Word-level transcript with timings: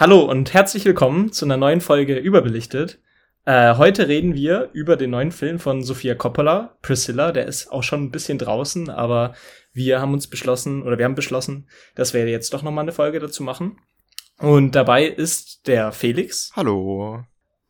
Hallo 0.00 0.22
und 0.22 0.54
herzlich 0.54 0.86
willkommen 0.86 1.30
zu 1.30 1.44
einer 1.44 1.58
neuen 1.58 1.82
Folge 1.82 2.16
Überbelichtet. 2.16 3.02
Äh, 3.44 3.74
heute 3.74 4.08
reden 4.08 4.34
wir 4.34 4.70
über 4.72 4.96
den 4.96 5.10
neuen 5.10 5.30
Film 5.30 5.58
von 5.58 5.82
Sofia 5.82 6.14
Coppola, 6.14 6.78
Priscilla. 6.80 7.32
Der 7.32 7.44
ist 7.44 7.70
auch 7.70 7.82
schon 7.82 8.04
ein 8.04 8.10
bisschen 8.10 8.38
draußen, 8.38 8.88
aber 8.88 9.34
wir 9.74 10.00
haben 10.00 10.14
uns 10.14 10.26
beschlossen, 10.26 10.84
oder 10.84 10.96
wir 10.96 11.04
haben 11.04 11.16
beschlossen, 11.16 11.68
dass 11.96 12.14
wir 12.14 12.26
jetzt 12.26 12.54
doch 12.54 12.62
noch 12.62 12.70
mal 12.70 12.80
eine 12.80 12.92
Folge 12.92 13.20
dazu 13.20 13.42
machen. 13.42 13.76
Und 14.38 14.74
dabei 14.74 15.04
ist 15.04 15.66
der 15.66 15.92
Felix. 15.92 16.50
Hallo. 16.56 17.22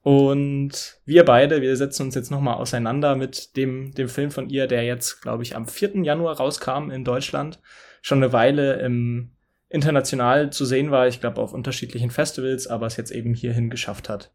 Und 0.03 1.01
wir 1.05 1.25
beide, 1.25 1.63
wir 1.63 1.75
setzen 1.75 2.05
uns 2.05 2.15
jetzt 2.15 2.31
noch 2.31 2.41
mal 2.41 2.55
auseinander 2.55 3.17
mit 3.17 3.57
dem, 3.57 3.91
dem 3.95 4.09
Film 4.09 4.31
von 4.31 4.49
ihr, 4.49 4.69
der 4.69 4.85
jetzt, 4.85 5.21
glaube 5.21 5.43
ich, 5.43 5.57
am 5.57 5.67
4. 5.67 6.05
Januar 6.05 6.37
rauskam 6.37 6.93
in 6.93 7.05
Deutschland. 7.05 7.61
Schon 8.03 8.23
eine 8.23 8.33
Weile 8.33 8.75
im 8.83 9.33
international 9.71 10.53
zu 10.53 10.65
sehen 10.65 10.91
war, 10.91 11.09
ich 11.09 11.21
glaube 11.21 11.41
auf 11.41 11.55
unterschiedlichen 11.55 12.11
Festivals, 12.11 12.67
aber 12.67 12.87
es 12.87 12.97
jetzt 12.97 13.13
eben 13.13 13.35
hierhin 13.35 13.71
geschafft 13.71 14.09
hat. 14.09 14.33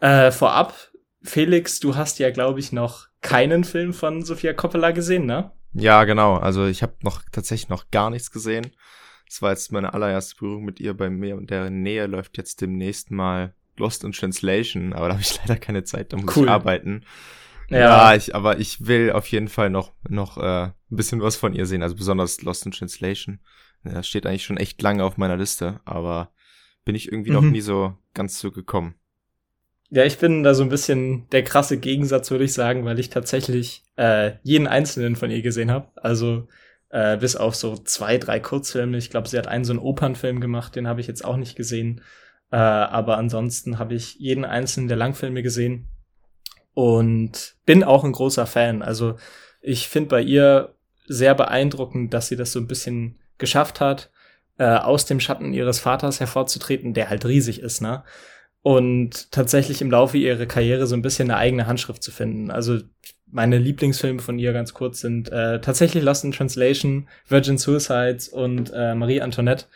Äh, 0.00 0.30
vorab, 0.32 0.74
Felix, 1.22 1.78
du 1.78 1.94
hast 1.94 2.18
ja, 2.18 2.30
glaube 2.30 2.58
ich, 2.58 2.72
noch 2.72 3.08
keinen 3.20 3.64
Film 3.64 3.92
von 3.92 4.22
Sofia 4.22 4.52
Coppola 4.54 4.92
gesehen, 4.92 5.26
ne? 5.26 5.50
Ja, 5.74 6.04
genau. 6.04 6.36
Also 6.36 6.66
ich 6.66 6.82
habe 6.82 6.94
noch 7.02 7.22
tatsächlich 7.30 7.68
noch 7.68 7.90
gar 7.90 8.10
nichts 8.10 8.30
gesehen. 8.30 8.72
Das 9.26 9.42
war 9.42 9.50
jetzt 9.50 9.70
meine 9.72 9.92
allererste 9.92 10.36
Berührung 10.36 10.64
mit 10.64 10.80
ihr 10.80 10.96
bei 10.96 11.10
mir 11.10 11.36
und 11.36 11.50
der 11.50 11.68
Nähe 11.68 12.06
läuft 12.06 12.38
jetzt 12.38 12.60
demnächst 12.60 13.10
mal 13.10 13.52
Lost 13.76 14.02
in 14.04 14.12
Translation, 14.12 14.92
aber 14.92 15.08
da 15.08 15.14
habe 15.14 15.22
ich 15.22 15.38
leider 15.46 15.60
keine 15.60 15.84
Zeit, 15.84 16.12
da 16.12 16.16
muss 16.16 16.36
cool. 16.36 16.46
ich 16.46 16.50
arbeiten. 16.50 17.04
Ja, 17.68 17.78
ja 17.78 18.14
ich, 18.14 18.34
aber 18.34 18.58
ich 18.58 18.86
will 18.86 19.12
auf 19.12 19.26
jeden 19.28 19.48
Fall 19.48 19.68
noch, 19.68 19.92
noch 20.08 20.38
äh, 20.38 20.62
ein 20.64 20.72
bisschen 20.88 21.20
was 21.20 21.36
von 21.36 21.54
ihr 21.54 21.66
sehen, 21.66 21.82
also 21.82 21.94
besonders 21.94 22.40
Lost 22.42 22.64
in 22.64 22.72
Translation. 22.72 23.40
Das 23.94 24.06
steht 24.06 24.26
eigentlich 24.26 24.44
schon 24.44 24.56
echt 24.56 24.80
lange 24.82 25.04
auf 25.04 25.16
meiner 25.16 25.36
Liste, 25.36 25.80
aber 25.84 26.30
bin 26.84 26.94
ich 26.94 27.10
irgendwie 27.10 27.30
mhm. 27.30 27.36
noch 27.36 27.42
nie 27.42 27.60
so 27.60 27.94
ganz 28.14 28.38
so 28.38 28.50
gekommen. 28.50 28.94
Ja, 29.90 30.04
ich 30.04 30.18
bin 30.18 30.42
da 30.42 30.54
so 30.54 30.62
ein 30.62 30.68
bisschen 30.68 31.28
der 31.30 31.42
krasse 31.44 31.78
Gegensatz, 31.78 32.30
würde 32.30 32.44
ich 32.44 32.52
sagen, 32.52 32.84
weil 32.84 32.98
ich 32.98 33.08
tatsächlich 33.08 33.84
äh, 33.96 34.32
jeden 34.42 34.66
einzelnen 34.66 35.16
von 35.16 35.30
ihr 35.30 35.40
gesehen 35.40 35.70
habe. 35.70 35.88
Also 35.96 36.46
äh, 36.90 37.16
bis 37.16 37.36
auf 37.36 37.54
so 37.54 37.76
zwei, 37.76 38.18
drei 38.18 38.40
Kurzfilme. 38.40 38.98
Ich 38.98 39.10
glaube, 39.10 39.28
sie 39.28 39.38
hat 39.38 39.46
einen 39.46 39.64
so 39.64 39.72
einen 39.72 39.80
Opernfilm 39.80 40.40
gemacht, 40.40 40.76
den 40.76 40.86
habe 40.86 41.00
ich 41.00 41.06
jetzt 41.06 41.24
auch 41.24 41.36
nicht 41.36 41.56
gesehen. 41.56 42.02
Äh, 42.50 42.56
aber 42.56 43.18
ansonsten 43.18 43.78
habe 43.78 43.94
ich 43.94 44.16
jeden 44.16 44.44
einzelnen 44.44 44.88
der 44.88 44.96
Langfilme 44.96 45.42
gesehen 45.42 45.88
und 46.74 47.56
bin 47.66 47.84
auch 47.84 48.04
ein 48.04 48.12
großer 48.12 48.46
Fan. 48.46 48.82
Also 48.82 49.16
ich 49.60 49.88
finde 49.88 50.10
bei 50.10 50.22
ihr 50.22 50.74
sehr 51.06 51.34
beeindruckend, 51.34 52.14
dass 52.14 52.28
sie 52.28 52.36
das 52.36 52.52
so 52.52 52.60
ein 52.60 52.68
bisschen 52.68 53.18
geschafft 53.38 53.80
hat, 53.80 54.10
äh, 54.58 54.64
aus 54.64 55.06
dem 55.06 55.20
Schatten 55.20 55.52
ihres 55.52 55.78
Vaters 55.78 56.20
hervorzutreten, 56.20 56.94
der 56.94 57.10
halt 57.10 57.24
riesig 57.24 57.60
ist, 57.60 57.80
ne? 57.80 58.04
Und 58.62 59.30
tatsächlich 59.30 59.80
im 59.80 59.90
Laufe 59.90 60.18
ihrer 60.18 60.46
Karriere 60.46 60.86
so 60.86 60.96
ein 60.96 61.02
bisschen 61.02 61.30
eine 61.30 61.38
eigene 61.38 61.66
Handschrift 61.66 62.02
zu 62.02 62.10
finden. 62.10 62.50
Also 62.50 62.80
meine 63.30 63.58
Lieblingsfilme 63.58 64.20
von 64.20 64.38
ihr 64.38 64.52
ganz 64.52 64.74
kurz 64.74 65.00
sind 65.00 65.30
äh, 65.30 65.60
tatsächlich 65.60 66.02
Lost 66.02 66.24
in 66.24 66.32
Translation, 66.32 67.08
Virgin 67.28 67.58
Suicides 67.58 68.28
und 68.28 68.72
äh, 68.74 68.94
Marie 68.94 69.20
Antoinette. 69.20 69.66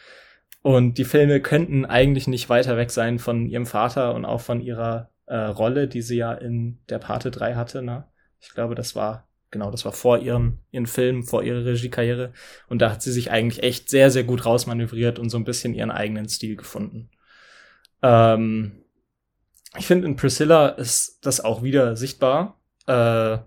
Und 0.62 0.98
die 0.98 1.04
Filme 1.04 1.40
könnten 1.40 1.84
eigentlich 1.84 2.26
nicht 2.28 2.48
weiter 2.48 2.76
weg 2.76 2.90
sein 2.90 3.18
von 3.18 3.46
ihrem 3.46 3.66
Vater 3.66 4.14
und 4.14 4.24
auch 4.24 4.40
von 4.40 4.60
ihrer 4.60 5.10
äh, 5.26 5.36
Rolle, 5.36 5.88
die 5.88 6.02
sie 6.02 6.16
ja 6.16 6.32
in 6.32 6.78
der 6.88 6.98
Pate 6.98 7.30
3 7.30 7.54
hatte. 7.54 7.82
Ne? 7.82 8.04
Ich 8.40 8.50
glaube, 8.50 8.74
das 8.74 8.94
war 8.94 9.28
genau, 9.52 9.70
das 9.70 9.84
war 9.84 9.92
vor 9.92 10.18
ihrem, 10.18 10.58
ihren 10.72 10.86
Film, 10.86 11.22
vor 11.22 11.44
ihrer 11.44 11.64
Regiekarriere. 11.64 12.32
Und 12.68 12.82
da 12.82 12.90
hat 12.90 13.02
sie 13.02 13.12
sich 13.12 13.30
eigentlich 13.30 13.62
echt 13.62 13.88
sehr, 13.88 14.10
sehr 14.10 14.24
gut 14.24 14.44
rausmanövriert 14.44 15.20
und 15.20 15.30
so 15.30 15.36
ein 15.36 15.44
bisschen 15.44 15.74
ihren 15.74 15.92
eigenen 15.92 16.28
Stil 16.28 16.56
gefunden. 16.56 17.10
Ähm, 18.02 18.72
ich 19.78 19.86
finde, 19.86 20.08
in 20.08 20.16
Priscilla 20.16 20.68
ist 20.68 21.20
das 21.22 21.40
auch 21.40 21.62
wieder 21.62 21.96
sichtbar. 21.96 22.60
Äh, 22.86 23.38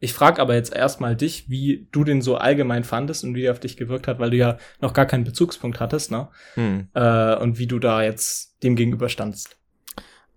ich 0.00 0.14
frage 0.14 0.40
aber 0.40 0.54
jetzt 0.54 0.74
erstmal 0.74 1.14
dich, 1.14 1.50
wie 1.50 1.86
du 1.92 2.04
den 2.04 2.22
so 2.22 2.36
allgemein 2.36 2.84
fandest 2.84 3.22
und 3.22 3.34
wie 3.34 3.42
der 3.42 3.52
auf 3.52 3.60
dich 3.60 3.76
gewirkt 3.76 4.08
hat, 4.08 4.18
weil 4.18 4.30
du 4.30 4.36
ja 4.38 4.56
noch 4.80 4.94
gar 4.94 5.04
keinen 5.04 5.24
Bezugspunkt 5.24 5.78
hattest, 5.78 6.10
ne? 6.10 6.28
Hm. 6.54 6.88
Äh, 6.94 7.36
und 7.36 7.58
wie 7.58 7.66
du 7.66 7.78
da 7.78 8.02
jetzt 8.02 8.62
dem 8.62 8.76
gegenüber 8.76 9.10
standst. 9.10 9.59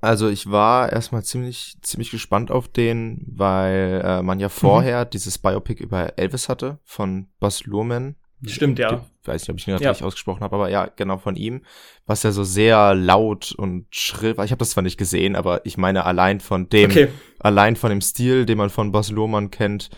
Also 0.04 0.28
ich 0.28 0.52
war 0.52 0.92
erstmal 0.92 1.24
ziemlich, 1.24 1.78
ziemlich 1.82 2.12
gespannt 2.12 2.52
auf 2.52 2.68
den, 2.68 3.24
weil 3.26 4.02
äh, 4.04 4.22
man 4.22 4.38
ja 4.38 4.50
vorher 4.50 5.06
mhm. 5.06 5.10
dieses 5.12 5.38
Biopic 5.38 5.82
über 5.82 6.20
Elvis 6.20 6.50
hatte 6.50 6.80
von 6.84 7.30
Buzz 7.40 7.64
Luhrmann. 7.64 8.18
Stimmt, 8.46 8.80
ja. 8.80 9.06
Ich 9.22 9.28
weiß 9.30 9.44
nicht, 9.44 9.50
ob 9.50 9.60
ich 9.60 9.66
ihn 9.66 9.72
gerade 9.72 9.86
ja. 9.86 9.92
richtig 9.92 10.06
ausgesprochen 10.06 10.42
habe, 10.42 10.58
aber 10.58 10.70
ja, 10.70 10.90
genau 10.94 11.20
von 11.20 11.38
ihm. 11.38 11.62
Was 12.06 12.24
ja 12.24 12.34
so 12.34 12.44
sehr 12.44 12.94
laut 12.96 13.54
und 13.54 13.88
schrill 13.96 14.36
war. 14.36 14.44
Ich 14.44 14.52
habe 14.52 14.60
das 14.60 14.72
zwar 14.72 14.84
nicht 14.84 14.98
gesehen, 14.98 15.38
aber 15.38 15.66
ich 15.66 15.78
meine 15.78 16.06
allein 16.06 16.42
von 16.42 16.68
dem, 16.68 16.92
okay. 16.92 17.08
allein 17.40 17.78
von 17.78 17.90
dem 17.90 18.02
Stil, 18.02 18.46
den 18.46 18.58
man 18.58 18.70
von 18.70 18.92
Buzz 18.92 19.10
Luhrmann 19.10 19.52
kennt, 19.52 19.90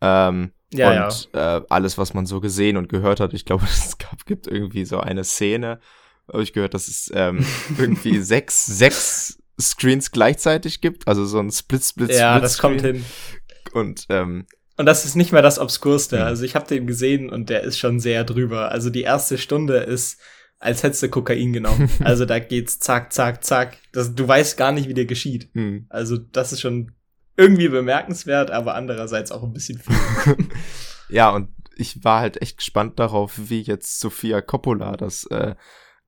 ähm, 0.00 0.50
ja, 0.72 1.04
und 1.04 1.28
ja. 1.32 1.58
Äh, 1.58 1.62
alles, 1.68 1.98
was 1.98 2.14
man 2.14 2.26
so 2.26 2.40
gesehen 2.40 2.76
und 2.76 2.88
gehört 2.88 3.20
hat. 3.20 3.32
Ich 3.32 3.44
glaube, 3.44 3.64
es 3.70 3.96
gab, 3.98 4.26
gibt 4.26 4.48
irgendwie 4.48 4.84
so 4.84 4.98
eine 4.98 5.22
Szene, 5.22 5.78
habe 6.32 6.42
ich 6.42 6.52
gehört, 6.52 6.74
dass 6.74 6.88
es 6.88 7.10
ähm, 7.14 7.44
irgendwie 7.78 8.20
sechs, 8.20 8.66
sechs 8.66 9.38
Screens 9.60 10.10
gleichzeitig 10.10 10.80
gibt, 10.80 11.08
also 11.08 11.24
so 11.24 11.38
ein 11.38 11.50
Split, 11.50 11.84
Split, 11.84 12.08
Split. 12.08 12.20
Ja, 12.20 12.40
das 12.40 12.58
kommt 12.58 12.82
hin. 12.82 13.04
Und 13.72 14.06
ähm, 14.08 14.46
und 14.76 14.86
das 14.86 15.04
ist 15.04 15.16
nicht 15.16 15.32
mehr 15.32 15.42
das 15.42 15.58
Obskurste. 15.58 16.16
Mhm. 16.16 16.22
Also 16.22 16.44
ich 16.44 16.54
habe 16.54 16.66
den 16.66 16.86
gesehen 16.86 17.30
und 17.30 17.48
der 17.48 17.62
ist 17.62 17.78
schon 17.78 17.98
sehr 17.98 18.24
drüber. 18.24 18.70
Also 18.72 18.90
die 18.90 19.02
erste 19.02 19.38
Stunde 19.38 19.78
ist, 19.78 20.20
als 20.58 20.82
hättest 20.82 21.02
du 21.02 21.08
Kokain 21.08 21.52
genommen. 21.52 21.90
also 22.04 22.24
da 22.24 22.38
geht's 22.38 22.78
zack, 22.78 23.12
zack, 23.12 23.42
zack. 23.44 23.78
Das, 23.92 24.14
du 24.14 24.28
weißt 24.28 24.56
gar 24.56 24.72
nicht, 24.72 24.88
wie 24.88 24.94
dir 24.94 25.06
geschieht. 25.06 25.48
Mhm. 25.54 25.86
Also 25.88 26.18
das 26.18 26.52
ist 26.52 26.60
schon 26.60 26.92
irgendwie 27.36 27.68
bemerkenswert, 27.68 28.50
aber 28.50 28.74
andererseits 28.74 29.32
auch 29.32 29.42
ein 29.42 29.52
bisschen 29.52 29.78
viel. 29.78 30.36
ja, 31.08 31.30
und 31.30 31.48
ich 31.76 32.04
war 32.04 32.20
halt 32.20 32.40
echt 32.40 32.58
gespannt 32.58 32.98
darauf, 32.98 33.34
wie 33.36 33.60
jetzt 33.60 34.00
Sophia 34.00 34.40
Coppola 34.40 34.96
das 34.96 35.24
äh, 35.24 35.54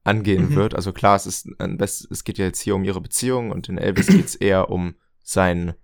angehen 0.05 0.51
mhm. 0.51 0.57
wird. 0.57 0.75
Also 0.75 0.93
klar, 0.93 1.17
es 1.17 1.27
ist 1.27 1.49
ein 1.59 1.77
Best, 1.77 2.11
es 2.11 2.25
geht 2.25 2.39
ja 2.39 2.47
jetzt 2.47 2.61
hier 2.61 2.75
um 2.75 2.85
ihre 2.85 3.01
Beziehung 3.01 3.51
und 3.51 3.69
in 3.69 3.79
Elvis 3.79 4.07
geht 4.07 4.27
es 4.27 4.35
eher 4.37 4.71
um 4.71 4.95
sein, 5.23 5.75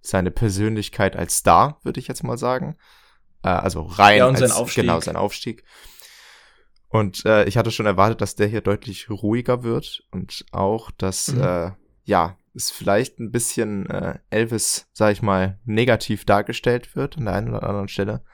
seine 0.00 0.30
Persönlichkeit 0.30 1.16
als 1.16 1.36
Star, 1.36 1.80
würde 1.82 2.00
ich 2.00 2.08
jetzt 2.08 2.24
mal 2.24 2.38
sagen. 2.38 2.76
Äh, 3.42 3.48
also 3.48 3.82
rein 3.82 4.18
ja, 4.18 4.26
und 4.26 4.40
als, 4.40 4.40
sein 4.40 4.52
Aufstieg. 4.52 4.82
genau 4.82 5.00
sein 5.00 5.16
Aufstieg. 5.16 5.64
Und 6.88 7.24
äh, 7.26 7.44
ich 7.44 7.56
hatte 7.56 7.70
schon 7.70 7.86
erwartet, 7.86 8.20
dass 8.20 8.34
der 8.34 8.46
hier 8.46 8.62
deutlich 8.62 9.10
ruhiger 9.10 9.62
wird 9.62 10.02
und 10.10 10.46
auch, 10.52 10.90
dass 10.90 11.28
mhm. 11.28 11.42
äh, 11.42 11.70
ja 12.04 12.36
es 12.54 12.70
vielleicht 12.70 13.20
ein 13.20 13.30
bisschen 13.30 13.88
äh, 13.90 14.18
Elvis, 14.30 14.88
sag 14.92 15.12
ich 15.12 15.22
mal, 15.22 15.60
negativ 15.64 16.24
dargestellt 16.24 16.96
wird 16.96 17.18
an 17.18 17.26
der 17.26 17.34
einen 17.34 17.50
oder 17.50 17.62
anderen 17.62 17.88
Stelle. 17.88 18.24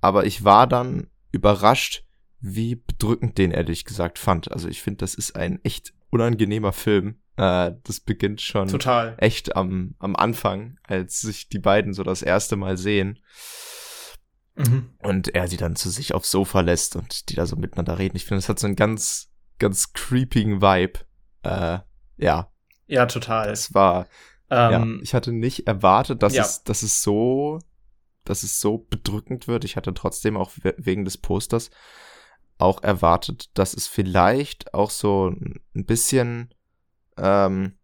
Aber 0.00 0.26
ich 0.26 0.44
war 0.44 0.66
dann 0.66 1.08
überrascht, 1.32 2.03
wie 2.46 2.74
bedrückend 2.74 3.38
den 3.38 3.52
ehrlich 3.52 3.86
gesagt 3.86 4.18
fand. 4.18 4.52
Also 4.52 4.68
ich 4.68 4.82
finde, 4.82 4.98
das 4.98 5.14
ist 5.14 5.34
ein 5.34 5.64
echt 5.64 5.94
unangenehmer 6.10 6.74
Film. 6.74 7.16
Äh, 7.36 7.72
das 7.84 8.00
beginnt 8.00 8.42
schon 8.42 8.68
Total. 8.68 9.14
echt 9.16 9.56
am, 9.56 9.94
am 9.98 10.14
Anfang, 10.14 10.78
als 10.82 11.22
sich 11.22 11.48
die 11.48 11.58
beiden 11.58 11.94
so 11.94 12.02
das 12.02 12.20
erste 12.20 12.56
Mal 12.56 12.76
sehen. 12.76 13.18
Mhm. 14.56 14.90
Und 14.98 15.34
er 15.34 15.48
sie 15.48 15.56
dann 15.56 15.74
zu 15.74 15.88
sich 15.88 16.12
aufs 16.12 16.30
Sofa 16.30 16.60
lässt 16.60 16.96
und 16.96 17.30
die 17.30 17.34
da 17.34 17.46
so 17.46 17.56
miteinander 17.56 17.98
reden. 17.98 18.16
Ich 18.16 18.26
finde, 18.26 18.42
das 18.42 18.50
hat 18.50 18.58
so 18.58 18.66
einen 18.66 18.76
ganz, 18.76 19.32
ganz 19.58 19.94
creepigen 19.94 20.60
Vibe. 20.60 21.00
Äh, 21.44 21.78
ja. 22.18 22.52
Ja, 22.86 23.06
total. 23.06 23.48
Es 23.48 23.72
war, 23.72 24.06
ähm, 24.50 24.96
ja, 24.96 25.02
ich 25.02 25.14
hatte 25.14 25.32
nicht 25.32 25.66
erwartet, 25.66 26.22
dass 26.22 26.34
ja. 26.34 26.42
es, 26.42 26.62
dass 26.62 26.82
es 26.82 27.02
so, 27.02 27.58
dass 28.24 28.42
es 28.42 28.60
so 28.60 28.76
bedrückend 28.76 29.48
wird. 29.48 29.64
Ich 29.64 29.76
hatte 29.76 29.94
trotzdem 29.94 30.36
auch 30.36 30.50
wegen 30.76 31.06
des 31.06 31.16
Posters 31.16 31.70
auch 32.58 32.82
erwartet, 32.82 33.50
dass 33.54 33.74
es 33.74 33.86
vielleicht 33.86 34.74
auch 34.74 34.90
so 34.90 35.28
ein 35.28 35.84
bisschen, 35.84 36.54
ähm, 37.16 37.74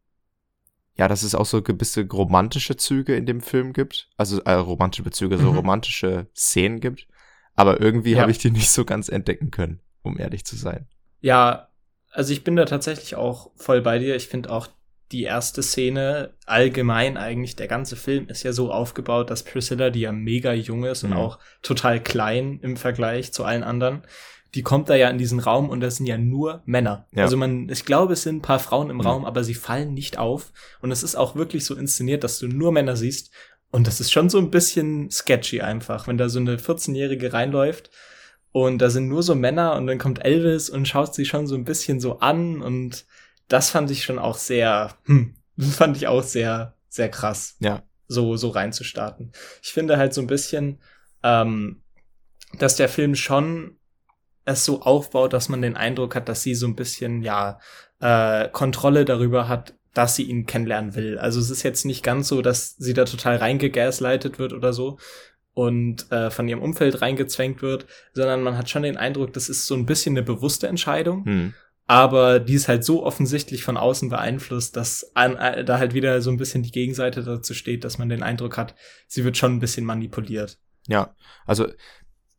ja, 0.97 1.09
dass 1.09 1.23
es 1.23 1.35
auch 1.35 1.47
so 1.47 1.63
gewisse 1.63 2.07
romantische 2.09 2.77
Züge 2.77 3.17
in 3.17 3.27
dem 3.27 3.41
Film 3.41 3.73
gibt. 3.73 4.09
Also 4.17 4.41
äh, 4.43 4.53
romantische 4.53 5.03
Bezüge, 5.03 5.37
mhm. 5.39 5.43
so 5.43 5.51
romantische 5.51 6.27
Szenen 6.35 6.81
gibt. 6.81 7.09
Aber 7.55 7.81
irgendwie 7.81 8.13
ja. 8.13 8.21
habe 8.21 8.31
ich 8.31 8.39
die 8.39 8.51
nicht 8.51 8.71
so 8.71 8.85
ganz 8.85 9.09
entdecken 9.09 9.51
können, 9.51 9.81
um 10.03 10.19
ehrlich 10.19 10.45
zu 10.45 10.57
sein. 10.57 10.87
Ja, 11.21 11.69
also 12.13 12.33
ich 12.33 12.45
bin 12.45 12.57
da 12.57 12.65
tatsächlich 12.65 13.17
auch 13.17 13.51
voll 13.57 13.81
bei 13.83 13.99
dir. 13.99 14.17
Ich 14.17 14.29
finde 14.29 14.51
auch 14.51 14.69
die 15.13 15.25
erste 15.25 15.63
Szene, 15.63 16.35
allgemein 16.47 17.17
eigentlich, 17.17 17.57
der 17.57 17.67
ganze 17.67 17.97
Film 17.97 18.29
ist 18.29 18.45
ja 18.45 18.53
so 18.53 18.73
aufgebaut, 18.73 19.31
dass 19.31 19.43
Priscilla, 19.43 19.91
die 19.91 20.01
ja 20.01 20.13
mega 20.13 20.53
jung 20.53 20.85
ist 20.85 21.03
mhm. 21.03 21.13
und 21.13 21.17
auch 21.17 21.39
total 21.63 22.01
klein 22.01 22.61
im 22.63 22.77
Vergleich 22.77 23.33
zu 23.33 23.45
allen 23.45 23.65
anderen, 23.65 24.03
die 24.55 24.63
kommt 24.63 24.89
da 24.89 24.97
ja 24.97 25.09
in 25.09 25.19
diesen 25.19 25.39
Raum 25.39 25.69
und 25.69 25.81
das 25.81 25.97
sind 25.97 26.07
ja 26.07 26.19
nur 26.19 26.63
Männer. 26.65 27.07
Ja. 27.13 27.25
Also 27.25 27.37
man, 27.37 27.69
ich 27.69 27.85
glaube, 27.85 28.15
es 28.15 28.23
sind 28.23 28.37
ein 28.37 28.43
paar 28.43 28.59
Frauen 28.59 28.91
im 28.91 28.97
mhm. 28.97 29.03
Raum, 29.03 29.25
aber 29.25 29.45
sie 29.45 29.55
fallen 29.55 29.95
nicht 29.95 30.19
auf. 30.19 30.53
Und 30.81 30.91
es 30.91 31.03
ist 31.03 31.15
auch 31.15 31.37
wirklich 31.37 31.65
so 31.65 31.75
inszeniert, 31.77 32.25
dass 32.25 32.39
du 32.39 32.49
nur 32.49 32.73
Männer 32.73 32.97
siehst. 32.97 33.31
Und 33.71 33.87
das 33.87 34.01
ist 34.01 34.11
schon 34.11 34.29
so 34.29 34.39
ein 34.39 34.51
bisschen 34.51 35.11
sketchy 35.11 35.61
einfach, 35.61 36.09
wenn 36.09 36.19
da 36.19 36.29
so 36.29 36.41
eine 36.41 36.57
14-Jährige 36.57 37.33
reinläuft 37.33 37.91
und 38.53 38.79
da 38.79 38.91
sind 38.91 39.09
nur 39.09 39.23
so 39.23 39.35
Männer 39.35 39.77
und 39.77 39.87
dann 39.87 39.99
kommt 39.99 40.25
Elvis 40.25 40.71
und 40.71 40.89
schaut 40.89 41.15
sie 41.15 41.25
schon 41.25 41.47
so 41.47 41.55
ein 41.55 41.65
bisschen 41.65 42.01
so 42.01 42.19
an 42.19 42.63
und 42.63 43.05
das 43.49 43.71
fand 43.71 43.91
ich 43.91 44.05
schon 44.05 44.19
auch 44.19 44.37
sehr, 44.37 44.97
hm, 45.05 45.37
fand 45.59 45.97
ich 45.97 46.09
auch 46.09 46.23
sehr, 46.23 46.75
sehr 46.89 47.09
krass. 47.09 47.57
Ja. 47.61 47.83
So, 48.09 48.37
so 48.37 48.49
reinzustarten. 48.49 49.33
Ich 49.63 49.73
finde 49.73 49.97
halt 49.97 50.13
so 50.15 50.21
ein 50.21 50.27
bisschen, 50.27 50.81
ähm, 51.23 51.83
dass 52.59 52.75
der 52.75 52.89
Film 52.89 53.15
schon 53.15 53.77
es 54.53 54.65
so 54.65 54.83
aufbaut, 54.83 55.33
dass 55.33 55.49
man 55.49 55.63
den 55.63 55.77
Eindruck 55.77 56.15
hat, 56.15 56.29
dass 56.29 56.43
sie 56.43 56.55
so 56.55 56.67
ein 56.67 56.77
bisschen, 56.77 57.23
ja, 57.23 57.59
äh, 58.01 58.49
Kontrolle 58.49 59.05
darüber 59.05 59.49
hat, 59.49 59.75
dass 59.95 60.17
sie 60.17 60.25
ihn 60.25 60.47
kennenlernen 60.47 60.95
will. 60.95 61.19
Also 61.19 61.41
es 61.41 61.51
ist 61.51 61.63
jetzt 61.63 61.85
nicht 61.85 62.03
ganz 62.03 62.29
so, 62.29 62.43
dass 62.43 62.77
sie 62.77 62.95
da 62.95 63.05
total 63.05 63.37
reingegaslightet 63.37 64.39
wird 64.39 64.53
oder 64.53 64.73
so 64.73 64.99
und 65.53 66.11
äh, 66.13 66.31
von 66.31 66.49
ihrem 66.49 66.63
Umfeld 66.63 67.03
reingezwängt 67.03 67.61
wird, 67.61 67.87
sondern 68.15 68.43
man 68.43 68.57
hat 68.57 68.71
schon 68.71 68.83
den 68.83 68.97
Eindruck, 68.97 69.33
das 69.33 69.49
ist 69.49 69.67
so 69.67 69.75
ein 69.75 69.87
bisschen 69.87 70.17
eine 70.17 70.25
bewusste 70.25 70.69
Entscheidung. 70.69 71.25
Hm. 71.25 71.55
Aber 71.87 72.39
die 72.39 72.55
ist 72.55 72.69
halt 72.69 72.85
so 72.85 73.05
offensichtlich 73.05 73.65
von 73.65 73.77
außen 73.77 74.11
beeinflusst, 74.11 74.77
dass 74.77 75.11
an, 75.17 75.35
äh, 75.37 75.65
da 75.65 75.79
halt 75.79 75.93
wieder 75.93 76.23
so 76.23 76.31
ein 76.31 76.37
bisschen 76.37 76.63
die 76.63 76.71
Gegenseite 76.71 77.25
dazu 77.25 77.53
steht, 77.53 77.83
dass 77.83 77.99
man 77.99 78.09
den 78.09 78.23
Eindruck 78.23 78.57
hat, 78.57 78.77
sie 79.09 79.25
wird 79.25 79.37
schon 79.37 79.57
ein 79.57 79.61
bisschen 79.61 79.85
manipuliert. 79.85 80.59
Ja, 80.87 81.17
also 81.47 81.67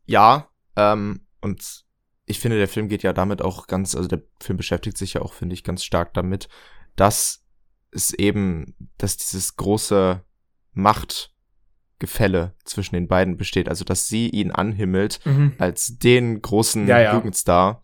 ja, 0.06 0.48
ähm, 0.74 1.26
und 1.42 1.81
ich 2.26 2.38
finde, 2.38 2.58
der 2.58 2.68
Film 2.68 2.88
geht 2.88 3.02
ja 3.02 3.12
damit 3.12 3.42
auch 3.42 3.66
ganz, 3.66 3.94
also 3.94 4.08
der 4.08 4.22
Film 4.40 4.56
beschäftigt 4.56 4.96
sich 4.96 5.14
ja 5.14 5.22
auch, 5.22 5.32
finde 5.32 5.54
ich, 5.54 5.64
ganz 5.64 5.84
stark 5.84 6.14
damit, 6.14 6.48
dass 6.96 7.44
es 7.90 8.12
eben, 8.14 8.74
dass 8.98 9.16
dieses 9.16 9.56
große 9.56 10.22
Machtgefälle 10.72 12.54
zwischen 12.64 12.94
den 12.94 13.08
beiden 13.08 13.36
besteht. 13.36 13.68
Also, 13.68 13.84
dass 13.84 14.08
sie 14.08 14.28
ihn 14.28 14.50
anhimmelt 14.50 15.20
mhm. 15.24 15.54
als 15.58 15.98
den 15.98 16.40
großen 16.40 16.86
ja, 16.86 17.00
ja. 17.00 17.14
Jugendstar. 17.14 17.82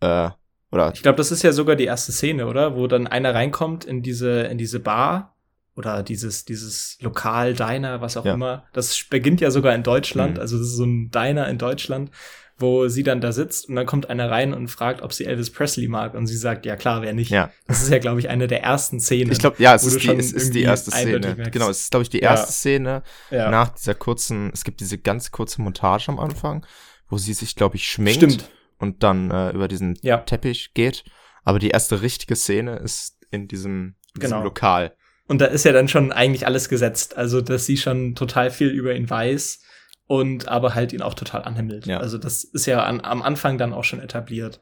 Äh, 0.00 0.30
oder 0.70 0.92
ich 0.92 1.02
glaube, 1.02 1.16
das 1.16 1.32
ist 1.32 1.42
ja 1.42 1.52
sogar 1.52 1.76
die 1.76 1.84
erste 1.84 2.12
Szene, 2.12 2.46
oder? 2.46 2.76
Wo 2.76 2.86
dann 2.86 3.06
einer 3.06 3.34
reinkommt 3.34 3.84
in 3.84 4.02
diese, 4.02 4.42
in 4.42 4.58
diese 4.58 4.80
Bar 4.80 5.36
oder 5.74 6.02
dieses, 6.02 6.44
dieses 6.44 6.98
Lokal, 7.00 7.54
Diner, 7.54 8.00
was 8.00 8.16
auch 8.16 8.24
ja. 8.24 8.34
immer. 8.34 8.64
Das 8.72 9.04
beginnt 9.08 9.40
ja 9.40 9.50
sogar 9.50 9.74
in 9.74 9.82
Deutschland. 9.82 10.34
Mhm. 10.34 10.40
Also, 10.40 10.58
das 10.58 10.66
ist 10.66 10.76
so 10.76 10.84
ein 10.84 11.10
Diner 11.10 11.48
in 11.48 11.58
Deutschland 11.58 12.10
wo 12.58 12.88
sie 12.88 13.02
dann 13.02 13.20
da 13.20 13.32
sitzt 13.32 13.68
und 13.68 13.76
dann 13.76 13.84
kommt 13.84 14.08
einer 14.08 14.30
rein 14.30 14.54
und 14.54 14.68
fragt, 14.68 15.02
ob 15.02 15.12
sie 15.12 15.26
Elvis 15.26 15.50
Presley 15.50 15.88
mag 15.88 16.14
und 16.14 16.26
sie 16.26 16.36
sagt, 16.36 16.64
ja 16.64 16.76
klar, 16.76 17.02
wer 17.02 17.12
nicht. 17.12 17.30
Ja. 17.30 17.50
Das 17.66 17.82
ist 17.82 17.90
ja, 17.90 17.98
glaube 17.98 18.18
ich, 18.20 18.30
eine 18.30 18.46
der 18.46 18.62
ersten 18.62 18.98
Szenen. 18.98 19.30
Ich 19.30 19.38
glaube, 19.38 19.56
ja, 19.62 19.74
es 19.74 19.84
ist, 19.84 20.02
die, 20.02 20.10
es 20.10 20.32
ist 20.32 20.54
die 20.54 20.62
erste 20.62 20.90
Szene. 20.90 21.36
Genau, 21.50 21.68
es 21.68 21.80
ist, 21.80 21.90
glaube 21.90 22.04
ich, 22.04 22.10
die 22.10 22.20
erste 22.20 22.48
ja. 22.48 22.52
Szene 22.52 23.02
ja. 23.30 23.50
nach 23.50 23.70
dieser 23.70 23.94
kurzen, 23.94 24.50
es 24.54 24.64
gibt 24.64 24.80
diese 24.80 24.96
ganz 24.96 25.30
kurze 25.30 25.60
Montage 25.60 26.08
am 26.08 26.18
Anfang, 26.18 26.64
wo 27.08 27.18
sie 27.18 27.34
sich, 27.34 27.56
glaube 27.56 27.76
ich, 27.76 27.88
schminkt 27.88 28.22
Stimmt. 28.22 28.50
und 28.78 29.02
dann 29.02 29.30
äh, 29.30 29.50
über 29.50 29.68
diesen 29.68 29.98
ja. 30.02 30.18
Teppich 30.18 30.72
geht. 30.72 31.04
Aber 31.44 31.58
die 31.58 31.70
erste 31.70 32.00
richtige 32.00 32.36
Szene 32.36 32.76
ist 32.76 33.18
in 33.30 33.48
diesem, 33.48 33.96
in 34.14 34.20
diesem 34.20 34.30
genau. 34.30 34.42
Lokal. 34.42 34.96
Und 35.28 35.40
da 35.40 35.46
ist 35.46 35.64
ja 35.64 35.72
dann 35.72 35.88
schon 35.88 36.10
eigentlich 36.10 36.46
alles 36.46 36.68
gesetzt. 36.68 37.16
Also, 37.16 37.40
dass 37.40 37.66
sie 37.66 37.76
schon 37.76 38.14
total 38.14 38.50
viel 38.50 38.68
über 38.68 38.94
ihn 38.94 39.10
weiß 39.10 39.60
und 40.06 40.48
aber 40.48 40.74
halt 40.74 40.92
ihn 40.92 41.02
auch 41.02 41.14
total 41.14 41.42
anhimmelt. 41.42 41.86
Ja. 41.86 41.98
Also 41.98 42.18
das 42.18 42.44
ist 42.44 42.66
ja 42.66 42.84
an, 42.84 43.00
am 43.00 43.22
Anfang 43.22 43.58
dann 43.58 43.72
auch 43.72 43.84
schon 43.84 44.00
etabliert. 44.00 44.60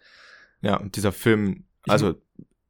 Ja, 0.60 0.76
und 0.76 0.96
dieser 0.96 1.12
Film, 1.12 1.64
also 1.86 2.14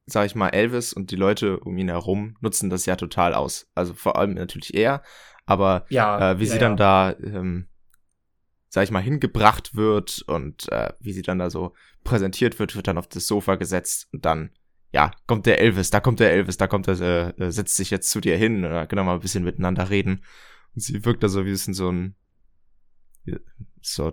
sag 0.06 0.26
ich 0.26 0.35
mal, 0.35 0.49
Elvis 0.49 0.93
und 0.93 1.11
die 1.11 1.17
Leute 1.17 1.61
um 1.61 1.79
ihn 1.79 1.88
herum 1.88 2.37
nutzen 2.41 2.71
das 2.71 2.87
ja 2.87 2.97
total 2.97 3.35
aus. 3.35 3.71
Also 3.75 3.94
vor 3.94 4.17
allem 4.17 4.35
natürlich 4.35 4.75
er, 4.75 5.03
aber 5.47 5.87
ja, 5.88 6.32
äh, 6.32 6.41
wie 6.41 6.44
ja, 6.44 6.53
sie 6.53 6.59
dann 6.59 6.76
da, 6.76 7.15
ähm, 7.23 7.69
sag 8.69 8.85
ich 8.85 8.91
mal, 8.91 9.03
hingebracht 9.03 9.76
wird 9.76 10.23
und 10.26 10.71
äh, 10.73 10.93
wie 11.00 11.12
sie 11.12 11.23
dann 11.23 11.38
da 11.38 11.49
so 11.49 11.75
präsentiert 12.03 12.59
wird, 12.59 12.75
wird 12.76 12.88
dann 12.88 12.99
auf 12.99 13.06
das 13.06 13.26
Sofa 13.26 13.55
gesetzt 13.55 14.09
und 14.12 14.25
dann, 14.25 14.50
ja, 14.93 15.12
kommt 15.26 15.47
der 15.47 15.61
Elvis, 15.61 15.91
da 15.91 16.00
kommt 16.00 16.21
der 16.21 16.32
Elvis, 16.32 16.56
da 16.56 16.67
kommt 16.67 16.88
er, 16.88 17.00
äh, 17.00 17.44
äh 17.44 17.50
setzt 17.50 17.76
sich 17.76 17.91
jetzt 17.91 18.11
zu 18.11 18.21
dir 18.21 18.37
hin 18.37 18.65
oder 18.65 18.87
können 18.87 19.00
wir 19.00 19.05
mal 19.05 19.15
ein 19.15 19.21
bisschen 19.21 19.44
miteinander 19.44 19.91
reden. 19.91 20.25
Und 20.75 20.82
sie 20.82 21.05
wirkt 21.05 21.23
da 21.23 21.29
so 21.29 21.47
wie 21.47 21.50
es 21.50 21.69
in 21.69 21.75
so 21.75 21.91
ein 21.91 22.17
so 23.81 24.12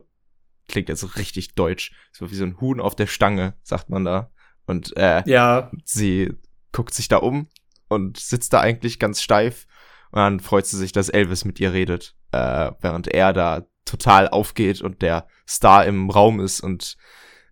klingt 0.68 0.90
jetzt 0.90 1.18
richtig 1.18 1.56
deutsch, 1.56 1.92
so 2.12 2.31
wie 2.31 2.36
so 2.36 2.46
ein 2.46 2.60
Huhn 2.60 2.80
auf 2.80 2.96
der 2.96 3.08
Stange, 3.08 3.56
sagt 3.63 3.90
man 3.90 4.06
da. 4.06 4.31
Und 4.66 4.96
äh, 4.98 5.24
ja. 5.25 5.72
sie 5.84 6.34
guckt 6.72 6.94
sich 6.94 7.08
da 7.08 7.18
um 7.18 7.48
und 7.90 8.18
sitzt 8.18 8.54
da 8.54 8.62
eigentlich 8.62 9.00
ganz 9.00 9.22
steif 9.22 9.68
und 10.12 10.19
dann 10.19 10.40
freut 10.40 10.66
sie 10.66 10.78
sich, 10.78 10.92
dass 10.92 11.10
Elvis 11.10 11.46
mit 11.46 11.60
ihr 11.60 11.74
redet, 11.74 12.16
äh, 12.31 12.72
während 12.80 13.08
er 13.08 13.34
da 13.34 13.66
total 13.86 14.30
aufgeht 14.30 14.81
und 14.81 15.02
der 15.02 15.28
Star 15.48 15.86
im 15.86 16.10
Raum 16.10 16.40
ist 16.40 16.62
und 16.62 16.98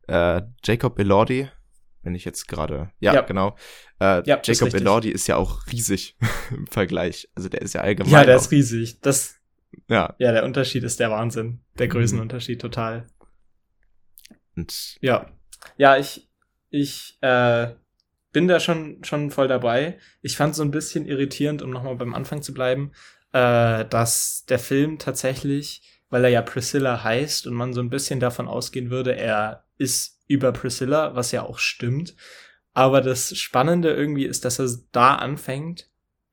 äh, 0.07 0.41
Jacob 0.63 0.99
Elordi, 0.99 1.49
wenn 2.03 2.15
ich 2.15 2.25
jetzt 2.25 2.47
gerade, 2.47 2.91
ja, 2.99 3.13
ja, 3.13 3.21
genau, 3.21 3.57
äh, 3.99 4.23
ja, 4.25 4.39
Jacob 4.41 4.73
Elordi 4.73 5.09
ist 5.09 5.27
ja 5.27 5.35
auch 5.35 5.67
riesig 5.67 6.17
im 6.51 6.67
Vergleich, 6.67 7.29
also 7.35 7.49
der 7.49 7.61
ist 7.61 7.73
ja 7.73 7.81
allgemein. 7.81 8.11
Ja, 8.11 8.23
der 8.23 8.35
ist 8.35 8.51
riesig. 8.51 9.01
Das 9.01 9.38
ja. 9.87 10.15
Ja, 10.17 10.31
der 10.31 10.43
Unterschied 10.43 10.83
ist 10.83 10.99
der 10.99 11.11
Wahnsinn. 11.11 11.61
Der 11.77 11.87
mhm. 11.87 11.91
Größenunterschied 11.91 12.61
total. 12.61 13.07
Und 14.55 14.97
ja. 15.01 15.31
Ja, 15.77 15.97
ich, 15.97 16.29
ich 16.69 17.17
äh, 17.21 17.73
bin 18.31 18.47
da 18.47 18.59
schon, 18.59 19.03
schon 19.03 19.31
voll 19.31 19.47
dabei. 19.47 19.97
Ich 20.21 20.37
fand 20.37 20.55
so 20.55 20.63
ein 20.63 20.71
bisschen 20.71 21.05
irritierend, 21.05 21.61
um 21.61 21.69
nochmal 21.69 21.95
beim 21.95 22.13
Anfang 22.13 22.41
zu 22.41 22.53
bleiben, 22.53 22.91
äh, 23.33 23.85
dass 23.85 24.45
der 24.47 24.59
Film 24.59 24.99
tatsächlich, 24.99 25.81
weil 26.09 26.23
er 26.23 26.29
ja 26.29 26.41
Priscilla 26.41 27.03
heißt 27.03 27.47
und 27.47 27.53
man 27.53 27.73
so 27.73 27.81
ein 27.81 27.89
bisschen 27.89 28.19
davon 28.19 28.47
ausgehen 28.47 28.89
würde, 28.89 29.15
er 29.15 29.65
ist 29.77 30.19
über 30.27 30.51
Priscilla, 30.51 31.15
was 31.15 31.31
ja 31.31 31.43
auch 31.43 31.59
stimmt. 31.59 32.15
Aber 32.73 33.01
das 33.01 33.37
Spannende 33.37 33.91
irgendwie 33.91 34.25
ist, 34.25 34.45
dass 34.45 34.59
er 34.59 34.69
da 34.91 35.15
anfängt 35.15 35.89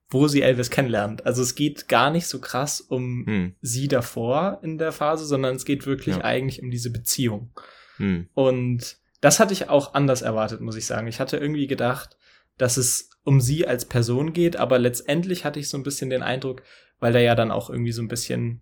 wo 0.08 0.28
sie 0.28 0.42
Elvis 0.42 0.70
kennenlernt. 0.70 1.26
Also 1.26 1.42
es 1.42 1.54
geht 1.54 1.88
gar 1.88 2.10
nicht 2.10 2.26
so 2.26 2.40
krass 2.40 2.80
um 2.80 3.26
hm. 3.26 3.54
sie 3.60 3.88
davor 3.88 4.60
in 4.62 4.78
der 4.78 4.92
Phase, 4.92 5.26
sondern 5.26 5.56
es 5.56 5.64
geht 5.64 5.86
wirklich 5.86 6.16
ja. 6.16 6.24
eigentlich 6.24 6.62
um 6.62 6.70
diese 6.70 6.90
Beziehung. 6.90 7.50
Hm. 7.96 8.28
Und 8.34 8.98
das 9.20 9.40
hatte 9.40 9.52
ich 9.52 9.68
auch 9.68 9.94
anders 9.94 10.22
erwartet, 10.22 10.60
muss 10.60 10.76
ich 10.76 10.86
sagen. 10.86 11.08
Ich 11.08 11.18
hatte 11.18 11.36
irgendwie 11.36 11.66
gedacht, 11.66 12.16
dass 12.58 12.76
es 12.76 13.10
um 13.24 13.40
sie 13.40 13.66
als 13.66 13.84
Person 13.84 14.32
geht, 14.32 14.56
aber 14.56 14.78
letztendlich 14.78 15.44
hatte 15.44 15.58
ich 15.58 15.68
so 15.68 15.76
ein 15.76 15.82
bisschen 15.82 16.10
den 16.10 16.22
Eindruck, 16.22 16.62
weil 17.00 17.12
da 17.12 17.18
ja 17.18 17.34
dann 17.34 17.50
auch 17.50 17.68
irgendwie 17.68 17.92
so 17.92 18.02
ein 18.02 18.08
bisschen 18.08 18.60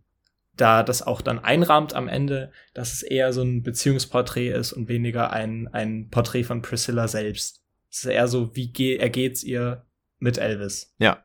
da 0.56 0.82
das 0.82 1.02
auch 1.02 1.20
dann 1.20 1.40
einrahmt 1.40 1.94
am 1.94 2.08
Ende, 2.08 2.52
dass 2.72 2.92
es 2.92 3.02
eher 3.02 3.32
so 3.32 3.42
ein 3.42 3.62
Beziehungsporträt 3.62 4.50
ist 4.50 4.72
und 4.72 4.88
weniger 4.88 5.32
ein, 5.32 5.68
ein 5.68 6.08
Porträt 6.10 6.44
von 6.44 6.62
Priscilla 6.62 7.08
selbst. 7.08 7.62
Es 7.90 7.98
ist 7.98 8.06
eher 8.06 8.28
so, 8.28 8.54
wie 8.56 8.72
ge 8.72 8.96
ergeht's 8.96 9.42
ihr 9.42 9.84
mit 10.18 10.38
Elvis? 10.38 10.94
Ja, 10.98 11.24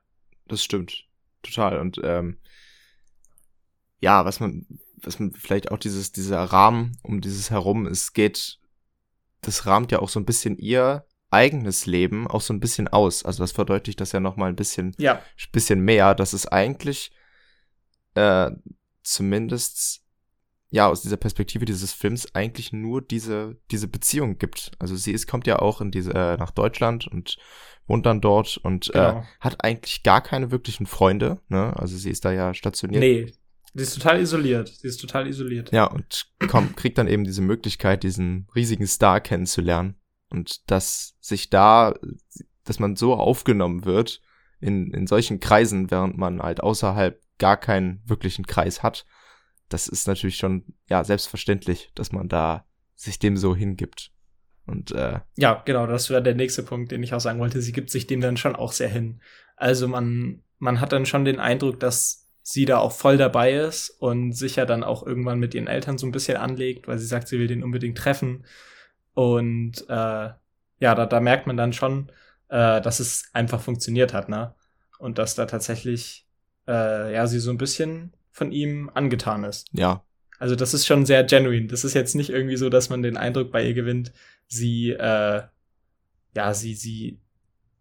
das 0.52 0.64
stimmt. 0.64 1.06
Total. 1.42 1.80
Und 1.80 2.00
ähm, 2.04 2.38
ja, 4.00 4.26
was 4.26 4.40
man, 4.40 4.66
was 4.98 5.20
man 5.20 5.32
vielleicht 5.34 5.72
auch 5.72 5.78
dieses, 5.78 6.12
dieser 6.12 6.44
Rahmen 6.44 6.98
um 7.04 7.22
dieses 7.22 7.50
herum, 7.52 7.86
es 7.86 8.14
geht, 8.14 8.60
das 9.42 9.66
rahmt 9.66 9.92
ja 9.92 10.00
auch 10.00 10.10
so 10.10 10.20
ein 10.20 10.26
bisschen 10.26 10.58
ihr 10.58 11.06
eigenes 11.32 11.86
Leben 11.86 12.28
auch 12.28 12.42
so 12.42 12.54
ein 12.54 12.60
bisschen 12.60 12.88
aus. 12.88 13.24
Also 13.24 13.44
das 13.44 13.52
verdeutlicht 13.52 14.02
das 14.02 14.12
ja 14.12 14.20
noch 14.20 14.36
mal 14.36 14.50
ein 14.50 14.56
bisschen, 14.56 14.96
ja. 14.98 15.22
bisschen 15.52 15.82
mehr, 15.82 16.16
dass 16.16 16.34
es 16.34 16.48
eigentlich 16.48 17.12
äh, 18.16 18.52
zumindest 19.04 20.02
ja 20.72 20.88
aus 20.88 21.02
dieser 21.02 21.18
Perspektive 21.18 21.66
dieses 21.66 21.94
Films 21.94 22.34
eigentlich 22.36 22.72
nur 22.72 23.02
diese 23.02 23.58
diese 23.72 23.88
Beziehung 23.88 24.38
gibt. 24.38 24.72
Also 24.80 24.96
sie 24.96 25.12
ist 25.12 25.28
kommt 25.28 25.48
ja 25.48 25.60
auch 25.60 25.82
in 25.82 25.92
diese 25.92 26.14
äh, 26.14 26.38
nach 26.38 26.52
Deutschland 26.52 27.08
und 27.08 27.38
wohnt 27.88 28.06
dann 28.06 28.22
dort 28.22 28.58
und 28.58 28.90
äh, 28.90 28.94
genau. 28.94 29.20
äh, 29.20 29.24
hat 29.40 29.64
eigentlich 29.64 30.04
gar 30.04 30.22
keine 30.22 30.52
wirklichen 30.52 30.86
Freunde. 30.86 31.42
Ne? 31.50 31.76
Also 31.76 31.98
sie 31.98 32.12
ist 32.12 32.24
da 32.24 32.32
ja 32.32 32.54
stationiert. 32.54 33.02
Nee, 33.02 33.34
sie 33.74 33.84
ist 33.84 33.96
total 33.96 34.22
isoliert. 34.22 34.68
Sie 34.68 34.88
ist 34.88 35.02
total 35.02 35.28
isoliert. 35.28 35.72
Ja 35.72 35.86
und 35.86 36.28
kommt 36.48 36.78
kriegt 36.78 36.98
dann 37.00 37.08
eben 37.08 37.24
diese 37.24 37.42
Möglichkeit, 37.42 38.04
diesen 38.04 38.48
riesigen 38.56 38.86
Star 38.86 39.22
kennenzulernen 39.22 39.96
und 40.30 40.70
dass 40.70 41.16
sich 41.20 41.50
da, 41.50 41.96
dass 42.64 42.78
man 42.78 42.96
so 42.96 43.16
aufgenommen 43.16 43.86
wird 43.86 44.22
in 44.60 44.92
in 44.94 45.08
solchen 45.08 45.40
Kreisen, 45.40 45.90
während 45.90 46.16
man 46.16 46.44
halt 46.44 46.62
außerhalb 46.62 47.20
gar 47.40 47.58
keinen 47.58 48.04
wirklichen 48.06 48.46
Kreis 48.46 48.84
hat 48.84 49.06
das 49.70 49.88
ist 49.88 50.08
natürlich 50.08 50.38
schon, 50.38 50.66
ja, 50.90 51.04
selbstverständlich, 51.04 51.92
dass 51.96 52.12
man 52.12 52.28
da 52.28 52.66
sich 52.96 53.20
dem 53.20 53.38
so 53.38 53.56
hingibt. 53.56 54.12
Und 54.66 54.92
äh, 54.92 55.20
ja, 55.38 55.64
genau, 55.66 55.88
das 55.88 56.10
wäre 56.10 56.22
der 56.22 56.36
nächste 56.36 56.64
Punkt, 56.64 56.92
den 56.92 57.02
ich 57.02 57.14
auch 57.14 57.20
sagen 57.20 57.40
wollte. 57.40 57.62
Sie 57.62 57.72
gibt 57.72 57.90
sich 57.90 58.08
dem 58.08 58.22
dann 58.22 58.38
schon 58.38 58.56
auch 58.56 58.72
sehr 58.72 58.90
hin. 58.90 59.22
Also 59.56 59.88
man, 59.88 60.44
man 60.60 60.80
hat 60.80 60.92
dann 60.92 61.06
schon 61.06 61.26
den 61.26 61.40
Eindruck, 61.40 61.80
dass 61.80 62.28
sie 62.42 62.66
da 62.66 62.78
auch 62.80 62.92
voll 62.92 63.18
dabei 63.18 63.54
ist 63.54 63.90
und 63.90 64.34
sicher 64.34 64.66
dann 64.66 64.84
auch 64.84 65.06
irgendwann 65.06 65.40
mit 65.40 65.54
ihren 65.54 65.68
Eltern 65.68 65.98
so 65.98 66.08
ein 66.08 66.12
bisschen 66.12 66.38
anlegt, 66.38 66.88
weil 66.88 66.98
sie 66.98 67.06
sagt, 67.06 67.28
sie 67.28 67.40
will 67.40 67.48
den 67.48 67.64
unbedingt 67.64 67.98
treffen. 67.98 68.46
Und 69.14 69.86
äh, 69.88 70.30
ja, 70.80 70.96
da, 70.96 71.06
da 71.06 71.20
merkt 71.20 71.48
man 71.48 71.58
dann 71.58 71.74
schon, 71.74 72.12
äh, 72.50 72.82
dass 72.82 73.00
es 73.00 73.30
einfach 73.34 73.62
funktioniert 73.62 74.14
hat, 74.14 74.30
ne? 74.30 74.56
Und 74.98 75.18
dass 75.18 75.36
da 75.36 75.46
tatsächlich 75.46 76.28
äh, 76.68 77.14
ja 77.14 77.28
sie 77.28 77.40
so 77.40 77.52
ein 77.52 77.58
bisschen 77.58 78.14
von 78.40 78.52
ihm 78.52 78.90
angetan 78.94 79.44
ist. 79.44 79.68
Ja. 79.72 80.04
Also 80.40 80.56
das 80.56 80.74
ist 80.74 80.88
schon 80.88 81.06
sehr 81.06 81.24
genuine. 81.24 81.68
Das 81.68 81.84
ist 81.84 81.94
jetzt 81.94 82.16
nicht 82.16 82.30
irgendwie 82.30 82.58
so, 82.58 82.70
dass 82.70 82.90
man 82.90 83.04
den 83.04 83.18
Eindruck 83.18 83.52
bei 83.52 83.68
ihr 83.68 83.74
gewinnt, 83.74 84.12
sie, 84.48 84.92
äh, 84.92 85.44
ja, 86.36 86.54
sie, 86.54 86.74
sie 86.74 87.20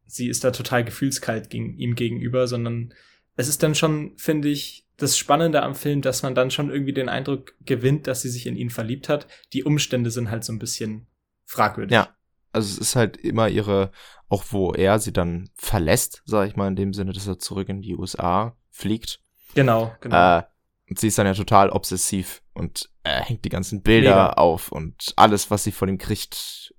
sie 0.09 0.29
ist 0.29 0.43
da 0.43 0.51
total 0.51 0.85
gefühlskalt 0.85 1.51
gegen, 1.51 1.77
ihm 1.79 1.95
gegenüber, 1.95 2.49
sondern 2.49 2.93
es 3.37 3.47
ist 3.47 3.63
dann 3.63 3.77
schon, 3.77 4.17
finde 4.17 4.49
ich, 4.49 4.87
das 4.97 5.17
Spannende 5.17 5.63
am 5.63 5.77
Film, 5.77 6.03
dass 6.03 6.25
man 6.25 6.35
dann 6.35 6.51
schon 6.51 6.71
irgendwie 6.71 6.93
den 6.93 7.09
Eindruck 7.09 7.55
gewinnt, 7.65 8.09
dass 8.09 8.23
sie 8.23 8.31
sich 8.31 8.47
in 8.47 8.57
ihn 8.57 8.71
verliebt 8.71 9.09
hat. 9.09 9.29
Die 9.53 9.63
Umstände 9.63 10.11
sind 10.11 10.31
halt 10.31 10.43
so 10.43 10.53
ein 10.53 10.59
bisschen 10.59 11.07
fragwürdig. 11.45 11.95
Ja, 11.95 12.17
also 12.51 12.69
es 12.69 12.79
ist 12.79 12.97
halt 12.97 13.17
immer 13.17 13.49
ihre, 13.49 13.93
auch 14.29 14.47
wo 14.51 14.73
er 14.73 14.99
sie 14.99 15.13
dann 15.13 15.51
verlässt, 15.55 16.23
sage 16.25 16.49
ich 16.49 16.57
mal, 16.57 16.67
in 16.67 16.75
dem 16.75 16.93
Sinne, 16.93 17.13
dass 17.13 17.29
er 17.29 17.39
zurück 17.39 17.69
in 17.69 17.81
die 17.81 17.95
USA 17.95 18.57
fliegt. 18.71 19.21
Genau, 19.59 19.93
genau. 20.01 20.39
Äh, 20.39 20.43
und 20.89 21.01
sie 21.01 21.09
ist 21.09 21.19
dann 21.19 21.27
ja 21.27 21.35
total 21.35 21.71
obsessiv 21.71 22.43
und 22.55 22.89
er 23.03 23.23
hängt 23.23 23.45
die 23.45 23.49
ganzen 23.49 23.83
Bilder 23.83 24.11
Mega. 24.11 24.33
auf 24.35 24.71
und 24.71 25.13
alles, 25.17 25.51
was 25.51 25.65
sie 25.65 25.73
von 25.73 25.89
ihm 25.89 25.99
kriegt, 25.99 26.73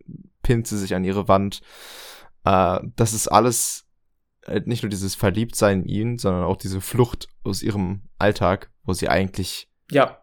pinnt 0.43 0.65
sie 0.65 0.77
sich 0.77 0.95
an 0.95 1.03
ihre 1.03 1.27
Wand. 1.27 1.59
Äh, 2.45 2.79
das 2.95 3.11
ist 3.13 3.27
alles 3.27 3.85
äh, 4.45 4.61
nicht 4.63 4.83
nur 4.83 4.89
dieses 4.89 5.13
Verliebtsein 5.13 5.83
in 5.83 5.89
ihn, 5.89 6.17
sondern 6.17 6.45
auch 6.45 6.55
diese 6.55 6.79
Flucht 6.79 7.27
aus 7.43 7.61
ihrem 7.61 8.03
Alltag, 8.17 8.71
wo 8.83 8.93
sie 8.93 9.09
eigentlich 9.09 9.69
ja. 9.91 10.17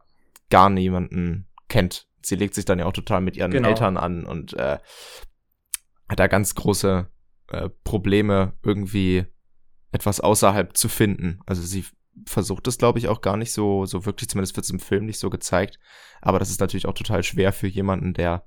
gar 0.48 0.70
niemanden 0.70 1.46
kennt. 1.68 2.08
Sie 2.22 2.36
legt 2.36 2.54
sich 2.54 2.64
dann 2.64 2.78
ja 2.78 2.86
auch 2.86 2.92
total 2.92 3.20
mit 3.20 3.36
ihren 3.36 3.50
genau. 3.50 3.68
Eltern 3.68 3.98
an 3.98 4.24
und 4.24 4.54
äh, 4.54 4.78
hat 6.08 6.18
da 6.18 6.26
ganz 6.26 6.54
große 6.54 7.06
äh, 7.48 7.68
Probleme, 7.84 8.54
irgendwie 8.62 9.26
etwas 9.92 10.20
außerhalb 10.20 10.74
zu 10.74 10.88
finden. 10.88 11.40
Also 11.44 11.60
sie 11.62 11.84
versucht 12.24 12.66
es, 12.66 12.78
glaube 12.78 12.98
ich, 12.98 13.08
auch 13.08 13.20
gar 13.20 13.36
nicht 13.36 13.52
so, 13.52 13.84
so 13.84 14.06
wirklich, 14.06 14.30
zumindest 14.30 14.56
wird 14.56 14.64
es 14.64 14.70
im 14.70 14.80
Film 14.80 15.04
nicht 15.04 15.18
so 15.18 15.30
gezeigt. 15.30 15.78
Aber 16.20 16.38
das 16.38 16.50
ist 16.50 16.60
natürlich 16.60 16.86
auch 16.86 16.94
total 16.94 17.22
schwer 17.22 17.52
für 17.52 17.66
jemanden, 17.66 18.14
der 18.14 18.44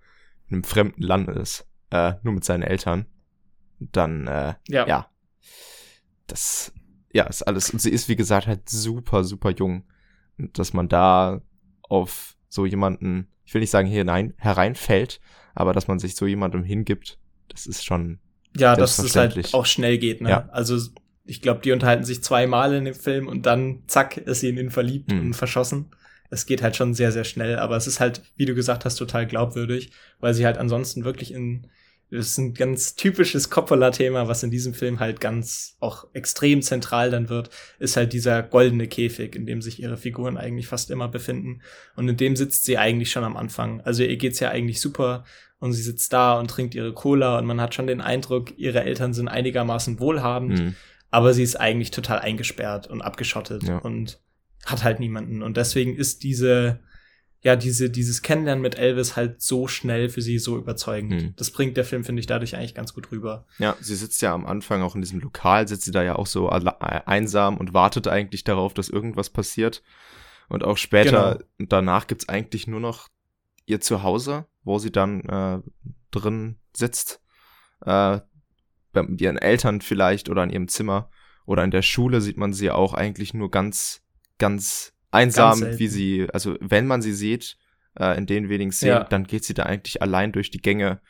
in 0.48 0.56
einem 0.56 0.64
fremden 0.64 1.04
Land 1.04 1.30
ist, 1.30 1.68
äh, 1.92 2.14
nur 2.24 2.34
mit 2.34 2.44
seinen 2.44 2.64
Eltern. 2.64 3.06
Dann, 3.80 4.28
äh, 4.28 4.56
ja. 4.68 4.88
ja. 4.88 5.10
Das, 6.28 6.74
ja, 7.14 7.26
ist 7.26 7.44
alles. 7.44 7.70
Und 7.70 7.80
sie 7.80 7.92
ist, 7.92 8.10
wie 8.10 8.16
gesagt, 8.16 8.48
halt 8.48 8.70
super, 8.70 9.24
super 9.24 9.52
jung. 9.52 9.84
Und 10.38 10.58
dass 10.58 10.74
man 10.74 10.90
da 10.90 11.42
auf 11.84 12.36
so 12.50 12.66
jemanden, 12.66 13.28
ich 13.46 13.54
will 13.54 13.62
nicht 13.62 13.72
sagen 13.72 13.88
hier 13.88 14.04
nein, 14.04 14.34
hereinfällt, 14.38 15.20
aber 15.54 15.74
dass 15.74 15.88
man 15.88 16.00
sich 16.00 16.16
so 16.16 16.26
jemandem 16.26 16.64
hingibt, 16.64 17.20
das 17.48 17.68
ist 17.68 17.86
schon. 17.86 18.20
Ja, 18.58 18.76
dass 18.76 18.98
es 18.98 19.16
halt 19.16 19.54
auch 19.54 19.66
schnell 19.66 20.00
geht, 20.00 20.22
ne? 20.22 20.30
Ja. 20.30 20.50
Also 20.50 20.80
ich 21.30 21.42
glaube, 21.42 21.62
die 21.64 21.72
unterhalten 21.72 22.04
sich 22.04 22.24
zweimal 22.24 22.74
in 22.74 22.86
dem 22.86 22.96
Film 22.96 23.28
und 23.28 23.46
dann 23.46 23.84
zack, 23.86 24.18
ist 24.18 24.40
sie 24.40 24.50
in 24.50 24.58
ihn 24.58 24.72
verliebt 24.72 25.12
mhm. 25.12 25.20
und 25.20 25.34
verschossen. 25.36 25.92
Es 26.32 26.48
geht 26.48 26.64
halt 26.64 26.76
schon 26.76 26.94
sehr, 26.94 27.12
sehr 27.12 27.24
schnell, 27.24 27.58
aber 27.58 27.78
es 27.78 27.88
ist 27.88 28.00
halt, 28.00 28.24
wie 28.36 28.46
du 28.46 28.56
gesagt 28.56 28.84
hast, 28.84 28.96
total 28.96 29.28
glaubwürdig, 29.28 29.92
weil 30.20 30.34
sie 30.34 30.46
halt 30.46 30.58
ansonsten 30.58 31.06
wirklich 31.06 31.32
in, 31.32 31.68
das 32.10 32.30
ist 32.30 32.38
ein 32.40 32.56
ganz 32.56 32.96
typisches 32.96 33.52
Coppola-Thema, 33.52 34.28
was 34.28 34.42
in 34.42 34.50
diesem 34.50 34.74
Film 34.74 35.00
halt 35.00 35.22
ganz 35.22 35.78
auch 35.80 36.08
extrem 36.14 36.64
zentral 36.64 37.12
dann 37.12 37.30
wird, 37.30 37.52
ist 37.78 37.96
halt 37.96 38.12
dieser 38.14 38.42
goldene 38.42 38.88
Käfig, 38.88 39.36
in 39.36 39.46
dem 39.46 39.62
sich 39.62 39.80
ihre 39.80 39.98
Figuren 39.98 40.36
eigentlich 40.36 40.68
fast 40.68 40.90
immer 40.90 41.08
befinden. 41.08 41.62
Und 41.96 42.10
in 42.10 42.18
dem 42.18 42.36
sitzt 42.36 42.66
sie 42.66 42.80
eigentlich 42.80 43.12
schon 43.12 43.24
am 43.24 43.38
Anfang. 43.38 43.82
Also 43.82 44.04
ihr 44.04 44.18
geht's 44.18 44.40
ja 44.40 44.50
eigentlich 44.50 44.82
super 44.82 45.26
und 45.60 45.74
sie 45.74 45.84
sitzt 45.84 46.12
da 46.12 46.40
und 46.40 46.50
trinkt 46.50 46.74
ihre 46.74 46.94
Cola 46.94 47.38
und 47.38 47.46
man 47.46 47.62
hat 47.62 47.76
schon 47.76 47.86
den 47.88 48.02
Eindruck, 48.02 48.58
ihre 48.58 48.84
Eltern 48.84 49.14
sind 49.14 49.28
einigermaßen 49.28 50.00
wohlhabend. 50.00 50.60
Mhm 50.60 50.76
aber 51.12 51.34
sie 51.34 51.44
ist 51.44 51.56
eigentlich 51.56 51.92
total 51.92 52.20
eingesperrt 52.20 52.88
und 52.88 53.02
abgeschottet 53.02 53.64
ja. 53.64 53.78
und 53.78 54.20
hat 54.66 54.84
halt 54.84 55.00
niemanden. 55.00 55.42
Und 55.42 55.58
deswegen 55.58 55.96
ist 55.96 56.24
diese, 56.24 56.80
ja, 57.42 57.56
diese, 57.56 57.90
dieses 57.90 58.22
Kennenlernen 58.22 58.62
mit 58.62 58.78
Elvis 58.78 59.16
halt 59.16 59.42
so 59.42 59.68
schnell 59.68 60.10
für 60.10 60.22
sie 60.22 60.38
so 60.40 60.58
überzeugend. 60.58 61.12
Mhm. 61.12 61.34
Das 61.38 61.52
bringt 61.52 61.78
der 61.78 61.86
Film, 61.86 62.04
finde 62.04 62.20
ich, 62.20 62.28
dadurch 62.28 62.56
eigentlich 62.56 62.76
ganz 62.76 62.94
gut 62.94 63.12
rüber. 63.12 63.46
Ja, 63.58 63.76
sie 63.80 63.96
sitzt 63.96 64.22
ja 64.22 64.34
am 64.34 64.46
Anfang 64.46 64.82
auch 64.82 64.96
in 64.96 65.02
diesem 65.02 65.20
Lokal, 65.20 65.68
sitzt 65.68 65.86
sie 65.86 65.92
da 65.92 66.04
ja 66.04 66.16
auch 66.16 66.28
so 66.28 66.50
einsam 66.50 67.58
und 67.58 67.74
wartet 67.74 68.08
eigentlich 68.08 68.44
darauf, 68.44 68.74
dass 68.74 68.90
irgendwas 68.90 69.30
passiert. 69.30 69.82
Und 70.50 70.64
auch 70.64 70.78
später 70.78 71.34
genau. 71.34 71.46
und 71.60 71.72
danach 71.72 72.08
gibt's 72.08 72.28
eigentlich 72.28 72.68
nur 72.68 72.80
noch 72.80 73.08
ihr 73.66 73.80
Zuhause, 73.80 74.48
wo 74.64 74.80
sie 74.80 74.92
dann 74.92 75.22
äh, 75.22 75.62
drin 76.12 76.58
sitzt. 76.76 77.22
Äh, 77.86 78.20
mit 78.94 79.22
ihren 79.22 79.38
Eltern 79.38 79.82
vielleicht 79.82 80.30
oder 80.30 80.44
in 80.44 80.50
ihrem 80.50 80.68
Zimmer 80.68 81.10
oder 81.46 81.64
in 81.64 81.72
der 81.72 81.82
Schule 81.82 82.22
sieht 82.22 82.38
man 82.38 82.54
sie 82.54 82.72
auch 82.72 82.94
eigentlich 82.94 83.34
nur 83.34 83.50
ganz, 83.52 84.02
ganz 84.38 84.94
einsam, 85.12 85.60
ganz 85.60 85.80
wie 85.80 85.88
sie, 85.88 86.28
also 86.32 86.56
wenn 86.60 86.88
man 86.88 87.02
sie 87.02 87.14
sieht, 87.14 87.58
äh, 88.00 88.18
in 88.18 88.26
den 88.26 88.50
wenigen 88.50 88.72
Szenen, 88.72 88.98
ja. 88.98 89.04
dann 89.04 89.26
geht 89.26 89.44
sie 89.44 89.54
da 89.54 89.64
eigentlich 89.64 90.02
allein 90.02 90.32
durch 90.32 90.52
die 90.52 90.62
Gänge 90.62 91.02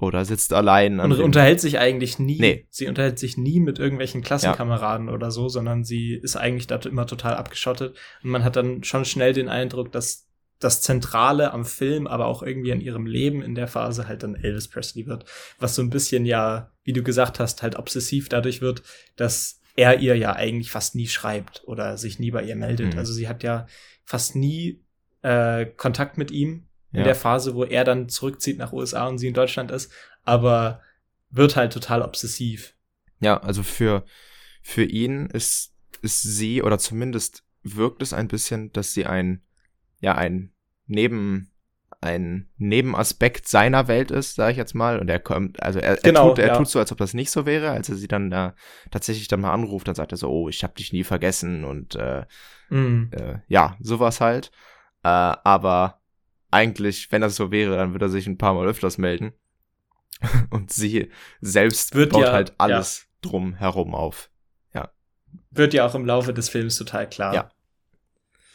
oder 0.00 0.24
sitzt 0.24 0.52
allein. 0.52 1.00
Und 1.00 1.12
unterhält 1.12 1.60
sich 1.60 1.78
eigentlich 1.78 2.18
nie. 2.18 2.38
Nee. 2.38 2.66
Sie 2.70 2.86
unterhält 2.86 3.18
sich 3.18 3.36
nie 3.36 3.58
mit 3.58 3.78
irgendwelchen 3.78 4.22
Klassenkameraden 4.22 5.08
ja. 5.08 5.12
oder 5.12 5.30
so, 5.30 5.48
sondern 5.48 5.84
sie 5.84 6.14
ist 6.14 6.36
eigentlich 6.36 6.68
da 6.68 6.76
immer 6.76 7.06
total 7.06 7.34
abgeschottet. 7.34 7.96
Und 8.22 8.30
man 8.30 8.44
hat 8.44 8.56
dann 8.56 8.84
schon 8.84 9.04
schnell 9.04 9.32
den 9.32 9.48
Eindruck, 9.48 9.90
dass 9.90 10.27
das 10.58 10.82
Zentrale 10.82 11.52
am 11.52 11.64
Film, 11.64 12.06
aber 12.06 12.26
auch 12.26 12.42
irgendwie 12.42 12.72
an 12.72 12.80
ihrem 12.80 13.06
Leben 13.06 13.42
in 13.42 13.54
der 13.54 13.68
Phase 13.68 14.08
halt 14.08 14.22
dann 14.22 14.34
Elvis 14.34 14.68
Presley 14.68 15.06
wird. 15.06 15.24
Was 15.58 15.74
so 15.74 15.82
ein 15.82 15.90
bisschen 15.90 16.26
ja, 16.26 16.72
wie 16.82 16.92
du 16.92 17.02
gesagt 17.02 17.38
hast, 17.38 17.62
halt 17.62 17.76
obsessiv 17.76 18.28
dadurch 18.28 18.60
wird, 18.60 18.82
dass 19.16 19.60
er 19.76 20.00
ihr 20.00 20.16
ja 20.16 20.34
eigentlich 20.34 20.72
fast 20.72 20.96
nie 20.96 21.06
schreibt 21.06 21.62
oder 21.66 21.96
sich 21.96 22.18
nie 22.18 22.32
bei 22.32 22.42
ihr 22.42 22.56
meldet. 22.56 22.94
Mhm. 22.94 22.98
Also 22.98 23.12
sie 23.12 23.28
hat 23.28 23.44
ja 23.44 23.66
fast 24.04 24.34
nie 24.34 24.82
äh, 25.22 25.66
Kontakt 25.66 26.18
mit 26.18 26.32
ihm 26.32 26.68
in 26.92 27.00
ja. 27.00 27.04
der 27.04 27.14
Phase, 27.14 27.54
wo 27.54 27.64
er 27.64 27.84
dann 27.84 28.08
zurückzieht 28.08 28.58
nach 28.58 28.72
USA 28.72 29.06
und 29.06 29.18
sie 29.18 29.28
in 29.28 29.34
Deutschland 29.34 29.70
ist, 29.70 29.92
aber 30.24 30.80
wird 31.30 31.54
halt 31.54 31.72
total 31.72 32.02
obsessiv. 32.02 32.74
Ja, 33.20 33.38
also 33.40 33.62
für, 33.62 34.04
für 34.62 34.84
ihn 34.84 35.26
ist, 35.26 35.74
ist 36.02 36.22
sie, 36.22 36.62
oder 36.62 36.78
zumindest 36.78 37.44
wirkt 37.62 38.02
es 38.02 38.12
ein 38.12 38.28
bisschen, 38.28 38.72
dass 38.72 38.94
sie 38.94 39.06
ein 39.06 39.42
ja 40.00 40.14
ein 40.14 40.52
Neben 40.90 41.50
ein 42.00 42.48
Nebenaspekt 42.58 43.48
seiner 43.48 43.88
Welt 43.88 44.10
ist, 44.10 44.36
sage 44.36 44.52
ich 44.52 44.56
jetzt 44.56 44.74
mal. 44.74 45.00
Und 45.00 45.08
er 45.08 45.18
kommt, 45.18 45.62
also 45.62 45.80
er, 45.80 45.96
genau, 45.96 46.28
er, 46.28 46.28
tut, 46.28 46.38
er 46.38 46.46
ja. 46.48 46.56
tut 46.56 46.68
so, 46.68 46.78
als 46.78 46.92
ob 46.92 46.98
das 46.98 47.14
nicht 47.14 47.30
so 47.30 47.44
wäre, 47.44 47.70
als 47.70 47.88
er 47.88 47.96
sie 47.96 48.08
dann 48.08 48.30
äh, 48.30 48.52
tatsächlich 48.90 49.28
dann 49.28 49.40
mal 49.40 49.52
anruft, 49.52 49.88
dann 49.88 49.94
sagt 49.94 50.12
er 50.12 50.18
so, 50.18 50.30
oh, 50.30 50.48
ich 50.48 50.62
hab 50.62 50.76
dich 50.76 50.92
nie 50.92 51.04
vergessen 51.04 51.64
und 51.64 51.96
äh, 51.96 52.24
mm. 52.70 53.10
äh, 53.12 53.38
ja, 53.48 53.76
sowas 53.80 54.20
halt. 54.20 54.52
Äh, 55.02 55.08
aber 55.08 56.00
eigentlich, 56.50 57.10
wenn 57.10 57.20
das 57.20 57.36
so 57.36 57.50
wäre, 57.50 57.76
dann 57.76 57.92
würde 57.92 58.06
er 58.06 58.10
sich 58.10 58.26
ein 58.26 58.38
paar 58.38 58.54
Mal 58.54 58.66
öfters 58.66 58.98
melden. 58.98 59.32
und 60.50 60.72
sie 60.72 61.10
selbst 61.40 61.94
Wird 61.94 62.12
baut 62.12 62.22
ja, 62.22 62.32
halt 62.32 62.54
alles 62.58 63.08
ja. 63.08 63.28
drum 63.28 63.54
herum 63.54 63.94
auf. 63.94 64.30
Ja. 64.72 64.90
Wird 65.50 65.74
ja 65.74 65.86
auch 65.86 65.94
im 65.94 66.06
Laufe 66.06 66.32
des 66.32 66.48
Films 66.48 66.76
total 66.76 67.08
klar. 67.08 67.34
Ja 67.34 67.50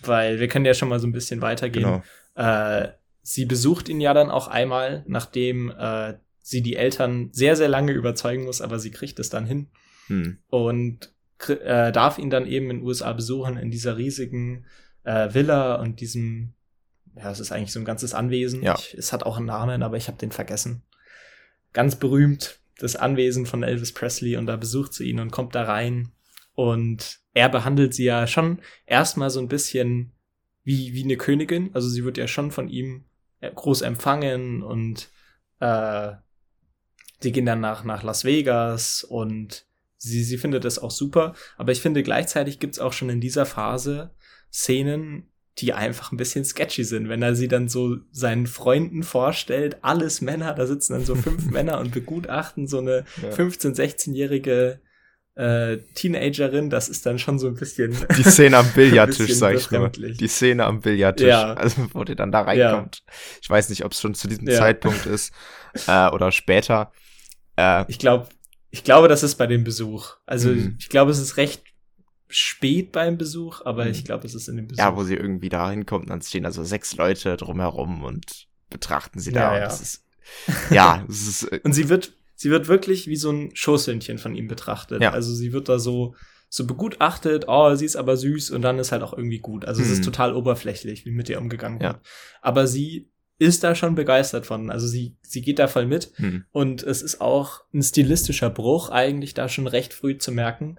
weil 0.07 0.39
wir 0.39 0.47
können 0.47 0.65
ja 0.65 0.73
schon 0.73 0.89
mal 0.89 0.99
so 0.99 1.07
ein 1.07 1.11
bisschen 1.11 1.41
weitergehen. 1.41 1.83
Genau. 1.85 2.03
Äh, 2.35 2.89
sie 3.21 3.45
besucht 3.45 3.89
ihn 3.89 4.01
ja 4.01 4.13
dann 4.13 4.29
auch 4.29 4.47
einmal, 4.47 5.03
nachdem 5.07 5.71
äh, 5.71 6.15
sie 6.41 6.61
die 6.61 6.75
Eltern 6.75 7.29
sehr, 7.31 7.55
sehr 7.55 7.69
lange 7.69 7.93
überzeugen 7.93 8.45
muss, 8.45 8.61
aber 8.61 8.79
sie 8.79 8.91
kriegt 8.91 9.19
es 9.19 9.29
dann 9.29 9.45
hin. 9.45 9.67
Hm. 10.07 10.37
Und 10.49 11.13
äh, 11.47 11.91
darf 11.91 12.17
ihn 12.19 12.29
dann 12.29 12.45
eben 12.45 12.69
in 12.69 12.77
den 12.79 12.85
USA 12.85 13.13
besuchen, 13.13 13.57
in 13.57 13.71
dieser 13.71 13.97
riesigen 13.97 14.65
äh, 15.03 15.33
Villa 15.33 15.75
und 15.75 16.01
diesem, 16.01 16.53
ja, 17.15 17.31
es 17.31 17.39
ist 17.39 17.51
eigentlich 17.51 17.71
so 17.71 17.79
ein 17.79 17.85
ganzes 17.85 18.13
Anwesen. 18.13 18.61
Ja. 18.61 18.75
Ich, 18.77 18.93
es 18.93 19.13
hat 19.13 19.23
auch 19.23 19.37
einen 19.37 19.45
Namen, 19.45 19.83
aber 19.83 19.97
ich 19.97 20.07
habe 20.07 20.17
den 20.17 20.31
vergessen. 20.31 20.83
Ganz 21.71 21.95
berühmt, 21.95 22.59
das 22.77 22.95
Anwesen 22.95 23.45
von 23.45 23.63
Elvis 23.63 23.93
Presley 23.93 24.37
und 24.37 24.45
da 24.45 24.57
besucht 24.57 24.93
sie 24.93 25.09
ihn 25.09 25.19
und 25.19 25.31
kommt 25.31 25.55
da 25.55 25.63
rein 25.63 26.11
und 26.55 27.19
er 27.33 27.49
behandelt 27.49 27.93
sie 27.93 28.05
ja 28.05 28.27
schon 28.27 28.59
erstmal 28.85 29.29
so 29.29 29.39
ein 29.39 29.47
bisschen 29.47 30.11
wie, 30.63 30.93
wie 30.93 31.03
eine 31.03 31.17
Königin. 31.17 31.71
Also 31.73 31.89
sie 31.89 32.05
wird 32.05 32.17
ja 32.17 32.27
schon 32.27 32.51
von 32.51 32.69
ihm 32.69 33.05
äh, 33.41 33.51
groß 33.53 33.81
empfangen 33.81 34.63
und 34.63 35.09
äh, 35.59 36.11
sie 37.19 37.31
gehen 37.31 37.45
dann 37.45 37.61
nach, 37.61 37.83
nach 37.83 38.03
Las 38.03 38.23
Vegas 38.23 39.03
und 39.03 39.65
sie, 39.97 40.23
sie 40.23 40.37
findet 40.37 40.65
das 40.65 40.79
auch 40.79 40.91
super. 40.91 41.33
Aber 41.57 41.71
ich 41.71 41.81
finde, 41.81 42.03
gleichzeitig 42.03 42.59
gibt's 42.59 42.79
auch 42.79 42.93
schon 42.93 43.09
in 43.09 43.21
dieser 43.21 43.45
Phase 43.45 44.11
Szenen, 44.51 45.29
die 45.59 45.73
einfach 45.73 46.11
ein 46.11 46.17
bisschen 46.17 46.45
sketchy 46.45 46.83
sind, 46.83 47.09
wenn 47.09 47.21
er 47.21 47.35
sie 47.35 47.47
dann 47.47 47.67
so 47.67 47.97
seinen 48.11 48.47
Freunden 48.47 49.03
vorstellt, 49.03 49.77
alles 49.83 50.21
Männer, 50.21 50.53
da 50.53 50.65
sitzen 50.65 50.93
dann 50.93 51.05
so 51.05 51.15
fünf 51.15 51.45
Männer 51.51 51.79
und 51.79 51.91
begutachten 51.91 52.67
so 52.67 52.79
eine 52.79 53.05
ja. 53.21 53.29
15-, 53.29 53.75
16-jährige 53.75 54.79
äh, 55.35 55.77
Teenagerin, 55.95 56.69
das 56.69 56.89
ist 56.89 57.05
dann 57.05 57.17
schon 57.17 57.39
so 57.39 57.47
ein 57.47 57.55
bisschen. 57.55 57.95
Die 58.17 58.23
Szene 58.23 58.57
am 58.57 58.71
Billardtisch, 58.75 59.33
sag 59.33 59.55
ich 59.55 59.71
nur. 59.71 59.89
Die 59.89 60.27
Szene 60.27 60.65
am 60.65 60.79
Billardtisch, 60.79 61.27
ja. 61.27 61.53
also 61.53 61.87
wo 61.93 62.03
die 62.03 62.15
dann 62.15 62.31
da 62.31 62.41
reinkommt. 62.41 63.03
Ja. 63.05 63.13
Ich 63.41 63.49
weiß 63.49 63.69
nicht, 63.69 63.83
ob 63.83 63.93
es 63.93 64.01
schon 64.01 64.13
zu 64.13 64.27
diesem 64.27 64.47
ja. 64.47 64.57
Zeitpunkt 64.57 65.05
ist 65.05 65.33
äh, 65.87 66.09
oder 66.09 66.31
später. 66.31 66.91
Äh, 67.55 67.85
ich 67.87 67.99
glaube, 67.99 68.29
ich 68.69 68.83
glaube, 68.83 69.07
das 69.07 69.23
ist 69.23 69.35
bei 69.35 69.47
dem 69.47 69.63
Besuch. 69.63 70.17
Also 70.25 70.49
mhm. 70.49 70.77
ich 70.79 70.89
glaube, 70.89 71.11
es 71.11 71.19
ist 71.19 71.37
recht 71.37 71.63
spät 72.27 72.91
beim 72.91 73.17
Besuch, 73.17 73.61
aber 73.65 73.85
mhm. 73.85 73.91
ich 73.91 74.05
glaube, 74.05 74.25
es 74.25 74.35
ist 74.35 74.47
in 74.47 74.57
dem 74.57 74.67
Besuch. 74.67 74.79
Ja, 74.79 74.95
wo 74.95 75.03
sie 75.03 75.15
irgendwie 75.15 75.49
da 75.49 75.69
hinkommt, 75.69 76.09
dann 76.09 76.21
stehen 76.21 76.43
da 76.43 76.51
so 76.51 76.63
sechs 76.63 76.95
Leute 76.95 77.37
drumherum 77.37 78.03
und 78.03 78.47
betrachten 78.69 79.19
sie 79.19 79.31
da. 79.31 79.53
Ja, 79.53 79.59
ja. 79.59 79.65
Das 79.65 79.81
ist, 79.81 80.05
ja, 80.69 81.05
es 81.09 81.27
ist, 81.27 81.43
äh, 81.51 81.59
und 81.63 81.73
sie 81.73 81.89
wird 81.89 82.13
sie 82.43 82.51
wird 82.51 82.67
wirklich 82.67 83.07
wie 83.07 83.15
so 83.15 83.31
ein 83.31 83.51
Schoßhündchen 83.55 84.17
von 84.17 84.35
ihm 84.35 84.49
betrachtet. 84.49 85.01
Ja. 85.01 85.11
Also 85.11 85.33
sie 85.33 85.53
wird 85.53 85.69
da 85.69 85.79
so, 85.79 86.13
so 86.49 86.67
begutachtet, 86.67 87.45
oh, 87.47 87.73
sie 87.75 87.85
ist 87.85 87.95
aber 87.95 88.17
süß 88.17 88.51
und 88.51 88.61
dann 88.63 88.79
ist 88.79 88.91
halt 88.91 89.01
auch 89.01 89.13
irgendwie 89.13 89.39
gut. 89.39 89.63
Also 89.63 89.79
mhm. 89.79 89.85
es 89.85 89.93
ist 89.93 89.99
mhm. 89.99 90.03
total 90.03 90.35
oberflächlich, 90.35 91.05
wie 91.05 91.11
mit 91.11 91.29
ihr 91.29 91.39
umgegangen 91.39 91.79
ja. 91.79 91.93
wird. 91.93 92.01
Aber 92.41 92.67
sie 92.67 93.09
ist 93.39 93.63
da 93.63 93.75
schon 93.75 93.95
begeistert 93.95 94.45
von. 94.45 94.69
Also 94.69 94.87
sie, 94.87 95.15
sie 95.21 95.41
geht 95.41 95.57
da 95.57 95.69
voll 95.69 95.85
mit. 95.85 96.11
Mhm. 96.17 96.43
Und 96.51 96.83
es 96.83 97.01
ist 97.01 97.21
auch 97.21 97.61
ein 97.73 97.81
stilistischer 97.81 98.49
Bruch, 98.49 98.89
eigentlich 98.89 99.33
da 99.33 99.47
schon 99.47 99.67
recht 99.67 99.93
früh 99.93 100.17
zu 100.17 100.33
merken, 100.33 100.77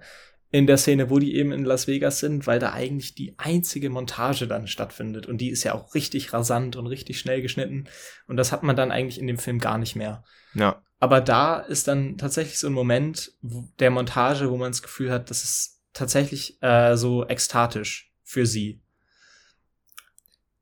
in 0.51 0.67
der 0.67 0.77
Szene, 0.77 1.09
wo 1.09 1.17
die 1.17 1.35
eben 1.35 1.51
in 1.51 1.65
Las 1.65 1.87
Vegas 1.87 2.19
sind, 2.19 2.45
weil 2.45 2.59
da 2.59 2.73
eigentlich 2.73 3.15
die 3.15 3.33
einzige 3.39 3.89
Montage 3.89 4.47
dann 4.47 4.67
stattfindet. 4.67 5.25
Und 5.25 5.39
die 5.39 5.49
ist 5.49 5.63
ja 5.63 5.73
auch 5.73 5.95
richtig 5.95 6.31
rasant 6.31 6.75
und 6.75 6.85
richtig 6.85 7.19
schnell 7.19 7.41
geschnitten. 7.41 7.85
Und 8.27 8.37
das 8.37 8.51
hat 8.51 8.61
man 8.61 8.75
dann 8.75 8.91
eigentlich 8.91 9.19
in 9.19 9.25
dem 9.25 9.39
Film 9.39 9.57
gar 9.57 9.79
nicht 9.79 9.95
mehr. 9.95 10.23
Ja. 10.53 10.83
Aber 11.05 11.21
da 11.21 11.59
ist 11.59 11.87
dann 11.87 12.17
tatsächlich 12.17 12.57
so 12.57 12.65
ein 12.65 12.73
Moment 12.73 13.31
der 13.79 13.91
Montage, 13.91 14.49
wo 14.49 14.57
man 14.57 14.71
das 14.71 14.81
Gefühl 14.81 15.11
hat, 15.11 15.29
das 15.29 15.43
ist 15.43 15.83
tatsächlich 15.93 16.57
äh, 16.63 16.97
so 16.97 17.27
ekstatisch 17.27 18.11
für 18.23 18.47
sie. 18.47 18.81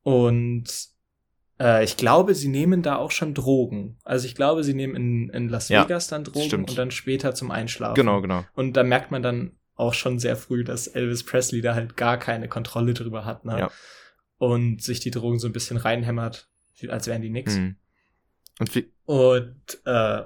Und 0.02 0.66
äh, 1.58 1.82
ich 1.82 1.96
glaube, 1.96 2.34
sie 2.34 2.48
nehmen 2.48 2.82
da 2.82 2.96
auch 2.96 3.10
schon 3.10 3.32
Drogen. 3.32 3.96
Also 4.04 4.26
ich 4.26 4.34
glaube, 4.34 4.64
sie 4.64 4.74
nehmen 4.74 4.94
in, 4.94 5.30
in 5.30 5.48
Las 5.48 5.70
Vegas 5.70 6.10
ja, 6.10 6.18
dann 6.18 6.24
Drogen 6.24 6.44
stimmt. 6.44 6.68
und 6.68 6.76
dann 6.76 6.90
später 6.90 7.34
zum 7.34 7.50
Einschlafen. 7.50 7.94
Genau, 7.94 8.20
genau. 8.20 8.44
Und 8.52 8.74
da 8.74 8.82
merkt 8.82 9.10
man 9.10 9.22
dann 9.22 9.52
auch 9.76 9.94
schon 9.94 10.18
sehr 10.18 10.36
früh, 10.36 10.62
dass 10.62 10.88
Elvis 10.88 11.24
Presley 11.24 11.62
da 11.62 11.74
halt 11.74 11.96
gar 11.96 12.18
keine 12.18 12.48
Kontrolle 12.48 12.92
drüber 12.92 13.24
hat, 13.24 13.46
ne? 13.46 13.60
Ja. 13.60 13.70
Und 14.36 14.82
sich 14.82 15.00
die 15.00 15.10
Drogen 15.10 15.38
so 15.38 15.48
ein 15.48 15.54
bisschen 15.54 15.78
reinhämmert, 15.78 16.50
als 16.88 17.06
wären 17.06 17.22
die 17.22 17.30
nix. 17.30 17.56
Mhm. 17.56 17.76
Und, 18.58 18.86
und 19.06 19.80
äh, 19.86 20.24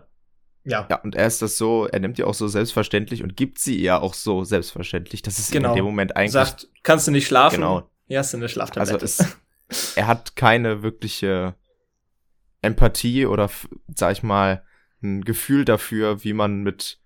ja. 0.65 0.87
Ja, 0.91 0.97
und 0.97 1.15
er 1.15 1.27
ist 1.27 1.41
das 1.43 1.57
so, 1.57 1.87
er 1.87 2.01
nimmt 2.01 2.19
die 2.19 2.25
auch 2.25 2.35
so 2.35 2.49
selbstverständlich 2.49 3.23
und 3.23 3.37
gibt 3.37 3.59
sie 3.59 3.77
ihr 3.77 4.03
auch 4.03 4.15
so 4.15 4.45
selbstverständlich, 4.45 5.23
dass 5.23 5.39
es 5.39 5.51
genau. 5.51 5.71
in 5.71 5.77
dem 5.77 5.85
Moment 5.85 6.17
eigentlich. 6.17 6.33
Sagt, 6.33 6.69
kannst 6.83 7.07
du 7.07 7.11
nicht 7.11 7.27
schlafen? 7.27 7.57
Genau. 7.57 7.91
Ja, 8.07 8.21
ist 8.21 8.35
eine 8.35 8.49
Schlaftablette. 8.49 9.01
Also 9.01 9.05
es, 9.05 9.97
er 9.97 10.07
hat 10.07 10.37
keine 10.37 10.83
wirkliche 10.83 11.55
Empathie 12.63 13.27
oder, 13.27 13.51
sag 13.95 14.13
ich 14.13 14.23
mal, 14.23 14.65
ein 15.03 15.25
Gefühl 15.25 15.65
dafür, 15.65 16.25
wie 16.25 16.33
man 16.33 16.63
mit 16.63 17.01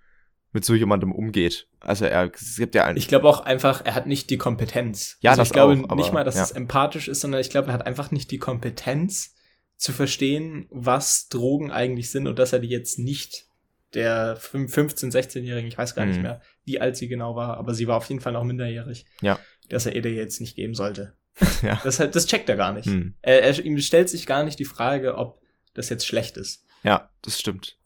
mit 0.53 0.65
so 0.65 0.75
jemandem 0.75 1.13
umgeht. 1.13 1.67
Also 1.81 2.05
er 2.05 2.31
es 2.33 2.57
gibt 2.57 2.75
ja 2.75 2.85
einen. 2.85 2.99
Ich 2.99 3.09
glaube 3.09 3.27
auch 3.29 3.41
einfach, 3.41 3.85
er 3.85 3.95
hat 3.95 4.07
nicht 4.07 4.31
die 4.31 4.39
Kompetenz. 4.39 5.17
Ja, 5.21 5.31
also 5.31 5.41
das 5.41 5.49
ich 5.49 5.53
glaube 5.53 5.83
auch, 5.89 5.97
nicht 5.97 6.13
mal, 6.13 6.25
dass 6.25 6.37
ja. 6.37 6.43
es 6.43 6.53
empathisch 6.53 7.09
ist, 7.09 7.21
sondern 7.21 7.41
ich 7.41 7.51
glaube, 7.51 7.69
er 7.69 7.75
hat 7.75 7.87
einfach 7.87 8.11
nicht 8.11 8.31
die 8.31 8.39
Kompetenz 8.39 9.35
zu 9.83 9.91
verstehen, 9.91 10.67
was 10.71 11.29
Drogen 11.29 11.73
eigentlich 11.73 12.13
sind 12.13 12.29
und 12.29 12.39
dass 12.39 12.53
er 12.53 12.61
die 12.61 12.69
jetzt 12.69 13.01
nicht 13.01 13.47
der 13.95 14.37
15, 14.37 15.11
16-Jährigen, 15.11 15.67
ich 15.67 15.77
weiß 15.77 15.97
gar 15.97 16.05
mhm. 16.05 16.13
nicht 16.13 16.23
mehr, 16.23 16.41
wie 16.65 16.81
alt 16.81 16.97
sie 16.97 17.09
genau 17.09 17.35
war, 17.35 17.57
aber 17.57 17.75
sie 17.75 17.89
war 17.89 17.97
auf 17.97 18.09
jeden 18.09 18.21
Fall 18.21 18.33
noch 18.33 18.45
minderjährig. 18.45 19.07
Ja. 19.23 19.41
Dass 19.69 19.87
er 19.87 19.97
ihr 19.97 20.09
jetzt 20.13 20.41
nicht 20.41 20.55
geben 20.55 20.77
sollte. 20.77 21.17
ja. 21.63 21.81
Das, 21.83 21.99
halt, 21.99 22.15
das 22.15 22.27
checkt 22.27 22.49
er 22.49 22.55
gar 22.55 22.73
nicht. 22.73 22.87
Mhm. 22.87 23.17
Er, 23.23 23.43
er, 23.43 23.59
ihm 23.59 23.77
stellt 23.79 24.09
sich 24.09 24.25
gar 24.25 24.45
nicht 24.45 24.61
die 24.61 24.67
Frage, 24.67 25.17
ob 25.17 25.43
das 25.75 25.89
jetzt 25.89 26.07
schlecht 26.07 26.37
ist. 26.37 26.65
Ja, 26.85 27.11
das 27.23 27.41
stimmt. 27.41 27.77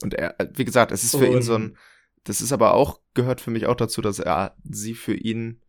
Und 0.00 0.14
er, 0.14 0.34
wie 0.54 0.64
gesagt, 0.64 0.92
es 0.92 1.04
ist 1.04 1.14
für 1.14 1.28
und 1.28 1.36
ihn 1.36 1.42
so 1.42 1.56
ein, 1.56 1.76
das 2.24 2.40
ist 2.40 2.52
aber 2.52 2.72
auch, 2.72 3.00
gehört 3.12 3.42
für 3.42 3.50
mich 3.50 3.66
auch 3.66 3.76
dazu, 3.76 4.00
dass 4.00 4.18
er 4.18 4.56
sie 4.64 4.94
für 4.94 5.14
ihn 5.14 5.60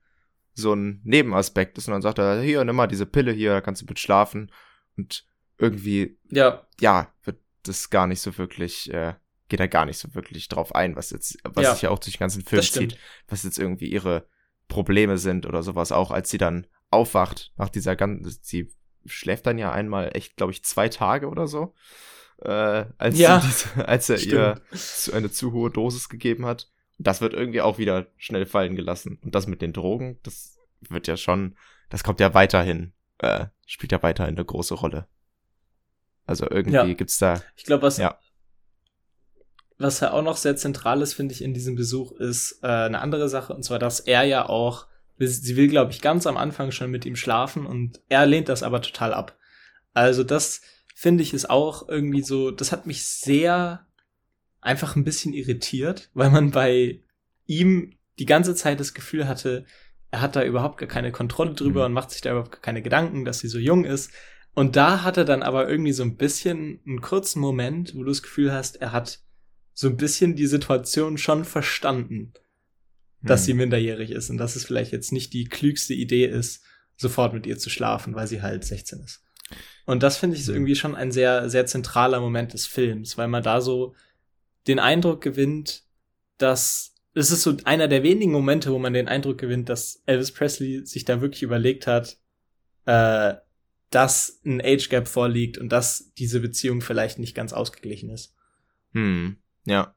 so 0.53 0.73
ein 0.73 1.01
Nebenaspekt 1.03 1.77
ist. 1.77 1.89
Und 1.89 1.91
dann 1.91 2.01
sagt 2.01 2.17
er, 2.17 2.41
hier, 2.41 2.63
nimm 2.63 2.77
mal 2.77 2.87
diese 2.87 3.05
Pille 3.05 3.33
hier, 3.33 3.51
da 3.51 3.59
kannst 3.59 3.81
du 3.81 3.85
mit 3.85 3.99
schlafen. 3.99 4.53
Und 4.95 5.25
irgendwie, 5.57 6.17
ja, 6.29 6.65
ja 6.79 7.11
wird 7.23 7.39
das 7.63 7.89
gar 7.89 8.07
nicht 8.07 8.21
so 8.21 8.37
wirklich, 8.37 8.91
äh, 8.93 9.13
geht 9.47 9.59
er 9.59 9.67
gar 9.67 9.85
nicht 9.85 9.97
so 9.97 10.13
wirklich 10.15 10.47
drauf 10.47 10.73
ein, 10.73 10.95
was 10.95 11.11
jetzt, 11.11 11.37
was 11.43 11.63
ja, 11.63 11.73
sich 11.73 11.83
ja 11.83 11.89
auch 11.89 11.99
durch 11.99 12.15
den 12.15 12.19
ganzen 12.19 12.43
Film 12.43 12.61
zieht, 12.61 12.97
was 13.27 13.43
jetzt 13.43 13.59
irgendwie 13.59 13.91
ihre 13.91 14.27
Probleme 14.67 15.17
sind 15.17 15.45
oder 15.45 15.63
sowas, 15.63 15.91
auch 15.91 16.11
als 16.11 16.29
sie 16.29 16.37
dann 16.37 16.67
aufwacht 16.89 17.53
nach 17.57 17.69
dieser 17.69 17.95
ganzen, 17.95 18.37
sie 18.41 18.71
schläft 19.05 19.45
dann 19.45 19.57
ja 19.57 19.71
einmal 19.71 20.11
echt, 20.15 20.35
glaube 20.35 20.51
ich, 20.51 20.63
zwei 20.63 20.89
Tage 20.89 21.27
oder 21.27 21.47
so 21.47 21.75
äh, 22.39 22.85
als, 22.97 23.17
ja, 23.17 23.39
diese, 23.39 23.87
als 23.87 24.09
er 24.09 24.17
stimmt. 24.17 24.33
ihr 24.33 25.13
eine 25.13 25.31
zu 25.31 25.51
hohe 25.51 25.69
Dosis 25.69 26.09
gegeben 26.09 26.45
hat. 26.45 26.69
Das 26.97 27.21
wird 27.21 27.33
irgendwie 27.33 27.61
auch 27.61 27.77
wieder 27.77 28.07
schnell 28.17 28.45
fallen 28.45 28.75
gelassen. 28.75 29.19
Und 29.21 29.35
das 29.35 29.47
mit 29.47 29.61
den 29.61 29.73
Drogen, 29.73 30.19
das 30.23 30.57
wird 30.89 31.07
ja 31.07 31.17
schon, 31.17 31.55
das 31.89 32.03
kommt 32.03 32.19
ja 32.19 32.33
weiterhin, 32.33 32.93
äh, 33.19 33.47
spielt 33.65 33.91
ja 33.91 34.01
weiterhin 34.01 34.35
eine 34.35 34.45
große 34.45 34.75
Rolle. 34.75 35.07
Also 36.25 36.49
irgendwie 36.49 36.75
ja. 36.75 36.93
gibt's 36.93 37.17
da. 37.17 37.41
Ich 37.55 37.65
glaube, 37.65 37.83
was, 37.83 37.97
ja. 37.97 38.17
was 39.77 39.99
ja 39.99 40.11
auch 40.11 40.23
noch 40.23 40.37
sehr 40.37 40.55
zentral 40.55 41.01
ist, 41.01 41.13
finde 41.13 41.33
ich, 41.33 41.43
in 41.43 41.53
diesem 41.53 41.75
Besuch, 41.75 42.11
ist 42.13 42.59
äh, 42.63 42.67
eine 42.67 42.99
andere 42.99 43.29
Sache. 43.29 43.53
Und 43.53 43.63
zwar, 43.63 43.79
dass 43.79 43.99
er 43.99 44.23
ja 44.23 44.47
auch, 44.47 44.87
sie 45.17 45.55
will, 45.55 45.67
glaube 45.67 45.91
ich, 45.91 46.01
ganz 46.01 46.27
am 46.27 46.37
Anfang 46.37 46.71
schon 46.71 46.91
mit 46.91 47.05
ihm 47.05 47.15
schlafen 47.15 47.65
und 47.65 48.01
er 48.09 48.25
lehnt 48.25 48.49
das 48.49 48.63
aber 48.63 48.81
total 48.81 49.13
ab. 49.13 49.37
Also 49.93 50.23
das, 50.23 50.61
finde 50.95 51.23
ich 51.23 51.33
es 51.33 51.47
auch 51.47 51.89
irgendwie 51.89 52.23
so, 52.23 52.51
das 52.51 52.71
hat 52.71 52.87
mich 52.87 53.05
sehr 53.05 53.85
einfach 54.61 54.95
ein 54.95 55.03
bisschen 55.03 55.33
irritiert, 55.33 56.09
weil 56.13 56.31
man 56.31 56.51
bei 56.51 57.01
ihm 57.45 57.97
die 58.17 58.25
ganze 58.25 58.55
Zeit 58.55 58.79
das 58.79 58.93
Gefühl 58.93 59.27
hatte, 59.27 59.65
er 60.09 60.21
hat 60.21 60.37
da 60.37 60.43
überhaupt 60.43 60.77
gar 60.77 60.87
keine 60.87 61.11
Kontrolle 61.11 61.53
drüber 61.53 61.81
mhm. 61.81 61.85
und 61.87 61.93
macht 61.93 62.11
sich 62.11 62.21
da 62.21 62.31
überhaupt 62.31 62.53
gar 62.53 62.61
keine 62.61 62.81
Gedanken, 62.81 63.25
dass 63.25 63.39
sie 63.39 63.49
so 63.49 63.59
jung 63.59 63.83
ist. 63.83 64.11
Und 64.55 64.77
da 64.77 65.03
hat 65.03 65.17
er 65.17 65.25
dann 65.25 65.43
aber 65.43 65.69
irgendwie 65.69 65.91
so 65.91 66.03
ein 66.03 66.15
bisschen 66.15 66.79
einen 66.87 67.01
kurzen 67.01 67.41
Moment, 67.41 67.93
wo 67.93 67.99
du 67.99 68.09
das 68.09 68.23
Gefühl 68.23 68.51
hast, 68.53 68.77
er 68.77 68.93
hat 68.93 69.19
so 69.73 69.89
ein 69.89 69.97
bisschen 69.97 70.35
die 70.35 70.47
Situation 70.47 71.17
schon 71.17 71.43
verstanden, 71.43 72.33
dass 73.21 73.41
mhm. 73.41 73.45
sie 73.45 73.53
minderjährig 73.55 74.11
ist 74.11 74.29
und 74.29 74.37
dass 74.37 74.55
es 74.55 74.63
vielleicht 74.63 74.93
jetzt 74.93 75.11
nicht 75.11 75.33
die 75.33 75.45
klügste 75.45 75.93
Idee 75.93 76.25
ist, 76.25 76.63
sofort 76.95 77.33
mit 77.33 77.45
ihr 77.45 77.57
zu 77.57 77.69
schlafen, 77.69 78.15
weil 78.15 78.27
sie 78.27 78.41
halt 78.41 78.63
16 78.63 79.01
ist. 79.01 79.21
Und 79.85 80.01
das 80.01 80.17
finde 80.17 80.37
ich 80.37 80.45
so 80.45 80.53
mhm. 80.53 80.59
irgendwie 80.59 80.75
schon 80.75 80.95
ein 80.95 81.11
sehr, 81.11 81.49
sehr 81.49 81.65
zentraler 81.65 82.21
Moment 82.21 82.53
des 82.53 82.65
Films, 82.65 83.17
weil 83.17 83.27
man 83.27 83.43
da 83.43 83.59
so 83.59 83.93
den 84.67 84.79
Eindruck 84.79 85.19
gewinnt, 85.21 85.83
dass 86.37 86.93
es 87.13 87.31
ist 87.31 87.43
so 87.43 87.55
einer 87.65 87.87
der 87.87 88.03
wenigen 88.03 88.31
Momente, 88.31 88.71
wo 88.71 88.79
man 88.79 88.93
den 88.93 89.07
Eindruck 89.07 89.37
gewinnt, 89.37 89.69
dass 89.69 90.01
Elvis 90.05 90.31
Presley 90.31 90.85
sich 90.85 91.05
da 91.05 91.21
wirklich 91.21 91.43
überlegt 91.43 91.87
hat, 91.87 92.17
äh, 92.85 93.35
dass 93.95 94.41
ein 94.45 94.61
Age 94.61 94.89
Gap 94.89 95.07
vorliegt 95.07 95.57
und 95.57 95.69
dass 95.69 96.13
diese 96.15 96.41
Beziehung 96.41 96.81
vielleicht 96.81 97.17
nicht 97.17 97.33
ganz 97.33 97.53
ausgeglichen 97.53 98.09
ist. 98.09 98.35
Hm, 98.91 99.37
ja. 99.63 99.95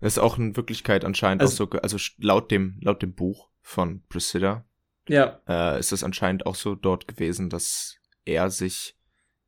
Das 0.00 0.14
ist 0.14 0.18
auch 0.18 0.36
in 0.36 0.56
Wirklichkeit 0.56 1.04
anscheinend 1.04 1.42
also, 1.42 1.64
auch 1.64 1.70
so, 1.72 1.78
also 1.78 1.96
laut 2.18 2.50
dem, 2.50 2.80
laut 2.82 3.00
dem 3.00 3.14
Buch 3.14 3.50
von 3.60 4.02
Priscilla, 4.08 4.64
ja. 5.08 5.40
äh, 5.46 5.78
ist 5.78 5.92
es 5.92 6.02
anscheinend 6.02 6.44
auch 6.44 6.56
so 6.56 6.74
dort 6.74 7.06
gewesen, 7.06 7.50
dass 7.50 7.98
er 8.24 8.50
sich 8.50 8.96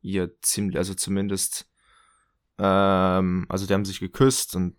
ihr 0.01 0.39
ziemlich, 0.39 0.77
also 0.77 0.93
zumindest, 0.93 1.69
ähm, 2.57 3.45
also 3.49 3.67
die 3.67 3.73
haben 3.73 3.83
sich 3.83 3.99
geküsst 3.99 4.55
und 4.55 4.77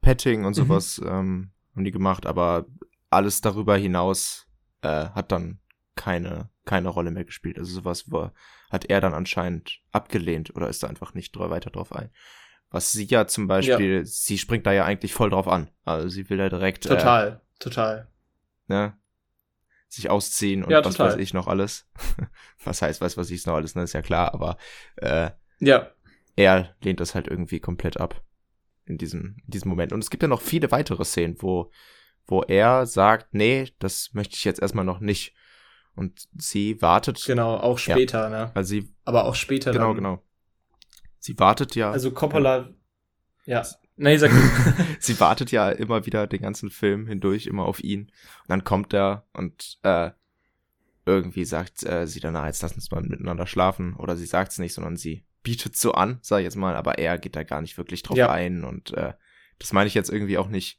Petting 0.00 0.46
und 0.46 0.56
mhm. 0.56 0.62
sowas 0.62 0.98
mhm. 0.98 1.06
ähm, 1.06 1.50
haben 1.74 1.84
die 1.84 1.90
gemacht, 1.90 2.24
aber 2.24 2.64
alles 3.10 3.42
darüber 3.42 3.76
hinaus 3.76 4.46
äh, 4.80 4.88
hat 5.10 5.32
dann 5.32 5.60
keine, 6.00 6.48
keine 6.64 6.88
Rolle 6.88 7.10
mehr 7.10 7.26
gespielt. 7.26 7.58
Also 7.58 7.72
sowas 7.72 8.10
war, 8.10 8.32
hat 8.70 8.86
er 8.86 9.02
dann 9.02 9.12
anscheinend 9.12 9.80
abgelehnt 9.92 10.56
oder 10.56 10.70
ist 10.70 10.82
da 10.82 10.86
einfach 10.86 11.12
nicht 11.12 11.38
weiter 11.38 11.68
drauf 11.68 11.94
ein. 11.94 12.08
Was 12.70 12.90
sie 12.90 13.04
ja 13.04 13.26
zum 13.26 13.48
Beispiel, 13.48 13.98
ja. 13.98 14.04
sie 14.06 14.38
springt 14.38 14.64
da 14.64 14.72
ja 14.72 14.86
eigentlich 14.86 15.12
voll 15.12 15.28
drauf 15.28 15.46
an. 15.46 15.68
Also 15.84 16.08
sie 16.08 16.30
will 16.30 16.38
da 16.38 16.48
direkt. 16.48 16.84
Total, 16.84 17.28
äh, 17.28 17.58
total. 17.58 18.08
Ne? 18.66 18.94
sich 19.92 20.08
ausziehen 20.08 20.62
und 20.62 20.70
ja, 20.70 20.84
was 20.84 21.00
weiß 21.00 21.16
ich 21.16 21.34
noch 21.34 21.48
alles. 21.48 21.90
was 22.64 22.80
heißt, 22.80 23.00
weiß 23.00 23.16
was 23.16 23.28
ich 23.28 23.44
noch 23.44 23.54
alles, 23.54 23.74
ne, 23.74 23.82
ist 23.82 23.92
ja 23.92 24.02
klar, 24.02 24.32
aber 24.32 24.56
äh, 24.96 25.30
ja. 25.58 25.90
er 26.36 26.76
lehnt 26.80 27.00
das 27.00 27.16
halt 27.16 27.26
irgendwie 27.26 27.58
komplett 27.58 27.98
ab 27.98 28.22
in 28.86 28.98
diesem, 28.98 29.38
in 29.44 29.50
diesem 29.50 29.68
Moment. 29.68 29.92
Und 29.92 29.98
es 29.98 30.08
gibt 30.08 30.22
ja 30.22 30.28
noch 30.28 30.42
viele 30.42 30.70
weitere 30.70 31.04
Szenen, 31.04 31.36
wo, 31.40 31.72
wo 32.26 32.42
er 32.42 32.86
sagt, 32.86 33.34
nee, 33.34 33.68
das 33.80 34.10
möchte 34.12 34.36
ich 34.36 34.44
jetzt 34.44 34.62
erstmal 34.62 34.84
noch 34.84 35.00
nicht. 35.00 35.34
Und 36.00 36.28
sie 36.34 36.80
wartet. 36.80 37.22
Genau, 37.26 37.58
auch 37.58 37.76
später, 37.76 38.22
ja, 38.22 38.28
ne? 38.30 38.52
Also 38.54 38.70
sie, 38.70 38.94
aber 39.04 39.26
auch 39.26 39.34
später. 39.34 39.70
Genau, 39.70 39.88
dann. 39.88 39.96
genau. 39.96 40.22
Sie 41.18 41.38
wartet 41.38 41.74
ja. 41.74 41.90
Also 41.90 42.10
Coppola, 42.10 42.70
ja. 43.44 43.60
ja. 43.60 43.66
Nee, 43.96 44.16
sag 44.16 44.30
Sie 44.98 45.20
wartet 45.20 45.52
ja 45.52 45.68
immer 45.68 46.06
wieder 46.06 46.26
den 46.26 46.40
ganzen 46.40 46.70
Film 46.70 47.06
hindurch 47.06 47.46
immer 47.46 47.66
auf 47.66 47.84
ihn. 47.84 48.04
Und 48.04 48.48
dann 48.48 48.64
kommt 48.64 48.94
er 48.94 49.26
und 49.34 49.78
äh, 49.82 50.12
irgendwie 51.04 51.44
sagt 51.44 51.84
äh, 51.84 52.06
sie 52.06 52.20
danach, 52.20 52.46
jetzt 52.46 52.62
lass 52.62 52.72
uns 52.72 52.90
mal 52.90 53.02
miteinander 53.02 53.46
schlafen. 53.46 53.94
Oder 53.94 54.16
sie 54.16 54.24
sagt 54.24 54.52
es 54.52 54.58
nicht, 54.58 54.72
sondern 54.72 54.96
sie 54.96 55.26
bietet 55.42 55.76
so 55.76 55.92
an, 55.92 56.18
sag 56.22 56.38
ich 56.38 56.44
jetzt 56.44 56.56
mal, 56.56 56.76
aber 56.76 56.98
er 56.98 57.18
geht 57.18 57.36
da 57.36 57.42
gar 57.42 57.60
nicht 57.60 57.76
wirklich 57.76 58.02
drauf 58.02 58.16
ja. 58.16 58.30
ein. 58.30 58.64
Und 58.64 58.94
äh, 58.94 59.12
das 59.58 59.74
meine 59.74 59.86
ich 59.86 59.92
jetzt 59.92 60.08
irgendwie 60.08 60.38
auch 60.38 60.48
nicht, 60.48 60.78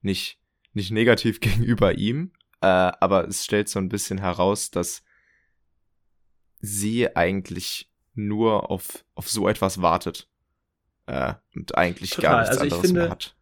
nicht, 0.00 0.40
nicht 0.72 0.92
negativ 0.92 1.40
gegenüber 1.40 1.98
ihm. 1.98 2.32
Äh, 2.62 2.92
aber 3.00 3.26
es 3.26 3.44
stellt 3.44 3.68
so 3.68 3.80
ein 3.80 3.88
bisschen 3.88 4.18
heraus, 4.18 4.70
dass 4.70 5.02
sie 6.60 7.14
eigentlich 7.16 7.90
nur 8.14 8.70
auf, 8.70 9.04
auf 9.14 9.28
so 9.28 9.48
etwas 9.48 9.82
wartet 9.82 10.28
äh, 11.06 11.34
und 11.56 11.76
eigentlich 11.76 12.10
Total. 12.10 12.30
gar 12.30 12.40
nichts 12.40 12.50
also 12.50 12.62
anderes 12.62 12.80
finde, 12.82 13.00
mehr 13.00 13.10
hat. 13.10 13.36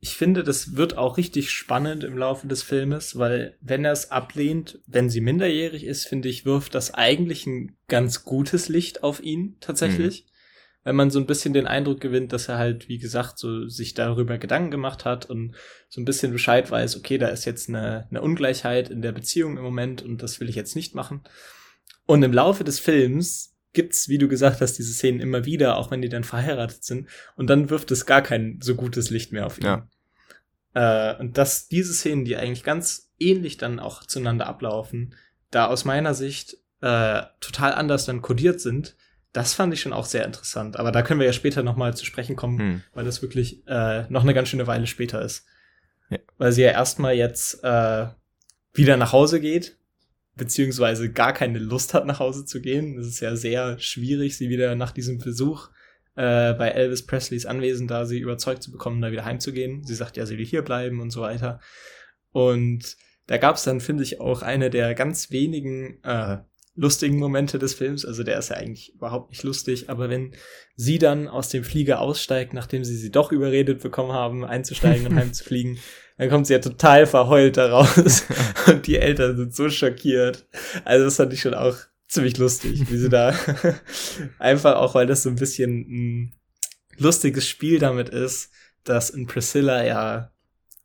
Ich 0.00 0.16
finde, 0.16 0.44
das 0.44 0.76
wird 0.76 0.98
auch 0.98 1.16
richtig 1.16 1.50
spannend 1.50 2.04
im 2.04 2.18
Laufe 2.18 2.46
des 2.46 2.62
Filmes, 2.62 3.16
weil 3.16 3.56
wenn 3.62 3.84
er 3.84 3.92
es 3.92 4.10
ablehnt, 4.10 4.80
wenn 4.86 5.08
sie 5.08 5.22
minderjährig 5.22 5.84
ist, 5.84 6.06
finde 6.06 6.28
ich, 6.28 6.44
wirft 6.44 6.74
das 6.74 6.92
eigentlich 6.92 7.46
ein 7.46 7.78
ganz 7.88 8.24
gutes 8.24 8.68
Licht 8.68 9.02
auf 9.02 9.22
ihn 9.22 9.56
tatsächlich. 9.60 10.26
Mhm. 10.26 10.31
Wenn 10.84 10.96
man 10.96 11.10
so 11.10 11.20
ein 11.20 11.26
bisschen 11.26 11.54
den 11.54 11.66
Eindruck 11.66 12.00
gewinnt, 12.00 12.32
dass 12.32 12.48
er 12.48 12.58
halt, 12.58 12.88
wie 12.88 12.98
gesagt, 12.98 13.38
so 13.38 13.68
sich 13.68 13.94
darüber 13.94 14.38
Gedanken 14.38 14.70
gemacht 14.70 15.04
hat 15.04 15.26
und 15.26 15.54
so 15.88 16.00
ein 16.00 16.04
bisschen 16.04 16.32
Bescheid 16.32 16.70
weiß, 16.70 16.96
okay, 16.96 17.18
da 17.18 17.28
ist 17.28 17.44
jetzt 17.44 17.68
eine, 17.68 18.08
eine 18.10 18.20
Ungleichheit 18.20 18.90
in 18.90 19.02
der 19.02 19.12
Beziehung 19.12 19.56
im 19.56 19.62
Moment 19.62 20.02
und 20.02 20.22
das 20.22 20.40
will 20.40 20.48
ich 20.48 20.56
jetzt 20.56 20.74
nicht 20.74 20.94
machen. 20.94 21.22
Und 22.06 22.22
im 22.22 22.32
Laufe 22.32 22.64
des 22.64 22.80
Films 22.80 23.54
gibt's, 23.72 24.08
wie 24.08 24.18
du 24.18 24.28
gesagt 24.28 24.60
hast, 24.60 24.74
diese 24.74 24.92
Szenen 24.92 25.20
immer 25.20 25.44
wieder, 25.44 25.76
auch 25.76 25.90
wenn 25.90 26.02
die 26.02 26.08
dann 26.08 26.24
verheiratet 26.24 26.84
sind. 26.84 27.08
Und 27.36 27.48
dann 27.48 27.70
wirft 27.70 27.90
es 27.90 28.06
gar 28.06 28.22
kein 28.22 28.58
so 28.60 28.74
gutes 28.74 29.10
Licht 29.10 29.32
mehr 29.32 29.46
auf 29.46 29.58
ihn. 29.58 29.64
Ja. 29.64 29.88
Äh, 30.74 31.18
und 31.20 31.38
dass 31.38 31.68
diese 31.68 31.94
Szenen, 31.94 32.24
die 32.24 32.36
eigentlich 32.36 32.64
ganz 32.64 33.12
ähnlich 33.18 33.56
dann 33.56 33.78
auch 33.78 34.04
zueinander 34.04 34.46
ablaufen, 34.46 35.14
da 35.50 35.66
aus 35.66 35.84
meiner 35.84 36.14
Sicht 36.14 36.58
äh, 36.80 37.22
total 37.40 37.72
anders 37.74 38.04
dann 38.04 38.22
kodiert 38.22 38.60
sind, 38.60 38.96
das 39.32 39.54
fand 39.54 39.72
ich 39.72 39.80
schon 39.80 39.92
auch 39.92 40.04
sehr 40.04 40.24
interessant. 40.24 40.76
Aber 40.76 40.92
da 40.92 41.02
können 41.02 41.20
wir 41.20 41.26
ja 41.26 41.32
später 41.32 41.62
noch 41.62 41.76
mal 41.76 41.96
zu 41.96 42.04
sprechen 42.04 42.36
kommen, 42.36 42.58
hm. 42.58 42.82
weil 42.92 43.04
das 43.04 43.22
wirklich 43.22 43.66
äh, 43.66 44.04
noch 44.10 44.22
eine 44.22 44.34
ganz 44.34 44.48
schöne 44.48 44.66
Weile 44.66 44.86
später 44.86 45.22
ist. 45.22 45.46
Ja. 46.10 46.18
Weil 46.36 46.52
sie 46.52 46.62
ja 46.62 46.70
erstmal 46.70 47.14
jetzt 47.14 47.64
äh, 47.64 48.06
wieder 48.74 48.96
nach 48.96 49.12
Hause 49.12 49.40
geht 49.40 49.78
beziehungsweise 50.34 51.12
gar 51.12 51.32
keine 51.32 51.58
Lust 51.58 51.94
hat, 51.94 52.06
nach 52.06 52.18
Hause 52.18 52.44
zu 52.44 52.60
gehen. 52.60 52.98
Es 52.98 53.06
ist 53.06 53.20
ja 53.20 53.36
sehr 53.36 53.78
schwierig, 53.78 54.36
sie 54.36 54.48
wieder 54.48 54.74
nach 54.74 54.92
diesem 54.92 55.18
Besuch 55.18 55.68
äh, 56.14 56.54
bei 56.54 56.68
Elvis 56.68 57.06
Presleys 57.06 57.46
Anwesen 57.46 57.88
da 57.88 58.06
sie 58.06 58.18
überzeugt 58.18 58.62
zu 58.62 58.70
bekommen, 58.70 59.00
da 59.00 59.12
wieder 59.12 59.24
heimzugehen. 59.24 59.84
Sie 59.84 59.94
sagt 59.94 60.16
ja, 60.16 60.26
sie 60.26 60.38
will 60.38 60.46
hier 60.46 60.62
bleiben 60.62 61.00
und 61.00 61.10
so 61.10 61.20
weiter. 61.20 61.60
Und 62.30 62.96
da 63.26 63.36
gab 63.36 63.56
es 63.56 63.64
dann, 63.64 63.80
finde 63.80 64.02
ich, 64.02 64.20
auch 64.20 64.42
eine 64.42 64.70
der 64.70 64.94
ganz 64.94 65.30
wenigen 65.30 66.02
äh, 66.02 66.38
lustigen 66.74 67.18
Momente 67.18 67.58
des 67.58 67.74
Films. 67.74 68.04
Also 68.04 68.22
der 68.22 68.38
ist 68.38 68.50
ja 68.50 68.56
eigentlich 68.56 68.94
überhaupt 68.94 69.30
nicht 69.30 69.42
lustig, 69.42 69.90
aber 69.90 70.08
wenn 70.08 70.34
sie 70.74 70.98
dann 70.98 71.28
aus 71.28 71.48
dem 71.48 71.64
Flieger 71.64 72.00
aussteigt, 72.00 72.54
nachdem 72.54 72.84
sie 72.84 72.96
sie 72.96 73.10
doch 73.10 73.32
überredet 73.32 73.82
bekommen 73.82 74.12
haben, 74.12 74.44
einzusteigen 74.44 75.06
und 75.06 75.14
heimzufliegen, 75.16 75.78
dann 76.18 76.30
kommt 76.30 76.46
sie 76.46 76.54
ja 76.54 76.58
total 76.60 77.06
verheult 77.06 77.56
da 77.56 77.70
raus 77.70 78.24
und 78.66 78.86
die 78.86 78.96
Eltern 78.96 79.36
sind 79.36 79.54
so 79.54 79.68
schockiert. 79.68 80.46
Also 80.84 81.04
das 81.04 81.16
fand 81.16 81.32
ich 81.32 81.40
schon 81.40 81.54
auch 81.54 81.76
ziemlich 82.08 82.36
lustig, 82.38 82.90
wie 82.90 82.96
sie 82.96 83.08
da 83.08 83.34
einfach 84.38 84.76
auch, 84.76 84.94
weil 84.94 85.06
das 85.06 85.22
so 85.22 85.30
ein 85.30 85.36
bisschen 85.36 85.80
ein 85.80 86.34
lustiges 86.98 87.48
Spiel 87.48 87.78
damit 87.78 88.08
ist, 88.10 88.50
dass 88.84 89.10
in 89.10 89.26
Priscilla 89.26 89.84
ja 89.84 90.32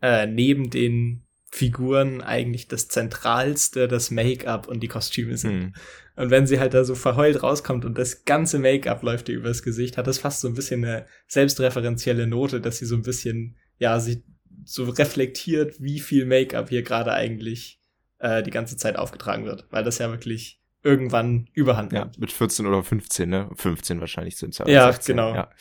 äh, 0.01 0.25
neben 0.25 0.69
den 0.69 1.26
Figuren 1.49 2.21
eigentlich 2.21 2.67
das 2.67 2.87
Zentralste 2.87 3.87
das 3.87 4.11
Make-up 4.11 4.67
und 4.67 4.81
die 4.81 4.87
Kostüme 4.87 5.37
sind. 5.37 5.59
Mhm. 5.59 5.73
Und 6.15 6.31
wenn 6.31 6.47
sie 6.47 6.59
halt 6.59 6.73
da 6.73 6.83
so 6.83 6.95
verheult 6.95 7.41
rauskommt 7.43 7.85
und 7.85 7.97
das 7.97 8.25
ganze 8.25 8.59
Make-up 8.59 9.03
läuft 9.03 9.29
ihr 9.29 9.35
übers 9.35 9.63
Gesicht, 9.63 9.97
hat 9.97 10.07
das 10.07 10.17
fast 10.17 10.41
so 10.41 10.47
ein 10.47 10.55
bisschen 10.55 10.83
eine 10.83 11.05
selbstreferenzielle 11.27 12.27
Note, 12.27 12.59
dass 12.59 12.79
sie 12.79 12.85
so 12.85 12.95
ein 12.95 13.03
bisschen, 13.03 13.55
ja, 13.77 13.99
sie 13.99 14.23
so 14.65 14.83
reflektiert, 14.83 15.81
wie 15.81 15.99
viel 15.99 16.25
Make-up 16.25 16.69
hier 16.69 16.83
gerade 16.83 17.13
eigentlich 17.13 17.79
äh, 18.19 18.43
die 18.43 18.51
ganze 18.51 18.75
Zeit 18.75 18.97
aufgetragen 18.97 19.45
wird. 19.45 19.67
Weil 19.69 19.83
das 19.83 19.99
ja 19.99 20.09
wirklich 20.09 20.61
irgendwann 20.83 21.49
überhand 21.53 21.91
nimmt. 21.91 22.15
Ja, 22.15 22.19
mit 22.19 22.31
14 22.31 22.65
oder 22.65 22.83
15, 22.83 23.29
ne? 23.29 23.49
15 23.55 23.99
wahrscheinlich 23.99 24.37
sind 24.37 24.51
es 24.51 24.57
ja. 24.57 24.67
Ja, 24.67 24.91
16, 24.91 25.15
genau. 25.15 25.33
Ja. 25.33 25.51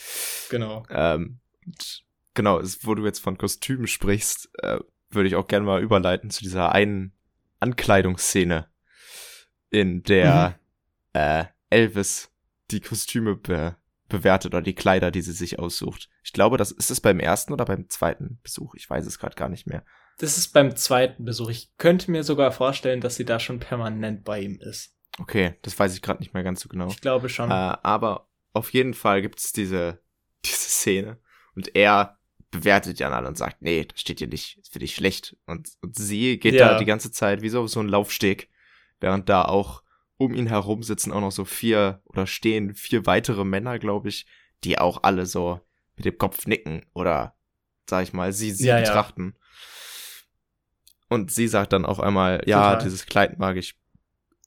Genau. 0.50 0.84
Ähm, 0.90 1.38
genau, 2.34 2.60
wo 2.82 2.94
du 2.94 3.04
jetzt 3.04 3.20
von 3.20 3.38
Kostümen 3.38 3.86
sprichst, 3.86 4.50
äh, 4.62 4.78
würde 5.16 5.28
ich 5.28 5.34
auch 5.34 5.48
gerne 5.48 5.66
mal 5.66 5.82
überleiten 5.82 6.30
zu 6.30 6.44
dieser 6.44 6.72
einen 6.72 7.12
Ankleidungsszene, 7.58 8.68
in 9.70 10.02
der 10.04 10.58
mhm. 11.14 11.20
äh, 11.20 11.44
Elvis 11.70 12.30
die 12.70 12.80
Kostüme 12.80 13.36
be 13.36 13.76
bewertet 14.08 14.54
oder 14.54 14.62
die 14.62 14.76
Kleider, 14.76 15.10
die 15.10 15.20
sie 15.20 15.32
sich 15.32 15.58
aussucht. 15.58 16.08
Ich 16.22 16.32
glaube, 16.32 16.58
das 16.58 16.70
ist 16.70 16.92
es 16.92 17.00
beim 17.00 17.18
ersten 17.18 17.52
oder 17.52 17.64
beim 17.64 17.88
zweiten 17.88 18.38
Besuch. 18.44 18.76
Ich 18.76 18.88
weiß 18.88 19.04
es 19.04 19.18
gerade 19.18 19.34
gar 19.34 19.48
nicht 19.48 19.66
mehr. 19.66 19.84
Das 20.18 20.38
ist 20.38 20.52
beim 20.52 20.76
zweiten 20.76 21.24
Besuch. 21.24 21.50
Ich 21.50 21.76
könnte 21.76 22.12
mir 22.12 22.22
sogar 22.22 22.52
vorstellen, 22.52 23.00
dass 23.00 23.16
sie 23.16 23.24
da 23.24 23.40
schon 23.40 23.58
permanent 23.58 24.24
bei 24.24 24.40
ihm 24.40 24.60
ist. 24.60 24.96
Okay, 25.18 25.54
das 25.62 25.78
weiß 25.78 25.94
ich 25.94 26.02
gerade 26.02 26.20
nicht 26.20 26.34
mehr 26.34 26.44
ganz 26.44 26.60
so 26.60 26.68
genau. 26.68 26.86
Ich 26.88 27.00
glaube 27.00 27.28
schon. 27.28 27.50
Äh, 27.50 27.54
aber 27.54 28.28
auf 28.52 28.72
jeden 28.72 28.94
Fall 28.94 29.22
gibt 29.22 29.40
es 29.40 29.52
diese, 29.52 30.00
diese 30.44 30.70
Szene 30.70 31.18
und 31.54 31.74
er 31.74 32.18
bewertet 32.50 32.98
ja 32.98 33.10
alle 33.10 33.28
und 33.28 33.38
sagt, 33.38 33.62
nee, 33.62 33.84
das 33.84 34.00
steht 34.00 34.20
dir 34.20 34.28
nicht, 34.28 34.58
das 34.58 34.68
finde 34.68 34.84
ich 34.84 34.94
schlecht. 34.94 35.36
Und, 35.46 35.70
und 35.82 35.96
sie 35.96 36.38
geht 36.38 36.54
ja. 36.54 36.70
da 36.70 36.78
die 36.78 36.84
ganze 36.84 37.10
Zeit 37.10 37.42
wie 37.42 37.48
so, 37.48 37.66
so 37.66 37.80
ein 37.80 37.88
Laufsteg, 37.88 38.48
während 39.00 39.28
da 39.28 39.44
auch 39.44 39.82
um 40.18 40.34
ihn 40.34 40.46
herum 40.46 40.82
sitzen 40.82 41.12
auch 41.12 41.20
noch 41.20 41.32
so 41.32 41.44
vier 41.44 42.00
oder 42.04 42.26
stehen 42.26 42.74
vier 42.74 43.04
weitere 43.06 43.44
Männer, 43.44 43.78
glaube 43.78 44.08
ich, 44.08 44.26
die 44.64 44.78
auch 44.78 45.02
alle 45.02 45.26
so 45.26 45.60
mit 45.96 46.04
dem 46.04 46.18
Kopf 46.18 46.46
nicken 46.46 46.86
oder, 46.94 47.36
sag 47.88 48.04
ich 48.04 48.12
mal, 48.12 48.32
sie, 48.32 48.50
sie 48.52 48.68
ja, 48.68 48.80
betrachten. 48.80 49.34
Ja. 49.36 49.46
Und 51.08 51.30
sie 51.30 51.48
sagt 51.48 51.72
dann 51.72 51.84
auch 51.84 51.98
einmal, 51.98 52.42
ja, 52.46 52.72
Total. 52.72 52.84
dieses 52.84 53.06
Kleid 53.06 53.38
mag 53.38 53.56
ich, 53.56 53.78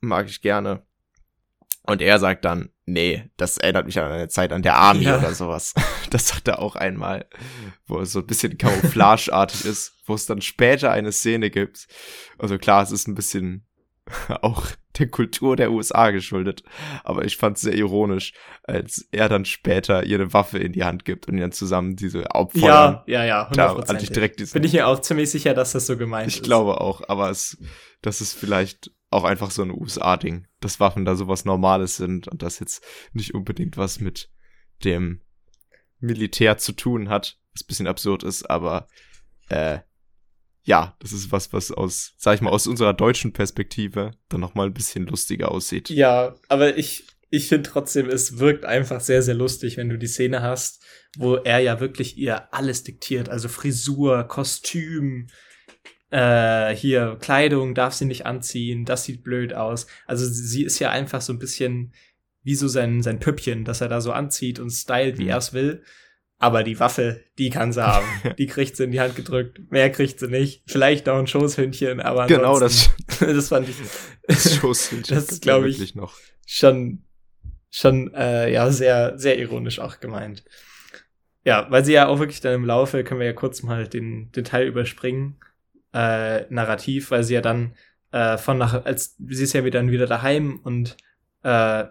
mag 0.02 0.28
ich 0.28 0.42
gerne. 0.42 0.84
Und 1.84 2.02
er 2.02 2.20
sagt 2.20 2.46
dann, 2.46 2.70
nee, 2.92 3.30
das 3.38 3.58
erinnert 3.58 3.86
mich 3.86 4.00
an 4.00 4.12
eine 4.12 4.28
Zeit 4.28 4.52
an 4.52 4.62
der 4.62 4.76
Army 4.76 5.04
ja. 5.04 5.18
oder 5.18 5.34
sowas. 5.34 5.74
Das 6.10 6.28
sagt 6.28 6.48
er 6.48 6.58
auch 6.58 6.76
einmal, 6.76 7.28
wo 7.86 8.00
es 8.00 8.14
so 8.14 8.22
ein 8.22 8.26
bisschen 8.26 8.58
camouflageartig 8.58 9.64
ist, 9.66 9.94
wo 10.08 10.16
es 10.16 10.26
dann 10.26 10.42
später 10.42 10.92
eine 10.92 11.12
Szene 11.12 11.52
gibt. 11.52 11.88
Also 12.40 12.58
klar, 12.58 12.82
es 12.82 12.92
ist 12.92 13.08
ein 13.08 13.14
bisschen 13.14 13.70
auch 14.42 14.66
der 14.98 15.08
Kultur 15.08 15.56
der 15.56 15.72
USA 15.72 16.12
geschuldet. 16.12 16.64
Aber 17.04 17.26
ich 17.26 17.38
fand 17.38 17.58
es 17.58 17.64
sehr 17.64 17.76
ironisch, 17.76 18.34
als 18.64 19.08
er 19.12 19.30
dann 19.30 19.46
später 19.46 20.04
ihr 20.04 20.20
eine 20.20 20.34
Waffe 20.34 20.58
in 20.58 20.74
die 20.74 20.84
Hand 20.84 21.06
gibt 21.06 21.28
und 21.28 21.38
dann 21.38 21.52
zusammen 21.52 21.96
diese 21.96 22.32
Opfer. 22.32 22.60
Ja, 22.60 23.04
ja, 23.08 23.26
ja, 23.26 23.50
hundertprozentig. 23.50 24.10
direkt 24.10 24.54
Bin 24.54 24.64
ich 24.64 24.74
mir 24.74 24.88
auch 24.88 25.00
ziemlich 25.00 25.30
sicher, 25.30 25.54
dass 25.54 25.74
das 25.74 25.86
so 25.86 25.98
gemeint 25.98 26.28
ich 26.28 26.36
ist. 26.36 26.40
Ich 26.42 26.44
glaube 26.44 26.82
auch, 26.82 27.08
aber 27.08 27.30
es, 27.30 27.58
das 28.02 28.22
ist 28.22 28.34
vielleicht 28.34 28.92
auch 29.10 29.24
einfach 29.24 29.52
so 29.52 29.62
ein 29.62 29.72
USA-Ding, 29.72 30.48
dass 30.60 30.80
Waffen 30.80 31.06
da 31.06 31.16
sowas 31.16 31.46
Normales 31.46 31.98
sind 31.98 32.28
und 32.28 32.42
das 32.42 32.60
jetzt 32.60 32.84
nicht 33.14 33.34
unbedingt 33.34 33.78
was 33.78 34.00
mit 34.00 34.30
dem 34.84 35.22
Militär 36.00 36.58
zu 36.58 36.72
tun 36.74 37.10
hat, 37.10 37.40
was 37.54 37.64
bisschen 37.64 37.88
absurd 37.88 38.24
ist, 38.24 38.50
aber 38.50 38.88
äh, 39.50 39.80
ja, 40.64 40.96
das 41.00 41.14
ist 41.14 41.32
was, 41.32 41.52
was 41.52 41.72
aus, 41.72 42.14
sag 42.18 42.36
ich 42.36 42.42
mal, 42.42 42.52
aus 42.52 42.68
unserer 42.68 42.94
deutschen 42.94 43.34
Perspektive 43.34 44.12
dann 44.30 44.42
nochmal 44.42 44.68
ein 44.68 44.74
bisschen 44.74 45.08
lustiger 45.08 45.52
aussieht. 45.52 45.90
Ja, 45.90 46.36
aber 46.48 46.78
ich, 46.78 47.08
ich 47.30 47.48
finde 47.48 47.70
trotzdem, 47.70 48.08
es 48.08 48.38
wirkt 48.38 48.66
einfach 48.66 49.02
sehr, 49.02 49.24
sehr 49.24 49.34
lustig, 49.34 49.78
wenn 49.78 49.90
du 49.90 49.98
die 49.98 50.08
Szene 50.08 50.42
hast, 50.42 50.84
wo 51.18 51.36
er 51.36 51.60
ja 51.60 51.80
wirklich 51.80 52.18
ihr 52.18 52.54
alles 52.54 52.84
diktiert, 52.84 53.30
also 53.30 53.48
Frisur, 53.48 54.26
Kostüm, 54.26 55.28
äh, 56.12 56.76
hier 56.76 57.18
Kleidung 57.20 57.76
darf 57.76 57.94
sie 57.94 58.06
nicht 58.06 58.26
anziehen, 58.26 58.86
das 58.86 59.04
sieht 59.04 59.24
blöd 59.24 59.54
aus. 59.54 59.88
Also 60.08 60.26
sie 60.26 60.64
ist 60.64 60.80
ja 60.80 60.90
einfach 60.90 61.22
so 61.22 61.34
ein 61.34 61.40
bisschen 61.40 61.94
wie 62.44 62.56
so 62.56 62.68
sein, 62.68 63.04
sein 63.04 63.20
Püppchen, 63.20 63.66
dass 63.66 63.82
er 63.82 63.90
da 63.90 64.02
so 64.02 64.12
anzieht 64.12 64.60
und 64.60 64.72
stylt, 64.72 65.18
wie 65.18 65.24
mhm. 65.24 65.30
er 65.30 65.38
es 65.38 65.54
will. 65.54 65.84
Aber 66.42 66.64
die 66.64 66.80
Waffe, 66.80 67.22
die 67.38 67.50
kann 67.50 67.74
sie 67.74 67.86
haben. 67.86 68.08
die 68.38 68.48
kriegt 68.48 68.78
sie 68.78 68.86
in 68.86 68.92
die 68.92 69.02
Hand 69.02 69.16
gedrückt. 69.16 69.60
Mehr 69.72 69.92
kriegt 69.92 70.20
sie 70.20 70.30
nicht. 70.30 70.64
Vielleicht 70.68 71.06
noch 71.06 71.18
ein 71.18 71.28
Schoßhündchen, 71.28 72.00
aber 72.00 72.28
Genau, 72.28 72.60
das, 72.60 72.90
das 73.20 73.50
fand 73.50 73.68
ich. 73.70 73.76
Das 74.28 74.56
Schoßhündchen. 74.56 75.16
das 75.16 75.30
ist, 75.30 75.42
glaube 75.42 75.70
ich, 75.70 75.96
noch. 75.96 76.14
schon, 76.46 77.04
schon, 77.72 78.14
äh, 78.14 78.54
ja, 78.54 78.70
sehr, 78.72 79.18
sehr 79.18 79.40
ironisch 79.40 79.80
auch 79.80 80.00
gemeint. 80.00 80.44
Ja, 81.44 81.66
weil 81.72 81.84
sie 81.84 81.94
ja 81.94 82.08
auch 82.08 82.20
wirklich 82.20 82.40
dann 82.40 82.54
im 82.54 82.66
Laufe, 82.66 83.04
können 83.04 83.20
wir 83.20 83.28
ja 83.28 83.34
kurz 83.34 83.64
mal 83.64 83.88
den, 83.88 84.32
den 84.32 84.44
Teil 84.44 84.68
überspringen, 84.68 85.40
äh, 85.94 86.42
narrativ, 86.54 87.12
weil 87.12 87.24
sie 87.24 87.36
ja 87.36 87.42
dann 87.42 87.74
äh, 88.12 88.38
von 88.38 88.58
nach, 88.58 88.86
als 88.86 89.16
sie 89.18 89.44
ist 89.44 89.54
ja 89.54 89.64
wieder 89.64 89.80
dann 89.80 89.92
wieder 89.92 90.08
daheim 90.08 90.60
und 90.64 90.98
äh, 91.44 91.86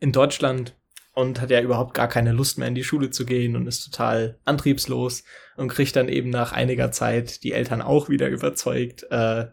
in 0.00 0.12
Deutschland 0.12 0.74
und 1.12 1.40
hat 1.40 1.50
ja 1.50 1.60
überhaupt 1.60 1.94
gar 1.94 2.08
keine 2.08 2.32
Lust 2.32 2.58
mehr 2.58 2.68
in 2.68 2.74
die 2.74 2.84
Schule 2.84 3.10
zu 3.10 3.24
gehen 3.24 3.56
und 3.56 3.66
ist 3.66 3.84
total 3.84 4.38
antriebslos 4.44 5.24
und 5.56 5.68
kriegt 5.68 5.96
dann 5.96 6.08
eben 6.08 6.30
nach 6.30 6.52
einiger 6.52 6.90
Zeit 6.90 7.44
die 7.44 7.52
Eltern 7.52 7.82
auch 7.82 8.08
wieder 8.08 8.28
überzeugt, 8.28 9.04
äh, 9.10 9.46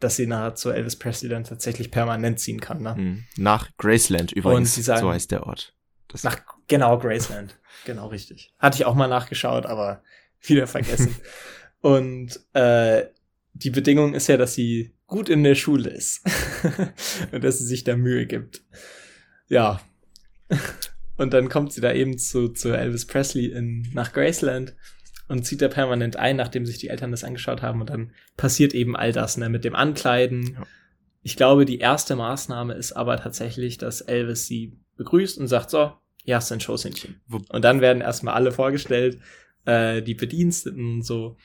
dass 0.00 0.16
sie 0.16 0.26
nahe 0.26 0.54
zu 0.54 0.70
Elvis 0.70 0.96
Presley 0.96 1.28
dann 1.28 1.44
tatsächlich 1.44 1.90
permanent 1.90 2.38
ziehen 2.38 2.60
kann. 2.60 2.82
Ne? 2.82 2.94
Hm. 2.94 3.24
Nach 3.36 3.68
Graceland 3.78 4.32
übrigens, 4.32 4.74
sagen, 4.76 5.00
so 5.00 5.12
heißt 5.12 5.30
der 5.30 5.46
Ort. 5.46 5.74
Das 6.08 6.24
nach, 6.24 6.40
genau, 6.68 6.98
Graceland. 6.98 7.58
genau, 7.84 8.06
richtig. 8.08 8.52
Hatte 8.58 8.76
ich 8.76 8.84
auch 8.84 8.94
mal 8.94 9.08
nachgeschaut, 9.08 9.66
aber 9.66 10.02
wieder 10.42 10.66
vergessen. 10.66 11.16
und 11.80 12.40
äh, 12.52 13.06
die 13.52 13.70
Bedingung 13.70 14.14
ist 14.14 14.28
ja, 14.28 14.36
dass 14.36 14.54
sie 14.54 14.94
gut 15.06 15.28
in 15.28 15.42
der 15.42 15.54
Schule 15.54 15.90
ist 15.90 16.22
und 17.32 17.42
dass 17.42 17.58
sie 17.58 17.66
sich 17.66 17.84
da 17.84 17.96
Mühe 17.96 18.26
gibt. 18.26 18.62
Ja, 19.48 19.80
Und 21.18 21.34
dann 21.34 21.48
kommt 21.48 21.72
sie 21.72 21.80
da 21.80 21.92
eben 21.92 22.16
zu, 22.16 22.48
zu 22.48 22.72
Elvis 22.72 23.06
Presley 23.06 23.46
in, 23.46 23.88
nach 23.92 24.12
Graceland 24.12 24.74
und 25.26 25.44
zieht 25.44 25.60
da 25.60 25.68
permanent 25.68 26.16
ein, 26.16 26.36
nachdem 26.36 26.64
sich 26.64 26.78
die 26.78 26.88
Eltern 26.88 27.10
das 27.10 27.24
angeschaut 27.24 27.60
haben. 27.60 27.80
Und 27.80 27.90
dann 27.90 28.12
passiert 28.36 28.72
eben 28.72 28.96
all 28.96 29.12
das, 29.12 29.36
ne, 29.36 29.48
mit 29.48 29.64
dem 29.64 29.74
Ankleiden. 29.74 30.54
Ja. 30.54 30.66
Ich 31.22 31.36
glaube, 31.36 31.66
die 31.66 31.80
erste 31.80 32.14
Maßnahme 32.16 32.74
ist 32.74 32.92
aber 32.92 33.18
tatsächlich, 33.18 33.78
dass 33.78 34.00
Elvis 34.00 34.46
sie 34.46 34.78
begrüßt 34.96 35.38
und 35.38 35.48
sagt, 35.48 35.70
so, 35.70 35.92
hier 36.24 36.36
hast 36.36 36.50
du 36.50 36.54
ein 36.54 36.60
Schoßhändchen. 36.60 37.20
Und 37.28 37.64
dann 37.64 37.80
werden 37.80 38.00
erstmal 38.00 38.34
alle 38.34 38.52
vorgestellt, 38.52 39.18
äh, 39.66 40.00
die 40.02 40.14
Bediensteten 40.14 40.94
und 40.94 41.02
so. 41.02 41.36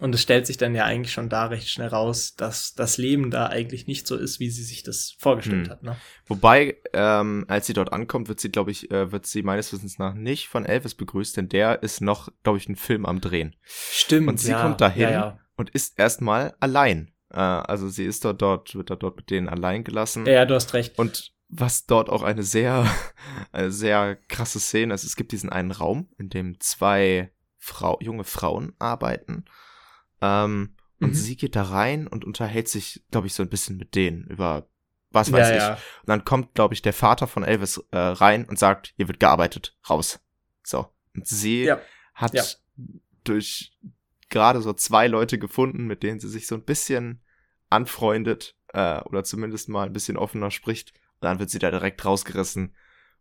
Und 0.00 0.14
es 0.14 0.22
stellt 0.22 0.46
sich 0.46 0.56
dann 0.56 0.76
ja 0.76 0.84
eigentlich 0.84 1.12
schon 1.12 1.28
da 1.28 1.46
recht 1.46 1.68
schnell 1.68 1.88
raus, 1.88 2.36
dass 2.36 2.74
das 2.74 2.98
Leben 2.98 3.32
da 3.32 3.46
eigentlich 3.46 3.88
nicht 3.88 4.06
so 4.06 4.16
ist, 4.16 4.38
wie 4.38 4.48
sie 4.48 4.62
sich 4.62 4.84
das 4.84 5.16
vorgestellt 5.18 5.66
hm. 5.66 5.70
hat. 5.70 5.82
Ne? 5.82 5.96
Wobei, 6.26 6.76
ähm, 6.92 7.44
als 7.48 7.66
sie 7.66 7.72
dort 7.72 7.92
ankommt, 7.92 8.28
wird 8.28 8.38
sie, 8.38 8.50
glaube 8.50 8.70
ich, 8.70 8.92
äh, 8.92 9.10
wird 9.10 9.26
sie 9.26 9.42
meines 9.42 9.72
Wissens 9.72 9.98
nach 9.98 10.14
nicht 10.14 10.46
von 10.46 10.64
Elvis 10.64 10.94
begrüßt, 10.94 11.36
denn 11.36 11.48
der 11.48 11.82
ist 11.82 12.00
noch, 12.00 12.28
glaube 12.44 12.58
ich, 12.58 12.68
einen 12.68 12.76
Film 12.76 13.06
am 13.06 13.20
Drehen. 13.20 13.56
Stimmt. 13.64 14.28
Und 14.28 14.38
sie 14.38 14.52
ja, 14.52 14.62
kommt 14.62 14.80
dahin 14.80 15.02
ja, 15.02 15.10
ja. 15.10 15.40
und 15.56 15.70
ist 15.70 15.98
erstmal 15.98 16.54
allein. 16.60 17.12
Äh, 17.32 17.38
also 17.38 17.88
sie 17.88 18.04
ist 18.04 18.24
dort, 18.24 18.40
dort, 18.40 18.76
wird 18.76 18.90
dort 18.90 19.16
mit 19.16 19.30
denen 19.30 19.48
allein 19.48 19.82
gelassen. 19.82 20.26
Ja, 20.26 20.44
du 20.44 20.54
hast 20.54 20.74
recht. 20.74 20.96
Und 20.96 21.32
was 21.48 21.86
dort 21.86 22.08
auch 22.08 22.22
eine 22.22 22.44
sehr, 22.44 22.86
eine 23.50 23.72
sehr 23.72 24.14
krasse 24.28 24.60
Szene 24.60 24.94
ist, 24.94 25.02
es 25.02 25.16
gibt 25.16 25.32
diesen 25.32 25.50
einen 25.50 25.72
Raum, 25.72 26.08
in 26.18 26.28
dem 26.28 26.60
zwei 26.60 27.32
Frau, 27.56 27.98
junge 28.00 28.22
Frauen 28.22 28.74
arbeiten 28.78 29.44
ähm, 30.20 30.74
und 31.00 31.10
mhm. 31.10 31.14
sie 31.14 31.36
geht 31.36 31.56
da 31.56 31.62
rein 31.62 32.06
und 32.06 32.24
unterhält 32.24 32.68
sich, 32.68 33.04
glaube 33.10 33.26
ich, 33.26 33.34
so 33.34 33.42
ein 33.42 33.48
bisschen 33.48 33.76
mit 33.76 33.94
denen 33.94 34.24
über 34.24 34.68
was 35.10 35.32
weiß 35.32 35.48
ja, 35.48 35.56
ich. 35.56 35.62
Ja. 35.62 35.72
Und 35.74 36.08
dann 36.08 36.24
kommt, 36.24 36.54
glaube 36.54 36.74
ich, 36.74 36.82
der 36.82 36.92
Vater 36.92 37.26
von 37.26 37.42
Elvis 37.42 37.82
äh, 37.92 37.98
rein 37.98 38.44
und 38.44 38.58
sagt, 38.58 38.92
hier 38.96 39.08
wird 39.08 39.20
gearbeitet, 39.20 39.76
raus. 39.88 40.20
So. 40.62 40.92
Und 41.14 41.26
sie 41.26 41.64
ja. 41.64 41.80
hat 42.14 42.60
durch 43.24 43.72
gerade 44.28 44.60
so 44.60 44.72
zwei 44.74 45.06
Leute 45.06 45.38
gefunden, 45.38 45.86
mit 45.86 46.02
denen 46.02 46.20
sie 46.20 46.28
sich 46.28 46.46
so 46.46 46.54
ein 46.54 46.64
bisschen 46.64 47.22
anfreundet 47.70 48.56
äh, 48.74 49.00
oder 49.02 49.24
zumindest 49.24 49.68
mal 49.68 49.86
ein 49.86 49.92
bisschen 49.92 50.16
offener 50.16 50.50
spricht. 50.50 50.92
Und 51.14 51.24
dann 51.24 51.38
wird 51.38 51.50
sie 51.50 51.58
da 51.58 51.70
direkt 51.70 52.04
rausgerissen 52.04 52.74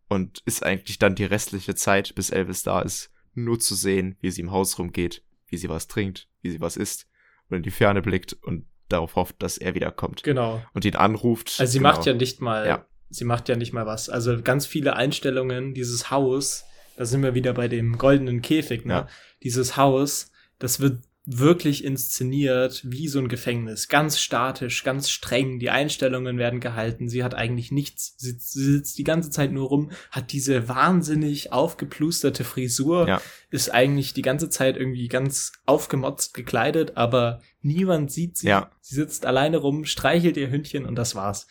und 0.09 0.41
ist 0.45 0.63
eigentlich 0.63 0.99
dann 0.99 1.15
die 1.15 1.25
restliche 1.25 1.75
Zeit, 1.75 2.15
bis 2.15 2.29
Elvis 2.29 2.63
da 2.63 2.81
ist, 2.81 3.11
nur 3.33 3.59
zu 3.59 3.75
sehen, 3.75 4.17
wie 4.21 4.31
sie 4.31 4.41
im 4.41 4.51
Haus 4.51 4.77
rumgeht, 4.77 5.23
wie 5.47 5.57
sie 5.57 5.69
was 5.69 5.87
trinkt, 5.87 6.27
wie 6.41 6.51
sie 6.51 6.61
was 6.61 6.77
isst 6.77 7.07
und 7.49 7.57
in 7.57 7.63
die 7.63 7.71
Ferne 7.71 8.01
blickt 8.01 8.33
und 8.33 8.65
darauf 8.89 9.15
hofft, 9.15 9.41
dass 9.41 9.57
er 9.57 9.75
wiederkommt. 9.75 10.23
Genau. 10.23 10.61
Und 10.73 10.85
ihn 10.85 10.95
anruft. 10.95 11.59
Also 11.59 11.71
sie 11.71 11.79
genau. 11.79 11.91
macht 11.91 12.05
ja 12.05 12.13
nicht 12.13 12.41
mal, 12.41 12.67
ja. 12.67 12.85
sie 13.09 13.25
macht 13.25 13.49
ja 13.49 13.55
nicht 13.55 13.73
mal 13.73 13.85
was. 13.85 14.09
Also 14.09 14.41
ganz 14.41 14.65
viele 14.65 14.95
Einstellungen, 14.95 15.73
dieses 15.73 16.09
Haus, 16.09 16.65
da 16.95 17.05
sind 17.05 17.21
wir 17.21 17.33
wieder 17.35 17.53
bei 17.53 17.67
dem 17.67 17.97
goldenen 17.97 18.41
Käfig, 18.41 18.85
ne? 18.85 18.93
Ja. 18.93 19.07
Dieses 19.43 19.77
Haus, 19.77 20.31
das 20.57 20.79
wird 20.79 21.03
wirklich 21.29 21.83
inszeniert 21.83 22.81
wie 22.85 23.09
so 23.09 23.19
ein 23.19 23.27
Gefängnis. 23.27 23.89
Ganz 23.89 24.17
statisch, 24.17 24.85
ganz 24.85 25.09
streng. 25.09 25.59
Die 25.59 25.69
Einstellungen 25.69 26.37
werden 26.37 26.61
gehalten. 26.61 27.09
Sie 27.09 27.21
hat 27.21 27.35
eigentlich 27.35 27.69
nichts. 27.69 28.15
Sie, 28.17 28.37
sie 28.39 28.63
sitzt 28.63 28.97
die 28.97 29.03
ganze 29.03 29.29
Zeit 29.29 29.51
nur 29.51 29.67
rum, 29.67 29.91
hat 30.09 30.31
diese 30.31 30.69
wahnsinnig 30.69 31.51
aufgeplusterte 31.51 32.45
Frisur, 32.45 33.09
ja. 33.09 33.21
ist 33.49 33.73
eigentlich 33.73 34.13
die 34.13 34.21
ganze 34.21 34.49
Zeit 34.49 34.77
irgendwie 34.77 35.09
ganz 35.09 35.51
aufgemotzt 35.65 36.33
gekleidet, 36.33 36.95
aber 36.95 37.41
niemand 37.61 38.09
sieht 38.09 38.37
sie. 38.37 38.47
Ja. 38.47 38.71
Sie 38.79 38.95
sitzt 38.95 39.25
alleine 39.25 39.57
rum, 39.57 39.83
streichelt 39.83 40.37
ihr 40.37 40.49
Hündchen 40.49 40.85
und 40.85 40.95
das 40.95 41.13
war's. 41.13 41.47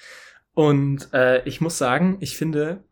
Und 0.54 1.12
äh, 1.12 1.46
ich 1.46 1.60
muss 1.60 1.76
sagen, 1.76 2.16
ich 2.20 2.38
finde, 2.38 2.82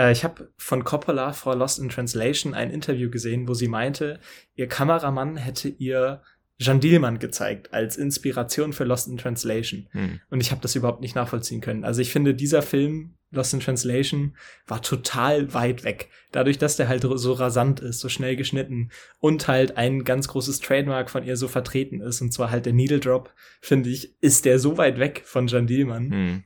äh, 0.00 0.12
ich 0.12 0.24
habe 0.24 0.50
von 0.56 0.84
Coppola 0.84 1.32
vor 1.32 1.54
Lost 1.54 1.78
in 1.78 1.90
Translation 1.90 2.54
ein 2.54 2.70
Interview 2.70 3.10
gesehen, 3.10 3.46
wo 3.46 3.54
sie 3.54 3.68
meinte, 3.68 4.18
ihr 4.54 4.66
Kameramann 4.66 5.36
hätte 5.36 5.68
ihr 5.68 6.22
Jean 6.58 6.80
Dielmann 6.80 7.18
gezeigt 7.18 7.72
als 7.72 7.96
Inspiration 7.96 8.72
für 8.72 8.84
Lost 8.84 9.08
in 9.08 9.16
Translation. 9.16 9.88
Hm. 9.92 10.20
Und 10.28 10.40
ich 10.40 10.50
habe 10.50 10.60
das 10.60 10.76
überhaupt 10.76 11.00
nicht 11.00 11.14
nachvollziehen 11.14 11.62
können. 11.62 11.84
Also 11.84 12.02
ich 12.02 12.12
finde, 12.12 12.34
dieser 12.34 12.60
Film, 12.60 13.14
Lost 13.30 13.54
in 13.54 13.60
Translation, 13.60 14.36
war 14.66 14.82
total 14.82 15.54
weit 15.54 15.84
weg. 15.84 16.10
Dadurch, 16.32 16.58
dass 16.58 16.76
der 16.76 16.88
halt 16.88 17.02
so 17.02 17.32
rasant 17.32 17.80
ist, 17.80 18.00
so 18.00 18.10
schnell 18.10 18.36
geschnitten 18.36 18.90
und 19.20 19.48
halt 19.48 19.78
ein 19.78 20.04
ganz 20.04 20.28
großes 20.28 20.60
Trademark 20.60 21.08
von 21.08 21.24
ihr 21.24 21.38
so 21.38 21.48
vertreten 21.48 22.02
ist, 22.02 22.20
und 22.20 22.32
zwar 22.32 22.50
halt 22.50 22.66
der 22.66 22.74
Needle 22.74 23.00
Drop, 23.00 23.32
finde 23.62 23.88
ich, 23.88 24.14
ist 24.20 24.44
der 24.44 24.58
so 24.58 24.76
weit 24.76 24.98
weg 24.98 25.22
von 25.24 25.46
Jean 25.46 25.66
Dielmann. 25.66 26.10
Hm. 26.10 26.44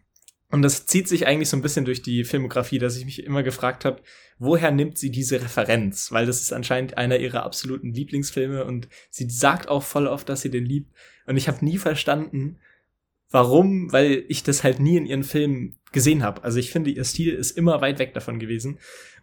Und 0.54 0.62
das 0.62 0.86
zieht 0.86 1.08
sich 1.08 1.26
eigentlich 1.26 1.48
so 1.48 1.56
ein 1.56 1.62
bisschen 1.62 1.84
durch 1.84 2.00
die 2.00 2.22
Filmografie, 2.22 2.78
dass 2.78 2.96
ich 2.96 3.04
mich 3.04 3.24
immer 3.24 3.42
gefragt 3.42 3.84
habe, 3.84 4.00
woher 4.38 4.70
nimmt 4.70 4.96
sie 4.96 5.10
diese 5.10 5.42
Referenz? 5.42 6.12
Weil 6.12 6.26
das 6.26 6.40
ist 6.40 6.52
anscheinend 6.52 6.96
einer 6.96 7.18
ihrer 7.18 7.42
absoluten 7.42 7.92
Lieblingsfilme 7.92 8.64
und 8.64 8.86
sie 9.10 9.28
sagt 9.28 9.68
auch 9.68 9.82
voll 9.82 10.06
oft, 10.06 10.28
dass 10.28 10.42
sie 10.42 10.52
den 10.52 10.64
liebt. 10.64 10.94
Und 11.26 11.36
ich 11.36 11.48
habe 11.48 11.64
nie 11.64 11.76
verstanden, 11.76 12.60
warum, 13.30 13.92
weil 13.92 14.26
ich 14.28 14.44
das 14.44 14.62
halt 14.62 14.78
nie 14.78 14.96
in 14.96 15.06
ihren 15.06 15.24
Filmen 15.24 15.80
gesehen 15.90 16.22
habe. 16.22 16.44
Also 16.44 16.60
ich 16.60 16.70
finde, 16.70 16.90
ihr 16.90 17.02
Stil 17.02 17.34
ist 17.34 17.58
immer 17.58 17.80
weit 17.80 17.98
weg 17.98 18.14
davon 18.14 18.38
gewesen. 18.38 18.78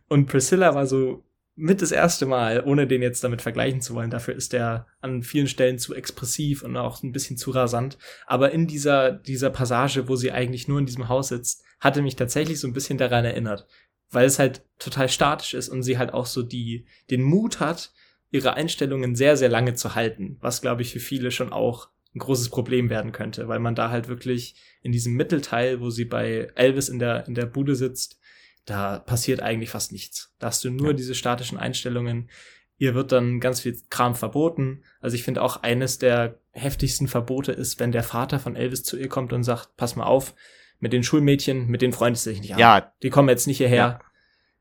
Und 0.09 0.25
Priscilla 0.25 0.75
war 0.75 0.85
so 0.85 1.23
mit 1.61 1.83
das 1.83 1.91
erste 1.91 2.25
Mal, 2.25 2.63
ohne 2.65 2.87
den 2.87 3.03
jetzt 3.03 3.23
damit 3.23 3.43
vergleichen 3.43 3.81
zu 3.81 3.93
wollen. 3.93 4.09
Dafür 4.09 4.35
ist 4.35 4.51
er 4.55 4.87
an 4.99 5.21
vielen 5.21 5.47
Stellen 5.47 5.77
zu 5.77 5.93
expressiv 5.93 6.63
und 6.63 6.75
auch 6.75 7.03
ein 7.03 7.11
bisschen 7.11 7.37
zu 7.37 7.51
rasant. 7.51 7.99
Aber 8.25 8.51
in 8.51 8.65
dieser, 8.65 9.11
dieser 9.11 9.51
Passage, 9.51 10.07
wo 10.07 10.15
sie 10.15 10.31
eigentlich 10.31 10.67
nur 10.67 10.79
in 10.79 10.87
diesem 10.87 11.07
Haus 11.07 11.27
sitzt, 11.27 11.63
hatte 11.79 12.01
mich 12.01 12.15
tatsächlich 12.15 12.59
so 12.59 12.67
ein 12.67 12.73
bisschen 12.73 12.97
daran 12.97 13.25
erinnert. 13.25 13.67
Weil 14.09 14.25
es 14.25 14.39
halt 14.39 14.63
total 14.79 15.07
statisch 15.07 15.53
ist 15.53 15.69
und 15.69 15.83
sie 15.83 15.99
halt 15.99 16.15
auch 16.15 16.25
so 16.25 16.41
die, 16.41 16.87
den 17.11 17.21
Mut 17.21 17.59
hat, 17.59 17.93
ihre 18.31 18.55
Einstellungen 18.55 19.15
sehr, 19.15 19.37
sehr 19.37 19.49
lange 19.49 19.75
zu 19.75 19.93
halten. 19.93 20.37
Was, 20.41 20.61
glaube 20.61 20.81
ich, 20.81 20.91
für 20.91 20.99
viele 20.99 21.29
schon 21.29 21.53
auch 21.53 21.89
ein 22.15 22.19
großes 22.19 22.49
Problem 22.49 22.89
werden 22.89 23.11
könnte, 23.11 23.47
weil 23.47 23.59
man 23.59 23.75
da 23.75 23.91
halt 23.91 24.07
wirklich 24.07 24.55
in 24.81 24.91
diesem 24.91 25.13
Mittelteil, 25.13 25.79
wo 25.79 25.91
sie 25.91 26.05
bei 26.05 26.49
Elvis 26.55 26.89
in 26.89 26.97
der, 26.97 27.27
in 27.27 27.35
der 27.35 27.45
Bude 27.45 27.75
sitzt, 27.75 28.19
da 28.65 28.99
passiert 28.99 29.41
eigentlich 29.41 29.69
fast 29.69 29.91
nichts. 29.91 30.33
Da 30.39 30.47
hast 30.47 30.63
du 30.63 30.69
nur 30.69 30.87
ja. 30.87 30.93
diese 30.93 31.15
statischen 31.15 31.57
Einstellungen. 31.57 32.29
Ihr 32.77 32.95
wird 32.95 33.11
dann 33.11 33.39
ganz 33.39 33.61
viel 33.61 33.79
Kram 33.89 34.15
verboten. 34.15 34.83
Also 34.99 35.15
ich 35.15 35.23
finde 35.23 35.41
auch 35.41 35.63
eines 35.63 35.99
der 35.99 36.39
heftigsten 36.51 37.07
Verbote 37.07 37.51
ist, 37.51 37.79
wenn 37.79 37.91
der 37.91 38.03
Vater 38.03 38.39
von 38.39 38.55
Elvis 38.55 38.83
zu 38.83 38.97
ihr 38.97 39.07
kommt 39.07 39.33
und 39.33 39.43
sagt, 39.43 39.75
pass 39.77 39.95
mal 39.95 40.05
auf, 40.05 40.33
mit 40.79 40.93
den 40.93 41.03
Schulmädchen, 41.03 41.67
mit 41.67 41.81
denen 41.81 41.93
freundest 41.93 42.25
du 42.25 42.31
dich 42.31 42.41
nicht 42.41 42.53
an. 42.53 42.59
Ja. 42.59 42.93
Die 43.03 43.09
kommen 43.09 43.29
jetzt 43.29 43.47
nicht 43.47 43.57
hierher. 43.57 43.77
Ja. 43.77 43.99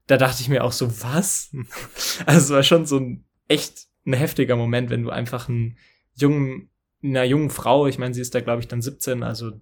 Da 0.07 0.17
dachte 0.17 0.43
ich 0.43 0.49
mir 0.49 0.65
auch 0.65 0.73
so, 0.73 1.03
was? 1.03 1.51
also 2.27 2.39
es 2.39 2.51
war 2.51 2.63
schon 2.63 2.87
so 2.87 2.99
ein 2.99 3.25
echt 3.49 3.87
ein 4.07 4.13
heftiger 4.13 4.57
Moment, 4.57 4.91
wenn 4.91 5.03
du 5.03 5.11
einfach 5.11 5.49
einen 5.49 5.77
jungen, 6.15 6.71
einer 7.03 7.25
jungen 7.25 7.51
Frau, 7.51 7.87
ich 7.87 7.99
meine, 7.99 8.15
sie 8.15 8.21
ist 8.21 8.35
da 8.35 8.41
glaube 8.41 8.61
ich 8.61 8.69
dann 8.69 8.83
17, 8.83 9.23
also 9.23 9.53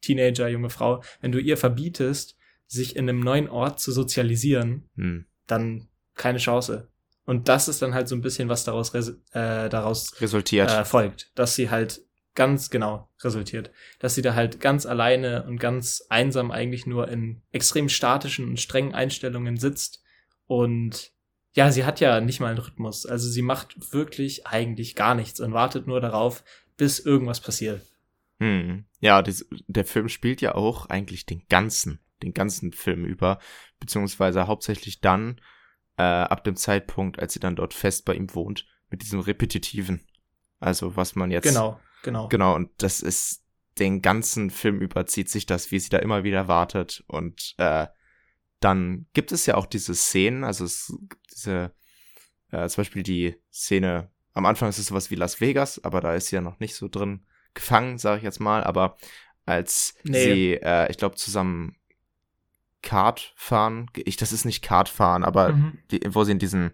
Teenager, 0.00 0.48
junge 0.48 0.70
Frau, 0.70 1.02
wenn 1.20 1.32
du 1.32 1.38
ihr 1.38 1.56
verbietest, 1.56 2.36
sich 2.68 2.94
in 2.94 3.08
einem 3.08 3.20
neuen 3.20 3.48
Ort 3.48 3.80
zu 3.80 3.90
sozialisieren, 3.90 4.88
hm. 4.94 5.26
dann 5.46 5.88
keine 6.14 6.38
Chance. 6.38 6.88
Und 7.24 7.48
das 7.48 7.68
ist 7.68 7.82
dann 7.82 7.94
halt 7.94 8.08
so 8.08 8.14
ein 8.14 8.20
bisschen, 8.20 8.48
was 8.48 8.64
daraus, 8.64 8.94
äh, 8.94 9.68
daraus 9.68 10.20
resultiert. 10.20 10.70
Äh, 10.70 10.84
folgt, 10.84 11.32
dass 11.34 11.54
sie 11.54 11.70
halt 11.70 12.02
ganz 12.34 12.70
genau 12.70 13.10
resultiert, 13.22 13.72
dass 13.98 14.14
sie 14.14 14.22
da 14.22 14.34
halt 14.34 14.60
ganz 14.60 14.86
alleine 14.86 15.44
und 15.44 15.58
ganz 15.58 16.04
einsam 16.08 16.52
eigentlich 16.52 16.86
nur 16.86 17.08
in 17.08 17.42
extrem 17.50 17.88
statischen 17.88 18.46
und 18.48 18.60
strengen 18.60 18.94
Einstellungen 18.94 19.56
sitzt 19.56 20.02
und 20.46 21.10
ja, 21.54 21.72
sie 21.72 21.84
hat 21.84 21.98
ja 21.98 22.20
nicht 22.20 22.38
mal 22.38 22.48
einen 22.48 22.58
Rhythmus. 22.58 23.04
Also 23.04 23.28
sie 23.28 23.42
macht 23.42 23.92
wirklich 23.92 24.46
eigentlich 24.46 24.94
gar 24.94 25.16
nichts 25.16 25.40
und 25.40 25.52
wartet 25.52 25.88
nur 25.88 26.00
darauf, 26.00 26.44
bis 26.76 27.00
irgendwas 27.00 27.40
passiert. 27.40 27.82
Hm. 28.38 28.84
Ja, 29.00 29.22
das, 29.22 29.44
der 29.66 29.84
Film 29.84 30.08
spielt 30.08 30.40
ja 30.40 30.54
auch 30.54 30.86
eigentlich 30.86 31.26
den 31.26 31.42
ganzen 31.48 31.98
den 32.22 32.34
ganzen 32.34 32.72
Film 32.72 33.04
über, 33.04 33.38
beziehungsweise 33.80 34.46
hauptsächlich 34.46 35.00
dann, 35.00 35.40
äh, 35.96 36.02
ab 36.02 36.44
dem 36.44 36.56
Zeitpunkt, 36.56 37.18
als 37.18 37.32
sie 37.32 37.40
dann 37.40 37.56
dort 37.56 37.74
fest 37.74 38.04
bei 38.04 38.14
ihm 38.14 38.34
wohnt, 38.34 38.66
mit 38.90 39.02
diesem 39.02 39.20
Repetitiven. 39.20 40.00
Also 40.60 40.96
was 40.96 41.14
man 41.14 41.30
jetzt. 41.30 41.44
Genau, 41.44 41.80
genau. 42.02 42.28
Genau, 42.28 42.54
und 42.54 42.70
das 42.78 43.00
ist 43.00 43.44
den 43.78 44.02
ganzen 44.02 44.50
Film 44.50 44.80
überzieht 44.80 45.28
sich 45.28 45.46
das, 45.46 45.70
wie 45.70 45.78
sie 45.78 45.88
da 45.88 45.98
immer 45.98 46.24
wieder 46.24 46.48
wartet. 46.48 47.04
Und 47.06 47.54
äh, 47.58 47.86
dann 48.60 49.06
gibt 49.12 49.32
es 49.32 49.46
ja 49.46 49.54
auch 49.54 49.66
diese 49.66 49.94
Szenen, 49.94 50.44
also 50.44 50.64
es, 50.64 50.92
diese, 51.32 51.72
äh, 52.50 52.68
zum 52.68 52.80
Beispiel 52.82 53.02
die 53.02 53.36
Szene, 53.52 54.10
am 54.32 54.46
Anfang 54.46 54.68
ist 54.68 54.78
es 54.78 54.86
sowas 54.86 55.10
wie 55.10 55.16
Las 55.16 55.40
Vegas, 55.40 55.82
aber 55.84 56.00
da 56.00 56.14
ist 56.14 56.26
sie 56.26 56.36
ja 56.36 56.42
noch 56.42 56.58
nicht 56.60 56.74
so 56.74 56.88
drin 56.88 57.24
gefangen, 57.54 57.98
sage 57.98 58.18
ich 58.18 58.24
jetzt 58.24 58.40
mal, 58.40 58.64
aber 58.64 58.96
als 59.46 59.94
nee. 60.04 60.24
sie, 60.24 60.54
äh, 60.54 60.90
ich 60.90 60.98
glaube, 60.98 61.16
zusammen 61.16 61.77
Kart 62.82 63.32
fahren. 63.36 63.90
Ich, 63.94 64.16
das 64.16 64.32
ist 64.32 64.44
nicht 64.44 64.62
Kart 64.62 64.88
fahren, 64.88 65.24
aber 65.24 65.52
mhm. 65.52 65.78
die, 65.90 66.00
wo 66.08 66.24
sie 66.24 66.32
in 66.32 66.38
diesen 66.38 66.72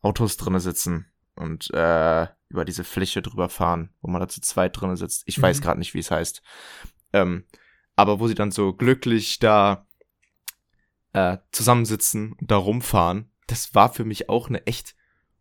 Autos 0.00 0.36
drinne 0.36 0.60
sitzen 0.60 1.06
und 1.36 1.72
äh, 1.72 2.26
über 2.48 2.64
diese 2.64 2.84
Fläche 2.84 3.22
drüber 3.22 3.48
fahren, 3.48 3.90
wo 4.00 4.10
man 4.10 4.20
da 4.20 4.28
zu 4.28 4.40
zweit 4.40 4.78
drinne 4.78 4.96
sitzt. 4.96 5.22
Ich 5.26 5.38
mhm. 5.38 5.42
weiß 5.42 5.60
gerade 5.60 5.78
nicht, 5.78 5.94
wie 5.94 6.00
es 6.00 6.10
heißt. 6.10 6.42
Ähm, 7.12 7.44
aber 7.96 8.20
wo 8.20 8.28
sie 8.28 8.34
dann 8.34 8.50
so 8.50 8.72
glücklich 8.72 9.38
da 9.38 9.86
äh, 11.12 11.38
zusammensitzen 11.52 12.32
und 12.32 12.50
da 12.50 12.56
rumfahren. 12.56 13.30
Das 13.46 13.74
war 13.74 13.92
für 13.92 14.04
mich 14.04 14.28
auch 14.28 14.48
eine 14.48 14.66
echt 14.66 14.94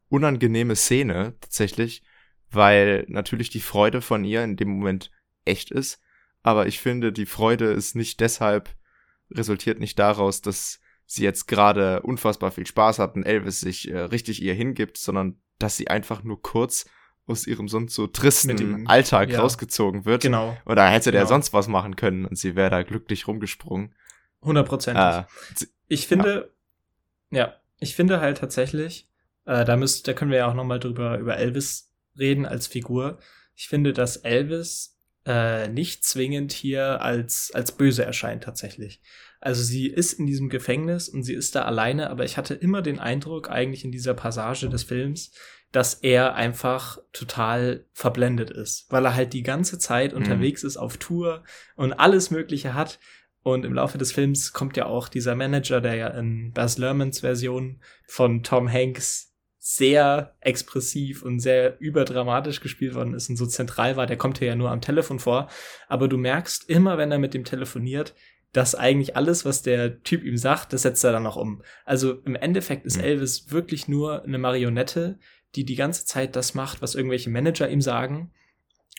unangenehme 0.10 0.76
Szene 0.76 1.36
tatsächlich, 1.42 2.04
weil 2.52 3.06
natürlich 3.08 3.50
die 3.50 3.62
Freude 3.62 4.02
von 4.02 4.24
ihr 4.24 4.44
in 4.44 4.56
dem 4.56 4.70
Moment 4.70 5.12
echt 5.46 5.72
ist, 5.72 6.00
aber 6.44 6.68
ich 6.68 6.80
finde, 6.80 7.12
die 7.12 7.26
Freude 7.26 7.66
ist 7.72 7.96
nicht 7.96 8.20
deshalb, 8.20 8.76
resultiert 9.30 9.80
nicht 9.80 9.98
daraus, 10.00 10.42
dass 10.42 10.80
sie 11.06 11.24
jetzt 11.24 11.48
gerade 11.48 12.02
unfassbar 12.02 12.52
viel 12.52 12.66
Spaß 12.66 13.00
hat 13.00 13.16
und 13.16 13.24
Elvis 13.24 13.60
sich 13.60 13.90
äh, 13.90 13.98
richtig 13.98 14.42
ihr 14.42 14.54
hingibt, 14.54 14.98
sondern 14.98 15.40
dass 15.60 15.78
sie 15.78 15.88
einfach 15.88 16.24
nur 16.24 16.42
kurz 16.42 16.86
aus 17.26 17.48
ihrem 17.48 17.68
sonst 17.68 17.94
so 17.94 18.08
tristen 18.08 18.58
dem, 18.58 18.88
Alltag 18.88 19.30
ja. 19.30 19.40
rausgezogen 19.40 20.06
wird. 20.06 20.24
Genau. 20.24 20.58
Oder 20.66 20.88
hätte 20.88 21.12
genau. 21.12 21.22
der 21.22 21.28
sonst 21.28 21.54
was 21.54 21.68
machen 21.68 21.96
können 21.96 22.26
und 22.26 22.38
sie 22.38 22.56
wäre 22.56 22.70
da 22.70 22.84
glücklich 22.84 23.28
rumgesprungen. 23.28 23.96
Hundertprozentig. 24.42 25.04
Äh, 25.04 25.24
ich 25.88 26.08
finde, 26.08 26.52
ja. 27.32 27.38
ja. 27.38 27.54
ich 27.80 27.96
finde 27.96 28.20
halt 28.20 28.40
tatsächlich, 28.40 29.10
äh, 29.46 29.64
da 29.64 29.78
müsst, 29.78 30.08
da 30.08 30.14
können 30.14 30.32
wir 30.32 30.40
ja 30.40 30.50
auch 30.50 30.54
noch 30.54 30.66
mal 30.66 30.80
drüber 30.80 31.18
über 31.18 31.38
Elvis 31.38 31.94
reden 32.18 32.46
als 32.46 32.68
Figur. 32.68 33.20
Ich 33.56 33.68
finde, 33.70 33.94
dass 33.94 34.18
Elvis 34.18 34.93
äh, 35.26 35.68
nicht 35.68 36.04
zwingend 36.04 36.52
hier 36.52 37.02
als 37.02 37.52
als 37.54 37.72
böse 37.72 38.04
erscheint 38.04 38.44
tatsächlich. 38.44 39.02
Also 39.40 39.62
sie 39.62 39.88
ist 39.88 40.14
in 40.14 40.26
diesem 40.26 40.50
Gefängnis 40.50 41.10
und 41.10 41.24
sie 41.24 41.34
ist 41.34 41.56
da 41.56 41.64
alleine, 41.64 42.10
aber 42.10 42.24
ich 42.24 42.38
hatte 42.38 42.54
immer 42.54 42.82
den 42.82 43.00
Eindruck 43.00 43.50
eigentlich 43.50 43.84
in 43.84 43.92
dieser 43.92 44.14
Passage 44.14 44.70
des 44.70 44.84
Films, 44.84 45.32
dass 45.74 45.96
er 45.96 46.36
einfach 46.36 47.00
total 47.12 47.86
verblendet 47.94 48.52
ist, 48.52 48.86
weil 48.90 49.06
er 49.06 49.16
halt 49.16 49.34
die 49.34 49.44
ganze 49.44 49.80
Zeit 49.80 50.12
mhm. 50.12 50.20
unterwegs 50.20 50.64
ist 50.64 50.78
auf 50.78 50.98
Tour 50.98 51.44
und 51.76 51.94
alles 51.94 52.32
Mögliche 52.32 52.74
hat. 52.74 53.00
Und 53.42 53.66
im 53.66 53.74
Laufe 53.74 53.98
des 53.98 54.14
Films 54.14 54.54
kommt 54.54 54.78
ja 54.78 54.86
auch 54.86 55.10
dieser 55.10 55.36
Manager, 55.36 55.82
der 55.82 55.96
ja 55.96 56.08
in 56.08 56.54
Baz 56.54 56.78
Luhrmanns 56.78 57.20
Version 57.20 57.82
von 58.08 58.44
Tom 58.44 58.72
Hanks 58.72 59.33
sehr 59.66 60.36
expressiv 60.42 61.24
und 61.24 61.40
sehr 61.40 61.80
überdramatisch 61.80 62.60
gespielt 62.60 62.96
worden 62.96 63.14
ist 63.14 63.30
und 63.30 63.38
so 63.38 63.46
zentral 63.46 63.96
war, 63.96 64.06
der 64.06 64.18
kommt 64.18 64.40
hier 64.40 64.50
ja 64.50 64.56
nur 64.58 64.70
am 64.70 64.82
Telefon 64.82 65.20
vor. 65.20 65.48
Aber 65.88 66.10
du 66.10 66.18
merkst 66.18 66.70
immer, 66.70 66.98
wenn 66.98 67.14
er 67.14 67.18
mit 67.18 67.34
dem 67.34 67.46
telefoniert, 67.46 68.14
dass 68.52 68.76
eigentlich 68.76 69.16
alles, 69.16 69.46
was 69.46 69.62
der 69.62 70.04
Typ 70.04 70.26
ihm 70.26 70.36
sagt, 70.36 70.74
das 70.74 70.82
setzt 70.82 71.06
er 71.06 71.14
dann 71.14 71.26
auch 71.26 71.38
um. 71.38 71.64
Also 71.86 72.12
im 72.26 72.36
Endeffekt 72.36 72.86
ist 72.86 72.98
mhm. 72.98 73.06
Elvis 73.06 73.52
wirklich 73.52 73.88
nur 73.88 74.26
eine 74.26 74.38
Marionette, 74.38 75.18
die 75.56 75.64
die 75.64 75.76
ganze 75.76 76.06
Zeit 76.06 76.36
das 76.36 76.56
macht, 76.56 76.82
was 76.82 76.94
irgendwelche 76.94 77.30
Manager 77.30 77.70
ihm 77.70 77.82
sagen. 77.82 78.34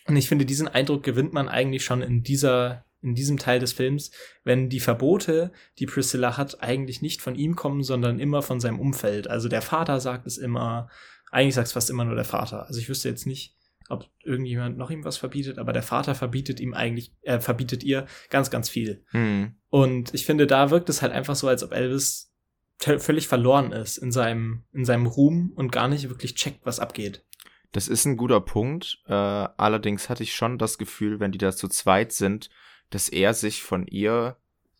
Und 0.07 0.15
ich 0.15 0.27
finde, 0.27 0.45
diesen 0.45 0.67
Eindruck 0.67 1.03
gewinnt 1.03 1.31
man 1.31 1.47
eigentlich 1.47 1.85
schon 1.85 2.01
in 2.01 2.23
dieser, 2.23 2.85
in 3.05 3.15
diesem 3.15 3.37
Teil 3.37 3.59
des 3.59 3.71
Films, 3.71 4.11
wenn 4.43 4.67
die 4.67 4.79
Verbote, 4.79 5.51
die 5.79 5.85
Priscilla 5.85 6.37
hat, 6.37 6.61
eigentlich 6.61 7.01
nicht 7.01 7.21
von 7.21 7.35
ihm 7.35 7.55
kommen, 7.55 7.83
sondern 7.83 8.19
immer 8.19 8.41
von 8.41 8.59
seinem 8.59 8.79
Umfeld. 8.79 9.29
Also 9.29 9.47
der 9.47 9.61
Vater 9.61 9.99
sagt 9.99 10.25
es 10.25 10.37
immer, 10.37 10.89
eigentlich 11.31 11.55
sagt 11.55 11.67
es 11.67 11.73
fast 11.73 11.89
immer 11.89 12.03
nur 12.03 12.15
der 12.15 12.25
Vater. 12.25 12.67
Also 12.67 12.79
ich 12.79 12.89
wüsste 12.89 13.09
jetzt 13.09 13.27
nicht, 13.27 13.55
ob 13.87 14.09
irgendjemand 14.23 14.77
noch 14.77 14.89
ihm 14.89 15.05
was 15.05 15.17
verbietet, 15.17 15.59
aber 15.59 15.71
der 15.71 15.83
Vater 15.83 16.15
verbietet 16.15 16.59
ihm 16.59 16.73
eigentlich, 16.73 17.13
er 17.21 17.35
äh, 17.35 17.41
verbietet 17.41 17.83
ihr 17.83 18.07
ganz, 18.29 18.49
ganz 18.49 18.67
viel. 18.69 19.03
Hm. 19.11 19.53
Und 19.69 20.13
ich 20.13 20.25
finde, 20.25 20.47
da 20.47 20.71
wirkt 20.71 20.89
es 20.89 21.01
halt 21.01 21.13
einfach 21.13 21.35
so, 21.35 21.47
als 21.47 21.63
ob 21.63 21.71
Elvis 21.71 22.33
völlig 22.79 23.27
verloren 23.27 23.71
ist 23.71 23.97
in 23.97 24.11
seinem, 24.11 24.63
in 24.73 24.83
seinem 24.83 25.05
Ruhm 25.05 25.53
und 25.55 25.71
gar 25.71 25.87
nicht 25.87 26.09
wirklich 26.09 26.35
checkt, 26.35 26.65
was 26.65 26.79
abgeht. 26.79 27.23
Das 27.71 27.87
ist 27.87 28.05
ein 28.05 28.17
guter 28.17 28.41
Punkt. 28.41 28.99
Äh, 29.07 29.13
allerdings 29.13 30.09
hatte 30.09 30.23
ich 30.23 30.33
schon 30.33 30.57
das 30.57 30.77
Gefühl, 30.77 31.19
wenn 31.19 31.31
die 31.31 31.37
da 31.37 31.55
zu 31.55 31.67
zweit 31.67 32.11
sind, 32.11 32.49
dass 32.89 33.09
er 33.09 33.33
sich 33.33 33.63
von 33.63 33.87
ihr 33.87 34.37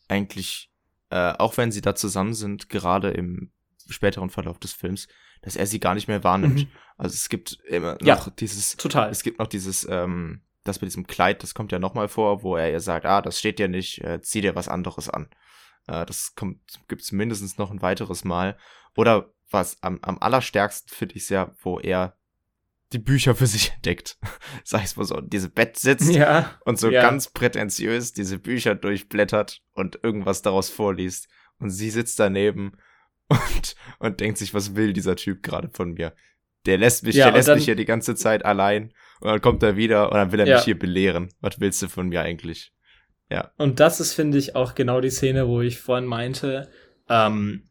eigentlich, 0.07 0.71
äh, 1.09 1.33
auch 1.33 1.57
wenn 1.57 1.71
sie 1.71 1.81
da 1.81 1.95
zusammen 1.95 2.33
sind, 2.33 2.69
gerade 2.69 3.11
im 3.11 3.51
späteren 3.89 4.29
Verlauf 4.29 4.59
des 4.59 4.73
Films, 4.73 5.07
dass 5.41 5.55
er 5.55 5.67
sie 5.67 5.79
gar 5.79 5.95
nicht 5.95 6.07
mehr 6.07 6.23
wahrnimmt. 6.23 6.61
Mhm. 6.61 6.67
Also 6.97 7.13
es 7.13 7.29
gibt 7.29 7.59
immer 7.65 7.93
noch 7.93 8.01
ja, 8.01 8.25
dieses, 8.39 8.77
total. 8.77 9.09
Es 9.09 9.23
gibt 9.23 9.39
noch 9.39 9.47
dieses, 9.47 9.87
ähm, 9.89 10.41
das 10.63 10.81
mit 10.81 10.89
diesem 10.89 11.07
Kleid, 11.07 11.43
das 11.43 11.53
kommt 11.53 11.71
ja 11.71 11.79
nochmal 11.79 12.07
vor, 12.07 12.41
wo 12.41 12.55
er 12.55 12.71
ihr 12.71 12.79
sagt, 12.79 13.05
ah, 13.05 13.21
das 13.21 13.37
steht 13.39 13.59
dir 13.59 13.67
nicht, 13.67 14.03
äh, 14.03 14.21
zieh 14.21 14.41
dir 14.41 14.55
was 14.55 14.67
anderes 14.67 15.09
an. 15.09 15.29
Äh, 15.87 16.05
das 16.05 16.35
kommt, 16.35 16.59
gibt's 16.87 17.11
mindestens 17.11 17.57
noch 17.57 17.71
ein 17.71 17.81
weiteres 17.81 18.23
Mal. 18.23 18.57
Oder 18.95 19.31
was 19.51 19.81
am, 19.83 19.99
am 20.01 20.17
allerstärksten 20.19 20.93
finde 20.93 21.15
ich 21.15 21.29
ja, 21.29 21.53
wo 21.61 21.79
er 21.79 22.17
die 22.93 22.99
Bücher 22.99 23.35
für 23.35 23.47
sich 23.47 23.71
entdeckt. 23.75 24.17
Sag 24.63 24.83
ich 24.83 24.95
mal 24.95 25.05
so, 25.05 25.21
diese 25.21 25.49
Bett 25.49 25.77
sitzt 25.77 26.13
ja, 26.13 26.59
und 26.65 26.79
so 26.79 26.89
ja. 26.89 27.01
ganz 27.01 27.29
prätentiös 27.29 28.13
diese 28.13 28.39
Bücher 28.39 28.75
durchblättert 28.75 29.61
und 29.73 29.99
irgendwas 30.03 30.41
daraus 30.41 30.69
vorliest. 30.69 31.27
Und 31.59 31.69
sie 31.69 31.89
sitzt 31.89 32.19
daneben 32.19 32.77
und, 33.27 33.75
und 33.99 34.19
denkt 34.19 34.37
sich, 34.37 34.53
was 34.53 34.75
will 34.75 34.93
dieser 34.93 35.15
Typ 35.15 35.41
gerade 35.41 35.69
von 35.69 35.93
mir? 35.93 36.13
Der 36.65 36.77
lässt 36.77 37.03
mich, 37.03 37.15
ja, 37.15 37.25
der 37.25 37.35
lässt 37.35 37.47
dann, 37.47 37.57
mich 37.57 37.65
hier 37.65 37.75
die 37.75 37.85
ganze 37.85 38.15
Zeit 38.15 38.43
allein 38.43 38.91
und 39.19 39.29
dann 39.29 39.41
kommt 39.41 39.61
er 39.61 39.77
wieder 39.77 40.11
und 40.11 40.15
dann 40.15 40.31
will 40.31 40.39
er 40.39 40.55
mich 40.55 40.65
hier 40.65 40.77
belehren. 40.77 41.29
Was 41.39 41.59
willst 41.59 41.81
du 41.81 41.87
von 41.87 42.09
mir 42.09 42.21
eigentlich? 42.21 42.71
Ja. 43.29 43.51
Und 43.57 43.79
das 43.79 43.99
ist, 43.99 44.13
finde 44.13 44.37
ich, 44.37 44.55
auch 44.55 44.75
genau 44.75 45.01
die 45.01 45.09
Szene, 45.09 45.47
wo 45.47 45.61
ich 45.61 45.79
vorhin 45.79 46.05
meinte, 46.05 46.69
ähm, 47.07 47.69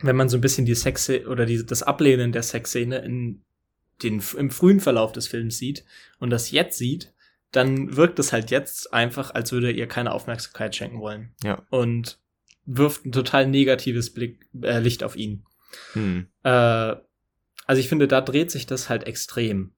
wenn 0.00 0.16
man 0.16 0.28
so 0.28 0.36
ein 0.36 0.40
bisschen 0.40 0.66
die 0.66 0.74
Sex 0.74 1.08
oder 1.08 1.46
die, 1.46 1.64
das 1.64 1.82
Ablehnen 1.82 2.32
der 2.32 2.42
Sexszene 2.42 2.98
in 2.98 3.44
den, 4.02 4.22
im 4.36 4.50
frühen 4.50 4.80
Verlauf 4.80 5.12
des 5.12 5.28
Films 5.28 5.58
sieht 5.58 5.84
und 6.18 6.30
das 6.30 6.50
jetzt 6.50 6.78
sieht, 6.78 7.12
dann 7.52 7.96
wirkt 7.96 8.18
es 8.18 8.32
halt 8.32 8.50
jetzt 8.50 8.92
einfach, 8.92 9.34
als 9.34 9.52
würde 9.52 9.70
ihr 9.70 9.86
keine 9.86 10.12
Aufmerksamkeit 10.12 10.74
schenken 10.76 11.00
wollen. 11.00 11.34
Ja. 11.42 11.62
Und 11.70 12.18
wirft 12.66 13.06
ein 13.06 13.12
total 13.12 13.46
negatives 13.46 14.12
Blick, 14.12 14.48
äh, 14.62 14.80
Licht 14.80 15.02
auf 15.02 15.16
ihn. 15.16 15.44
Hm. 15.92 16.26
Äh, 16.42 16.48
also 16.48 17.80
ich 17.80 17.88
finde, 17.88 18.08
da 18.08 18.20
dreht 18.20 18.50
sich 18.50 18.66
das 18.66 18.88
halt 18.88 19.04
extrem. 19.04 19.72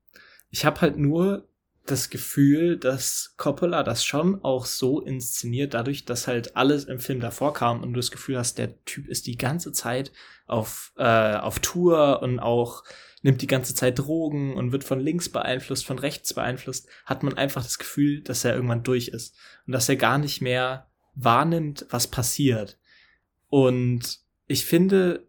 Ich 0.50 0.64
habe 0.64 0.80
halt 0.80 0.96
nur 0.96 1.48
das 1.86 2.10
Gefühl, 2.10 2.76
dass 2.76 3.34
Coppola 3.36 3.82
das 3.82 4.04
schon 4.04 4.44
auch 4.44 4.66
so 4.66 5.00
inszeniert, 5.00 5.74
dadurch, 5.74 6.04
dass 6.04 6.26
halt 6.26 6.56
alles 6.56 6.84
im 6.84 7.00
Film 7.00 7.20
davor 7.20 7.54
kam 7.54 7.82
und 7.82 7.92
du 7.92 7.98
das 7.98 8.10
Gefühl 8.10 8.38
hast, 8.38 8.58
der 8.58 8.84
Typ 8.84 9.08
ist 9.08 9.26
die 9.26 9.38
ganze 9.38 9.72
Zeit 9.72 10.12
auf, 10.46 10.92
äh, 10.96 11.36
auf 11.36 11.60
Tour 11.60 12.20
und 12.22 12.40
auch 12.40 12.84
nimmt 13.22 13.42
die 13.42 13.46
ganze 13.46 13.74
Zeit 13.74 13.98
Drogen 13.98 14.54
und 14.54 14.72
wird 14.72 14.84
von 14.84 15.00
links 15.00 15.28
beeinflusst, 15.28 15.84
von 15.84 15.98
rechts 15.98 16.34
beeinflusst, 16.34 16.88
hat 17.04 17.22
man 17.22 17.34
einfach 17.34 17.62
das 17.62 17.78
Gefühl, 17.78 18.22
dass 18.22 18.44
er 18.44 18.54
irgendwann 18.54 18.82
durch 18.82 19.08
ist 19.08 19.36
und 19.66 19.72
dass 19.72 19.88
er 19.88 19.96
gar 19.96 20.18
nicht 20.18 20.40
mehr 20.40 20.88
wahrnimmt, 21.14 21.86
was 21.90 22.06
passiert. 22.06 22.78
Und 23.48 24.20
ich 24.46 24.64
finde, 24.64 25.26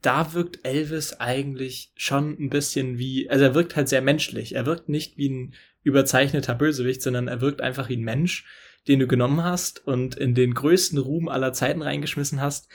da 0.00 0.32
wirkt 0.32 0.64
Elvis 0.64 1.14
eigentlich 1.14 1.92
schon 1.96 2.36
ein 2.38 2.50
bisschen 2.50 2.98
wie, 2.98 3.28
also 3.28 3.44
er 3.44 3.54
wirkt 3.54 3.74
halt 3.74 3.88
sehr 3.88 4.02
menschlich. 4.02 4.54
Er 4.54 4.66
wirkt 4.66 4.88
nicht 4.88 5.16
wie 5.16 5.28
ein 5.28 5.54
überzeichneter 5.82 6.54
Bösewicht, 6.54 7.02
sondern 7.02 7.28
er 7.28 7.40
wirkt 7.40 7.60
einfach 7.60 7.88
wie 7.88 7.96
ein 7.96 8.04
Mensch, 8.04 8.46
den 8.86 9.00
du 9.00 9.06
genommen 9.06 9.42
hast 9.42 9.86
und 9.86 10.14
in 10.14 10.34
den 10.34 10.54
größten 10.54 10.98
Ruhm 10.98 11.28
aller 11.28 11.52
Zeiten 11.52 11.82
reingeschmissen 11.82 12.40
hast, 12.40 12.68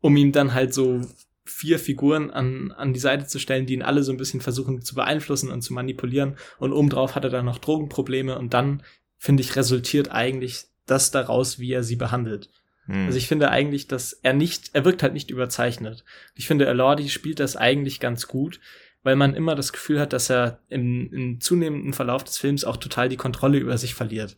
um 0.00 0.16
ihm 0.16 0.32
dann 0.32 0.52
halt 0.54 0.74
so 0.74 1.02
vier 1.50 1.78
Figuren 1.78 2.30
an, 2.30 2.72
an 2.72 2.92
die 2.92 3.00
Seite 3.00 3.26
zu 3.26 3.38
stellen, 3.38 3.66
die 3.66 3.74
ihn 3.74 3.82
alle 3.82 4.02
so 4.02 4.12
ein 4.12 4.16
bisschen 4.16 4.40
versuchen 4.40 4.82
zu 4.82 4.94
beeinflussen 4.94 5.50
und 5.50 5.62
zu 5.62 5.74
manipulieren. 5.74 6.36
Und 6.58 6.72
obendrauf 6.72 7.14
hat 7.14 7.24
er 7.24 7.30
dann 7.30 7.44
noch 7.44 7.58
Drogenprobleme 7.58 8.38
und 8.38 8.54
dann, 8.54 8.82
finde 9.18 9.42
ich, 9.42 9.56
resultiert 9.56 10.10
eigentlich 10.10 10.64
das 10.86 11.10
daraus, 11.10 11.58
wie 11.58 11.72
er 11.72 11.82
sie 11.82 11.96
behandelt. 11.96 12.50
Hm. 12.86 13.06
Also 13.06 13.18
ich 13.18 13.28
finde 13.28 13.50
eigentlich, 13.50 13.86
dass 13.86 14.12
er 14.12 14.32
nicht, 14.32 14.70
er 14.72 14.84
wirkt 14.84 15.02
halt 15.02 15.12
nicht 15.12 15.30
überzeichnet. 15.30 16.04
Ich 16.34 16.46
finde, 16.46 16.66
Elordi 16.66 17.08
spielt 17.08 17.40
das 17.40 17.56
eigentlich 17.56 18.00
ganz 18.00 18.26
gut, 18.26 18.60
weil 19.02 19.16
man 19.16 19.34
immer 19.34 19.54
das 19.54 19.72
Gefühl 19.72 20.00
hat, 20.00 20.12
dass 20.12 20.30
er 20.30 20.60
im, 20.68 21.12
im 21.12 21.40
zunehmenden 21.40 21.92
Verlauf 21.92 22.24
des 22.24 22.38
Films 22.38 22.64
auch 22.64 22.76
total 22.76 23.08
die 23.08 23.16
Kontrolle 23.16 23.58
über 23.58 23.78
sich 23.78 23.94
verliert. 23.94 24.36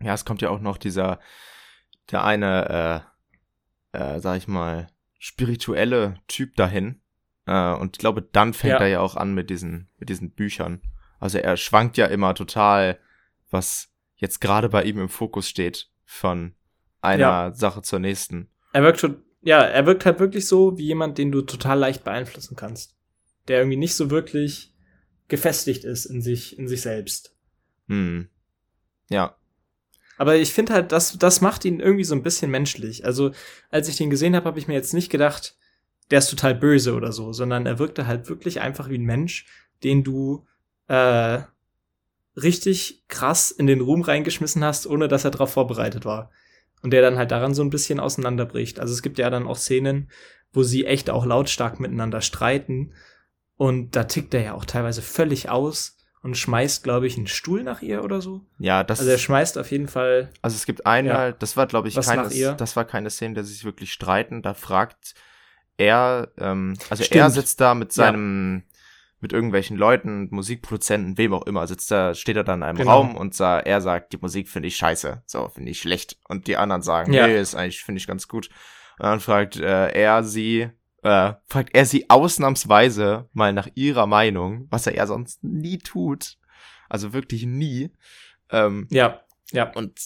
Ja, 0.00 0.14
es 0.14 0.24
kommt 0.24 0.42
ja 0.42 0.50
auch 0.50 0.60
noch 0.60 0.78
dieser, 0.78 1.20
der 2.10 2.24
eine, 2.24 3.04
äh, 3.92 3.98
äh, 3.98 4.20
sag 4.20 4.36
ich 4.36 4.48
mal, 4.48 4.88
spirituelle 5.22 6.16
Typ 6.26 6.56
dahin. 6.56 7.00
Äh, 7.46 7.74
und 7.74 7.96
ich 7.96 7.98
glaube, 7.98 8.22
dann 8.22 8.54
fängt 8.54 8.74
ja. 8.74 8.80
er 8.80 8.88
ja 8.88 9.00
auch 9.00 9.16
an 9.16 9.34
mit 9.34 9.50
diesen, 9.50 9.88
mit 9.98 10.08
diesen 10.08 10.30
Büchern. 10.30 10.82
Also 11.20 11.38
er 11.38 11.56
schwankt 11.56 11.96
ja 11.96 12.06
immer 12.06 12.34
total, 12.34 12.98
was 13.50 13.88
jetzt 14.16 14.40
gerade 14.40 14.68
bei 14.68 14.84
ihm 14.84 14.98
im 14.98 15.08
Fokus 15.08 15.48
steht, 15.48 15.90
von 16.04 16.54
einer 17.00 17.20
ja. 17.20 17.52
Sache 17.52 17.82
zur 17.82 17.98
nächsten. 17.98 18.48
Er 18.72 18.82
wirkt 18.82 19.00
schon, 19.00 19.22
ja, 19.42 19.60
er 19.60 19.86
wirkt 19.86 20.06
halt 20.06 20.18
wirklich 20.18 20.46
so 20.46 20.78
wie 20.78 20.86
jemand, 20.86 21.18
den 21.18 21.30
du 21.30 21.42
total 21.42 21.78
leicht 21.78 22.04
beeinflussen 22.04 22.56
kannst 22.56 22.96
der 23.48 23.58
irgendwie 23.58 23.76
nicht 23.76 23.94
so 23.94 24.10
wirklich 24.10 24.72
gefestigt 25.28 25.84
ist 25.84 26.06
in 26.06 26.22
sich, 26.22 26.58
in 26.58 26.68
sich 26.68 26.82
selbst. 26.82 27.34
Hm. 27.88 28.28
Ja. 29.10 29.36
Aber 30.18 30.36
ich 30.36 30.52
finde 30.52 30.74
halt, 30.74 30.92
das, 30.92 31.18
das 31.18 31.40
macht 31.40 31.64
ihn 31.64 31.80
irgendwie 31.80 32.04
so 32.04 32.14
ein 32.14 32.22
bisschen 32.22 32.50
menschlich. 32.50 33.04
Also, 33.04 33.32
als 33.70 33.88
ich 33.88 33.96
den 33.96 34.10
gesehen 34.10 34.36
habe, 34.36 34.46
habe 34.46 34.58
ich 34.58 34.68
mir 34.68 34.74
jetzt 34.74 34.94
nicht 34.94 35.10
gedacht, 35.10 35.56
der 36.10 36.18
ist 36.18 36.30
total 36.30 36.54
böse 36.54 36.94
oder 36.94 37.12
so, 37.12 37.32
sondern 37.32 37.66
er 37.66 37.78
wirkte 37.78 38.06
halt 38.06 38.28
wirklich 38.28 38.60
einfach 38.60 38.88
wie 38.90 38.98
ein 38.98 39.04
Mensch, 39.04 39.46
den 39.82 40.04
du 40.04 40.46
äh, 40.88 41.40
richtig 42.36 43.04
krass 43.08 43.50
in 43.50 43.66
den 43.66 43.80
Ruhm 43.80 44.02
reingeschmissen 44.02 44.64
hast, 44.64 44.86
ohne 44.86 45.08
dass 45.08 45.24
er 45.24 45.30
darauf 45.30 45.52
vorbereitet 45.52 46.04
war. 46.04 46.30
und 46.82 46.90
der 46.92 47.02
dann 47.02 47.16
halt 47.16 47.30
daran 47.30 47.54
so 47.54 47.62
ein 47.62 47.70
bisschen 47.70 48.00
auseinanderbricht. 48.00 48.80
Also 48.80 48.92
es 48.92 49.02
gibt 49.02 49.18
ja 49.18 49.30
dann 49.30 49.46
auch 49.46 49.56
Szenen, 49.56 50.10
wo 50.52 50.62
sie 50.64 50.84
echt 50.84 51.10
auch 51.10 51.24
lautstark 51.24 51.80
miteinander 51.80 52.20
streiten 52.20 52.92
und 53.56 53.94
da 53.96 54.04
tickt 54.04 54.34
er 54.34 54.42
ja 54.42 54.54
auch 54.54 54.64
teilweise 54.64 55.02
völlig 55.02 55.48
aus 55.48 55.96
und 56.22 56.36
schmeißt, 56.36 56.84
glaube 56.84 57.06
ich, 57.06 57.16
einen 57.16 57.26
Stuhl 57.26 57.64
nach 57.64 57.82
ihr 57.82 58.04
oder 58.04 58.20
so. 58.20 58.42
Ja, 58.58 58.84
das. 58.84 59.00
Also 59.00 59.10
er 59.10 59.18
schmeißt 59.18 59.58
auf 59.58 59.70
jeden 59.70 59.88
Fall. 59.88 60.30
Also 60.40 60.54
es 60.54 60.66
gibt 60.66 60.86
einmal, 60.86 61.30
ja, 61.30 61.32
das 61.32 61.56
war, 61.56 61.66
glaube 61.66 61.88
ich, 61.88 62.00
keine, 62.00 62.54
das 62.56 62.76
war 62.76 62.84
keine 62.84 63.10
Szene, 63.10 63.34
der 63.34 63.44
sich 63.44 63.64
wirklich 63.64 63.92
streiten. 63.92 64.40
Da 64.40 64.54
fragt 64.54 65.14
er, 65.76 66.28
ähm, 66.38 66.76
also 66.90 67.02
Stimmt. 67.02 67.20
er 67.20 67.30
sitzt 67.30 67.60
da 67.60 67.74
mit 67.74 67.92
seinem, 67.92 68.62
ja. 68.64 68.76
mit 69.20 69.32
irgendwelchen 69.32 69.76
Leuten, 69.76 70.28
Musikproduzenten, 70.30 71.18
wem 71.18 71.34
auch 71.34 71.46
immer, 71.46 71.66
sitzt 71.66 71.90
da, 71.90 72.14
steht 72.14 72.36
er 72.36 72.44
dann 72.44 72.60
in 72.60 72.64
einem 72.64 72.78
genau. 72.78 72.90
Raum 72.92 73.16
und 73.16 73.34
sa 73.34 73.58
er 73.58 73.80
sagt, 73.80 74.12
die 74.12 74.18
Musik 74.18 74.48
finde 74.48 74.68
ich 74.68 74.76
scheiße, 74.76 75.22
so 75.26 75.48
finde 75.48 75.72
ich 75.72 75.80
schlecht. 75.80 76.18
Und 76.28 76.46
die 76.46 76.56
anderen 76.56 76.82
sagen, 76.82 77.12
ja. 77.12 77.26
nee, 77.26 77.40
ist 77.40 77.56
eigentlich 77.56 77.82
finde 77.82 77.98
ich 77.98 78.06
ganz 78.06 78.28
gut. 78.28 78.48
Und 78.98 79.06
dann 79.06 79.20
fragt 79.20 79.56
äh, 79.56 79.88
er 79.88 80.22
sie, 80.22 80.70
äh, 81.02 81.34
fragt 81.46 81.74
er 81.74 81.86
sie 81.86 82.08
ausnahmsweise 82.08 83.28
mal 83.32 83.52
nach 83.52 83.68
ihrer 83.74 84.06
Meinung, 84.06 84.66
was 84.70 84.86
er 84.86 84.94
ja 84.94 85.06
sonst 85.06 85.42
nie 85.44 85.78
tut. 85.78 86.38
Also 86.88 87.12
wirklich 87.12 87.44
nie. 87.44 87.90
Ähm, 88.50 88.86
ja, 88.90 89.20
ja. 89.52 89.70
Und, 89.72 89.98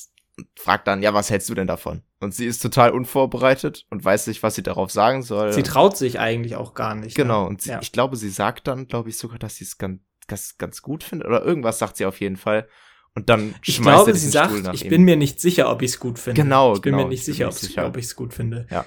fragt 0.54 0.86
dann, 0.86 1.02
ja, 1.02 1.14
was 1.14 1.30
hältst 1.30 1.48
du 1.48 1.54
denn 1.54 1.66
davon? 1.66 2.02
Und 2.20 2.34
sie 2.34 2.46
ist 2.46 2.60
total 2.60 2.90
unvorbereitet 2.90 3.86
und 3.90 4.04
weiß 4.04 4.26
nicht, 4.26 4.42
was 4.42 4.54
sie 4.54 4.62
darauf 4.62 4.90
sagen 4.90 5.22
soll. 5.22 5.52
Sie 5.52 5.62
traut 5.62 5.96
sich 5.96 6.18
eigentlich 6.18 6.56
auch 6.56 6.74
gar 6.74 6.94
nicht. 6.94 7.16
Ne? 7.16 7.24
Genau, 7.24 7.42
ne? 7.44 7.48
und 7.48 7.62
sie, 7.62 7.70
ja. 7.70 7.80
ich 7.80 7.92
glaube, 7.92 8.16
sie 8.16 8.30
sagt 8.30 8.66
dann, 8.66 8.86
glaube 8.86 9.08
ich, 9.08 9.18
sogar, 9.18 9.38
dass 9.38 9.56
sie 9.56 9.64
es 9.64 9.78
ganz, 9.78 10.00
ganz, 10.26 10.58
ganz 10.58 10.82
gut 10.82 11.04
findet. 11.04 11.28
Oder 11.28 11.42
irgendwas 11.42 11.78
sagt 11.78 11.96
sie 11.96 12.06
auf 12.06 12.20
jeden 12.20 12.36
Fall. 12.36 12.68
Und 13.14 13.30
dann 13.30 13.54
ich 13.64 13.80
glaube, 13.80 14.14
sie 14.14 14.28
sagt, 14.28 14.52
ich 14.74 14.84
ihm. 14.84 14.90
bin 14.90 15.02
mir 15.02 15.16
nicht 15.16 15.40
sicher, 15.40 15.70
ob 15.70 15.80
ich 15.80 15.92
es 15.92 16.00
gut 16.00 16.18
finde. 16.18 16.42
Genau, 16.42 16.74
ich 16.74 16.82
bin 16.82 16.92
genau, 16.92 17.04
mir 17.04 17.08
nicht 17.08 17.24
sicher, 17.24 17.50
sicher. 17.50 17.86
ob 17.86 17.96
ich 17.96 18.04
es 18.04 18.16
gut 18.16 18.34
finde. 18.34 18.66
Ja. 18.70 18.84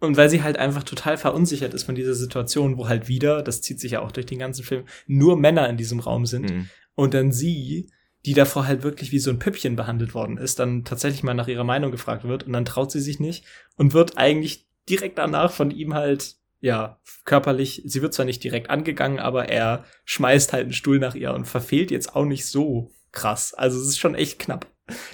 Und 0.00 0.16
weil 0.16 0.30
sie 0.30 0.42
halt 0.42 0.58
einfach 0.58 0.84
total 0.84 1.16
verunsichert 1.16 1.74
ist 1.74 1.82
von 1.84 1.94
dieser 1.94 2.14
Situation, 2.14 2.78
wo 2.78 2.88
halt 2.88 3.08
wieder, 3.08 3.42
das 3.42 3.62
zieht 3.62 3.80
sich 3.80 3.92
ja 3.92 4.00
auch 4.00 4.12
durch 4.12 4.26
den 4.26 4.38
ganzen 4.38 4.64
Film, 4.64 4.84
nur 5.06 5.36
Männer 5.36 5.68
in 5.68 5.76
diesem 5.76 5.98
Raum 5.98 6.24
sind. 6.24 6.50
Mhm. 6.50 6.68
Und 6.94 7.14
dann 7.14 7.32
sie, 7.32 7.90
die 8.24 8.34
davor 8.34 8.66
halt 8.66 8.82
wirklich 8.82 9.10
wie 9.10 9.18
so 9.18 9.30
ein 9.30 9.38
Püppchen 9.38 9.76
behandelt 9.76 10.14
worden 10.14 10.38
ist, 10.38 10.58
dann 10.58 10.84
tatsächlich 10.84 11.22
mal 11.22 11.34
nach 11.34 11.48
ihrer 11.48 11.64
Meinung 11.64 11.90
gefragt 11.90 12.24
wird 12.24 12.44
und 12.44 12.52
dann 12.52 12.64
traut 12.64 12.92
sie 12.92 13.00
sich 13.00 13.18
nicht 13.18 13.44
und 13.76 13.92
wird 13.92 14.18
eigentlich 14.18 14.66
direkt 14.88 15.18
danach 15.18 15.52
von 15.52 15.70
ihm 15.70 15.94
halt, 15.94 16.36
ja, 16.60 17.00
körperlich, 17.24 17.82
sie 17.84 18.02
wird 18.02 18.14
zwar 18.14 18.26
nicht 18.26 18.42
direkt 18.42 18.70
angegangen, 18.70 19.18
aber 19.18 19.48
er 19.48 19.84
schmeißt 20.04 20.52
halt 20.52 20.64
einen 20.64 20.72
Stuhl 20.72 20.98
nach 20.98 21.14
ihr 21.14 21.32
und 21.34 21.46
verfehlt 21.46 21.90
jetzt 21.90 22.14
auch 22.14 22.24
nicht 22.24 22.46
so 22.46 22.90
krass. 23.12 23.54
Also 23.54 23.80
es 23.80 23.88
ist 23.88 23.98
schon 23.98 24.14
echt 24.14 24.38
knapp. 24.38 24.66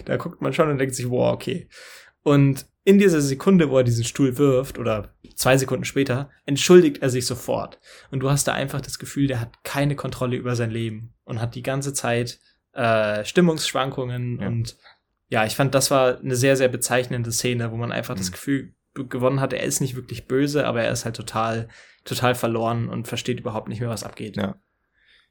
Da 0.04 0.16
guckt 0.16 0.40
man 0.40 0.52
schon 0.52 0.68
und 0.70 0.78
denkt 0.78 0.94
sich, 0.94 1.10
wow, 1.10 1.32
okay. 1.32 1.68
Und 2.22 2.66
in 2.84 2.98
dieser 2.98 3.20
Sekunde, 3.20 3.70
wo 3.70 3.78
er 3.78 3.84
diesen 3.84 4.04
Stuhl 4.04 4.36
wirft, 4.36 4.78
oder 4.78 5.14
zwei 5.36 5.56
Sekunden 5.56 5.84
später, 5.84 6.30
entschuldigt 6.44 7.02
er 7.02 7.10
sich 7.10 7.26
sofort. 7.26 7.80
Und 8.10 8.20
du 8.20 8.30
hast 8.30 8.46
da 8.46 8.52
einfach 8.52 8.80
das 8.80 8.98
Gefühl, 8.98 9.26
der 9.26 9.40
hat 9.40 9.64
keine 9.64 9.96
Kontrolle 9.96 10.36
über 10.36 10.54
sein 10.54 10.70
Leben 10.70 11.14
und 11.24 11.40
hat 11.40 11.54
die 11.54 11.62
ganze 11.62 11.94
Zeit 11.94 12.38
äh, 12.72 13.24
Stimmungsschwankungen 13.24 14.40
ja. 14.40 14.46
und 14.46 14.76
ja, 15.28 15.46
ich 15.46 15.56
fand, 15.56 15.74
das 15.74 15.90
war 15.90 16.18
eine 16.18 16.36
sehr, 16.36 16.56
sehr 16.56 16.68
bezeichnende 16.68 17.32
Szene, 17.32 17.72
wo 17.72 17.76
man 17.76 17.90
einfach 17.90 18.14
mhm. 18.14 18.18
das 18.18 18.30
Gefühl 18.32 18.74
gewonnen 18.92 19.40
hat, 19.40 19.52
er 19.52 19.62
ist 19.62 19.80
nicht 19.80 19.96
wirklich 19.96 20.28
böse, 20.28 20.66
aber 20.66 20.82
er 20.82 20.92
ist 20.92 21.04
halt 21.04 21.16
total, 21.16 21.68
total 22.04 22.34
verloren 22.34 22.88
und 22.88 23.08
versteht 23.08 23.40
überhaupt 23.40 23.68
nicht 23.68 23.80
mehr, 23.80 23.88
was 23.88 24.04
abgeht. 24.04 24.36
Ja. 24.36 24.56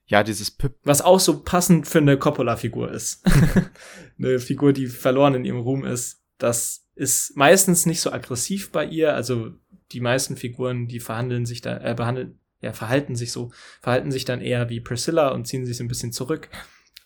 Ja, 0.05 0.23
dieses 0.23 0.51
Pip. 0.51 0.75
Was 0.83 1.01
auch 1.01 1.19
so 1.19 1.43
passend 1.43 1.87
für 1.87 1.99
eine 1.99 2.17
Coppola-Figur 2.17 2.91
ist. 2.91 3.23
eine 4.19 4.39
Figur, 4.39 4.73
die 4.73 4.87
verloren 4.87 5.35
in 5.35 5.45
ihrem 5.45 5.59
Ruhm 5.59 5.85
ist. 5.85 6.22
Das 6.43 6.85
ist 6.95 7.37
meistens 7.37 7.85
nicht 7.85 8.01
so 8.01 8.11
aggressiv 8.11 8.73
bei 8.73 8.83
ihr. 8.85 9.15
Also 9.15 9.53
die 9.93 10.01
meisten 10.01 10.35
Figuren, 10.35 10.89
die 10.89 10.99
verhandeln 10.99 11.45
sich 11.45 11.61
da, 11.61 11.77
äh, 11.77 11.95
behandeln, 11.95 12.37
ja, 12.59 12.73
verhalten 12.73 13.15
sich 13.15 13.31
so, 13.31 13.53
verhalten 13.79 14.11
sich 14.11 14.25
dann 14.25 14.41
eher 14.41 14.67
wie 14.67 14.81
Priscilla 14.81 15.29
und 15.29 15.47
ziehen 15.47 15.65
sich 15.65 15.77
so 15.77 15.85
ein 15.85 15.87
bisschen 15.87 16.11
zurück. 16.11 16.49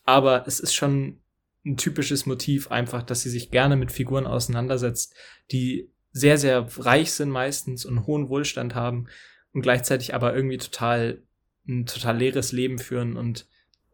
Aber 0.05 0.47
es 0.47 0.59
ist 0.59 0.73
schon 0.73 1.21
ein 1.63 1.77
typisches 1.77 2.25
Motiv 2.25 2.71
einfach, 2.71 3.03
dass 3.03 3.21
sie 3.21 3.29
sich 3.29 3.51
gerne 3.51 3.75
mit 3.75 3.91
Figuren 3.91 4.25
auseinandersetzt, 4.25 5.13
die 5.51 5.91
sehr, 6.11 6.39
sehr 6.39 6.67
reich 6.79 7.11
sind 7.11 7.29
meistens 7.29 7.85
und 7.85 8.07
hohen 8.07 8.29
Wohlstand 8.29 8.73
haben 8.73 9.05
und 9.53 9.61
gleichzeitig 9.61 10.15
aber 10.15 10.35
irgendwie 10.35 10.57
total, 10.57 11.21
ein 11.67 11.85
total 11.85 12.17
leeres 12.17 12.53
Leben 12.53 12.79
führen 12.79 13.15
und 13.15 13.45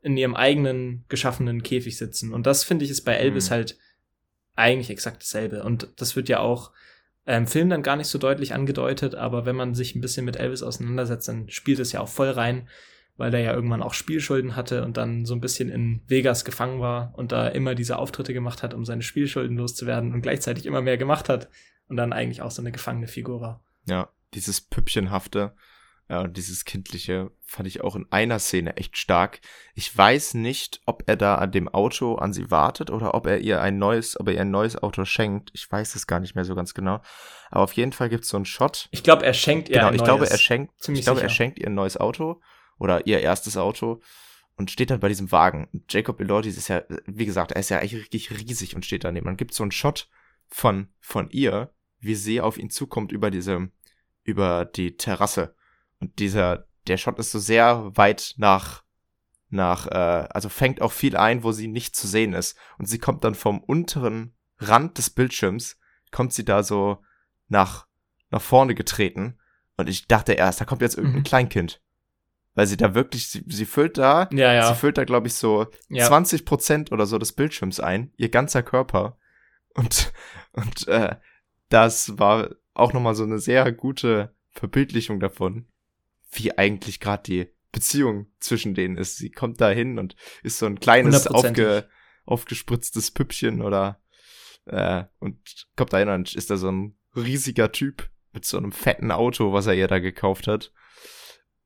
in 0.03 0.15
ihrem 0.15 0.35
eigenen 0.35 1.03
geschaffenen 1.09 1.63
Käfig 1.63 1.97
sitzen. 1.97 2.31
Und 2.31 2.47
das 2.47 2.63
finde 2.63 2.85
ich 2.85 2.91
ist 2.91 3.01
bei 3.01 3.15
Elvis 3.15 3.49
mhm. 3.49 3.55
halt 3.55 3.77
eigentlich 4.55 4.89
exakt 4.89 5.21
dasselbe. 5.21 5.63
Und 5.63 5.89
das 5.97 6.15
wird 6.15 6.29
ja 6.29 6.39
auch 6.39 6.71
im 7.25 7.47
Film 7.47 7.69
dann 7.69 7.83
gar 7.83 7.95
nicht 7.95 8.07
so 8.07 8.17
deutlich 8.17 8.53
angedeutet, 8.53 9.15
aber 9.15 9.45
wenn 9.45 9.55
man 9.55 9.75
sich 9.75 9.95
ein 9.95 10.01
bisschen 10.01 10.25
mit 10.25 10.35
Elvis 10.35 10.61
auseinandersetzt, 10.61 11.27
dann 11.27 11.49
spielt 11.49 11.79
es 11.79 11.93
ja 11.93 12.01
auch 12.01 12.09
voll 12.09 12.29
rein, 12.29 12.67
weil 13.15 13.31
der 13.31 13.39
ja 13.39 13.53
irgendwann 13.53 13.81
auch 13.81 13.93
Spielschulden 13.93 14.55
hatte 14.55 14.83
und 14.83 14.97
dann 14.97 15.25
so 15.25 15.33
ein 15.33 15.39
bisschen 15.39 15.69
in 15.69 16.01
Vegas 16.07 16.43
gefangen 16.43 16.81
war 16.81 17.13
und 17.15 17.31
da 17.31 17.47
immer 17.47 17.75
diese 17.75 17.97
Auftritte 17.97 18.33
gemacht 18.33 18.61
hat, 18.61 18.73
um 18.73 18.83
seine 18.83 19.03
Spielschulden 19.03 19.55
loszuwerden 19.55 20.13
und 20.13 20.21
gleichzeitig 20.21 20.65
immer 20.65 20.81
mehr 20.81 20.97
gemacht 20.97 21.29
hat 21.29 21.49
und 21.87 21.95
dann 21.95 22.11
eigentlich 22.11 22.41
auch 22.41 22.51
so 22.51 22.61
eine 22.61 22.71
gefangene 22.71 23.07
Figur 23.07 23.39
war. 23.39 23.63
Ja, 23.85 24.09
dieses 24.33 24.59
Püppchenhafte, 24.59 25.53
ja, 26.13 26.21
und 26.21 26.37
dieses 26.37 26.63
Kindliche 26.63 27.31
fand 27.43 27.67
ich 27.67 27.81
auch 27.81 27.95
in 27.95 28.05
einer 28.11 28.37
Szene 28.37 28.77
echt 28.77 28.99
stark. 28.99 29.41
Ich 29.73 29.97
weiß 29.97 30.35
nicht, 30.35 30.79
ob 30.85 31.01
er 31.07 31.15
da 31.15 31.35
an 31.35 31.51
dem 31.51 31.67
Auto 31.67 32.17
an 32.17 32.33
sie 32.33 32.51
wartet 32.51 32.91
oder 32.91 33.15
ob 33.15 33.25
er 33.25 33.39
ihr 33.39 33.63
ein 33.63 33.79
neues, 33.79 34.19
ob 34.19 34.27
er 34.27 34.35
ihr 34.35 34.41
ein 34.41 34.51
neues 34.51 34.77
Auto 34.77 35.05
schenkt. 35.05 35.49
Ich 35.55 35.71
weiß 35.71 35.95
es 35.95 36.05
gar 36.05 36.19
nicht 36.19 36.35
mehr 36.35 36.45
so 36.45 36.53
ganz 36.53 36.75
genau. 36.75 37.01
Aber 37.49 37.63
auf 37.63 37.73
jeden 37.73 37.93
Fall 37.93 38.09
gibt 38.09 38.25
es 38.25 38.29
so 38.29 38.37
einen 38.37 38.45
Shot. 38.45 38.89
Ich 38.91 39.01
glaube, 39.01 39.25
er 39.25 39.33
schenkt 39.33 39.69
ihr 39.69 39.77
genau, 39.77 39.87
ein 39.87 39.95
ich 39.95 40.01
neues. 40.01 40.07
Glaube, 40.07 40.29
er 40.29 40.37
schenkt, 40.37 40.71
ich 40.87 41.01
glaube, 41.01 41.19
sicher. 41.19 41.23
er 41.23 41.29
schenkt 41.29 41.57
ihr 41.57 41.65
ein 41.65 41.73
neues 41.73 41.97
Auto 41.97 42.41
oder 42.77 43.07
ihr 43.07 43.19
erstes 43.19 43.57
Auto 43.57 43.99
und 44.55 44.69
steht 44.69 44.91
dann 44.91 44.99
bei 44.99 45.09
diesem 45.09 45.31
Wagen. 45.31 45.67
Jacob 45.89 46.21
Elordi 46.21 46.49
ist 46.49 46.67
ja, 46.67 46.83
wie 47.07 47.25
gesagt, 47.25 47.53
er 47.53 47.59
ist 47.59 47.69
ja 47.69 47.79
eigentlich 47.79 47.95
richtig 47.95 48.29
riesig 48.29 48.75
und 48.75 48.85
steht 48.85 49.03
daneben. 49.03 49.25
Man 49.25 49.37
gibt 49.37 49.55
so 49.55 49.63
einen 49.63 49.71
Shot 49.71 50.09
von, 50.47 50.89
von 50.99 51.31
ihr, 51.31 51.73
wie 51.99 52.13
sie 52.13 52.39
auf 52.39 52.59
ihn 52.59 52.69
zukommt 52.69 53.11
über 53.11 53.31
diese, 53.31 53.71
über 54.23 54.65
die 54.65 54.95
Terrasse 54.95 55.55
und 56.03 56.19
dieser, 56.19 56.67
der 56.87 56.97
Shot 56.97 57.17
ist 57.17 57.31
so 57.31 57.39
sehr 57.39 57.95
weit 57.95 58.33
nach, 58.35 58.83
nach, 59.47 59.87
äh, 59.87 60.27
also 60.29 60.49
fängt 60.49 60.81
auch 60.81 60.91
viel 60.91 61.15
ein, 61.15 61.43
wo 61.43 61.53
sie 61.53 61.69
nicht 61.69 61.95
zu 61.95 62.07
sehen 62.07 62.33
ist. 62.33 62.57
Und 62.77 62.87
sie 62.87 62.99
kommt 62.99 63.23
dann 63.23 63.35
vom 63.35 63.61
unteren 63.61 64.35
Rand 64.57 64.97
des 64.97 65.09
Bildschirms, 65.09 65.79
kommt 66.11 66.33
sie 66.33 66.43
da 66.43 66.61
so 66.61 67.01
nach, 67.47 67.87
nach 68.31 68.41
vorne 68.41 68.75
getreten. 68.75 69.39
Und 69.77 69.87
ich 69.87 70.09
dachte 70.09 70.33
erst, 70.33 70.59
da 70.59 70.65
kommt 70.65 70.81
jetzt 70.81 70.97
irgendein 70.97 71.21
mhm. 71.21 71.25
Kleinkind. 71.25 71.81
Weil 72.53 72.67
sie 72.67 72.75
da 72.75 72.93
wirklich, 72.95 73.29
sie, 73.29 73.45
sie 73.47 73.65
füllt 73.65 73.97
da, 73.97 74.27
ja, 74.33 74.53
ja. 74.53 74.67
sie 74.67 74.75
füllt 74.75 74.97
da, 74.97 75.05
glaube 75.05 75.27
ich, 75.27 75.35
so 75.35 75.67
ja. 75.87 76.05
20 76.05 76.43
Prozent 76.43 76.91
oder 76.91 77.05
so 77.05 77.17
des 77.17 77.31
Bildschirms 77.31 77.79
ein, 77.79 78.11
ihr 78.17 78.27
ganzer 78.27 78.61
Körper. 78.61 79.17
Und, 79.73 80.11
und 80.51 80.85
äh, 80.89 81.15
das 81.69 82.19
war 82.19 82.49
auch 82.73 82.91
nochmal 82.91 83.15
so 83.15 83.23
eine 83.23 83.39
sehr 83.39 83.71
gute 83.71 84.35
Verbildlichung 84.49 85.21
davon, 85.21 85.67
wie 86.33 86.57
eigentlich 86.57 86.99
gerade 86.99 87.23
die 87.23 87.47
Beziehung 87.71 88.27
zwischen 88.39 88.75
denen 88.75 88.97
ist. 88.97 89.17
Sie 89.17 89.31
kommt 89.31 89.59
da 89.59 89.69
hin 89.69 89.97
und 89.99 90.15
ist 90.43 90.59
so 90.59 90.65
ein 90.65 90.79
kleines 90.79 91.27
aufge, 91.27 91.89
aufgespritztes 92.25 93.11
Püppchen 93.11 93.61
oder 93.61 94.01
äh, 94.65 95.03
und 95.19 95.37
kommt 95.75 95.93
da 95.93 95.97
hin 95.97 96.09
und 96.09 96.35
ist 96.35 96.49
da 96.49 96.57
so 96.57 96.71
ein 96.71 96.97
riesiger 97.15 97.71
Typ 97.71 98.09
mit 98.31 98.45
so 98.45 98.57
einem 98.57 98.71
fetten 98.71 99.11
Auto, 99.11 99.53
was 99.53 99.67
er 99.67 99.73
ihr 99.73 99.87
da 99.87 99.99
gekauft 99.99 100.47
hat. 100.47 100.71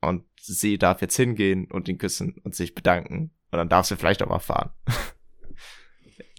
Und 0.01 0.25
sie 0.39 0.77
darf 0.77 1.01
jetzt 1.01 1.15
hingehen 1.15 1.69
und 1.71 1.87
ihn 1.87 1.97
küssen 1.97 2.39
und 2.43 2.55
sich 2.55 2.75
bedanken. 2.75 3.31
Und 3.51 3.57
dann 3.57 3.69
darf 3.69 3.85
sie 3.85 3.95
vielleicht 3.95 4.21
auch 4.21 4.29
mal 4.29 4.39
fahren. 4.39 4.71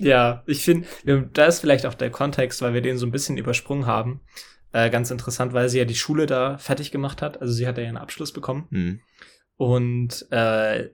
Ja, 0.01 0.45
ich 0.47 0.64
finde, 0.64 0.87
da 1.33 1.47
ist 1.47 1.61
vielleicht 1.61 1.85
auch 1.85 1.95
der 1.95 2.11
Kontext, 2.11 2.62
weil 2.62 2.72
wir 2.72 2.83
den 2.83 2.99
so 2.99 3.07
ein 3.07 3.11
bisschen 3.11 3.37
übersprungen 3.37 3.87
haben. 3.87 4.20
Äh, 4.73 4.91
ganz 4.91 5.11
interessant, 5.11 5.53
weil 5.53 5.69
sie 5.69 5.79
ja 5.79 5.85
die 5.85 5.95
Schule 5.95 6.27
da 6.27 6.59
fertig 6.59 6.91
gemacht 6.91 7.23
hat. 7.23 7.41
Also 7.41 7.53
sie 7.53 7.66
hat 7.66 7.79
ja 7.79 7.85
ihren 7.85 7.97
Abschluss 7.97 8.33
bekommen. 8.33 8.66
Mhm. 8.71 9.01
Und 9.57 10.27
äh, 10.31 10.91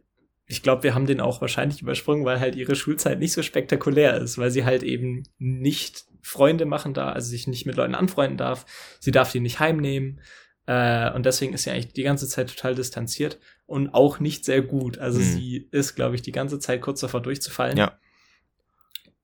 ich 0.47 0.63
glaube, 0.63 0.83
wir 0.83 0.95
haben 0.95 1.07
den 1.07 1.21
auch 1.21 1.41
wahrscheinlich 1.41 1.83
übersprungen, 1.83 2.25
weil 2.25 2.41
halt 2.41 2.55
ihre 2.55 2.77
Schulzeit 2.77 3.19
nicht 3.19 3.33
so 3.33 3.43
spektakulär 3.43 4.17
ist, 4.19 4.39
weil 4.39 4.51
sie 4.51 4.65
halt 4.65 4.83
eben 4.83 5.25
nicht 5.39 6.05
Freunde 6.23 6.67
machen 6.67 6.95
darf, 6.95 7.15
also 7.15 7.29
sich 7.29 7.47
nicht 7.47 7.67
mit 7.67 7.77
Leuten 7.77 7.95
anfreunden 7.95 8.37
darf. 8.37 8.67
Sie 9.01 9.11
darf 9.11 9.33
die 9.33 9.41
nicht 9.41 9.61
heimnehmen. 9.61 10.21
Äh, 10.67 11.13
und 11.13 11.27
deswegen 11.27 11.53
ist 11.53 11.65
sie 11.65 11.71
eigentlich 11.71 11.93
die 11.93 12.03
ganze 12.03 12.29
Zeit 12.29 12.49
total 12.49 12.75
distanziert 12.75 13.39
und 13.67 13.91
auch 13.91 14.21
nicht 14.21 14.45
sehr 14.45 14.63
gut. 14.63 14.99
Also 14.99 15.19
mhm. 15.19 15.25
sie 15.25 15.69
ist, 15.71 15.95
glaube 15.95 16.15
ich, 16.15 16.23
die 16.23 16.33
ganze 16.33 16.59
Zeit 16.59 16.81
kurz 16.81 17.01
davor 17.01 17.21
durchzufallen. 17.23 17.77
Ja. 17.77 17.99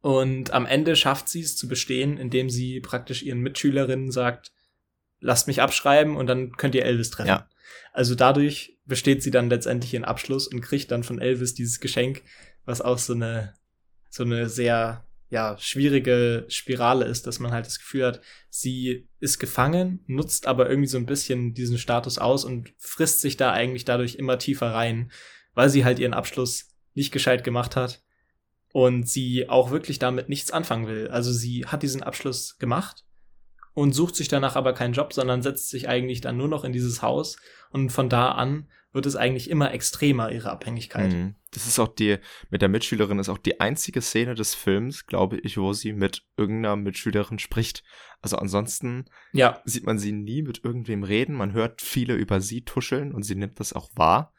Und 0.00 0.52
am 0.52 0.66
Ende 0.66 0.96
schafft 0.96 1.28
sie 1.28 1.40
es 1.40 1.56
zu 1.56 1.68
bestehen, 1.68 2.16
indem 2.16 2.48
sie 2.48 2.80
praktisch 2.80 3.22
ihren 3.22 3.40
Mitschülerinnen 3.40 4.10
sagt, 4.10 4.52
lasst 5.20 5.46
mich 5.46 5.60
abschreiben 5.60 6.16
und 6.16 6.26
dann 6.26 6.52
könnt 6.52 6.74
ihr 6.74 6.84
Elvis 6.84 7.10
treffen. 7.10 7.28
Ja. 7.28 7.48
Also 7.92 8.14
dadurch 8.14 8.78
besteht 8.86 9.22
sie 9.22 9.30
dann 9.30 9.50
letztendlich 9.50 9.92
ihren 9.92 10.04
Abschluss 10.04 10.48
und 10.48 10.62
kriegt 10.62 10.90
dann 10.90 11.02
von 11.02 11.20
Elvis 11.20 11.54
dieses 11.54 11.80
Geschenk, 11.80 12.22
was 12.64 12.80
auch 12.80 12.98
so 12.98 13.12
eine, 13.12 13.54
so 14.08 14.22
eine 14.22 14.48
sehr 14.48 15.04
ja, 15.28 15.56
schwierige 15.58 16.46
Spirale 16.48 17.04
ist, 17.04 17.26
dass 17.26 17.38
man 17.38 17.52
halt 17.52 17.66
das 17.66 17.78
Gefühl 17.78 18.06
hat, 18.06 18.20
sie 18.48 19.06
ist 19.20 19.38
gefangen, 19.38 20.02
nutzt 20.06 20.46
aber 20.46 20.68
irgendwie 20.68 20.88
so 20.88 20.98
ein 20.98 21.06
bisschen 21.06 21.52
diesen 21.52 21.78
Status 21.78 22.18
aus 22.18 22.44
und 22.44 22.72
frisst 22.78 23.20
sich 23.20 23.36
da 23.36 23.52
eigentlich 23.52 23.84
dadurch 23.84 24.16
immer 24.16 24.38
tiefer 24.38 24.72
rein, 24.72 25.12
weil 25.54 25.68
sie 25.68 25.84
halt 25.84 25.98
ihren 25.98 26.14
Abschluss 26.14 26.70
nicht 26.94 27.12
gescheit 27.12 27.44
gemacht 27.44 27.76
hat 27.76 28.02
und 28.72 29.08
sie 29.08 29.48
auch 29.48 29.70
wirklich 29.70 29.98
damit 29.98 30.28
nichts 30.28 30.50
anfangen 30.50 30.86
will. 30.86 31.08
Also 31.08 31.32
sie 31.32 31.66
hat 31.66 31.82
diesen 31.82 32.02
Abschluss 32.02 32.58
gemacht 32.58 33.04
und 33.74 33.92
sucht 33.92 34.16
sich 34.16 34.28
danach 34.28 34.56
aber 34.56 34.72
keinen 34.72 34.94
Job, 34.94 35.12
sondern 35.12 35.42
setzt 35.42 35.70
sich 35.70 35.88
eigentlich 35.88 36.20
dann 36.20 36.36
nur 36.36 36.48
noch 36.48 36.64
in 36.64 36.72
dieses 36.72 37.02
Haus 37.02 37.36
und 37.70 37.90
von 37.90 38.08
da 38.08 38.32
an 38.32 38.68
wird 38.92 39.06
es 39.06 39.16
eigentlich 39.16 39.48
immer 39.48 39.72
extremer, 39.72 40.32
ihre 40.32 40.50
Abhängigkeit. 40.50 41.12
Mhm. 41.12 41.36
Das 41.52 41.66
ist 41.66 41.78
auch 41.78 41.88
die, 41.88 42.18
mit 42.50 42.62
der 42.62 42.68
Mitschülerin 42.68 43.18
ist 43.18 43.28
auch 43.28 43.38
die 43.38 43.60
einzige 43.60 44.02
Szene 44.02 44.34
des 44.34 44.54
Films, 44.54 45.06
glaube 45.06 45.38
ich, 45.38 45.58
wo 45.58 45.72
sie 45.72 45.92
mit 45.92 46.24
irgendeiner 46.36 46.76
Mitschülerin 46.76 47.38
spricht. 47.38 47.84
Also 48.20 48.36
ansonsten 48.36 49.04
ja. 49.32 49.60
sieht 49.64 49.84
man 49.86 49.98
sie 49.98 50.12
nie 50.12 50.42
mit 50.42 50.64
irgendwem 50.64 51.04
reden. 51.04 51.34
Man 51.34 51.52
hört 51.52 51.82
viele 51.82 52.14
über 52.14 52.40
sie 52.40 52.64
tuscheln 52.64 53.12
und 53.12 53.22
sie 53.22 53.36
nimmt 53.36 53.60
das 53.60 53.72
auch 53.72 53.90
wahr. 53.94 54.32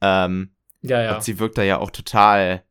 Ähm, 0.00 0.54
ja, 0.80 1.02
ja. 1.02 1.16
Und 1.16 1.22
sie 1.22 1.38
wirkt 1.38 1.58
da 1.58 1.62
ja 1.62 1.78
auch 1.78 1.90
total, 1.90 2.64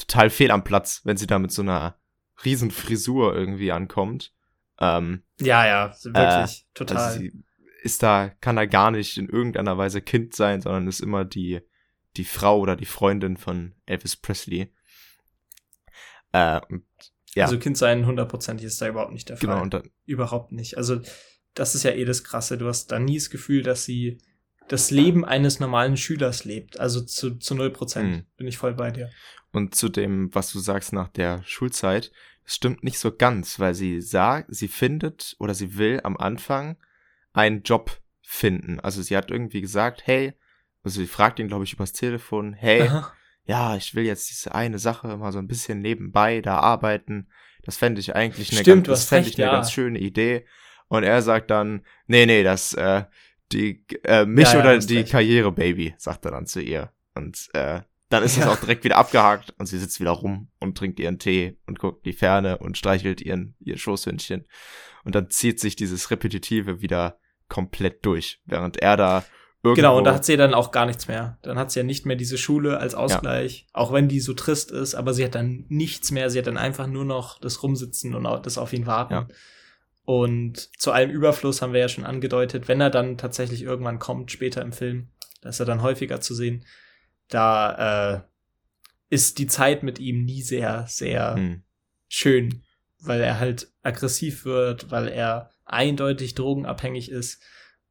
total 0.00 0.30
fehl 0.30 0.50
am 0.50 0.64
Platz, 0.64 1.02
wenn 1.04 1.16
sie 1.16 1.26
da 1.26 1.38
mit 1.38 1.52
so 1.52 1.62
einer 1.62 1.96
riesen 2.44 2.70
Frisur 2.70 3.34
irgendwie 3.34 3.72
ankommt. 3.72 4.32
Ähm, 4.78 5.22
ja, 5.40 5.66
ja, 5.66 5.94
wirklich, 6.04 6.62
äh, 6.62 6.74
total. 6.74 6.96
Also 6.96 7.18
sie 7.18 7.44
ist 7.82 8.02
da, 8.02 8.30
kann 8.40 8.56
da 8.56 8.66
gar 8.66 8.90
nicht 8.90 9.16
in 9.16 9.28
irgendeiner 9.28 9.76
Weise 9.78 10.00
Kind 10.00 10.34
sein, 10.34 10.60
sondern 10.60 10.86
ist 10.88 11.00
immer 11.00 11.24
die, 11.24 11.60
die 12.16 12.24
Frau 12.24 12.58
oder 12.58 12.76
die 12.76 12.86
Freundin 12.86 13.36
von 13.36 13.74
Elvis 13.86 14.16
Presley. 14.16 14.72
Äh, 16.32 16.60
und, 16.68 16.84
ja. 17.34 17.44
Also 17.44 17.58
Kind 17.58 17.78
sein 17.78 18.06
hundertprozentig 18.06 18.66
ist 18.66 18.80
da 18.80 18.88
überhaupt 18.88 19.12
nicht 19.12 19.28
der 19.28 19.36
Fall. 19.36 19.48
Genau, 19.48 19.62
und 19.62 19.74
dann, 19.74 19.90
überhaupt 20.04 20.52
nicht. 20.52 20.76
Also 20.76 21.00
das 21.54 21.74
ist 21.74 21.82
ja 21.82 21.92
eh 21.92 22.04
das 22.04 22.24
Krasse. 22.24 22.58
Du 22.58 22.66
hast 22.66 22.88
da 22.88 22.98
nie 22.98 23.18
das 23.18 23.30
Gefühl, 23.30 23.62
dass 23.62 23.84
sie 23.84 24.18
das 24.68 24.90
Leben 24.90 25.24
eines 25.24 25.58
normalen 25.58 25.96
Schülers 25.96 26.44
lebt. 26.44 26.78
Also 26.78 27.00
zu, 27.00 27.36
zu 27.36 27.54
0 27.54 27.70
Prozent 27.70 28.10
mhm. 28.10 28.26
bin 28.36 28.46
ich 28.46 28.58
voll 28.58 28.74
bei 28.74 28.90
dir. 28.90 29.10
Und 29.52 29.74
zu 29.74 29.88
dem, 29.88 30.34
was 30.34 30.52
du 30.52 30.58
sagst 30.60 30.92
nach 30.92 31.08
der 31.08 31.42
Schulzeit, 31.44 32.12
das 32.44 32.54
stimmt 32.54 32.84
nicht 32.84 32.98
so 32.98 33.14
ganz, 33.14 33.58
weil 33.58 33.74
sie 33.74 34.00
sagt, 34.00 34.54
sie 34.54 34.68
findet 34.68 35.36
oder 35.38 35.54
sie 35.54 35.76
will 35.76 36.00
am 36.04 36.16
Anfang 36.16 36.76
einen 37.32 37.62
Job 37.62 38.00
finden. 38.22 38.80
Also 38.80 39.02
sie 39.02 39.16
hat 39.16 39.30
irgendwie 39.30 39.60
gesagt, 39.60 40.06
hey, 40.06 40.34
also 40.82 41.00
sie 41.00 41.06
fragt 41.06 41.38
ihn, 41.38 41.48
glaube 41.48 41.64
ich, 41.64 41.72
übers 41.72 41.92
Telefon, 41.92 42.52
hey, 42.54 42.82
Aha. 42.82 43.12
ja, 43.44 43.76
ich 43.76 43.94
will 43.94 44.04
jetzt 44.04 44.30
diese 44.30 44.54
eine 44.54 44.78
Sache 44.78 45.16
mal 45.16 45.32
so 45.32 45.38
ein 45.38 45.48
bisschen 45.48 45.80
nebenbei 45.80 46.40
da 46.40 46.58
arbeiten. 46.58 47.28
Das 47.64 47.76
fände 47.76 48.00
ich 48.00 48.14
eigentlich 48.14 48.52
eine, 48.52 48.62
Stimmt, 48.62 48.86
ganz, 48.86 49.00
das 49.00 49.08
fände 49.08 49.28
ich 49.28 49.36
eine 49.36 49.46
ja. 49.46 49.52
ganz 49.52 49.72
schöne 49.72 49.98
Idee. 49.98 50.46
Und 50.88 51.04
er 51.04 51.22
sagt 51.22 51.50
dann, 51.50 51.84
nee, 52.06 52.26
nee, 52.26 52.42
das, 52.42 52.74
äh, 52.74 53.04
die, 53.52 53.84
äh, 54.04 54.24
mich 54.24 54.48
ja, 54.48 54.54
ja, 54.54 54.60
oder 54.60 54.78
die 54.78 54.98
recht. 54.98 55.10
Karriere, 55.10 55.52
Baby, 55.52 55.94
sagt 55.98 56.24
er 56.24 56.30
dann 56.30 56.46
zu 56.46 56.60
ihr. 56.60 56.92
Und 57.14 57.48
äh, 57.52 57.82
dann 58.10 58.24
ist 58.24 58.36
es 58.36 58.46
auch 58.46 58.56
direkt 58.56 58.84
wieder 58.84 58.96
abgehakt 58.96 59.54
und 59.58 59.66
sie 59.66 59.78
sitzt 59.78 60.00
wieder 60.00 60.10
rum 60.10 60.48
und 60.58 60.76
trinkt 60.76 60.98
ihren 60.98 61.18
Tee 61.18 61.56
und 61.66 61.78
guckt 61.78 62.04
die 62.04 62.12
Ferne 62.12 62.58
und 62.58 62.76
streichelt 62.76 63.20
ihren, 63.20 63.54
ihr 63.60 63.78
Schoßhündchen. 63.78 64.46
Und 65.04 65.14
dann 65.14 65.30
zieht 65.30 65.60
sich 65.60 65.76
dieses 65.76 66.10
Repetitive 66.10 66.82
wieder 66.82 67.18
komplett 67.48 68.04
durch, 68.04 68.42
während 68.44 68.78
er 68.78 68.96
da 68.96 69.24
irgendwo 69.62 69.76
Genau, 69.76 69.98
und 69.98 70.04
da 70.04 70.14
hat 70.14 70.24
sie 70.24 70.36
dann 70.36 70.54
auch 70.54 70.72
gar 70.72 70.86
nichts 70.86 71.06
mehr. 71.06 71.38
Dann 71.42 71.56
hat 71.56 71.70
sie 71.70 71.80
ja 71.80 71.84
nicht 71.84 72.04
mehr 72.04 72.16
diese 72.16 72.36
Schule 72.36 72.78
als 72.78 72.96
Ausgleich, 72.96 73.66
ja. 73.68 73.80
auch 73.80 73.92
wenn 73.92 74.08
die 74.08 74.20
so 74.20 74.34
trist 74.34 74.72
ist, 74.72 74.96
aber 74.96 75.14
sie 75.14 75.24
hat 75.24 75.36
dann 75.36 75.64
nichts 75.68 76.10
mehr. 76.10 76.30
Sie 76.30 76.38
hat 76.38 76.48
dann 76.48 76.58
einfach 76.58 76.88
nur 76.88 77.04
noch 77.04 77.38
das 77.38 77.62
Rumsitzen 77.62 78.16
und 78.16 78.24
das 78.44 78.58
auf 78.58 78.72
ihn 78.72 78.86
warten. 78.86 79.14
Ja. 79.14 79.28
Und 80.04 80.68
zu 80.80 80.90
allem 80.90 81.10
Überfluss 81.10 81.62
haben 81.62 81.72
wir 81.72 81.80
ja 81.80 81.88
schon 81.88 82.04
angedeutet, 82.04 82.66
wenn 82.66 82.80
er 82.80 82.90
dann 82.90 83.18
tatsächlich 83.18 83.62
irgendwann 83.62 84.00
kommt, 84.00 84.32
später 84.32 84.62
im 84.62 84.72
Film, 84.72 85.10
da 85.42 85.50
ist 85.50 85.60
er 85.60 85.66
dann 85.66 85.82
häufiger 85.82 86.20
zu 86.20 86.34
sehen, 86.34 86.64
da 87.30 88.14
äh, 88.14 88.20
ist 89.08 89.38
die 89.38 89.46
Zeit 89.46 89.82
mit 89.82 89.98
ihm 89.98 90.24
nie 90.24 90.42
sehr, 90.42 90.86
sehr 90.88 91.34
hm. 91.34 91.62
schön, 92.08 92.62
weil 93.00 93.20
er 93.20 93.38
halt 93.40 93.68
aggressiv 93.82 94.44
wird, 94.44 94.90
weil 94.90 95.08
er 95.08 95.50
eindeutig 95.64 96.34
drogenabhängig 96.34 97.10
ist 97.10 97.42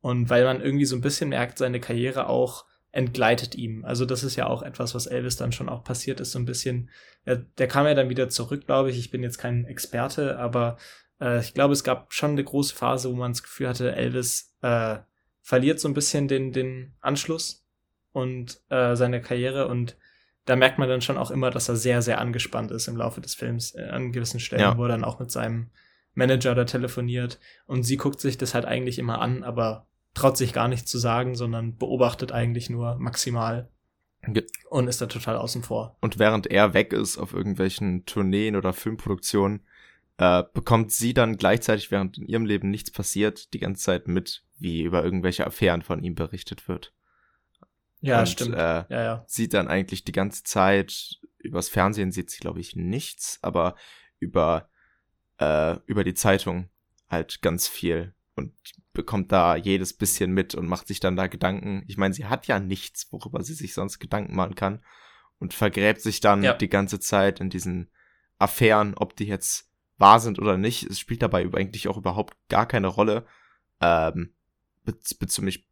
und 0.02 0.30
weil 0.30 0.46
man 0.46 0.62
irgendwie 0.62 0.86
so 0.86 0.96
ein 0.96 1.02
bisschen 1.02 1.30
merkt, 1.30 1.58
seine 1.58 1.80
Karriere 1.80 2.28
auch 2.28 2.66
entgleitet 2.92 3.56
ihm. 3.56 3.86
Also 3.86 4.06
das 4.06 4.24
ist 4.24 4.36
ja 4.36 4.48
auch 4.48 4.64
etwas, 4.64 4.96
was 4.96 5.06
Elvis 5.06 5.36
dann 5.36 5.52
schon 5.52 5.70
auch 5.70 5.84
passiert 5.84 6.20
ist, 6.20 6.32
so 6.32 6.40
ein 6.40 6.46
bisschen. 6.46 6.90
Der, 7.26 7.38
der 7.38 7.68
kam 7.68 7.86
ja 7.86 7.94
dann 7.94 8.10
wieder 8.10 8.30
zurück, 8.30 8.66
glaube 8.66 8.90
ich. 8.90 8.98
Ich 8.98 9.12
bin 9.12 9.22
jetzt 9.22 9.38
kein 9.38 9.66
Experte, 9.66 10.40
aber 10.40 10.78
äh, 11.22 11.40
ich 11.40 11.54
glaube, 11.54 11.74
es 11.74 11.84
gab 11.84 12.14
schon 12.14 12.32
eine 12.32 12.44
große 12.44 12.74
Phase, 12.74 13.12
wo 13.12 13.16
man 13.16 13.34
das 13.34 13.44
Gefühl 13.44 13.68
hatte, 13.68 13.96
Elvis 13.96 14.56
äh, 14.62 14.98
verliert 15.42 15.80
so 15.80 15.88
ein 15.88 15.94
bisschen 15.94 16.28
den, 16.28 16.52
den 16.52 16.96
Anschluss 17.00 17.66
und 18.20 18.62
äh, 18.70 18.96
seine 18.96 19.22
Karriere 19.22 19.68
und 19.68 19.98
da 20.46 20.56
merkt 20.56 20.80
man 20.80 20.90
dann 20.90 21.02
schon 21.02 21.18
auch 21.18 21.32
immer, 21.32 21.52
dass 21.52 21.70
er 21.70 21.76
sehr, 21.76 22.02
sehr 22.02 22.20
angespannt 22.20 22.72
ist 22.72 22.88
im 22.88 22.98
Laufe 22.98 23.22
des 23.22 23.36
Films 23.36 23.76
äh, 23.76 23.84
an 23.84 24.12
gewissen 24.12 24.40
Stellen, 24.40 24.62
ja. 24.62 24.78
wo 24.78 24.84
er 24.84 24.90
dann 24.90 25.04
auch 25.04 25.20
mit 25.20 25.32
seinem 25.32 25.70
Manager 26.16 26.56
da 26.56 26.66
telefoniert 26.66 27.40
und 27.66 27.84
sie 27.84 27.98
guckt 27.98 28.20
sich 28.20 28.38
das 28.38 28.54
halt 28.54 28.66
eigentlich 28.66 29.00
immer 29.00 29.22
an, 29.22 29.44
aber 29.44 29.88
traut 30.14 30.38
sich 30.38 30.54
gar 30.54 30.68
nichts 30.68 30.90
zu 30.90 30.98
sagen, 30.98 31.36
sondern 31.36 31.78
beobachtet 31.78 32.32
eigentlich 32.32 32.70
nur 32.70 32.96
maximal 32.96 33.70
und 34.70 34.88
ist 34.88 35.02
da 35.02 35.06
total 35.06 35.38
außen 35.38 35.64
vor. 35.64 35.98
Und 36.02 36.20
während 36.20 36.48
er 36.48 36.74
weg 36.74 36.94
ist 36.94 37.18
auf 37.18 37.34
irgendwelchen 37.34 38.06
Tourneen 38.06 38.56
oder 38.56 38.74
Filmproduktionen, 38.74 39.62
äh, 40.18 40.44
bekommt 40.54 40.92
sie 40.92 41.14
dann 41.14 41.38
gleichzeitig, 41.38 41.92
während 41.92 42.18
in 42.18 42.26
ihrem 42.26 42.46
Leben 42.46 42.70
nichts 42.70 42.92
passiert, 42.92 43.54
die 43.54 43.60
ganze 43.60 43.84
Zeit 43.84 44.08
mit, 44.08 44.44
wie 44.58 44.82
über 44.82 45.04
irgendwelche 45.04 45.48
Affären 45.48 45.82
von 45.82 46.04
ihm 46.04 46.16
berichtet 46.16 46.68
wird. 46.68 46.94
Ja, 48.02 48.22
und, 48.22 48.30
stimmt. 48.30 48.56
Äh, 48.56 48.86
ja, 48.90 49.04
ja. 49.04 49.24
Sieht 49.28 49.54
dann 49.54 49.68
eigentlich 49.68 50.04
die 50.04 50.12
ganze 50.12 50.44
Zeit, 50.44 51.20
übers 51.38 51.70
Fernsehen 51.70 52.12
sieht 52.12 52.30
sie, 52.30 52.40
glaube 52.40 52.60
ich, 52.60 52.76
nichts, 52.76 53.40
aber 53.42 53.76
über, 54.20 54.70
äh, 55.40 55.78
über 55.86 56.04
die 56.04 56.14
Zeitung 56.14 56.70
halt 57.10 57.42
ganz 57.42 57.68
viel 57.68 58.14
und 58.36 58.54
bekommt 58.94 59.32
da 59.32 59.56
jedes 59.56 59.94
bisschen 59.94 60.32
mit 60.32 60.56
und 60.56 60.68
macht 60.68 60.88
sich 60.88 61.00
dann 61.00 61.16
da 61.16 61.28
Gedanken. 61.28 61.84
Ich 61.88 61.98
meine, 61.98 62.14
sie 62.14 62.26
hat 62.26 62.48
ja 62.48 62.60
nichts, 62.60 63.12
worüber 63.12 63.44
sie 63.44 63.54
sich 63.54 63.74
sonst 63.74 64.00
Gedanken 64.00 64.36
machen 64.36 64.56
kann 64.56 64.84
und 65.40 65.54
vergräbt 65.54 66.02
sich 66.02 66.20
dann 66.20 66.44
ja. 66.44 66.54
die 66.54 66.70
ganze 66.70 67.00
Zeit 67.00 67.40
in 67.40 67.50
diesen 67.50 67.90
Affären, 68.38 68.94
ob 68.96 69.16
die 69.16 69.26
jetzt 69.26 69.70
wahr 69.98 70.20
sind 70.20 70.40
oder 70.40 70.58
nicht. 70.58 70.84
Es 70.84 71.00
spielt 71.00 71.22
dabei 71.22 71.42
eigentlich 71.54 71.88
auch 71.88 71.98
überhaupt 71.98 72.36
gar 72.50 72.66
keine 72.66 72.88
Rolle. 72.88 73.26
Ähm, 73.82 74.34
be 74.84 74.98
be 75.20 75.28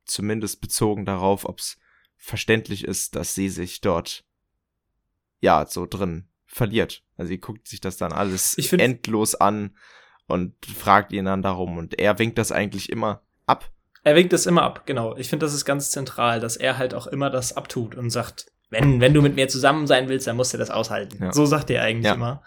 zumindest 0.06 0.62
bezogen 0.62 1.06
darauf, 1.06 1.46
ob 1.46 1.60
es 1.60 1.78
verständlich 2.18 2.84
ist, 2.84 3.16
dass 3.16 3.34
sie 3.34 3.50
sich 3.50 3.82
dort 3.82 4.26
ja 5.40 5.66
so 5.66 5.86
drin 5.86 6.28
verliert. 6.46 7.04
Also 7.16 7.30
sie 7.30 7.40
guckt 7.40 7.68
sich 7.68 7.80
das 7.80 7.98
dann 7.98 8.12
alles 8.12 8.58
endlos 8.72 9.36
an 9.36 9.78
und 10.28 10.54
fragt 10.66 11.14
ihn 11.14 11.26
dann 11.26 11.42
darum 11.42 11.78
und 11.78 12.00
er 12.00 12.20
winkt 12.20 12.38
das 12.38 12.52
eigentlich 12.52 12.92
immer 12.92 13.22
ab. 13.46 13.72
Er 14.04 14.16
winkt 14.16 14.34
das 14.34 14.46
immer 14.46 14.64
ab, 14.64 14.86
genau. 14.86 15.16
Ich 15.18 15.30
finde, 15.30 15.46
das 15.46 15.54
ist 15.54 15.66
ganz 15.66 15.92
zentral, 15.92 16.40
dass 16.40 16.58
er 16.58 16.78
halt 16.78 16.94
auch 16.94 17.08
immer 17.08 17.30
das 17.30 17.56
abtut 17.56 17.96
und 17.96 18.10
sagt, 18.10 18.52
wenn, 18.70 19.00
wenn 19.00 19.14
du 19.14 19.22
mit 19.22 19.36
mir 19.36 19.48
zusammen 19.48 19.88
sein 19.88 20.10
willst, 20.10 20.28
dann 20.28 20.36
musst 20.36 20.54
du 20.54 20.58
das 20.58 20.70
aushalten. 20.70 21.24
Ja. 21.24 21.34
So 21.34 21.46
sagt 21.46 21.70
er 21.70 21.84
eigentlich 21.84 22.06
ja. 22.06 22.14
immer. 22.14 22.44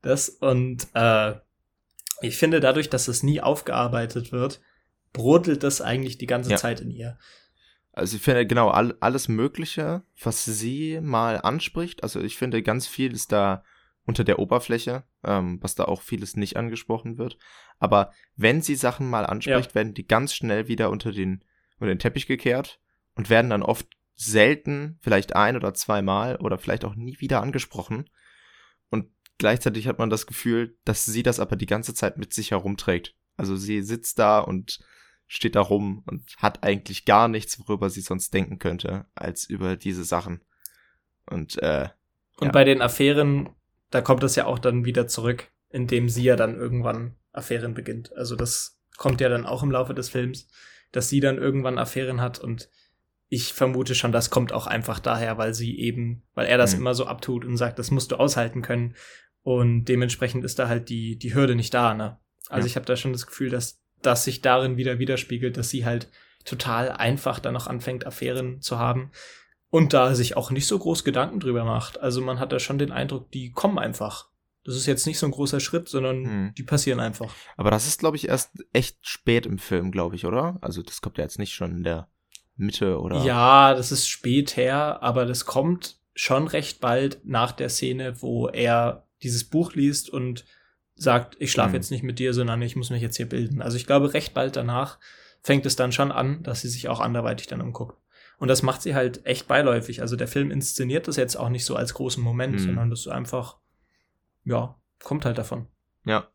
Das 0.00 0.28
und 0.28 0.88
äh, 0.94 1.34
ich 2.20 2.36
finde, 2.36 2.60
dadurch, 2.60 2.88
dass 2.90 3.08
es 3.08 3.22
nie 3.22 3.40
aufgearbeitet 3.40 4.32
wird, 4.32 4.60
brodelt 5.12 5.62
das 5.62 5.80
eigentlich 5.80 6.18
die 6.18 6.26
ganze 6.26 6.50
ja. 6.52 6.56
Zeit 6.56 6.80
in 6.80 6.90
ihr. 6.90 7.18
Also 7.92 8.16
ich 8.16 8.22
finde 8.22 8.46
genau 8.46 8.70
all, 8.70 8.96
alles 9.00 9.28
Mögliche, 9.28 10.02
was 10.20 10.44
sie 10.44 10.98
mal 11.00 11.40
anspricht. 11.40 12.02
Also 12.02 12.20
ich 12.20 12.36
finde 12.36 12.62
ganz 12.62 12.86
viel 12.86 13.12
ist 13.12 13.32
da 13.32 13.62
unter 14.04 14.24
der 14.24 14.38
Oberfläche, 14.38 15.04
ähm, 15.22 15.58
was 15.62 15.74
da 15.74 15.84
auch 15.84 16.02
vieles 16.02 16.36
nicht 16.36 16.56
angesprochen 16.56 17.18
wird. 17.18 17.38
Aber 17.78 18.12
wenn 18.34 18.62
sie 18.62 18.74
Sachen 18.74 19.08
mal 19.08 19.26
anspricht, 19.26 19.70
ja. 19.70 19.74
werden 19.74 19.94
die 19.94 20.06
ganz 20.06 20.34
schnell 20.34 20.68
wieder 20.68 20.90
unter 20.90 21.12
den, 21.12 21.44
unter 21.78 21.94
den 21.94 21.98
Teppich 21.98 22.26
gekehrt 22.26 22.80
und 23.14 23.30
werden 23.30 23.50
dann 23.50 23.62
oft 23.62 23.86
selten, 24.14 24.98
vielleicht 25.02 25.36
ein 25.36 25.56
oder 25.56 25.74
zweimal 25.74 26.36
oder 26.36 26.58
vielleicht 26.58 26.84
auch 26.84 26.94
nie 26.94 27.20
wieder 27.20 27.42
angesprochen. 27.42 28.08
Und 28.90 29.08
gleichzeitig 29.38 29.86
hat 29.86 29.98
man 29.98 30.10
das 30.10 30.26
Gefühl, 30.26 30.76
dass 30.84 31.04
sie 31.04 31.22
das 31.22 31.40
aber 31.40 31.56
die 31.56 31.66
ganze 31.66 31.94
Zeit 31.94 32.18
mit 32.18 32.32
sich 32.32 32.52
herumträgt. 32.52 33.14
Also 33.36 33.56
sie 33.56 33.82
sitzt 33.82 34.18
da 34.18 34.38
und 34.38 34.80
steht 35.32 35.56
da 35.56 35.62
rum 35.62 36.02
und 36.06 36.36
hat 36.36 36.62
eigentlich 36.62 37.06
gar 37.06 37.26
nichts, 37.26 37.58
worüber 37.58 37.88
sie 37.88 38.02
sonst 38.02 38.34
denken 38.34 38.58
könnte, 38.58 39.06
als 39.14 39.48
über 39.48 39.76
diese 39.76 40.04
Sachen. 40.04 40.42
Und, 41.24 41.56
äh, 41.62 41.88
und 42.36 42.48
ja. 42.48 42.52
bei 42.52 42.64
den 42.64 42.82
Affären, 42.82 43.48
da 43.88 44.02
kommt 44.02 44.22
das 44.22 44.36
ja 44.36 44.44
auch 44.44 44.58
dann 44.58 44.84
wieder 44.84 45.06
zurück, 45.06 45.48
indem 45.70 46.10
sie 46.10 46.24
ja 46.24 46.36
dann 46.36 46.58
irgendwann 46.58 47.16
Affären 47.32 47.72
beginnt. 47.72 48.14
Also 48.14 48.36
das 48.36 48.78
kommt 48.98 49.22
ja 49.22 49.30
dann 49.30 49.46
auch 49.46 49.62
im 49.62 49.70
Laufe 49.70 49.94
des 49.94 50.10
Films, 50.10 50.48
dass 50.92 51.08
sie 51.08 51.20
dann 51.20 51.38
irgendwann 51.38 51.78
Affären 51.78 52.20
hat 52.20 52.38
und 52.38 52.68
ich 53.30 53.54
vermute 53.54 53.94
schon, 53.94 54.12
das 54.12 54.28
kommt 54.28 54.52
auch 54.52 54.66
einfach 54.66 55.00
daher, 55.00 55.38
weil 55.38 55.54
sie 55.54 55.78
eben, 55.78 56.24
weil 56.34 56.46
er 56.46 56.58
das 56.58 56.74
mhm. 56.74 56.82
immer 56.82 56.94
so 56.94 57.06
abtut 57.06 57.46
und 57.46 57.56
sagt, 57.56 57.78
das 57.78 57.90
musst 57.90 58.12
du 58.12 58.16
aushalten 58.16 58.60
können. 58.60 58.96
Und 59.42 59.86
dementsprechend 59.86 60.44
ist 60.44 60.58
da 60.58 60.68
halt 60.68 60.90
die, 60.90 61.16
die 61.16 61.34
Hürde 61.34 61.54
nicht 61.54 61.72
da, 61.72 61.94
ne? 61.94 62.18
Also 62.50 62.66
ja. 62.66 62.70
ich 62.70 62.76
habe 62.76 62.84
da 62.84 62.96
schon 62.96 63.14
das 63.14 63.26
Gefühl, 63.26 63.48
dass 63.48 63.81
das 64.02 64.24
sich 64.24 64.40
darin 64.40 64.76
wieder 64.76 64.98
widerspiegelt, 64.98 65.56
dass 65.56 65.70
sie 65.70 65.84
halt 65.84 66.08
total 66.44 66.90
einfach 66.90 67.38
dann 67.38 67.54
noch 67.54 67.66
anfängt, 67.66 68.06
Affären 68.06 68.60
zu 68.60 68.78
haben. 68.78 69.10
Und 69.70 69.94
da 69.94 70.14
sich 70.14 70.36
auch 70.36 70.50
nicht 70.50 70.66
so 70.66 70.78
groß 70.78 71.02
Gedanken 71.02 71.40
drüber 71.40 71.64
macht. 71.64 71.98
Also 72.00 72.20
man 72.20 72.38
hat 72.38 72.52
da 72.52 72.58
schon 72.58 72.78
den 72.78 72.92
Eindruck, 72.92 73.30
die 73.30 73.52
kommen 73.52 73.78
einfach. 73.78 74.28
Das 74.64 74.76
ist 74.76 74.86
jetzt 74.86 75.06
nicht 75.06 75.18
so 75.18 75.26
ein 75.26 75.32
großer 75.32 75.60
Schritt, 75.60 75.88
sondern 75.88 76.24
hm. 76.24 76.54
die 76.56 76.62
passieren 76.62 77.00
einfach. 77.00 77.34
Aber 77.56 77.70
das 77.70 77.86
ist, 77.86 77.98
glaube 77.98 78.16
ich, 78.16 78.28
erst 78.28 78.50
echt 78.72 78.98
spät 79.00 79.46
im 79.46 79.58
Film, 79.58 79.90
glaube 79.90 80.14
ich, 80.14 80.26
oder? 80.26 80.58
Also 80.60 80.82
das 80.82 81.00
kommt 81.00 81.18
ja 81.18 81.24
jetzt 81.24 81.38
nicht 81.38 81.54
schon 81.54 81.72
in 81.72 81.84
der 81.84 82.08
Mitte, 82.56 83.00
oder? 83.00 83.24
Ja, 83.24 83.74
das 83.74 83.92
ist 83.92 84.08
spät 84.08 84.56
her, 84.56 85.02
aber 85.02 85.24
das 85.24 85.46
kommt 85.46 85.96
schon 86.14 86.46
recht 86.46 86.80
bald 86.80 87.20
nach 87.24 87.52
der 87.52 87.70
Szene, 87.70 88.20
wo 88.20 88.48
er 88.48 89.06
dieses 89.22 89.44
Buch 89.44 89.74
liest 89.74 90.10
und 90.10 90.44
sagt, 90.94 91.36
ich 91.38 91.50
schlafe 91.50 91.70
hm. 91.70 91.74
jetzt 91.76 91.90
nicht 91.90 92.02
mit 92.02 92.18
dir, 92.18 92.34
sondern 92.34 92.62
ich 92.62 92.76
muss 92.76 92.90
mich 92.90 93.02
jetzt 93.02 93.16
hier 93.16 93.28
bilden. 93.28 93.62
Also 93.62 93.76
ich 93.76 93.86
glaube, 93.86 94.14
recht 94.14 94.34
bald 94.34 94.56
danach 94.56 94.98
fängt 95.42 95.66
es 95.66 95.76
dann 95.76 95.92
schon 95.92 96.12
an, 96.12 96.42
dass 96.42 96.60
sie 96.60 96.68
sich 96.68 96.88
auch 96.88 97.00
anderweitig 97.00 97.46
dann 97.46 97.60
umguckt. 97.60 97.98
Und 98.38 98.48
das 98.48 98.62
macht 98.62 98.82
sie 98.82 98.94
halt 98.94 99.24
echt 99.26 99.46
beiläufig. 99.46 100.00
Also 100.00 100.16
der 100.16 100.28
Film 100.28 100.50
inszeniert 100.50 101.06
das 101.08 101.16
jetzt 101.16 101.36
auch 101.36 101.48
nicht 101.48 101.64
so 101.64 101.76
als 101.76 101.94
großen 101.94 102.22
Moment, 102.22 102.54
mhm. 102.54 102.58
sondern 102.58 102.90
das 102.90 103.00
ist 103.00 103.08
einfach, 103.08 103.58
ja, 104.44 104.80
kommt 105.02 105.24
halt 105.24 105.38
davon. 105.38 105.68
Ja. 106.04 106.28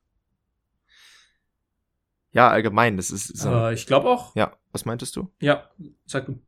Ja, 2.31 2.49
allgemein, 2.49 2.97
das 2.97 3.09
ist. 3.09 3.35
So, 3.37 3.49
äh, 3.49 3.73
ich 3.73 3.87
glaube 3.87 4.09
auch. 4.09 4.35
Ja, 4.35 4.57
was 4.71 4.85
meintest 4.85 5.15
du? 5.15 5.31
Ja, 5.39 5.69
sag 6.05 6.27
du. 6.27 6.39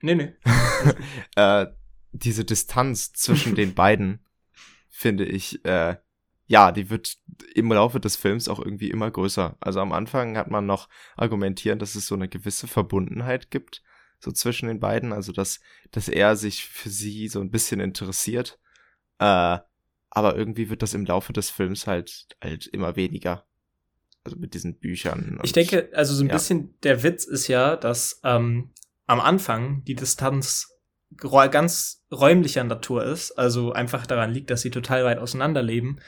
Nee, 0.00 0.14
nee. 0.14 0.34
äh, 1.36 1.66
diese 2.12 2.44
Distanz 2.44 3.12
zwischen 3.12 3.54
den 3.56 3.74
beiden, 3.74 4.24
finde 4.88 5.24
ich, 5.24 5.64
äh, 5.64 5.96
ja, 6.52 6.70
die 6.70 6.90
wird 6.90 7.16
im 7.54 7.72
Laufe 7.72 7.98
des 7.98 8.16
Films 8.16 8.46
auch 8.46 8.58
irgendwie 8.58 8.90
immer 8.90 9.10
größer. 9.10 9.56
Also 9.60 9.80
am 9.80 9.90
Anfang 9.90 10.36
hat 10.36 10.50
man 10.50 10.66
noch 10.66 10.90
argumentiert, 11.16 11.80
dass 11.80 11.94
es 11.94 12.06
so 12.06 12.14
eine 12.14 12.28
gewisse 12.28 12.66
Verbundenheit 12.66 13.50
gibt, 13.50 13.82
so 14.18 14.30
zwischen 14.32 14.68
den 14.68 14.78
beiden, 14.78 15.14
also 15.14 15.32
dass, 15.32 15.60
dass 15.92 16.08
er 16.08 16.36
sich 16.36 16.66
für 16.66 16.90
sie 16.90 17.28
so 17.28 17.40
ein 17.40 17.50
bisschen 17.50 17.80
interessiert. 17.80 18.60
Äh, 19.18 19.60
aber 20.10 20.36
irgendwie 20.36 20.68
wird 20.68 20.82
das 20.82 20.92
im 20.92 21.06
Laufe 21.06 21.32
des 21.32 21.48
Films 21.48 21.86
halt 21.86 22.26
halt 22.42 22.66
immer 22.66 22.96
weniger. 22.96 23.46
Also 24.22 24.36
mit 24.36 24.52
diesen 24.52 24.78
Büchern. 24.78 25.40
ich 25.42 25.52
denke, 25.52 25.88
also 25.94 26.12
so 26.12 26.22
ein 26.22 26.28
ja. 26.28 26.34
bisschen 26.34 26.78
der 26.82 27.02
Witz 27.02 27.24
ist 27.24 27.48
ja, 27.48 27.76
dass 27.76 28.20
ähm, 28.24 28.74
am 29.06 29.20
Anfang 29.20 29.84
die 29.84 29.94
Distanz 29.94 30.68
ganz 31.16 32.04
räumlicher 32.12 32.64
Natur 32.64 33.04
ist, 33.04 33.32
also 33.38 33.72
einfach 33.72 34.06
daran 34.06 34.32
liegt, 34.32 34.50
dass 34.50 34.60
sie 34.60 34.70
total 34.70 35.06
weit 35.06 35.18
auseinander 35.18 35.62
leben 35.62 35.98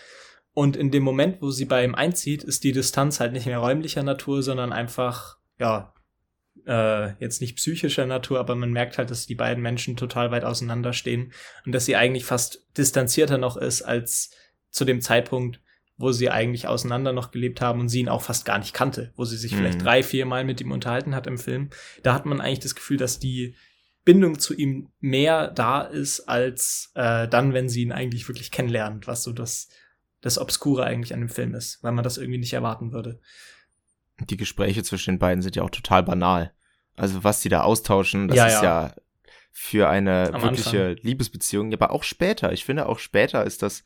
und 0.54 0.76
in 0.76 0.92
dem 0.92 1.02
Moment, 1.02 1.42
wo 1.42 1.50
sie 1.50 1.64
bei 1.64 1.84
ihm 1.84 1.96
einzieht, 1.96 2.44
ist 2.44 2.62
die 2.62 2.72
Distanz 2.72 3.18
halt 3.18 3.32
nicht 3.32 3.46
mehr 3.46 3.58
räumlicher 3.58 4.04
Natur, 4.04 4.42
sondern 4.42 4.72
einfach, 4.72 5.36
ja, 5.58 5.92
äh, 6.66 7.12
jetzt 7.20 7.40
nicht 7.40 7.56
psychischer 7.56 8.06
Natur, 8.06 8.38
aber 8.38 8.54
man 8.54 8.72
merkt 8.72 8.96
halt, 8.96 9.10
dass 9.10 9.26
die 9.26 9.34
beiden 9.34 9.62
Menschen 9.62 9.96
total 9.96 10.30
weit 10.30 10.44
auseinanderstehen 10.44 11.32
und 11.66 11.72
dass 11.72 11.84
sie 11.84 11.96
eigentlich 11.96 12.24
fast 12.24 12.64
distanzierter 12.78 13.36
noch 13.36 13.56
ist 13.56 13.82
als 13.82 14.30
zu 14.70 14.84
dem 14.84 15.00
Zeitpunkt, 15.00 15.60
wo 15.96 16.12
sie 16.12 16.30
eigentlich 16.30 16.68
auseinander 16.68 17.12
noch 17.12 17.32
gelebt 17.32 17.60
haben 17.60 17.80
und 17.80 17.88
sie 17.88 18.00
ihn 18.00 18.08
auch 18.08 18.22
fast 18.22 18.44
gar 18.44 18.58
nicht 18.58 18.74
kannte, 18.74 19.12
wo 19.16 19.24
sie 19.24 19.36
sich 19.36 19.52
mhm. 19.52 19.56
vielleicht 19.56 19.84
drei, 19.84 20.02
vier 20.02 20.24
Mal 20.24 20.44
mit 20.44 20.60
ihm 20.60 20.72
unterhalten 20.72 21.14
hat 21.14 21.26
im 21.26 21.38
Film. 21.38 21.70
Da 22.02 22.14
hat 22.14 22.26
man 22.26 22.40
eigentlich 22.40 22.60
das 22.60 22.74
Gefühl, 22.74 22.96
dass 22.96 23.18
die 23.18 23.56
Bindung 24.04 24.38
zu 24.38 24.54
ihm 24.54 24.90
mehr 25.00 25.48
da 25.48 25.82
ist, 25.82 26.20
als 26.20 26.92
äh, 26.94 27.26
dann, 27.28 27.54
wenn 27.54 27.68
sie 27.68 27.82
ihn 27.82 27.92
eigentlich 27.92 28.28
wirklich 28.28 28.50
kennenlernt, 28.50 29.06
was 29.06 29.22
so 29.22 29.32
das 29.32 29.68
das 30.24 30.38
Obskure 30.38 30.84
eigentlich 30.84 31.12
an 31.12 31.20
dem 31.20 31.28
Film 31.28 31.54
ist, 31.54 31.82
weil 31.82 31.92
man 31.92 32.02
das 32.02 32.16
irgendwie 32.16 32.38
nicht 32.38 32.54
erwarten 32.54 32.92
würde. 32.92 33.20
Die 34.20 34.38
Gespräche 34.38 34.82
zwischen 34.82 35.14
den 35.14 35.18
beiden 35.18 35.42
sind 35.42 35.54
ja 35.54 35.62
auch 35.62 35.70
total 35.70 36.02
banal. 36.02 36.54
Also 36.96 37.24
was 37.24 37.40
die 37.40 37.50
da 37.50 37.60
austauschen, 37.60 38.28
das 38.28 38.38
ja, 38.38 38.46
ist 38.46 38.54
ja, 38.54 38.62
ja 38.62 38.94
für 39.52 39.90
eine 39.90 40.32
Am 40.32 40.40
wirkliche 40.40 40.86
Anfang. 40.86 41.04
Liebesbeziehung, 41.04 41.74
aber 41.74 41.90
auch 41.90 42.04
später. 42.04 42.52
Ich 42.52 42.64
finde 42.64 42.86
auch 42.86 43.00
später 43.00 43.44
ist 43.44 43.62
das, 43.62 43.84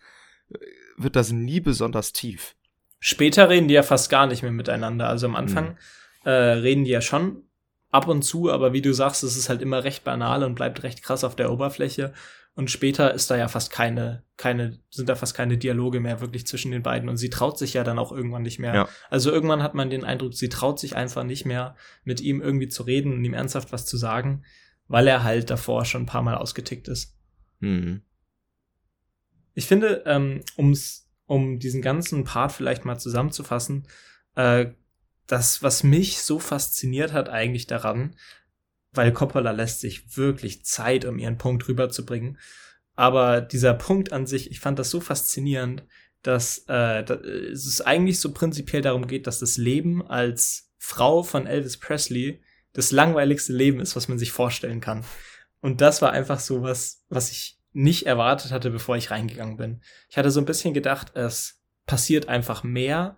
wird 0.96 1.16
das 1.16 1.32
nie 1.32 1.58
besonders 1.58 2.12
tief. 2.12 2.54
Später 3.00 3.48
reden 3.48 3.66
die 3.66 3.74
ja 3.74 3.82
fast 3.82 4.08
gar 4.08 4.28
nicht 4.28 4.42
mehr 4.42 4.52
miteinander. 4.52 5.08
Also 5.08 5.26
am 5.26 5.34
Anfang 5.34 5.70
hm. 5.70 5.76
äh, 6.24 6.30
reden 6.30 6.84
die 6.84 6.92
ja 6.92 7.00
schon 7.00 7.47
ab 7.90 8.08
und 8.08 8.22
zu, 8.22 8.50
aber 8.50 8.72
wie 8.72 8.82
du 8.82 8.92
sagst, 8.92 9.22
es 9.22 9.36
ist 9.36 9.48
halt 9.48 9.62
immer 9.62 9.84
recht 9.84 10.04
banal 10.04 10.44
und 10.44 10.54
bleibt 10.54 10.82
recht 10.82 11.02
krass 11.02 11.24
auf 11.24 11.36
der 11.36 11.50
Oberfläche. 11.50 12.12
Und 12.54 12.70
später 12.70 13.14
ist 13.14 13.30
da 13.30 13.36
ja 13.36 13.46
fast 13.46 13.70
keine, 13.70 14.24
keine, 14.36 14.80
sind 14.90 15.08
da 15.08 15.14
fast 15.14 15.34
keine 15.34 15.58
Dialoge 15.58 16.00
mehr 16.00 16.20
wirklich 16.20 16.44
zwischen 16.46 16.72
den 16.72 16.82
beiden. 16.82 17.08
Und 17.08 17.16
sie 17.16 17.30
traut 17.30 17.56
sich 17.56 17.74
ja 17.74 17.84
dann 17.84 18.00
auch 18.00 18.10
irgendwann 18.10 18.42
nicht 18.42 18.58
mehr. 18.58 18.74
Ja. 18.74 18.88
Also 19.10 19.30
irgendwann 19.30 19.62
hat 19.62 19.74
man 19.74 19.90
den 19.90 20.04
Eindruck, 20.04 20.34
sie 20.34 20.48
traut 20.48 20.80
sich 20.80 20.96
einfach 20.96 21.22
nicht 21.22 21.46
mehr, 21.46 21.76
mit 22.02 22.20
ihm 22.20 22.42
irgendwie 22.42 22.68
zu 22.68 22.82
reden 22.82 23.12
und 23.12 23.24
ihm 23.24 23.34
ernsthaft 23.34 23.72
was 23.72 23.86
zu 23.86 23.96
sagen, 23.96 24.42
weil 24.88 25.06
er 25.06 25.22
halt 25.22 25.50
davor 25.50 25.84
schon 25.84 26.02
ein 26.02 26.06
paar 26.06 26.22
Mal 26.22 26.34
ausgetickt 26.34 26.88
ist. 26.88 27.16
Mhm. 27.60 28.02
Ich 29.54 29.66
finde, 29.66 30.02
ähm, 30.06 30.42
ums, 30.56 31.08
um 31.26 31.60
diesen 31.60 31.80
ganzen 31.80 32.24
Part 32.24 32.50
vielleicht 32.50 32.84
mal 32.84 32.98
zusammenzufassen, 32.98 33.86
äh, 34.34 34.66
das, 35.28 35.62
was 35.62 35.84
mich 35.84 36.22
so 36.22 36.40
fasziniert 36.40 37.12
hat 37.12 37.28
eigentlich 37.28 37.66
daran, 37.66 38.16
weil 38.92 39.12
Coppola 39.12 39.52
lässt 39.52 39.80
sich 39.80 40.16
wirklich 40.16 40.64
Zeit, 40.64 41.04
um 41.04 41.18
ihren 41.18 41.38
Punkt 41.38 41.68
rüberzubringen. 41.68 42.38
Aber 42.96 43.40
dieser 43.40 43.74
Punkt 43.74 44.12
an 44.12 44.26
sich, 44.26 44.50
ich 44.50 44.58
fand 44.58 44.78
das 44.78 44.90
so 44.90 45.00
faszinierend, 45.00 45.84
dass, 46.22 46.64
äh, 46.66 47.04
dass 47.04 47.20
es 47.22 47.80
eigentlich 47.80 48.18
so 48.18 48.32
prinzipiell 48.32 48.82
darum 48.82 49.06
geht, 49.06 49.26
dass 49.26 49.38
das 49.38 49.56
Leben 49.56 50.04
als 50.04 50.72
Frau 50.78 51.22
von 51.22 51.46
Elvis 51.46 51.76
Presley 51.76 52.42
das 52.72 52.90
langweiligste 52.90 53.52
Leben 53.52 53.80
ist, 53.80 53.94
was 53.94 54.08
man 54.08 54.18
sich 54.18 54.32
vorstellen 54.32 54.80
kann. 54.80 55.04
Und 55.60 55.80
das 55.80 56.02
war 56.02 56.12
einfach 56.12 56.40
so 56.40 56.62
was, 56.62 57.04
was 57.08 57.30
ich 57.30 57.60
nicht 57.72 58.06
erwartet 58.06 58.50
hatte, 58.50 58.70
bevor 58.70 58.96
ich 58.96 59.10
reingegangen 59.10 59.56
bin. 59.56 59.82
Ich 60.08 60.16
hatte 60.16 60.30
so 60.30 60.40
ein 60.40 60.46
bisschen 60.46 60.74
gedacht, 60.74 61.14
es 61.14 61.62
passiert 61.86 62.28
einfach 62.28 62.64
mehr 62.64 63.16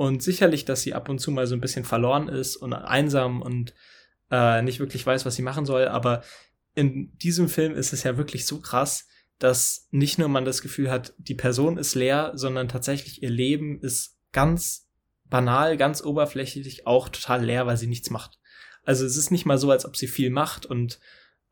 und 0.00 0.22
sicherlich, 0.22 0.64
dass 0.64 0.80
sie 0.80 0.94
ab 0.94 1.10
und 1.10 1.18
zu 1.18 1.30
mal 1.30 1.46
so 1.46 1.54
ein 1.54 1.60
bisschen 1.60 1.84
verloren 1.84 2.30
ist 2.30 2.56
und 2.56 2.72
einsam 2.72 3.42
und 3.42 3.74
äh, 4.30 4.62
nicht 4.62 4.80
wirklich 4.80 5.04
weiß, 5.04 5.26
was 5.26 5.34
sie 5.34 5.42
machen 5.42 5.66
soll. 5.66 5.88
Aber 5.88 6.22
in 6.74 7.14
diesem 7.18 7.50
Film 7.50 7.74
ist 7.74 7.92
es 7.92 8.02
ja 8.02 8.16
wirklich 8.16 8.46
so 8.46 8.62
krass, 8.62 9.06
dass 9.38 9.88
nicht 9.90 10.18
nur 10.18 10.28
man 10.28 10.46
das 10.46 10.62
Gefühl 10.62 10.90
hat, 10.90 11.12
die 11.18 11.34
Person 11.34 11.76
ist 11.76 11.94
leer, 11.96 12.32
sondern 12.34 12.66
tatsächlich 12.66 13.22
ihr 13.22 13.28
Leben 13.28 13.78
ist 13.82 14.16
ganz 14.32 14.88
banal, 15.26 15.76
ganz 15.76 16.02
oberflächlich 16.02 16.86
auch 16.86 17.10
total 17.10 17.44
leer, 17.44 17.66
weil 17.66 17.76
sie 17.76 17.86
nichts 17.86 18.08
macht. 18.08 18.38
Also 18.84 19.04
es 19.04 19.18
ist 19.18 19.30
nicht 19.30 19.44
mal 19.44 19.58
so, 19.58 19.70
als 19.70 19.84
ob 19.84 19.98
sie 19.98 20.08
viel 20.08 20.30
macht 20.30 20.64
und 20.64 20.98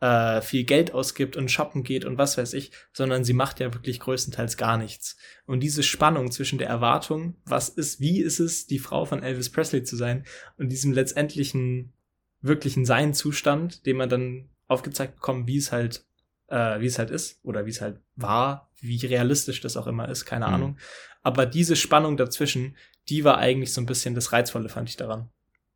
äh, 0.00 0.40
viel 0.40 0.64
Geld 0.64 0.92
ausgibt 0.94 1.36
und 1.36 1.50
shoppen 1.50 1.82
geht 1.82 2.04
und 2.04 2.18
was 2.18 2.38
weiß 2.38 2.52
ich, 2.54 2.70
sondern 2.92 3.24
sie 3.24 3.32
macht 3.32 3.60
ja 3.60 3.74
wirklich 3.74 4.00
größtenteils 4.00 4.56
gar 4.56 4.78
nichts. 4.78 5.16
Und 5.46 5.60
diese 5.60 5.82
Spannung 5.82 6.30
zwischen 6.30 6.58
der 6.58 6.68
Erwartung, 6.68 7.36
was 7.44 7.68
ist, 7.68 8.00
wie 8.00 8.20
ist 8.20 8.38
es, 8.38 8.66
die 8.66 8.78
Frau 8.78 9.04
von 9.04 9.22
Elvis 9.22 9.50
Presley 9.50 9.82
zu 9.82 9.96
sein, 9.96 10.24
und 10.56 10.68
diesem 10.68 10.92
letztendlichen 10.92 11.92
wirklichen 12.40 12.84
Sein-Zustand, 12.84 13.86
den 13.86 13.96
man 13.96 14.08
dann 14.08 14.48
aufgezeigt 14.68 15.16
bekommt, 15.16 15.48
wie 15.48 15.56
es 15.56 15.72
halt, 15.72 16.04
äh, 16.46 16.80
wie 16.80 16.86
es 16.86 16.98
halt 16.98 17.10
ist 17.10 17.40
oder 17.42 17.66
wie 17.66 17.70
es 17.70 17.80
halt 17.80 18.00
war, 18.14 18.70
wie 18.80 19.04
realistisch 19.04 19.60
das 19.60 19.76
auch 19.76 19.86
immer 19.86 20.08
ist, 20.08 20.24
keine 20.24 20.46
mhm. 20.46 20.54
Ahnung. 20.54 20.78
Aber 21.22 21.46
diese 21.46 21.74
Spannung 21.74 22.16
dazwischen, 22.16 22.76
die 23.08 23.24
war 23.24 23.38
eigentlich 23.38 23.72
so 23.72 23.80
ein 23.80 23.86
bisschen 23.86 24.14
das 24.14 24.32
Reizvolle, 24.32 24.68
fand 24.68 24.88
ich 24.88 24.96
daran. 24.96 25.30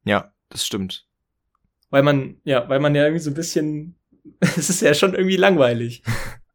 Ja, 0.04 0.32
das 0.48 0.64
stimmt. 0.64 1.06
Weil 1.90 2.02
man, 2.02 2.40
ja, 2.44 2.68
weil 2.68 2.80
man 2.80 2.94
ja 2.94 3.02
irgendwie 3.02 3.22
so 3.22 3.30
ein 3.30 3.34
bisschen, 3.34 3.96
es 4.40 4.70
ist 4.70 4.82
ja 4.82 4.94
schon 4.94 5.14
irgendwie 5.14 5.36
langweilig. 5.36 6.02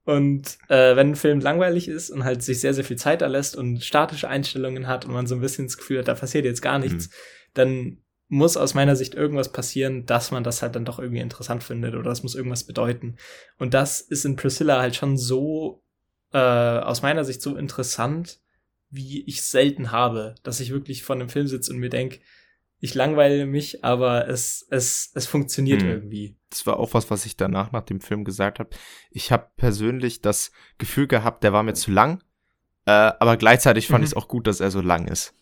Und 0.03 0.57
äh, 0.69 0.95
wenn 0.95 1.11
ein 1.11 1.15
Film 1.15 1.41
langweilig 1.41 1.89
ist 1.89 2.09
und 2.09 2.23
halt 2.23 2.41
sich 2.41 2.61
sehr, 2.61 2.73
sehr 2.73 2.85
viel 2.85 2.95
Zeit 2.95 3.21
erlässt 3.21 3.57
und 3.57 3.83
statische 3.83 4.29
Einstellungen 4.29 4.87
hat 4.87 5.05
und 5.05 5.11
man 5.11 5.27
so 5.27 5.35
ein 5.35 5.41
bisschen 5.41 5.65
das 5.65 5.77
Gefühl 5.77 5.99
hat, 5.99 6.07
da 6.07 6.15
passiert 6.15 6.45
jetzt 6.45 6.61
gar 6.61 6.79
nichts, 6.79 7.07
mhm. 7.07 7.11
dann 7.53 7.97
muss 8.29 8.57
aus 8.57 8.73
meiner 8.73 8.95
Sicht 8.95 9.15
irgendwas 9.15 9.51
passieren, 9.51 10.05
dass 10.05 10.31
man 10.31 10.43
das 10.43 10.61
halt 10.61 10.75
dann 10.75 10.85
doch 10.85 10.99
irgendwie 10.99 11.21
interessant 11.21 11.63
findet 11.63 11.93
oder 11.93 12.09
das 12.09 12.23
muss 12.23 12.35
irgendwas 12.35 12.63
bedeuten. 12.65 13.17
Und 13.57 13.73
das 13.73 14.01
ist 14.01 14.25
in 14.25 14.35
Priscilla 14.35 14.79
halt 14.79 14.95
schon 14.95 15.17
so, 15.17 15.83
äh, 16.33 16.37
aus 16.37 17.01
meiner 17.01 17.23
Sicht 17.23 17.41
so 17.41 17.55
interessant, 17.55 18.39
wie 18.89 19.23
ich 19.27 19.41
selten 19.41 19.91
habe, 19.91 20.35
dass 20.43 20.59
ich 20.59 20.71
wirklich 20.71 21.03
vor 21.03 21.15
einem 21.15 21.29
Film 21.29 21.47
sitze 21.47 21.71
und 21.71 21.79
mir 21.79 21.89
denke, 21.89 22.19
ich 22.79 22.93
langweile 22.93 23.45
mich, 23.45 23.83
aber 23.83 24.27
es, 24.27 24.65
es, 24.69 25.11
es 25.15 25.27
funktioniert 25.27 25.81
hm. 25.81 25.89
irgendwie. 25.89 26.37
Das 26.49 26.65
war 26.65 26.77
auch 26.77 26.93
was, 26.93 27.09
was 27.09 27.25
ich 27.25 27.35
danach 27.35 27.71
nach 27.71 27.83
dem 27.83 28.01
Film 28.01 28.23
gesagt 28.23 28.59
habe. 28.59 28.69
Ich 29.11 29.31
habe 29.31 29.47
persönlich 29.57 30.21
das 30.21 30.51
Gefühl 30.77 31.07
gehabt, 31.07 31.43
der 31.43 31.53
war 31.53 31.63
mir 31.63 31.73
zu 31.73 31.91
lang, 31.91 32.23
äh, 32.85 32.91
aber 32.91 33.37
gleichzeitig 33.37 33.87
fand 33.87 34.01
mhm. 34.01 34.05
ich 34.05 34.11
es 34.11 34.17
auch 34.17 34.27
gut, 34.27 34.47
dass 34.47 34.59
er 34.59 34.71
so 34.71 34.81
lang 34.81 35.07
ist. 35.07 35.33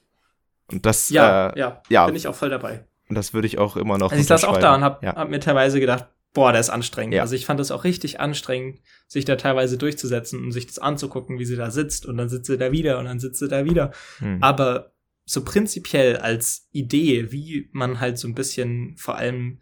Und 0.71 0.85
das, 0.85 1.09
ja, 1.09 1.49
äh, 1.49 1.59
ja, 1.59 1.81
ja, 1.89 2.05
bin 2.07 2.15
ich 2.15 2.27
auch 2.27 2.35
voll 2.35 2.49
dabei. 2.49 2.87
Und 3.07 3.15
das 3.15 3.33
würde 3.33 3.45
ich 3.45 3.59
auch 3.59 3.77
immer 3.77 3.99
noch. 3.99 4.11
Also 4.11 4.21
ich 4.21 4.27
saß 4.27 4.45
auch 4.45 4.57
da 4.57 4.73
und 4.73 4.83
hab, 4.83 5.03
ja. 5.03 5.15
hab 5.15 5.29
mir 5.29 5.39
teilweise 5.39 5.79
gedacht, 5.79 6.07
boah, 6.33 6.51
der 6.51 6.61
ist 6.61 6.69
anstrengend. 6.69 7.13
Ja. 7.13 7.21
Also 7.21 7.35
ich 7.35 7.45
fand 7.45 7.59
das 7.59 7.69
auch 7.69 7.83
richtig 7.83 8.19
anstrengend, 8.19 8.79
sich 9.07 9.25
da 9.25 9.35
teilweise 9.35 9.77
durchzusetzen 9.77 10.43
und 10.43 10.51
sich 10.51 10.65
das 10.65 10.79
anzugucken, 10.79 11.37
wie 11.37 11.45
sie 11.45 11.55
da 11.55 11.69
sitzt 11.69 12.05
und 12.07 12.17
dann 12.17 12.29
sitzt 12.29 12.47
sie 12.47 12.57
da 12.57 12.71
wieder 12.71 12.97
und 12.97 13.05
dann 13.05 13.19
sitzt 13.19 13.39
sie 13.39 13.47
da 13.47 13.65
wieder. 13.65 13.91
Hm. 14.17 14.41
Aber 14.41 14.94
so 15.25 15.43
prinzipiell 15.43 16.17
als 16.17 16.67
Idee, 16.71 17.31
wie 17.31 17.69
man 17.71 17.99
halt 17.99 18.19
so 18.19 18.27
ein 18.27 18.35
bisschen 18.35 18.95
vor 18.97 19.15
allem 19.15 19.59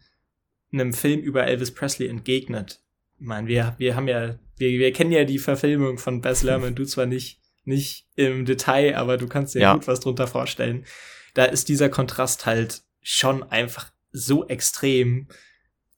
einem 0.72 0.92
Film 0.92 1.20
über 1.20 1.46
Elvis 1.46 1.72
Presley 1.72 2.08
entgegnet. 2.08 2.80
Ich 3.18 3.26
meine, 3.26 3.48
wir, 3.48 3.74
wir 3.78 3.96
haben 3.96 4.08
ja, 4.08 4.38
wir, 4.56 4.68
wir 4.78 4.92
kennen 4.92 5.12
ja 5.12 5.24
die 5.24 5.38
Verfilmung 5.38 5.98
von 5.98 6.20
Bess 6.20 6.42
Lerman, 6.42 6.74
du 6.74 6.84
zwar 6.84 7.06
nicht, 7.06 7.40
nicht 7.64 8.06
im 8.14 8.44
Detail, 8.44 8.96
aber 8.96 9.16
du 9.16 9.26
kannst 9.26 9.54
dir 9.54 9.60
ja. 9.60 9.74
gut 9.74 9.88
was 9.88 10.00
drunter 10.00 10.26
vorstellen. 10.26 10.84
Da 11.32 11.44
ist 11.44 11.68
dieser 11.68 11.88
Kontrast 11.88 12.44
halt 12.44 12.82
schon 13.00 13.42
einfach 13.42 13.90
so 14.12 14.46
extrem, 14.46 15.28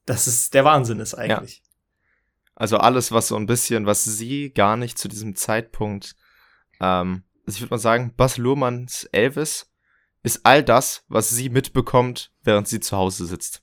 dass 0.04 0.26
es 0.26 0.50
der 0.50 0.64
Wahnsinn 0.64 1.00
ist 1.00 1.14
eigentlich. 1.14 1.56
Ja. 1.56 1.62
Also 2.54 2.78
alles, 2.78 3.12
was 3.12 3.28
so 3.28 3.36
ein 3.36 3.46
bisschen, 3.46 3.84
was 3.86 4.04
sie 4.04 4.50
gar 4.50 4.76
nicht 4.76 4.98
zu 4.98 5.08
diesem 5.08 5.34
Zeitpunkt, 5.34 6.16
ähm, 6.80 7.22
ich 7.54 7.60
würde 7.60 7.74
mal 7.74 7.78
sagen, 7.78 8.12
Bas 8.16 8.36
Luhrmanns 8.36 9.04
Elvis 9.12 9.72
ist 10.22 10.40
all 10.44 10.64
das, 10.64 11.04
was 11.08 11.30
sie 11.30 11.48
mitbekommt, 11.48 12.32
während 12.42 12.66
sie 12.66 12.80
zu 12.80 12.96
Hause 12.96 13.26
sitzt. 13.26 13.62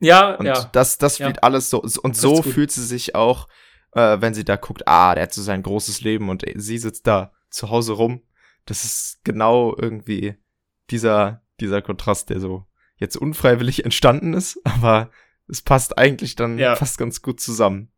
Ja, 0.00 0.34
und 0.34 0.46
ja. 0.46 0.64
das, 0.72 0.98
das 0.98 1.18
ja. 1.18 1.32
alles 1.40 1.70
so, 1.70 1.80
und 1.80 2.16
so 2.16 2.42
fühlt 2.42 2.70
sie 2.70 2.84
sich 2.84 3.14
auch, 3.14 3.48
äh, 3.92 4.20
wenn 4.20 4.34
sie 4.34 4.44
da 4.44 4.56
guckt, 4.56 4.86
ah, 4.86 5.14
der 5.14 5.24
hat 5.24 5.32
so 5.32 5.40
sein 5.40 5.62
großes 5.62 6.02
Leben 6.02 6.28
und 6.28 6.44
sie 6.56 6.78
sitzt 6.78 7.06
da 7.06 7.32
zu 7.48 7.70
Hause 7.70 7.94
rum. 7.94 8.22
Das 8.66 8.84
ist 8.84 9.20
genau 9.24 9.74
irgendwie 9.78 10.34
dieser, 10.90 11.42
dieser 11.60 11.80
Kontrast, 11.80 12.28
der 12.28 12.40
so 12.40 12.66
jetzt 12.96 13.16
unfreiwillig 13.16 13.84
entstanden 13.84 14.34
ist, 14.34 14.60
aber 14.64 15.10
es 15.48 15.62
passt 15.62 15.96
eigentlich 15.96 16.36
dann 16.36 16.58
ja. 16.58 16.76
fast 16.76 16.98
ganz 16.98 17.22
gut 17.22 17.40
zusammen. 17.40 17.90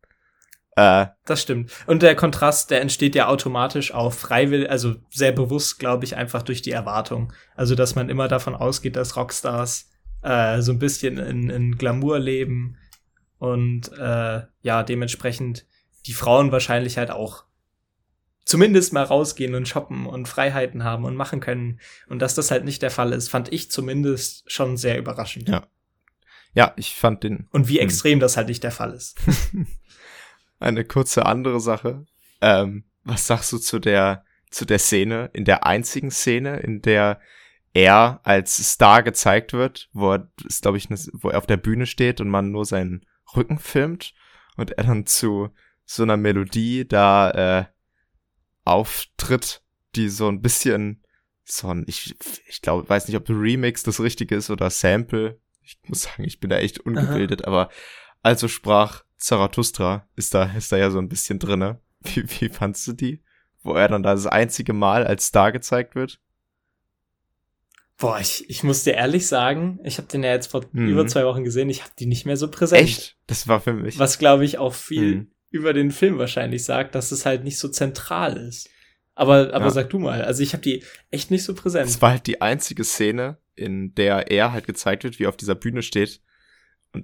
Äh, 0.77 1.07
das 1.25 1.41
stimmt. 1.41 1.71
Und 1.87 2.03
der 2.03 2.15
Kontrast, 2.15 2.69
der 2.69 2.81
entsteht 2.81 3.15
ja 3.15 3.27
automatisch 3.27 3.95
auch 3.95 4.13
freiwillig, 4.13 4.69
also 4.69 4.95
sehr 5.09 5.31
bewusst, 5.31 5.79
glaube 5.79 6.05
ich, 6.05 6.15
einfach 6.15 6.43
durch 6.43 6.61
die 6.61 6.71
Erwartung. 6.71 7.33
Also, 7.55 7.73
dass 7.73 7.95
man 7.95 8.09
immer 8.09 8.27
davon 8.27 8.53
ausgeht, 8.53 8.95
dass 8.95 9.15
Rockstars 9.15 9.89
äh, 10.21 10.61
so 10.61 10.71
ein 10.71 10.77
bisschen 10.77 11.17
in, 11.17 11.49
in 11.49 11.77
Glamour 11.79 12.19
leben 12.19 12.77
und 13.39 13.91
äh, 13.97 14.41
ja, 14.61 14.83
dementsprechend 14.83 15.65
die 16.05 16.13
Frauen 16.13 16.51
wahrscheinlich 16.51 16.99
halt 16.99 17.09
auch 17.09 17.45
zumindest 18.45 18.93
mal 18.93 19.03
rausgehen 19.03 19.55
und 19.55 19.67
shoppen 19.67 20.05
und 20.05 20.27
Freiheiten 20.27 20.83
haben 20.83 21.05
und 21.05 21.15
machen 21.15 21.39
können. 21.39 21.79
Und 22.07 22.21
dass 22.21 22.35
das 22.35 22.51
halt 22.51 22.65
nicht 22.65 22.83
der 22.83 22.91
Fall 22.91 23.13
ist, 23.13 23.29
fand 23.29 23.51
ich 23.51 23.71
zumindest 23.71 24.43
schon 24.51 24.77
sehr 24.77 24.99
überraschend. 24.99 25.49
Ja. 25.49 25.65
Ja, 26.53 26.73
ich 26.75 26.95
fand 26.95 27.23
den. 27.23 27.47
Und 27.51 27.67
wie 27.67 27.77
hm. 27.77 27.83
extrem 27.83 28.19
das 28.19 28.37
halt 28.37 28.47
nicht 28.47 28.63
der 28.63 28.71
Fall 28.71 28.93
ist. 28.93 29.17
Eine 30.59 30.85
kurze 30.85 31.25
andere 31.25 31.59
Sache. 31.59 32.05
Ähm, 32.41 32.85
was 33.03 33.27
sagst 33.27 33.51
du 33.53 33.57
zu 33.57 33.79
der, 33.79 34.23
zu 34.49 34.65
der 34.65 34.79
Szene, 34.79 35.29
in 35.33 35.45
der 35.45 35.65
einzigen 35.65 36.11
Szene, 36.11 36.57
in 36.57 36.81
der 36.81 37.19
er 37.73 38.21
als 38.23 38.57
Star 38.57 39.03
gezeigt 39.03 39.53
wird, 39.53 39.89
wo 39.93 40.13
er, 40.13 40.31
ist 40.45 40.63
glaube 40.63 40.77
ich, 40.77 40.89
ne, 40.89 40.97
wo 41.13 41.29
er 41.29 41.37
auf 41.37 41.45
der 41.45 41.57
Bühne 41.57 41.85
steht 41.85 42.19
und 42.19 42.29
man 42.29 42.51
nur 42.51 42.65
seinen 42.65 43.05
Rücken 43.35 43.59
filmt 43.59 44.13
und 44.55 44.71
er 44.71 44.83
dann 44.83 45.05
zu 45.05 45.49
so 45.85 46.03
einer 46.03 46.17
Melodie 46.17 46.87
da 46.87 47.31
äh, 47.31 47.65
auftritt, 48.65 49.61
die 49.95 50.09
so 50.09 50.27
ein 50.27 50.41
bisschen 50.41 51.03
so 51.43 51.69
ein, 51.69 51.85
ich, 51.87 52.15
ich 52.47 52.61
glaube, 52.61 52.87
weiß 52.89 53.07
nicht, 53.07 53.15
ob 53.15 53.29
Remix 53.29 53.83
das 53.83 54.01
richtige 54.01 54.35
ist 54.35 54.49
oder 54.49 54.69
Sample. 54.69 55.39
Ich 55.61 55.77
muss 55.87 56.01
sagen, 56.03 56.23
ich 56.23 56.39
bin 56.39 56.49
da 56.49 56.57
echt 56.57 56.79
ungebildet, 56.79 57.43
Aha. 57.43 57.47
aber 57.47 57.69
also 58.21 58.47
sprach 58.47 59.03
Zarathustra 59.17 60.07
ist 60.15 60.33
da, 60.33 60.51
ist 60.55 60.71
da 60.71 60.77
ja 60.77 60.89
so 60.91 60.99
ein 60.99 61.09
bisschen 61.09 61.39
drinne. 61.39 61.79
Wie, 62.01 62.23
wie 62.23 62.49
fandst 62.49 62.87
du 62.87 62.93
die? 62.93 63.23
Wo 63.63 63.73
er 63.73 63.87
dann 63.87 64.03
da 64.03 64.13
das 64.13 64.27
einzige 64.27 64.73
Mal 64.73 65.05
als 65.05 65.27
Star 65.27 65.51
gezeigt 65.51 65.95
wird? 65.95 66.19
Boah, 67.97 68.19
ich, 68.19 68.47
ich 68.47 68.63
muss 68.63 68.83
dir 68.83 68.93
ehrlich 68.93 69.27
sagen, 69.27 69.79
ich 69.83 69.97
habe 69.97 70.07
den 70.07 70.23
ja 70.23 70.31
jetzt 70.31 70.51
vor 70.51 70.63
mhm. 70.71 70.89
über 70.89 71.07
zwei 71.07 71.25
Wochen 71.25 71.43
gesehen, 71.43 71.69
ich 71.69 71.81
habe 71.81 71.91
die 71.97 72.05
nicht 72.05 72.27
mehr 72.27 72.37
so 72.37 72.49
präsent. 72.49 72.83
Echt? 72.83 73.17
Das 73.25 73.47
war 73.47 73.59
für 73.59 73.73
mich. 73.73 73.97
Was 73.97 74.19
glaube 74.19 74.45
ich 74.45 74.59
auch 74.59 74.75
viel 74.75 75.15
mhm. 75.15 75.31
über 75.49 75.73
den 75.73 75.89
Film 75.89 76.19
wahrscheinlich 76.19 76.63
sagt, 76.63 76.93
dass 76.93 77.11
es 77.11 77.25
halt 77.25 77.43
nicht 77.43 77.57
so 77.57 77.67
zentral 77.69 78.37
ist. 78.37 78.69
Aber, 79.15 79.51
aber 79.51 79.65
ja. 79.65 79.71
sag 79.71 79.89
du 79.89 79.97
mal, 79.97 80.21
also 80.21 80.43
ich 80.43 80.53
habe 80.53 80.61
die 80.61 80.83
echt 81.09 81.31
nicht 81.31 81.43
so 81.43 81.55
präsent. 81.55 81.89
Es 81.89 81.99
war 82.03 82.11
halt 82.11 82.27
die 82.27 82.39
einzige 82.39 82.83
Szene, 82.83 83.39
in 83.55 83.95
der 83.95 84.29
er 84.29 84.51
halt 84.51 84.67
gezeigt 84.67 85.03
wird, 85.03 85.17
wie 85.17 85.23
er 85.23 85.29
auf 85.29 85.37
dieser 85.37 85.55
Bühne 85.55 85.81
steht. 85.81 86.21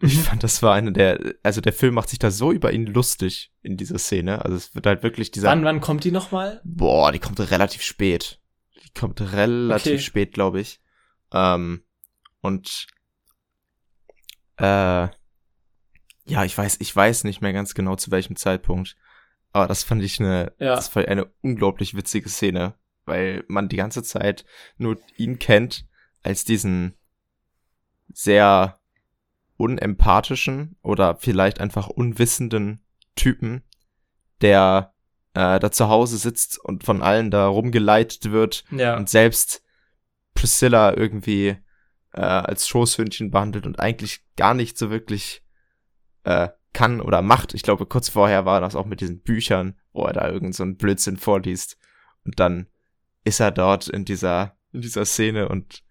Und 0.01 0.03
ich 0.03 0.17
mhm. 0.17 0.21
fand, 0.21 0.43
das 0.43 0.61
war 0.63 0.73
eine 0.73 0.91
der, 0.91 1.35
also 1.43 1.61
der 1.61 1.73
Film 1.73 1.93
macht 1.93 2.09
sich 2.09 2.19
da 2.19 2.31
so 2.31 2.51
über 2.51 2.71
ihn 2.73 2.87
lustig 2.87 3.51
in 3.61 3.77
dieser 3.77 3.99
Szene. 3.99 4.43
Also 4.43 4.57
es 4.57 4.73
wird 4.75 4.85
halt 4.85 5.03
wirklich 5.03 5.31
dieser. 5.31 5.49
Wann, 5.49 5.63
wann 5.63 5.81
kommt 5.81 6.03
die 6.03 6.11
nochmal? 6.11 6.61
Boah, 6.63 7.11
die 7.11 7.19
kommt 7.19 7.39
relativ 7.39 7.83
spät. 7.83 8.39
Die 8.83 8.99
kommt 8.99 9.21
relativ 9.21 9.93
okay. 9.93 10.01
spät, 10.01 10.33
glaube 10.33 10.59
ich. 10.59 10.81
Ähm, 11.31 11.83
und 12.41 12.87
äh, 14.57 15.07
ja, 16.25 16.43
ich 16.45 16.57
weiß, 16.57 16.77
ich 16.79 16.95
weiß 16.95 17.23
nicht 17.25 17.41
mehr 17.41 17.53
ganz 17.53 17.73
genau 17.73 17.95
zu 17.95 18.11
welchem 18.11 18.35
Zeitpunkt. 18.35 18.95
Aber 19.51 19.67
das 19.67 19.83
fand 19.83 20.01
ich 20.01 20.19
eine, 20.19 20.53
ja. 20.57 20.75
das 20.75 20.95
war 20.95 21.07
eine 21.07 21.25
unglaublich 21.41 21.95
witzige 21.95 22.29
Szene, 22.29 22.73
weil 23.05 23.43
man 23.47 23.69
die 23.69 23.75
ganze 23.75 24.01
Zeit 24.01 24.45
nur 24.77 24.97
ihn 25.15 25.37
kennt 25.37 25.85
als 26.23 26.43
diesen 26.43 26.95
sehr 28.11 28.79
unempathischen 29.63 30.75
oder 30.81 31.15
vielleicht 31.15 31.61
einfach 31.61 31.87
unwissenden 31.87 32.81
Typen, 33.15 33.63
der 34.41 34.93
äh, 35.33 35.59
da 35.59 35.71
zu 35.71 35.87
Hause 35.87 36.17
sitzt 36.17 36.59
und 36.59 36.83
von 36.83 37.01
allen 37.01 37.31
da 37.31 37.47
rumgeleitet 37.47 38.31
wird 38.31 38.65
ja. 38.71 38.97
und 38.97 39.09
selbst 39.09 39.63
Priscilla 40.33 40.95
irgendwie 40.95 41.55
äh, 42.11 42.21
als 42.21 42.67
Schoßhündchen 42.67 43.31
behandelt 43.31 43.65
und 43.65 43.79
eigentlich 43.79 44.25
gar 44.35 44.53
nicht 44.53 44.77
so 44.77 44.89
wirklich 44.89 45.43
äh, 46.23 46.49
kann 46.73 46.99
oder 46.99 47.21
macht. 47.21 47.53
Ich 47.53 47.61
glaube, 47.61 47.85
kurz 47.85 48.09
vorher 48.09 48.45
war 48.45 48.59
das 48.59 48.75
auch 48.75 48.85
mit 48.85 48.99
diesen 48.99 49.21
Büchern, 49.21 49.75
wo 49.93 50.03
er 50.03 50.13
da 50.13 50.27
irgend 50.27 50.55
so 50.55 50.63
einen 50.63 50.75
Blödsinn 50.75 51.17
vorliest. 51.17 51.77
Und 52.25 52.39
dann 52.39 52.67
ist 53.23 53.39
er 53.39 53.51
dort 53.51 53.87
in 53.87 54.05
dieser, 54.05 54.57
in 54.71 54.81
dieser 54.81 55.05
Szene 55.05 55.47
und 55.47 55.82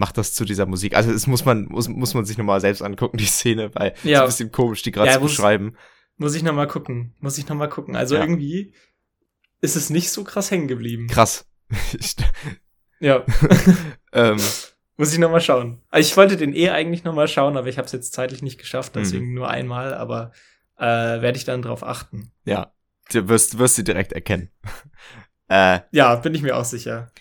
macht 0.00 0.16
das 0.16 0.32
zu 0.32 0.46
dieser 0.46 0.64
Musik. 0.64 0.96
Also 0.96 1.12
es 1.12 1.26
muss 1.26 1.44
man, 1.44 1.66
muss, 1.66 1.86
muss 1.86 2.14
man 2.14 2.24
sich 2.24 2.38
nochmal 2.38 2.60
selbst 2.62 2.80
angucken, 2.80 3.18
die 3.18 3.26
Szene, 3.26 3.70
weil 3.74 3.92
ja. 4.02 4.24
es 4.24 4.30
ist 4.34 4.40
ein 4.40 4.46
bisschen 4.46 4.52
komisch, 4.52 4.82
die 4.82 4.92
gerade 4.92 5.10
ja, 5.10 5.14
zu 5.16 5.20
beschreiben. 5.20 5.76
Muss 6.16 6.34
ich 6.34 6.42
nochmal 6.42 6.66
gucken. 6.68 7.14
Muss 7.20 7.36
ich 7.36 7.46
nochmal 7.46 7.68
gucken. 7.68 7.94
Also 7.94 8.14
ja. 8.14 8.22
irgendwie 8.22 8.72
ist 9.60 9.76
es 9.76 9.90
nicht 9.90 10.10
so 10.10 10.24
krass 10.24 10.50
hängen 10.50 10.68
geblieben. 10.68 11.06
Krass. 11.08 11.46
ja. 13.00 13.26
ähm, 14.14 14.38
muss 14.96 15.12
ich 15.12 15.18
noch 15.18 15.30
mal 15.30 15.42
schauen. 15.42 15.82
Also 15.90 16.08
ich 16.08 16.16
wollte 16.16 16.38
den 16.38 16.54
eh 16.54 16.70
eigentlich 16.70 17.04
noch 17.04 17.14
mal 17.14 17.28
schauen, 17.28 17.58
aber 17.58 17.68
ich 17.68 17.76
habe 17.76 17.84
es 17.84 17.92
jetzt 17.92 18.14
zeitlich 18.14 18.40
nicht 18.40 18.58
geschafft, 18.58 18.96
deswegen 18.96 19.28
mhm. 19.28 19.34
nur 19.34 19.50
einmal, 19.50 19.92
aber 19.92 20.32
äh, 20.78 20.86
werde 20.86 21.36
ich 21.36 21.44
dann 21.44 21.60
drauf 21.60 21.84
achten. 21.84 22.32
Ja, 22.46 22.72
du 23.12 23.28
wirst, 23.28 23.58
wirst 23.58 23.76
sie 23.76 23.84
direkt 23.84 24.14
erkennen. 24.14 24.50
äh, 25.48 25.80
ja, 25.90 26.14
bin 26.14 26.34
ich 26.34 26.40
mir 26.40 26.56
auch 26.56 26.64
sicher. 26.64 27.12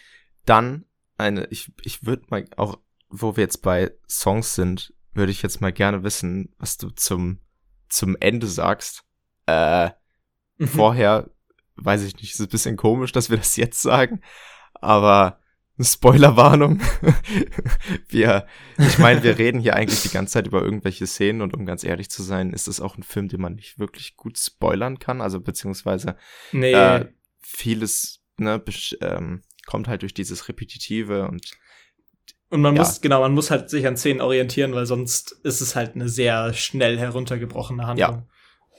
Dann 0.45 0.85
eine, 1.19 1.45
ich, 1.47 1.71
ich 1.83 2.05
würde 2.05 2.23
mal 2.29 2.45
auch, 2.57 2.79
wo 3.09 3.35
wir 3.35 3.43
jetzt 3.43 3.61
bei 3.61 3.91
Songs 4.07 4.55
sind, 4.55 4.93
würde 5.13 5.31
ich 5.31 5.41
jetzt 5.41 5.61
mal 5.61 5.73
gerne 5.73 6.03
wissen, 6.03 6.53
was 6.57 6.77
du 6.77 6.89
zum, 6.89 7.39
zum 7.89 8.15
Ende 8.19 8.47
sagst. 8.47 9.03
Äh, 9.45 9.89
mhm. 10.57 10.67
Vorher, 10.67 11.29
weiß 11.75 12.03
ich 12.03 12.15
nicht, 12.15 12.33
ist 12.33 12.41
ein 12.41 12.47
bisschen 12.47 12.77
komisch, 12.77 13.11
dass 13.11 13.29
wir 13.29 13.37
das 13.37 13.55
jetzt 13.55 13.81
sagen, 13.81 14.21
aber 14.73 15.39
Spoilerwarnung. 15.81 16.81
wir, 18.09 18.45
ich 18.77 18.97
meine, 18.97 19.23
wir 19.23 19.37
reden 19.37 19.61
hier 19.61 19.75
eigentlich 19.75 20.01
die 20.01 20.09
ganze 20.09 20.33
Zeit 20.33 20.47
über 20.47 20.61
irgendwelche 20.61 21.07
Szenen 21.07 21.41
und 21.41 21.53
um 21.53 21.65
ganz 21.65 21.83
ehrlich 21.83 22.09
zu 22.09 22.21
sein, 22.21 22.51
ist 22.51 22.67
es 22.67 22.81
auch 22.81 22.97
ein 22.97 23.03
Film, 23.03 23.29
den 23.29 23.41
man 23.41 23.55
nicht 23.55 23.79
wirklich 23.79 24.17
gut 24.17 24.37
spoilern 24.37 24.99
kann, 24.99 25.21
also 25.21 25.39
beziehungsweise 25.39 26.17
nee. 26.51 26.73
äh, 26.73 27.07
vieles 27.39 28.21
ne, 28.37 28.61
ähm, 29.01 29.41
kommt 29.69 29.87
halt 29.87 30.01
durch 30.01 30.15
dieses 30.15 30.49
Repetitive 30.49 31.27
und 31.27 31.51
und 32.51 32.61
man 32.61 32.75
ja. 32.75 32.81
muss, 32.81 33.01
genau, 33.01 33.21
man 33.21 33.35
muss 33.35 33.51
halt 33.51 33.69
sich 33.69 33.85
an 33.85 33.95
Szenen 33.95 34.21
orientieren, 34.21 34.73
weil 34.73 34.87
sonst 34.87 35.33
ist 35.43 35.61
es 35.61 35.75
halt 35.75 35.93
eine 35.93 36.09
sehr 36.09 36.51
schnell 36.53 36.97
heruntergebrochene 36.97 37.85
Handlung. 37.85 38.27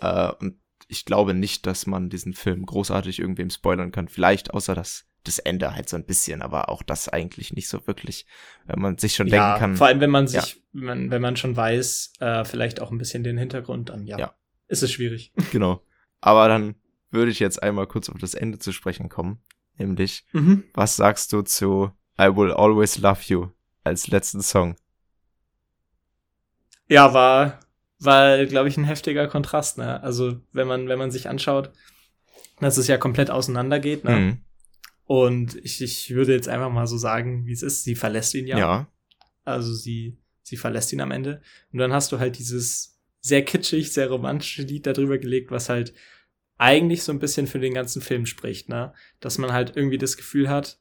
Ja. 0.03 0.30
Äh, 0.30 0.34
und 0.41 0.59
ich 0.88 1.05
glaube 1.05 1.34
nicht, 1.34 1.66
dass 1.66 1.86
man 1.86 2.11
diesen 2.11 2.32
Film 2.32 2.66
großartig 2.66 3.20
irgendwem 3.20 3.49
spoilern 3.49 3.93
kann. 3.93 4.09
Vielleicht 4.09 4.53
außer 4.53 4.74
das 4.74 5.07
das 5.22 5.38
Ende 5.38 5.74
halt 5.74 5.88
so 5.88 5.97
ein 5.97 6.05
bisschen, 6.07 6.43
aber 6.43 6.70
auch 6.70 6.82
das 6.82 7.09
eigentlich 7.09 7.53
nicht 7.53 7.68
so 7.68 7.86
wirklich, 7.86 8.26
wenn 8.66 8.80
man 8.80 8.99
sich 8.99 9.14
schon 9.14 9.28
ja, 9.28 9.51
denken 9.51 9.61
kann. 9.61 9.76
Vor 9.76 9.86
allem, 9.86 10.01
wenn 10.01 10.11
man 10.11 10.26
sich, 10.26 10.55
ja. 10.55 10.61
wenn, 10.72 10.84
man, 10.84 11.11
wenn 11.11 11.22
man 11.22 11.36
schon 11.36 11.55
weiß, 11.55 12.14
äh, 12.20 12.45
vielleicht 12.45 12.80
auch 12.80 12.91
ein 12.91 12.99
bisschen 12.99 13.22
den 13.22 13.36
Hintergrund, 13.36 13.91
dann 13.91 14.07
ja, 14.07 14.18
ja. 14.18 14.34
ist 14.66 14.82
es 14.82 14.91
schwierig. 14.91 15.32
Genau. 15.53 15.84
Aber 16.22 16.49
dann 16.49 16.74
würde 17.11 17.30
ich 17.30 17.38
jetzt 17.38 17.62
einmal 17.62 17.86
kurz 17.86 18.09
auf 18.09 18.18
das 18.18 18.34
Ende 18.34 18.59
zu 18.59 18.72
sprechen 18.72 19.09
kommen. 19.09 19.43
Nämlich, 19.77 20.25
mhm. 20.33 20.64
was 20.75 20.97
sagst 20.97 21.33
du 21.33 21.43
zu 21.43 21.91
I 22.21 22.25
Will 22.25 22.53
Always 22.53 22.99
Love 22.99 23.21
You 23.27 23.49
als 23.83 24.09
letzten 24.09 24.43
Song? 24.43 24.77
Ja, 26.89 27.14
war, 27.14 27.61
war, 27.99 28.45
glaube 28.47 28.68
ich, 28.68 28.77
ein 28.77 28.85
heftiger 28.85 29.27
Kontrast, 29.29 29.79
ne? 29.79 30.03
Also, 30.03 30.41
wenn 30.53 30.66
man, 30.66 30.89
wenn 30.89 30.99
man 30.99 31.11
sich 31.11 31.29
anschaut, 31.29 31.73
dass 32.59 32.77
es 32.77 32.89
ja 32.89 32.99
komplett 32.99 33.31
auseinandergeht, 33.31 34.05
ne? 34.05 34.16
Mhm. 34.16 34.39
Und 35.11 35.57
ich, 35.64 35.83
ich 35.83 36.11
würde 36.14 36.35
jetzt 36.35 36.49
einfach 36.49 36.71
mal 36.71 36.87
so 36.87 36.97
sagen, 36.97 37.45
wie 37.45 37.53
es 37.53 37.62
ist. 37.62 37.83
Sie 37.83 37.97
verlässt 37.97 38.33
ihn 38.35 38.47
ja. 38.47 38.59
Ja. 38.59 38.87
Also 39.45 39.75
sie, 39.75 40.18
sie 40.43 40.57
verlässt 40.57 40.93
ihn 40.93 41.01
am 41.01 41.11
Ende. 41.11 41.43
Und 41.73 41.81
dann 41.81 41.93
hast 41.93 42.12
du 42.12 42.21
halt 42.21 42.39
dieses 42.39 42.97
sehr 43.21 43.45
kitschig, 43.45 43.93
sehr 43.93 44.09
romantische 44.09 44.62
Lied 44.62 44.87
darüber 44.87 45.18
gelegt, 45.18 45.51
was 45.51 45.68
halt 45.68 45.95
eigentlich 46.61 47.03
so 47.03 47.11
ein 47.11 47.19
bisschen 47.19 47.47
für 47.47 47.59
den 47.59 47.73
ganzen 47.73 48.03
Film 48.03 48.27
spricht, 48.27 48.69
ne? 48.69 48.93
Dass 49.19 49.39
man 49.39 49.53
halt 49.53 49.75
irgendwie 49.77 49.97
das 49.97 50.19
Gefühl 50.19 50.51
hat, 50.51 50.79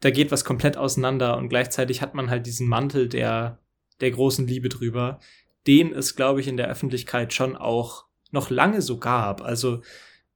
da 0.00 0.10
geht 0.10 0.32
was 0.32 0.44
komplett 0.44 0.76
auseinander 0.76 1.36
und 1.36 1.48
gleichzeitig 1.48 2.02
hat 2.02 2.14
man 2.14 2.28
halt 2.28 2.44
diesen 2.44 2.66
Mantel 2.66 3.08
der, 3.08 3.60
der 4.00 4.10
großen 4.10 4.48
Liebe 4.48 4.68
drüber, 4.68 5.20
den 5.68 5.92
es, 5.92 6.16
glaube 6.16 6.40
ich, 6.40 6.48
in 6.48 6.56
der 6.56 6.68
Öffentlichkeit 6.68 7.32
schon 7.32 7.56
auch 7.56 8.06
noch 8.32 8.50
lange 8.50 8.82
so 8.82 8.98
gab. 8.98 9.42
Also, 9.42 9.80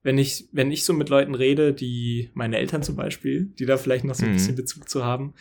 wenn 0.05 0.19
ich, 0.19 0.49
wenn 0.53 0.71
ich 0.71 0.85
so 0.85 0.93
mit 0.93 1.09
Leuten 1.09 1.35
rede, 1.35 1.75
die, 1.75 2.31
meine 2.35 2.57
Eltern 2.57 2.85
zum 2.85 2.95
Beispiel, 2.95 3.47
die 3.59 3.67
da 3.67 3.77
vielleicht 3.77 4.05
noch 4.05 4.15
so 4.15 4.25
ein 4.25 4.31
mhm. 4.31 4.35
bisschen 4.35 4.55
Bezug 4.55 4.89
zu 4.89 5.05
haben, 5.05 5.35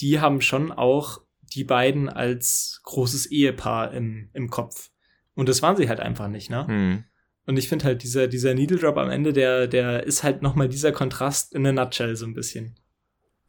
die 0.00 0.18
haben 0.18 0.40
schon 0.40 0.72
auch 0.72 1.20
die 1.42 1.64
beiden 1.64 2.08
als 2.08 2.80
großes 2.84 3.26
Ehepaar 3.26 3.92
im, 3.92 4.30
im 4.32 4.48
Kopf. 4.48 4.90
Und 5.34 5.50
das 5.50 5.60
waren 5.60 5.76
sie 5.76 5.90
halt 5.90 6.00
einfach 6.00 6.28
nicht, 6.28 6.48
ne? 6.48 6.66
Mhm. 6.66 7.04
Und 7.46 7.56
ich 7.56 7.68
finde 7.68 7.86
halt, 7.86 8.02
dieser, 8.02 8.28
dieser 8.28 8.54
Needle 8.54 8.78
Drop 8.78 8.96
am 8.96 9.10
Ende, 9.10 9.32
der, 9.32 9.66
der 9.66 10.04
ist 10.04 10.22
halt 10.22 10.42
nochmal 10.42 10.68
dieser 10.68 10.92
Kontrast 10.92 11.54
in 11.54 11.66
a 11.66 11.72
nutshell 11.72 12.14
so 12.16 12.24
ein 12.24 12.34
bisschen. 12.34 12.76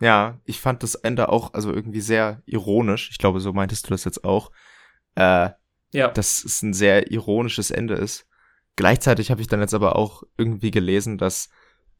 Ja, 0.01 0.39
ich 0.45 0.59
fand 0.59 0.83
das 0.83 0.95
Ende 0.95 1.29
auch, 1.29 1.53
also 1.53 1.71
irgendwie 1.71 2.01
sehr 2.01 2.41
ironisch. 2.45 3.09
Ich 3.11 3.19
glaube, 3.19 3.39
so 3.39 3.53
meintest 3.53 3.85
du 3.85 3.91
das 3.91 4.03
jetzt 4.03 4.23
auch. 4.23 4.51
Äh, 5.15 5.49
ja. 5.91 6.07
Dass 6.09 6.43
es 6.43 6.61
ein 6.63 6.73
sehr 6.73 7.11
ironisches 7.11 7.69
Ende 7.69 7.93
ist. 7.93 8.25
Gleichzeitig 8.75 9.29
habe 9.29 9.41
ich 9.41 9.47
dann 9.47 9.61
jetzt 9.61 9.75
aber 9.75 9.95
auch 9.95 10.23
irgendwie 10.37 10.71
gelesen, 10.71 11.19
dass 11.19 11.49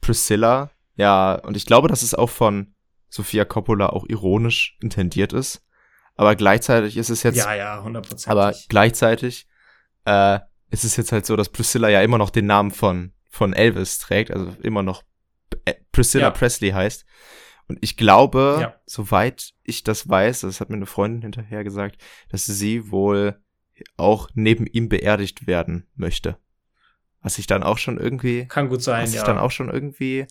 Priscilla, 0.01 0.71
ja, 0.95 1.35
und 1.35 1.55
ich 1.55 1.67
glaube, 1.67 1.87
dass 1.87 2.01
es 2.01 2.15
auch 2.15 2.31
von 2.31 2.73
Sofia 3.09 3.45
Coppola 3.45 3.89
auch 3.89 4.05
ironisch 4.09 4.77
intendiert 4.81 5.31
ist. 5.31 5.63
Aber 6.15 6.35
gleichzeitig 6.35 6.97
ist 6.97 7.09
es 7.09 7.21
jetzt. 7.21 7.37
Ja, 7.37 7.53
ja, 7.53 7.83
100%. 7.85 8.27
Aber 8.27 8.53
gleichzeitig 8.69 9.47
äh, 10.05 10.39
es 10.73 10.83
ist 10.83 10.97
jetzt 10.97 11.11
halt 11.11 11.27
so, 11.27 11.35
dass 11.35 11.49
Priscilla 11.49 11.87
ja 11.87 12.01
immer 12.01 12.17
noch 12.17 12.31
den 12.31 12.47
Namen 12.47 12.71
von, 12.71 13.13
von 13.29 13.53
Elvis 13.53 13.99
trägt, 13.99 14.31
also 14.31 14.55
immer 14.63 14.81
noch 14.81 15.03
äh, 15.65 15.75
Priscilla 15.91 16.25
ja. 16.25 16.31
Presley 16.31 16.71
heißt. 16.71 17.05
Und 17.67 17.77
ich 17.81 17.95
glaube, 17.95 18.57
ja. 18.59 18.75
soweit 18.87 19.53
ich 19.61 19.83
das 19.83 20.09
weiß, 20.09 20.41
das 20.41 20.59
hat 20.59 20.71
mir 20.71 20.75
eine 20.75 20.87
Freundin 20.87 21.21
hinterher 21.21 21.63
gesagt, 21.63 22.01
dass 22.29 22.47
sie 22.47 22.89
wohl 22.89 23.39
auch 23.97 24.29
neben 24.33 24.65
ihm 24.65 24.89
beerdigt 24.89 25.45
werden 25.45 25.87
möchte. 25.93 26.39
Was 27.21 27.37
ich 27.37 27.45
dann 27.45 27.61
auch 27.61 27.77
schon 27.77 27.99
irgendwie. 27.99 28.47
Kann 28.47 28.67
gut 28.67 28.81
sein, 28.81 29.03
was 29.03 29.13
ja. 29.13 29.21
ich 29.21 29.25
dann 29.27 29.37
auch 29.37 29.51
schon 29.51 29.69
irgendwie, 29.69 30.25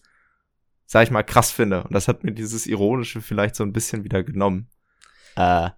sag 0.87 1.05
ich 1.05 1.13
mal, 1.13 1.23
krass 1.23 1.53
finde. 1.53 1.85
Und 1.85 1.95
das 1.95 2.09
hat 2.09 2.25
mir 2.25 2.33
dieses 2.33 2.67
Ironische 2.67 3.21
vielleicht 3.21 3.55
so 3.55 3.63
ein 3.63 3.73
bisschen 3.73 4.03
wieder 4.03 4.25
genommen. 4.25 4.69
Äh, 5.37 5.71
aber, 5.71 5.77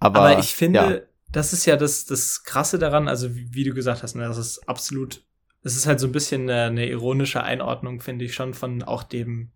aber 0.00 0.38
ich 0.38 0.54
finde, 0.54 0.78
ja 0.78 1.09
das 1.32 1.52
ist 1.52 1.66
ja 1.66 1.76
das, 1.76 2.06
das 2.06 2.44
Krasse 2.44 2.78
daran, 2.78 3.08
also 3.08 3.34
wie, 3.34 3.54
wie 3.54 3.64
du 3.64 3.74
gesagt 3.74 4.02
hast, 4.02 4.14
ne, 4.14 4.24
das 4.24 4.38
ist 4.38 4.68
absolut, 4.68 5.24
es 5.62 5.76
ist 5.76 5.86
halt 5.86 6.00
so 6.00 6.06
ein 6.06 6.12
bisschen 6.12 6.42
eine, 6.42 6.64
eine 6.64 6.88
ironische 6.88 7.42
Einordnung, 7.42 8.00
finde 8.00 8.24
ich 8.24 8.34
schon, 8.34 8.54
von 8.54 8.82
auch 8.82 9.02
dem, 9.02 9.52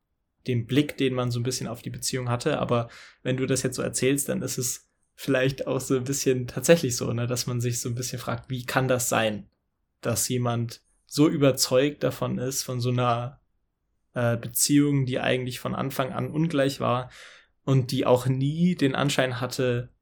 dem 0.47 0.67
Blick, 0.67 0.97
den 0.97 1.15
man 1.15 1.31
so 1.31 1.41
ein 1.41 1.45
bisschen 1.45 1.69
auf 1.69 1.83
die 1.83 1.91
Beziehung 1.91 2.29
hatte. 2.29 2.59
Aber 2.59 2.89
wenn 3.23 3.37
du 3.37 3.47
das 3.47 3.63
jetzt 3.63 3.77
so 3.77 3.83
erzählst, 3.83 4.29
dann 4.29 4.43
ist 4.43 4.59
es 4.59 4.91
vielleicht 5.15 5.67
auch 5.67 5.81
so 5.81 5.97
ein 5.97 6.05
bisschen 6.05 6.47
tatsächlich 6.47 6.97
so, 6.97 7.13
ne, 7.13 7.27
dass 7.27 7.47
man 7.47 7.61
sich 7.61 7.81
so 7.81 7.89
ein 7.89 7.95
bisschen 7.95 8.19
fragt, 8.19 8.51
wie 8.51 8.67
kann 8.67 8.89
das 8.89 9.09
sein, 9.09 9.49
dass 10.01 10.29
jemand 10.29 10.83
so 11.07 11.29
überzeugt 11.29 12.03
davon 12.03 12.39
ist, 12.39 12.63
von 12.63 12.81
so 12.81 12.91
einer 12.91 13.41
äh, 14.15 14.37
Beziehung, 14.37 15.07
die 15.07 15.21
eigentlich 15.21 15.61
von 15.61 15.75
Anfang 15.75 16.13
an 16.13 16.31
ungleich 16.31 16.81
war 16.81 17.11
und 17.65 17.93
die 17.93 18.05
auch 18.05 18.27
nie 18.27 18.75
den 18.75 18.95
Anschein 18.95 19.41
hatte, 19.41 19.94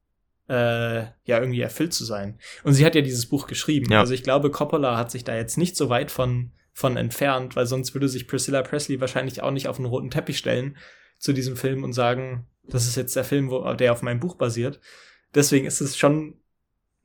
äh, 0.49 1.03
ja 1.03 1.39
irgendwie 1.39 1.61
erfüllt 1.61 1.93
zu 1.93 2.05
sein. 2.05 2.39
Und 2.63 2.73
sie 2.73 2.85
hat 2.85 2.95
ja 2.95 3.01
dieses 3.01 3.27
Buch 3.27 3.47
geschrieben. 3.47 3.91
Ja. 3.91 3.99
Also 3.99 4.13
ich 4.13 4.23
glaube, 4.23 4.51
Coppola 4.51 4.97
hat 4.97 5.11
sich 5.11 5.23
da 5.23 5.35
jetzt 5.35 5.57
nicht 5.57 5.75
so 5.75 5.89
weit 5.89 6.11
von, 6.11 6.51
von 6.73 6.97
entfernt, 6.97 7.55
weil 7.55 7.65
sonst 7.65 7.93
würde 7.93 8.09
sich 8.09 8.27
Priscilla 8.27 8.61
Presley 8.61 8.99
wahrscheinlich 8.99 9.41
auch 9.41 9.51
nicht 9.51 9.67
auf 9.67 9.77
einen 9.77 9.85
roten 9.85 10.11
Teppich 10.11 10.37
stellen 10.37 10.77
zu 11.17 11.33
diesem 11.33 11.55
Film 11.55 11.83
und 11.83 11.93
sagen, 11.93 12.47
das 12.63 12.87
ist 12.87 12.95
jetzt 12.95 13.15
der 13.15 13.23
Film, 13.23 13.49
wo, 13.49 13.73
der 13.73 13.91
auf 13.91 14.01
meinem 14.01 14.19
Buch 14.19 14.35
basiert. 14.35 14.79
Deswegen 15.33 15.65
ist 15.65 15.81
es 15.81 15.97
schon 15.97 16.39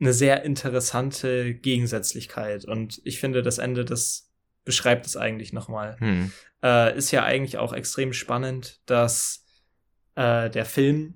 eine 0.01 0.13
sehr 0.13 0.45
interessante 0.45 1.55
Gegensätzlichkeit. 1.55 2.65
Und 2.65 3.01
ich 3.05 3.19
finde, 3.19 3.43
das 3.43 3.59
Ende, 3.59 3.85
das 3.85 4.31
beschreibt 4.65 5.07
es 5.07 5.17
eigentlich 5.17 5.53
nochmal. 5.53 5.97
Hm. 5.99 6.33
Äh, 6.63 6.97
ist 6.97 7.11
ja 7.11 7.25
eigentlich 7.25 7.59
auch 7.59 7.73
extrem 7.73 8.13
spannend, 8.13 8.81
dass 8.87 9.45
äh, 10.15 10.51
der 10.51 10.65
Film 10.65 11.15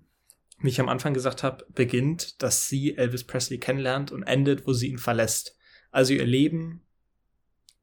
wie 0.63 0.69
ich 0.69 0.81
am 0.81 0.89
Anfang 0.89 1.15
gesagt 1.15 1.43
habe, 1.43 1.67
beginnt, 1.75 2.43
dass 2.43 2.69
sie 2.69 2.97
Elvis 2.97 3.25
Presley 3.25 3.59
kennenlernt 3.59 4.13
und 4.13 4.23
endet, 4.23 4.67
wo 4.67 4.73
sie 4.73 4.89
ihn 4.89 4.99
verlässt. 4.99 5.57
Also 5.91 6.15
ihr 6.15 6.25
Leben, 6.25 6.83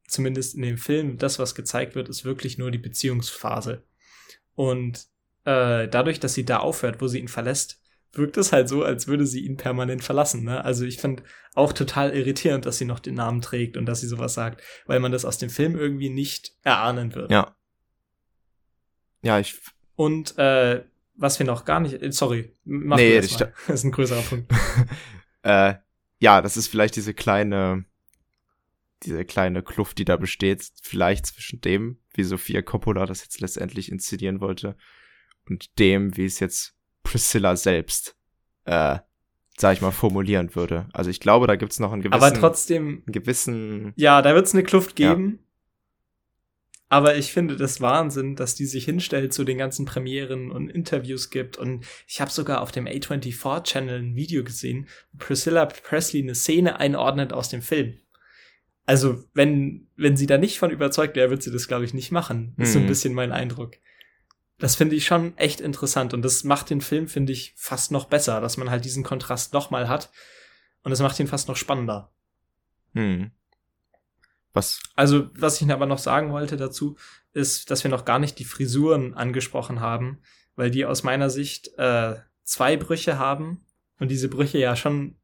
zumindest 0.06 0.54
in 0.54 0.62
dem 0.62 0.78
Film, 0.78 1.18
das, 1.18 1.38
was 1.38 1.54
gezeigt 1.54 1.94
wird, 1.94 2.08
ist 2.08 2.24
wirklich 2.24 2.58
nur 2.58 2.70
die 2.70 2.78
Beziehungsphase. 2.78 3.84
Und 4.54 5.06
äh, 5.44 5.88
dadurch, 5.88 6.20
dass 6.20 6.34
sie 6.34 6.44
da 6.44 6.58
aufhört, 6.58 7.00
wo 7.00 7.06
sie 7.06 7.20
ihn 7.20 7.28
verlässt, 7.28 7.80
wirkt 8.12 8.36
es 8.36 8.52
halt 8.52 8.68
so, 8.68 8.82
als 8.82 9.06
würde 9.06 9.26
sie 9.26 9.46
ihn 9.46 9.56
permanent 9.56 10.02
verlassen. 10.02 10.44
Ne? 10.44 10.64
Also 10.64 10.84
ich 10.84 10.98
finde 10.98 11.22
auch 11.54 11.72
total 11.72 12.12
irritierend, 12.12 12.66
dass 12.66 12.78
sie 12.78 12.84
noch 12.84 12.98
den 12.98 13.14
Namen 13.14 13.40
trägt 13.40 13.76
und 13.76 13.86
dass 13.86 14.00
sie 14.00 14.08
sowas 14.08 14.34
sagt, 14.34 14.62
weil 14.86 15.00
man 15.00 15.12
das 15.12 15.24
aus 15.24 15.38
dem 15.38 15.50
Film 15.50 15.78
irgendwie 15.78 16.10
nicht 16.10 16.52
erahnen 16.62 17.14
wird. 17.14 17.30
Ja. 17.30 17.54
Ja, 19.22 19.38
ich. 19.38 19.60
Und 19.96 20.36
äh, 20.38 20.84
was 21.20 21.38
wir 21.38 21.46
noch 21.46 21.64
gar 21.64 21.80
nicht, 21.80 22.02
äh, 22.02 22.10
sorry, 22.10 22.56
mach 22.64 22.96
nee, 22.96 23.20
das, 23.20 23.38
mal. 23.38 23.52
das 23.66 23.80
ist 23.80 23.84
ein 23.84 23.92
größerer 23.92 24.22
Punkt. 24.22 24.52
äh, 25.42 25.74
ja, 26.18 26.42
das 26.42 26.56
ist 26.56 26.68
vielleicht 26.68 26.96
diese 26.96 27.14
kleine, 27.14 27.84
diese 29.02 29.24
kleine 29.24 29.62
Kluft, 29.62 29.98
die 29.98 30.04
da 30.04 30.16
besteht, 30.16 30.66
vielleicht 30.82 31.26
zwischen 31.26 31.60
dem, 31.60 31.98
wie 32.14 32.24
Sophia 32.24 32.62
Coppola 32.62 33.06
das 33.06 33.22
jetzt 33.22 33.40
letztendlich 33.40 33.92
inszenieren 33.92 34.40
wollte, 34.40 34.76
und 35.48 35.78
dem, 35.78 36.16
wie 36.16 36.24
es 36.24 36.40
jetzt 36.40 36.74
Priscilla 37.02 37.56
selbst, 37.56 38.16
äh, 38.64 38.98
sag 39.58 39.74
ich 39.74 39.80
mal, 39.82 39.90
formulieren 39.90 40.54
würde. 40.54 40.88
Also 40.92 41.10
ich 41.10 41.20
glaube, 41.20 41.46
da 41.46 41.56
gibt's 41.56 41.80
noch 41.80 41.92
einen 41.92 42.02
gewissen, 42.02 42.22
aber 42.22 42.34
trotzdem, 42.34 43.02
einen 43.06 43.12
gewissen, 43.12 43.92
ja, 43.96 44.22
da 44.22 44.34
wird's 44.34 44.54
eine 44.54 44.62
Kluft 44.62 44.96
geben. 44.96 45.40
Ja. 45.40 45.49
Aber 46.92 47.16
ich 47.16 47.32
finde 47.32 47.56
das 47.56 47.80
Wahnsinn, 47.80 48.34
dass 48.34 48.56
die 48.56 48.66
sich 48.66 48.84
hinstellt 48.84 49.32
zu 49.32 49.44
den 49.44 49.58
ganzen 49.58 49.84
Premieren 49.86 50.50
und 50.50 50.68
Interviews 50.68 51.30
gibt. 51.30 51.56
Und 51.56 51.86
ich 52.08 52.20
habe 52.20 52.32
sogar 52.32 52.60
auf 52.60 52.72
dem 52.72 52.86
A24-Channel 52.86 54.00
ein 54.00 54.16
Video 54.16 54.42
gesehen, 54.42 54.88
wo 55.12 55.18
Priscilla 55.18 55.66
Presley 55.66 56.20
eine 56.20 56.34
Szene 56.34 56.80
einordnet 56.80 57.32
aus 57.32 57.48
dem 57.48 57.62
Film. 57.62 58.00
Also, 58.86 59.22
wenn, 59.34 59.86
wenn 59.94 60.16
sie 60.16 60.26
da 60.26 60.36
nicht 60.36 60.58
von 60.58 60.72
überzeugt 60.72 61.14
wäre, 61.14 61.30
wird 61.30 61.44
sie 61.44 61.52
das, 61.52 61.68
glaube 61.68 61.84
ich, 61.84 61.94
nicht 61.94 62.10
machen. 62.10 62.54
Das 62.58 62.68
ist 62.68 62.72
so 62.72 62.80
ein 62.80 62.86
mhm. 62.86 62.88
bisschen 62.88 63.14
mein 63.14 63.30
Eindruck. 63.30 63.76
Das 64.58 64.74
finde 64.74 64.96
ich 64.96 65.06
schon 65.06 65.38
echt 65.38 65.60
interessant. 65.60 66.12
Und 66.12 66.22
das 66.22 66.42
macht 66.42 66.70
den 66.70 66.80
Film, 66.80 67.06
finde 67.06 67.32
ich, 67.32 67.54
fast 67.56 67.92
noch 67.92 68.06
besser, 68.06 68.40
dass 68.40 68.56
man 68.56 68.68
halt 68.68 68.84
diesen 68.84 69.04
Kontrast 69.04 69.54
nochmal 69.54 69.88
hat. 69.88 70.10
Und 70.82 70.90
das 70.90 71.00
macht 71.00 71.20
ihn 71.20 71.28
fast 71.28 71.46
noch 71.46 71.56
spannender. 71.56 72.10
Hm. 72.94 73.30
Was? 74.52 74.80
Also, 74.96 75.30
was 75.34 75.60
ich 75.60 75.70
aber 75.70 75.86
noch 75.86 75.98
sagen 75.98 76.32
wollte 76.32 76.56
dazu, 76.56 76.96
ist, 77.32 77.70
dass 77.70 77.84
wir 77.84 77.90
noch 77.90 78.04
gar 78.04 78.18
nicht 78.18 78.38
die 78.38 78.44
Frisuren 78.44 79.14
angesprochen 79.14 79.80
haben, 79.80 80.20
weil 80.56 80.70
die 80.70 80.84
aus 80.84 81.02
meiner 81.02 81.30
Sicht 81.30 81.70
äh, 81.78 82.16
zwei 82.42 82.76
Brüche 82.76 83.18
haben 83.18 83.64
und 83.98 84.10
diese 84.10 84.28
Brüche 84.28 84.58
ja 84.58 84.74
schon 84.74 85.16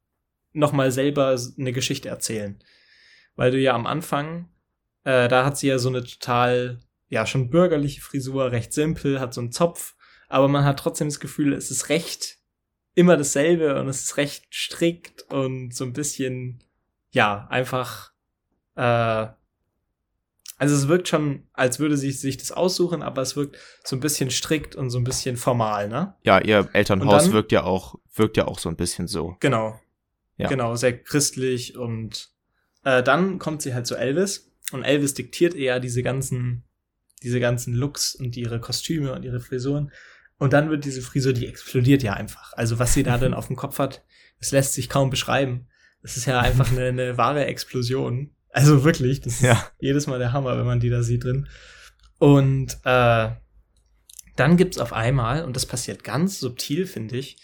noch 0.52 0.72
mal 0.72 0.90
selber 0.90 1.36
eine 1.58 1.72
Geschichte 1.72 2.08
erzählen. 2.08 2.58
Weil 3.34 3.50
du 3.50 3.58
ja 3.58 3.74
am 3.74 3.86
Anfang, 3.86 4.48
äh, 5.04 5.28
da 5.28 5.44
hat 5.44 5.58
sie 5.58 5.68
ja 5.68 5.78
so 5.78 5.88
eine 5.88 6.04
total, 6.04 6.80
ja, 7.08 7.26
schon 7.26 7.50
bürgerliche 7.50 8.00
Frisur, 8.00 8.52
recht 8.52 8.72
simpel, 8.72 9.20
hat 9.20 9.34
so 9.34 9.40
einen 9.40 9.52
Zopf, 9.52 9.94
aber 10.28 10.48
man 10.48 10.64
hat 10.64 10.78
trotzdem 10.78 11.08
das 11.08 11.20
Gefühl, 11.20 11.52
es 11.52 11.70
ist 11.70 11.88
recht 11.88 12.38
immer 12.94 13.16
dasselbe 13.16 13.78
und 13.78 13.88
es 13.88 14.04
ist 14.04 14.16
recht 14.16 14.46
strikt 14.54 15.22
und 15.30 15.74
so 15.74 15.84
ein 15.84 15.92
bisschen, 15.92 16.64
ja, 17.10 17.46
einfach 17.50 18.12
äh, 18.76 19.26
also 20.58 20.74
es 20.74 20.88
wirkt 20.88 21.08
schon, 21.08 21.44
als 21.52 21.78
würde 21.78 21.96
sie 21.96 22.10
sich 22.12 22.38
das 22.38 22.50
aussuchen, 22.50 23.02
aber 23.02 23.20
es 23.20 23.36
wirkt 23.36 23.58
so 23.84 23.94
ein 23.94 24.00
bisschen 24.00 24.30
strikt 24.30 24.74
und 24.74 24.88
so 24.90 24.98
ein 24.98 25.04
bisschen 25.04 25.36
formal, 25.36 25.88
ne? 25.88 26.14
Ja, 26.22 26.40
ihr 26.40 26.68
Elternhaus 26.72 27.24
dann, 27.24 27.32
wirkt 27.32 27.52
ja 27.52 27.64
auch, 27.64 27.96
wirkt 28.14 28.36
ja 28.38 28.46
auch 28.46 28.58
so 28.58 28.70
ein 28.70 28.76
bisschen 28.76 29.06
so. 29.06 29.36
Genau. 29.40 29.78
Ja. 30.38 30.48
Genau, 30.48 30.74
sehr 30.74 30.98
christlich 30.98 31.76
und 31.76 32.30
äh, 32.84 33.02
dann 33.02 33.38
kommt 33.38 33.62
sie 33.62 33.74
halt 33.74 33.86
zu 33.86 33.96
Elvis 33.96 34.52
und 34.72 34.82
Elvis 34.82 35.14
diktiert 35.14 35.54
eher 35.54 35.80
diese 35.80 36.02
ganzen, 36.02 36.64
diese 37.22 37.40
ganzen 37.40 37.74
Looks 37.74 38.14
und 38.14 38.36
ihre 38.36 38.60
Kostüme 38.60 39.12
und 39.12 39.24
ihre 39.24 39.40
Frisuren. 39.40 39.92
Und 40.38 40.52
dann 40.52 40.68
wird 40.70 40.84
diese 40.84 41.00
Frisur, 41.00 41.32
die 41.32 41.46
explodiert 41.46 42.02
ja 42.02 42.12
einfach. 42.12 42.52
Also 42.54 42.78
was 42.78 42.94
sie 42.94 43.02
da 43.02 43.18
denn 43.18 43.34
auf 43.34 43.46
dem 43.46 43.56
Kopf 43.56 43.78
hat, 43.78 44.04
das 44.38 44.52
lässt 44.52 44.74
sich 44.74 44.88
kaum 44.88 45.10
beschreiben. 45.10 45.68
Das 46.02 46.16
ist 46.16 46.26
ja 46.26 46.40
einfach 46.40 46.70
eine, 46.70 46.86
eine 46.86 47.18
wahre 47.18 47.46
Explosion. 47.46 48.35
Also 48.56 48.84
wirklich, 48.84 49.20
das 49.20 49.42
ja. 49.42 49.52
ist 49.52 49.72
jedes 49.80 50.06
Mal 50.06 50.18
der 50.18 50.32
Hammer, 50.32 50.56
wenn 50.56 50.64
man 50.64 50.80
die 50.80 50.88
da 50.88 51.02
sieht 51.02 51.24
drin. 51.24 51.46
Und 52.18 52.78
äh, 52.84 53.28
dann 54.34 54.56
gibt's 54.56 54.78
auf 54.78 54.94
einmal, 54.94 55.44
und 55.44 55.54
das 55.54 55.66
passiert 55.66 56.04
ganz 56.04 56.40
subtil, 56.40 56.86
finde 56.86 57.18
ich, 57.18 57.36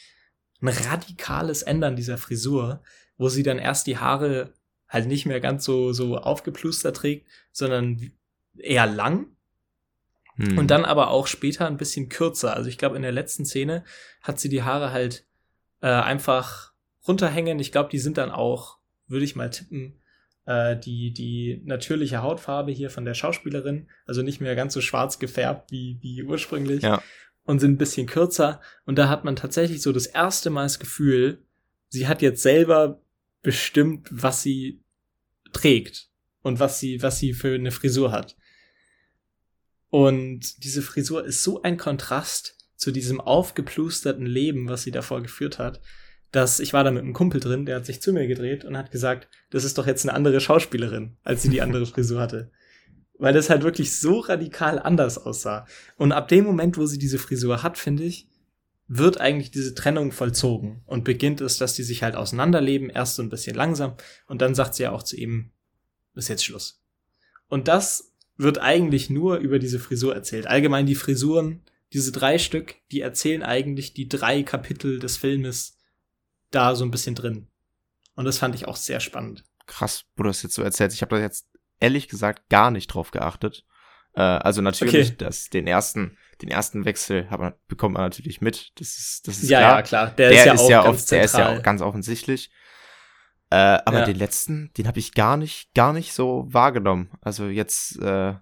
ein 0.63 0.69
radikales 0.69 1.61
Ändern 1.61 1.97
dieser 1.97 2.17
Frisur, 2.17 2.83
wo 3.19 3.29
sie 3.29 3.43
dann 3.43 3.59
erst 3.59 3.87
die 3.89 3.99
Haare 3.99 4.55
halt 4.89 5.07
nicht 5.07 5.27
mehr 5.27 5.41
ganz 5.41 5.67
so, 5.67 5.93
so 5.93 6.17
aufgeplustert 6.17 6.97
trägt, 6.97 7.29
sondern 7.53 8.13
eher 8.57 8.87
lang. 8.87 9.27
Hm. 10.37 10.57
Und 10.57 10.71
dann 10.71 10.87
aber 10.87 11.09
auch 11.09 11.27
später 11.27 11.67
ein 11.67 11.77
bisschen 11.77 12.09
kürzer. 12.09 12.57
Also 12.57 12.71
ich 12.71 12.79
glaube, 12.79 12.97
in 12.97 13.03
der 13.03 13.13
letzten 13.13 13.45
Szene 13.45 13.85
hat 14.23 14.41
sie 14.41 14.49
die 14.49 14.63
Haare 14.63 14.93
halt 14.93 15.27
äh, 15.83 15.89
einfach 15.89 16.73
runterhängen. 17.07 17.59
Ich 17.59 17.71
glaube, 17.71 17.91
die 17.91 17.99
sind 17.99 18.17
dann 18.17 18.31
auch, 18.31 18.79
würde 19.09 19.27
ich 19.27 19.37
mal 19.37 19.51
tippen, 19.51 19.99
äh, 20.47 20.77
die, 20.77 21.13
die 21.13 21.63
natürliche 21.65 22.23
Hautfarbe 22.23 22.73
hier 22.73 22.91
von 22.91 23.05
der 23.05 23.15
Schauspielerin. 23.15 23.89
Also 24.07 24.23
nicht 24.23 24.41
mehr 24.41 24.55
ganz 24.55 24.75
so 24.75 24.81
schwarz 24.81 25.19
gefärbt 25.19 25.71
wie, 25.71 25.99
wie 26.01 26.23
ursprünglich. 26.23 26.83
Ja. 26.83 27.03
Und 27.45 27.59
sind 27.61 27.73
ein 27.73 27.79
bisschen 27.79 28.07
kürzer. 28.07 28.61
Und 28.85 28.99
da 28.99 29.09
hat 29.09 29.25
man 29.25 29.37
tatsächlich 29.37 29.83
so 29.83 29.93
das 29.93 30.07
erste 30.07 30.51
Mal 30.51 30.65
das 30.65 30.79
Gefühl, 30.79 31.43
sie 31.89 32.07
hat 32.07 32.23
jetzt 32.23 32.43
selber 32.43 33.01
bestimmt, 33.43 34.09
was 34.11 34.43
sie 34.43 34.83
trägt 35.53 36.09
und 36.43 36.61
was 36.61 36.79
sie, 36.79 37.03
was 37.03 37.19
sie 37.19 37.33
für 37.33 37.55
eine 37.55 37.73
Frisur 37.73 38.13
hat. 38.13 38.37
Und 39.91 40.65
diese 40.65 40.83
Frisur 40.83 41.25
ist 41.25 41.43
so 41.43 41.63
ein 41.63 41.77
Kontrast 41.77 42.57
zu 42.77 42.93
diesem 42.93 43.21
aufgeplusterten 43.21 44.25
Leben, 44.25 44.69
was 44.69 44.83
sie 44.83 44.91
davor 44.91 45.23
geführt 45.23 45.59
hat, 45.59 45.81
dass 46.33 46.61
ich 46.61 46.73
war 46.73 46.83
da 46.83 46.91
mit 46.91 47.03
einem 47.03 47.13
Kumpel 47.13 47.41
drin, 47.41 47.67
der 47.67 47.77
hat 47.77 47.87
sich 47.87 48.01
zu 48.01 48.13
mir 48.13 48.27
gedreht 48.27 48.65
und 48.65 48.77
hat 48.77 48.91
gesagt, 48.91 49.29
das 49.51 49.65
ist 49.65 49.79
doch 49.79 49.87
jetzt 49.87 50.05
eine 50.05 50.15
andere 50.15 50.41
Schauspielerin, 50.41 51.17
als 51.23 51.43
sie 51.43 51.51
die 51.51 51.63
andere 51.63 51.87
Frisur 51.87 52.21
hatte. 52.21 52.51
Weil 53.19 53.35
das 53.35 53.51
halt 53.51 53.63
wirklich 53.63 53.97
so 53.99 54.19
radikal 54.19 54.79
anders 54.79 55.19
aussah. 55.19 55.67
Und 55.97 56.13
ab 56.13 56.29
dem 56.29 56.45
Moment, 56.45 56.77
wo 56.79 56.87
sie 56.87 56.99
diese 56.99 57.19
Frisur 57.19 57.63
hat, 57.63 57.79
finde 57.79 58.03
ich, 58.03 58.29
wird 58.89 59.21
eigentlich 59.21 59.51
diese 59.51 59.75
Trennung 59.75 60.11
vollzogen 60.11 60.83
und 60.87 61.05
beginnt 61.05 61.41
es, 61.41 61.59
dass 61.59 61.75
die 61.75 61.83
sich 61.83 62.03
halt 62.03 62.17
auseinanderleben, 62.17 62.91
erst 62.91 63.17
so 63.17 63.23
ein 63.23 63.31
bisschen 63.31 63.55
langsam 63.55 63.95
und 64.27 64.43
dann 64.43 64.55
sagt 64.55 64.75
sie 64.75 64.83
ja 64.85 64.93
auch 64.93 65.03
zu 65.03 65.17
ihm, 65.17 65.51
ist 66.15 66.29
jetzt 66.29 66.45
Schluss. 66.45 66.83
Und 67.49 67.69
das 67.69 68.13
wird 68.37 68.59
eigentlich 68.59 69.11
nur 69.11 69.37
über 69.37 69.59
diese 69.59 69.79
Frisur 69.79 70.15
erzählt. 70.15 70.47
Allgemein 70.47 70.87
die 70.87 70.95
Frisuren, 70.95 71.63
diese 71.93 72.13
drei 72.13 72.39
Stück, 72.39 72.77
die 72.91 73.01
erzählen 73.01 73.43
eigentlich 73.43 73.95
die 73.95 74.09
drei 74.09 74.43
Kapitel 74.43 74.99
des 74.99 75.19
Filmes 75.19 75.77
da 76.55 76.75
so 76.75 76.85
ein 76.85 76.91
bisschen 76.91 77.15
drin. 77.15 77.49
Und 78.15 78.25
das 78.25 78.39
fand 78.39 78.55
ich 78.55 78.69
auch 78.69 78.77
sehr 78.77 79.01
spannend. 79.01 79.45
Krass, 79.67 80.05
wo 80.17 80.23
du 80.23 80.29
das 80.29 80.43
jetzt 80.43 80.55
so 80.55 80.63
erzählst. 80.63 80.97
Ich 80.97 81.03
habe 81.03 81.17
da 81.17 81.23
jetzt 81.23 81.49
ehrlich 81.81 82.09
gesagt 82.09 82.49
gar 82.49 82.71
nicht 82.71 82.89
drauf 82.89 83.11
geachtet. 83.11 83.65
Äh, 84.15 84.21
also 84.21 84.61
natürlich, 84.61 85.09
okay. 85.09 85.17
dass 85.19 85.49
den 85.49 85.67
ersten, 85.67 86.17
den 86.43 86.51
ersten 86.51 86.85
Wechsel 86.85 87.27
man, 87.31 87.55
bekommt 87.69 87.95
man 87.95 88.03
natürlich 88.03 88.41
mit. 88.41 88.73
Das 88.79 88.97
ist, 88.99 89.27
das 89.27 89.43
ist 89.43 89.51
ja, 89.51 89.59
klar. 89.59 89.77
Ja, 89.77 89.83
klar. 89.83 90.11
Der, 90.11 90.31
der 90.31 90.39
ist 90.39 90.47
ja, 90.47 90.53
ist 90.55 90.61
auch 90.61 90.71
ja 90.71 90.83
ganz 90.83 91.03
oft, 91.03 91.11
Der 91.11 91.25
ist 91.25 91.35
ja 91.35 91.57
auch 91.57 91.63
ganz 91.63 91.81
offensichtlich. 91.81 92.51
Äh, 93.51 93.81
aber 93.85 94.01
ja. 94.01 94.05
den 94.07 94.17
letzten, 94.17 94.73
den 94.79 94.87
habe 94.87 94.99
ich 94.99 95.13
gar 95.13 95.37
nicht, 95.37 95.75
gar 95.75 95.93
nicht 95.93 96.15
so 96.15 96.47
wahrgenommen. 96.49 97.11
Also 97.21 97.49
jetzt 97.49 97.99
äh, 98.01 98.35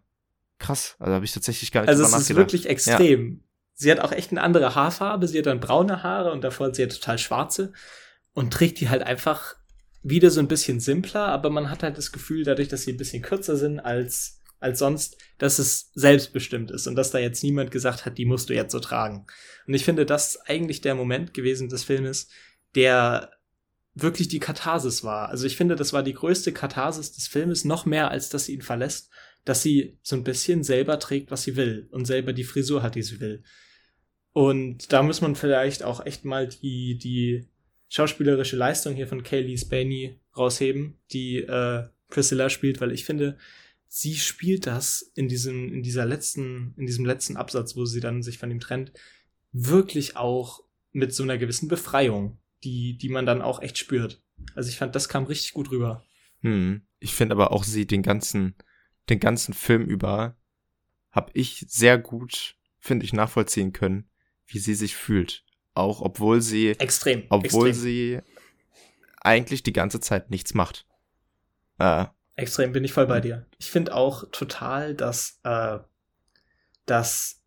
krass. 0.59 0.97
Also 1.01 1.15
habe 1.15 1.25
ich 1.25 1.33
tatsächlich 1.33 1.73
gar 1.73 1.81
nicht 1.81 1.89
Also 1.89 2.05
es 2.05 2.13
ist 2.13 2.37
wirklich 2.37 2.69
extrem. 2.69 3.31
Ja. 3.31 3.49
Sie 3.81 3.91
hat 3.91 4.01
auch 4.01 4.12
echt 4.12 4.31
eine 4.31 4.43
andere 4.43 4.74
Haarfarbe. 4.74 5.26
Sie 5.26 5.39
hat 5.39 5.47
dann 5.47 5.59
braune 5.59 6.03
Haare 6.03 6.33
und 6.33 6.45
davor 6.45 6.66
hat 6.66 6.76
sie 6.76 6.83
ja 6.83 6.89
total 6.89 7.16
schwarze 7.16 7.72
und 8.35 8.53
trägt 8.53 8.78
die 8.81 8.91
halt 8.91 9.03
einfach 9.03 9.57
wieder 10.03 10.31
so 10.31 10.41
ein 10.41 10.49
bisschen 10.49 10.81
simpler, 10.81 11.26
aber 11.26 11.49
man 11.49 11.70
hat 11.70 11.83
halt 11.83 11.97
das 11.97 12.12
Gefühl, 12.12 12.45
dadurch, 12.45 12.68
dass 12.68 12.83
sie 12.83 12.93
ein 12.93 12.99
bisschen 12.99 13.22
kürzer 13.22 13.57
sind 13.57 13.81
als 13.81 14.41
als 14.59 14.78
sonst, 14.78 15.16
dass 15.39 15.59
es 15.59 15.91
selbstbestimmt 15.95 16.70
ist 16.70 16.87
und 16.87 16.95
dass 16.95 17.11
da 17.11 17.18
jetzt 17.18 17.43
niemand 17.43 17.70
gesagt 17.70 18.05
hat, 18.05 18.18
die 18.18 18.26
musst 18.26 18.51
du 18.51 18.55
jetzt 18.55 18.72
so 18.72 18.81
tragen. 18.81 19.26
Und 19.66 19.72
ich 19.72 19.87
finde, 19.87 20.05
das 20.05 20.35
ist 20.35 20.43
eigentlich 20.47 20.83
der 20.83 20.95
Moment 20.95 21.33
gewesen 21.33 21.70
des 21.70 21.85
Filmes, 21.85 22.28
der 22.74 23.31
wirklich 23.95 24.28
die 24.28 24.41
Katharsis 24.41 25.03
war. 25.03 25.31
Also 25.31 25.47
ich 25.47 25.57
finde, 25.57 25.76
das 25.76 25.95
war 25.95 26.03
die 26.03 26.12
größte 26.12 26.53
Katharsis 26.53 27.12
des 27.12 27.26
Filmes, 27.26 27.64
noch 27.64 27.87
mehr 27.87 28.11
als 28.11 28.28
dass 28.28 28.45
sie 28.45 28.53
ihn 28.53 28.61
verlässt, 28.61 29.09
dass 29.47 29.62
sie 29.62 29.99
so 30.03 30.14
ein 30.14 30.24
bisschen 30.24 30.62
selber 30.62 30.99
trägt, 30.99 31.31
was 31.31 31.43
sie 31.43 31.57
will 31.57 31.89
und 31.91 32.05
selber 32.05 32.35
die 32.35 32.45
Frisur 32.45 32.83
hat, 32.83 32.95
die 32.95 33.03
sie 33.03 33.18
will. 33.18 33.43
Und 34.33 34.93
da 34.93 35.03
muss 35.03 35.20
man 35.20 35.35
vielleicht 35.35 35.83
auch 35.83 36.05
echt 36.07 36.24
mal 36.24 36.49
die, 36.49 36.97
die 36.97 37.49
schauspielerische 37.89 38.57
Leistung 38.57 38.95
hier 38.95 39.09
von 39.09 39.22
Kaylee 39.22 39.57
Spaney 39.57 40.20
rausheben, 40.37 40.99
die 41.12 41.39
äh, 41.39 41.89
Priscilla 42.09 42.49
spielt, 42.49 42.81
weil 42.81 42.93
ich 42.93 43.05
finde, 43.05 43.37
sie 43.89 44.14
spielt 44.14 44.66
das 44.66 45.11
in 45.14 45.28
diesem, 45.28 45.72
in 45.72 45.83
dieser 45.83 46.07
letzten, 46.07 46.74
in 46.76 46.87
diesem 46.87 47.05
letzten 47.05 47.37
Absatz, 47.37 47.76
wo 47.76 47.85
sie 47.85 48.01
dann 48.01 48.22
sich 48.22 48.39
von 48.39 48.51
ihm 48.51 48.61
trennt, 48.61 48.93
wirklich 49.53 50.16
auch 50.16 50.62
mit 50.93 51.12
so 51.12 51.24
einer 51.24 51.39
gewissen 51.39 51.68
Befreiung, 51.68 52.39
die, 52.62 52.97
die 52.97 53.09
man 53.09 53.26
dann 53.26 53.43
auch 53.43 53.61
echt 53.61 53.78
spürt. 53.78 54.22
Also 54.55 54.68
ich 54.68 54.76
fand, 54.76 54.95
das 54.95 55.09
kam 55.09 55.24
richtig 55.24 55.53
gut 55.53 55.70
rüber. 55.70 56.05
Hm. 56.41 56.83
Ich 57.01 57.14
finde 57.14 57.35
aber 57.35 57.53
auch 57.53 57.64
sie 57.64 57.87
den 57.87 58.03
ganzen, 58.03 58.55
den 59.09 59.18
ganzen 59.18 59.55
Film 59.55 59.87
über, 59.87 60.37
hab 61.11 61.31
ich 61.35 61.64
sehr 61.68 61.99
gut, 61.99 62.57
finde 62.78 63.05
ich, 63.05 63.12
nachvollziehen 63.12 63.72
können, 63.72 64.10
wie 64.51 64.59
sie 64.59 64.74
sich 64.74 64.96
fühlt. 64.96 65.44
Auch 65.74 66.01
obwohl 66.01 66.40
sie, 66.40 66.70
extrem, 66.70 67.24
obwohl 67.28 67.68
extrem. 67.68 67.72
sie 67.82 68.20
eigentlich 69.20 69.62
die 69.62 69.72
ganze 69.72 70.01
Zeit 70.01 70.30
nichts 70.30 70.55
macht. 70.55 70.86
Äh, 71.78 72.07
Extrem 72.36 72.72
bin 72.72 72.84
ich 72.84 72.92
voll 72.92 73.07
bei 73.07 73.20
dir. 73.20 73.46
Ich 73.59 73.70
finde 73.70 73.94
auch 73.94 74.24
total, 74.32 74.94
dass, 74.94 75.40
äh, 75.44 75.78
dass 76.86 77.42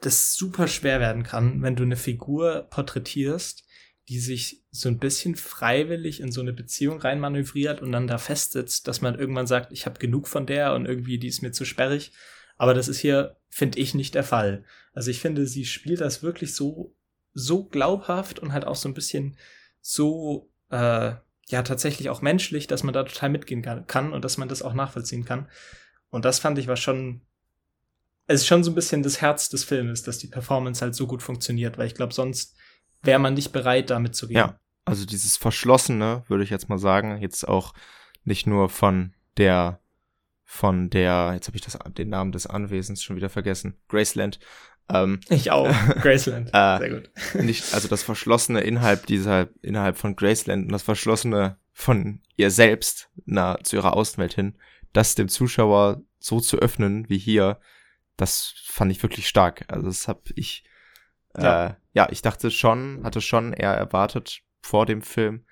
das 0.00 0.34
super 0.34 0.66
schwer 0.68 1.00
werden 1.00 1.22
kann, 1.22 1.62
wenn 1.62 1.76
du 1.76 1.84
eine 1.84 1.96
Figur 1.96 2.66
porträtierst, 2.68 3.64
die 4.08 4.18
sich 4.18 4.62
so 4.70 4.88
ein 4.88 4.98
bisschen 4.98 5.34
freiwillig 5.34 6.20
in 6.20 6.30
so 6.30 6.40
eine 6.40 6.52
Beziehung 6.52 7.00
reinmanövriert 7.00 7.80
und 7.80 7.92
dann 7.92 8.06
da 8.06 8.18
festsitzt, 8.18 8.86
dass 8.86 9.00
man 9.00 9.18
irgendwann 9.18 9.46
sagt, 9.46 9.72
ich 9.72 9.86
habe 9.86 9.98
genug 9.98 10.28
von 10.28 10.46
der 10.46 10.74
und 10.74 10.84
irgendwie 10.84 11.18
die 11.18 11.28
ist 11.28 11.42
mir 11.42 11.52
zu 11.52 11.64
sperrig. 11.64 12.12
Aber 12.56 12.74
das 12.74 12.88
ist 12.88 12.98
hier, 12.98 13.36
finde 13.48 13.78
ich, 13.78 13.94
nicht 13.94 14.14
der 14.14 14.24
Fall. 14.24 14.64
Also 14.92 15.10
ich 15.10 15.20
finde, 15.20 15.46
sie 15.46 15.64
spielt 15.64 16.00
das 16.00 16.22
wirklich 16.22 16.54
so, 16.54 16.94
so 17.32 17.64
glaubhaft 17.64 18.38
und 18.38 18.52
halt 18.52 18.66
auch 18.66 18.76
so 18.76 18.88
ein 18.88 18.94
bisschen 18.94 19.36
so, 19.80 20.50
äh, 20.70 21.14
ja 21.48 21.62
tatsächlich 21.62 22.10
auch 22.10 22.22
menschlich, 22.22 22.66
dass 22.66 22.82
man 22.82 22.94
da 22.94 23.04
total 23.04 23.30
mitgehen 23.30 23.62
kann 23.62 24.12
und 24.12 24.24
dass 24.24 24.38
man 24.38 24.48
das 24.48 24.62
auch 24.62 24.74
nachvollziehen 24.74 25.24
kann. 25.24 25.48
Und 26.10 26.24
das 26.24 26.38
fand 26.38 26.58
ich 26.58 26.68
war 26.68 26.76
schon, 26.76 27.22
es 28.26 28.42
ist 28.42 28.46
schon 28.46 28.64
so 28.64 28.70
ein 28.70 28.74
bisschen 28.74 29.02
das 29.02 29.20
Herz 29.20 29.48
des 29.48 29.64
Filmes, 29.64 30.02
dass 30.02 30.18
die 30.18 30.28
Performance 30.28 30.80
halt 30.82 30.94
so 30.94 31.06
gut 31.06 31.22
funktioniert, 31.22 31.76
weil 31.76 31.86
ich 31.86 31.94
glaube, 31.94 32.14
sonst 32.14 32.56
wäre 33.02 33.18
man 33.18 33.34
nicht 33.34 33.52
bereit, 33.52 33.90
damit 33.90 34.14
zu 34.14 34.28
gehen. 34.28 34.38
Ja, 34.38 34.58
also 34.84 35.04
dieses 35.04 35.36
Verschlossene, 35.36 36.24
würde 36.28 36.44
ich 36.44 36.50
jetzt 36.50 36.68
mal 36.68 36.78
sagen, 36.78 37.20
jetzt 37.20 37.46
auch 37.46 37.74
nicht 38.24 38.46
nur 38.46 38.70
von 38.70 39.12
der 39.36 39.80
von 40.54 40.88
der, 40.88 41.32
jetzt 41.34 41.48
habe 41.48 41.56
ich 41.56 41.64
das, 41.64 41.76
den 41.98 42.10
Namen 42.10 42.30
des 42.30 42.46
Anwesens 42.46 43.02
schon 43.02 43.16
wieder 43.16 43.28
vergessen, 43.28 43.76
Graceland. 43.88 44.38
Ähm, 44.88 45.18
ich 45.28 45.50
auch, 45.50 45.66
Graceland, 46.00 46.50
äh, 46.52 46.78
sehr 46.78 46.90
gut. 46.90 47.10
nicht, 47.42 47.74
also 47.74 47.88
das 47.88 48.04
Verschlossene 48.04 48.60
innerhalb 48.60 49.04
dieser, 49.06 49.48
innerhalb 49.62 49.98
von 49.98 50.14
Graceland 50.14 50.66
und 50.66 50.72
das 50.72 50.84
Verschlossene 50.84 51.58
von 51.72 52.22
ihr 52.36 52.52
selbst 52.52 53.10
na, 53.26 53.58
zu 53.64 53.74
ihrer 53.74 53.96
Außenwelt 53.96 54.34
hin, 54.34 54.56
das 54.92 55.16
dem 55.16 55.28
Zuschauer 55.28 56.02
so 56.20 56.38
zu 56.38 56.60
öffnen 56.60 57.08
wie 57.08 57.18
hier, 57.18 57.58
das 58.16 58.54
fand 58.64 58.92
ich 58.92 59.02
wirklich 59.02 59.26
stark. 59.26 59.64
Also 59.66 59.88
das 59.88 60.06
habe 60.06 60.22
ich, 60.36 60.62
äh, 61.34 61.42
ja. 61.42 61.76
ja, 61.94 62.08
ich 62.12 62.22
dachte 62.22 62.52
schon, 62.52 63.02
hatte 63.02 63.20
schon 63.20 63.54
eher 63.54 63.72
erwartet 63.72 64.42
vor 64.62 64.86
dem 64.86 65.02
Film, 65.02 65.46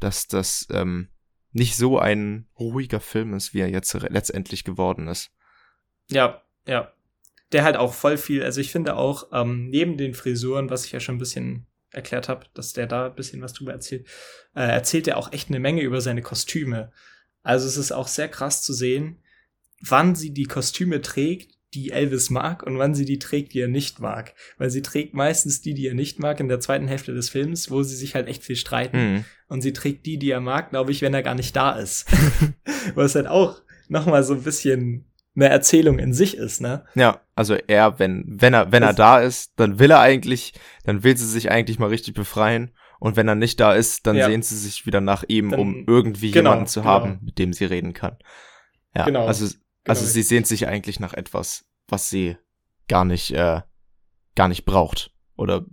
dass 0.00 0.28
das 0.28 0.68
ähm, 0.70 1.08
nicht 1.54 1.76
so 1.76 1.98
ein 1.98 2.46
ruhiger 2.58 3.00
Film 3.00 3.32
ist, 3.32 3.54
wie 3.54 3.60
er 3.60 3.70
jetzt 3.70 3.94
letztendlich 3.94 4.64
geworden 4.64 5.08
ist. 5.08 5.30
Ja, 6.10 6.42
ja. 6.66 6.92
Der 7.52 7.62
halt 7.62 7.76
auch 7.76 7.94
voll 7.94 8.16
viel, 8.18 8.42
also 8.42 8.60
ich 8.60 8.72
finde 8.72 8.96
auch, 8.96 9.28
ähm, 9.32 9.70
neben 9.70 9.96
den 9.96 10.14
Frisuren, 10.14 10.68
was 10.68 10.84
ich 10.84 10.92
ja 10.92 10.98
schon 10.98 11.14
ein 11.14 11.20
bisschen 11.20 11.66
erklärt 11.90 12.28
habe, 12.28 12.46
dass 12.54 12.72
der 12.72 12.88
da 12.88 13.06
ein 13.06 13.14
bisschen 13.14 13.40
was 13.40 13.52
drüber 13.52 13.72
erzählt, 13.72 14.06
äh, 14.54 14.62
erzählt 14.62 15.06
er 15.06 15.16
auch 15.16 15.32
echt 15.32 15.48
eine 15.48 15.60
Menge 15.60 15.82
über 15.82 16.00
seine 16.00 16.22
Kostüme. 16.22 16.90
Also 17.44 17.68
es 17.68 17.76
ist 17.76 17.92
auch 17.92 18.08
sehr 18.08 18.28
krass 18.28 18.62
zu 18.62 18.72
sehen, 18.72 19.22
wann 19.80 20.16
sie 20.16 20.34
die 20.34 20.46
Kostüme 20.46 21.02
trägt, 21.02 21.52
die 21.74 21.90
Elvis 21.90 22.30
mag 22.30 22.62
und 22.62 22.78
wann 22.78 22.94
sie 22.94 23.04
die 23.04 23.18
trägt, 23.18 23.54
die 23.54 23.60
er 23.60 23.68
nicht 23.68 24.00
mag. 24.00 24.34
Weil 24.58 24.70
sie 24.70 24.82
trägt 24.82 25.14
meistens 25.14 25.60
die, 25.60 25.74
die 25.74 25.88
er 25.88 25.94
nicht 25.94 26.18
mag 26.18 26.40
in 26.40 26.48
der 26.48 26.60
zweiten 26.60 26.88
Hälfte 26.88 27.12
des 27.12 27.30
Films, 27.30 27.70
wo 27.70 27.82
sie 27.82 27.96
sich 27.96 28.14
halt 28.14 28.28
echt 28.28 28.44
viel 28.44 28.56
streiten. 28.56 28.96
Mhm. 28.96 29.24
Und 29.48 29.62
sie 29.62 29.72
trägt 29.72 30.06
die, 30.06 30.18
die 30.18 30.30
er 30.30 30.40
mag, 30.40 30.70
glaube 30.70 30.92
ich, 30.92 31.02
wenn 31.02 31.14
er 31.14 31.22
gar 31.22 31.34
nicht 31.34 31.54
da 31.54 31.72
ist. 31.72 32.06
Was 32.94 33.14
halt 33.14 33.26
auch 33.26 33.60
nochmal 33.88 34.22
so 34.22 34.34
ein 34.34 34.42
bisschen 34.42 35.04
eine 35.36 35.48
Erzählung 35.48 35.98
in 35.98 36.12
sich 36.12 36.36
ist, 36.36 36.60
ne? 36.60 36.84
Ja, 36.94 37.20
also 37.34 37.54
er, 37.54 37.98
wenn, 37.98 38.24
wenn 38.28 38.54
er, 38.54 38.70
wenn 38.70 38.84
er 38.84 38.94
da 38.94 39.18
ist, 39.18 39.52
dann 39.56 39.78
will 39.78 39.90
er 39.90 40.00
eigentlich, 40.00 40.54
dann 40.84 41.02
will 41.02 41.16
sie 41.16 41.26
sich 41.26 41.50
eigentlich 41.50 41.78
mal 41.78 41.88
richtig 41.88 42.14
befreien. 42.14 42.70
Und 43.00 43.16
wenn 43.16 43.28
er 43.28 43.34
nicht 43.34 43.58
da 43.60 43.74
ist, 43.74 44.06
dann 44.06 44.16
ja. 44.16 44.26
sehen 44.26 44.42
sie 44.42 44.56
sich 44.56 44.86
wieder 44.86 45.00
nach 45.00 45.24
ihm, 45.26 45.50
dann, 45.50 45.60
um 45.60 45.84
irgendwie 45.86 46.30
genau, 46.30 46.50
jemanden 46.50 46.68
zu 46.68 46.84
haben, 46.84 47.10
genau. 47.10 47.24
mit 47.24 47.38
dem 47.38 47.52
sie 47.52 47.64
reden 47.64 47.92
kann. 47.92 48.16
Ja, 48.96 49.04
genau. 49.04 49.26
Also, 49.26 49.52
genau 49.84 49.98
also 49.98 50.06
sie 50.06 50.22
sehnt 50.22 50.46
sich 50.46 50.66
eigentlich 50.66 51.00
nach 51.00 51.14
etwas, 51.14 51.64
was 51.88 52.08
sie 52.10 52.36
gar 52.88 53.04
nicht, 53.04 53.32
äh, 53.32 53.62
gar 54.34 54.48
nicht 54.48 54.64
braucht. 54.64 55.12
Oder 55.36 55.66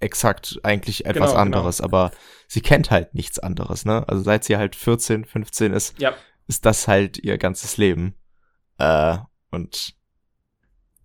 exakt 0.00 0.60
eigentlich 0.62 1.06
etwas 1.06 1.30
genau, 1.30 1.40
anderes, 1.42 1.78
genau. 1.78 1.86
aber 1.86 2.10
sie 2.46 2.60
kennt 2.60 2.90
halt 2.90 3.14
nichts 3.14 3.38
anderes, 3.38 3.84
ne? 3.84 4.08
Also 4.08 4.22
seit 4.22 4.44
sie 4.44 4.56
halt 4.56 4.76
14, 4.76 5.24
15 5.24 5.72
ist, 5.72 5.98
ja. 6.00 6.14
ist 6.46 6.64
das 6.64 6.88
halt 6.88 7.18
ihr 7.18 7.38
ganzes 7.38 7.76
Leben. 7.76 8.14
Äh, 8.78 9.18
und 9.50 9.94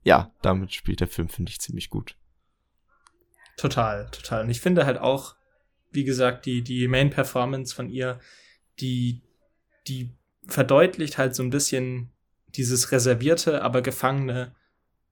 ja, 0.04 0.32
damit 0.42 0.74
spielt 0.74 1.00
der 1.00 1.08
Film, 1.08 1.30
finde 1.30 1.52
ich, 1.52 1.60
ziemlich 1.60 1.90
gut. 1.90 2.18
Total, 3.58 4.10
total. 4.12 4.44
Und 4.44 4.50
ich 4.50 4.62
finde 4.62 4.86
halt 4.86 4.98
auch, 4.98 5.36
wie 5.92 6.04
gesagt, 6.04 6.46
die, 6.46 6.64
die 6.64 6.88
Main 6.88 7.10
Performance 7.10 7.74
von 7.74 7.90
ihr, 7.90 8.20
die, 8.80 9.22
die 9.88 10.12
verdeutlicht 10.48 11.18
halt 11.18 11.36
so 11.36 11.44
ein 11.44 11.52
bisschen 11.52 12.13
dieses 12.56 12.92
reservierte, 12.92 13.62
aber 13.62 13.82
gefangene 13.82 14.54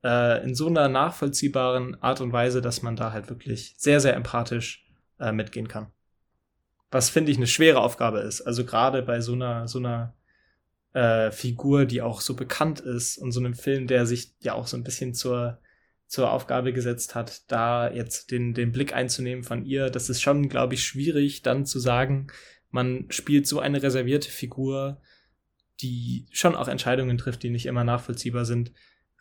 äh, 0.03 0.43
in 0.43 0.55
so 0.55 0.67
einer 0.67 0.87
nachvollziehbaren 0.89 2.01
Art 2.01 2.21
und 2.21 2.33
Weise, 2.33 2.61
dass 2.61 2.81
man 2.81 2.95
da 2.95 3.11
halt 3.11 3.29
wirklich 3.29 3.75
sehr, 3.77 3.99
sehr 3.99 4.15
empathisch 4.15 4.85
äh, 5.19 5.31
mitgehen 5.31 5.67
kann. 5.67 5.87
Was 6.89 7.09
finde 7.09 7.31
ich 7.31 7.37
eine 7.37 7.47
schwere 7.47 7.79
Aufgabe 7.79 8.19
ist. 8.19 8.41
Also 8.41 8.65
gerade 8.65 9.01
bei 9.01 9.21
so 9.21 9.33
einer, 9.33 9.67
so 9.67 9.79
einer 9.79 10.13
äh, 10.93 11.31
Figur, 11.31 11.85
die 11.85 12.01
auch 12.01 12.21
so 12.21 12.35
bekannt 12.35 12.81
ist 12.81 13.17
und 13.17 13.31
so 13.31 13.39
einem 13.39 13.53
Film, 13.53 13.87
der 13.87 14.05
sich 14.05 14.33
ja 14.41 14.53
auch 14.53 14.67
so 14.67 14.75
ein 14.75 14.83
bisschen 14.83 15.13
zur, 15.13 15.59
zur 16.07 16.31
Aufgabe 16.31 16.73
gesetzt 16.73 17.15
hat, 17.15 17.49
da 17.49 17.89
jetzt 17.89 18.31
den, 18.31 18.53
den 18.53 18.73
Blick 18.73 18.93
einzunehmen 18.93 19.43
von 19.45 19.65
ihr, 19.65 19.89
das 19.89 20.09
ist 20.09 20.21
schon, 20.21 20.49
glaube 20.49 20.73
ich, 20.73 20.83
schwierig, 20.83 21.41
dann 21.43 21.65
zu 21.65 21.79
sagen, 21.79 22.27
man 22.71 23.05
spielt 23.09 23.47
so 23.47 23.59
eine 23.59 23.81
reservierte 23.81 24.29
Figur, 24.29 25.01
die 25.81 26.27
schon 26.31 26.55
auch 26.55 26.67
Entscheidungen 26.67 27.17
trifft, 27.17 27.43
die 27.43 27.49
nicht 27.49 27.65
immer 27.65 27.83
nachvollziehbar 27.83 28.45
sind, 28.45 28.71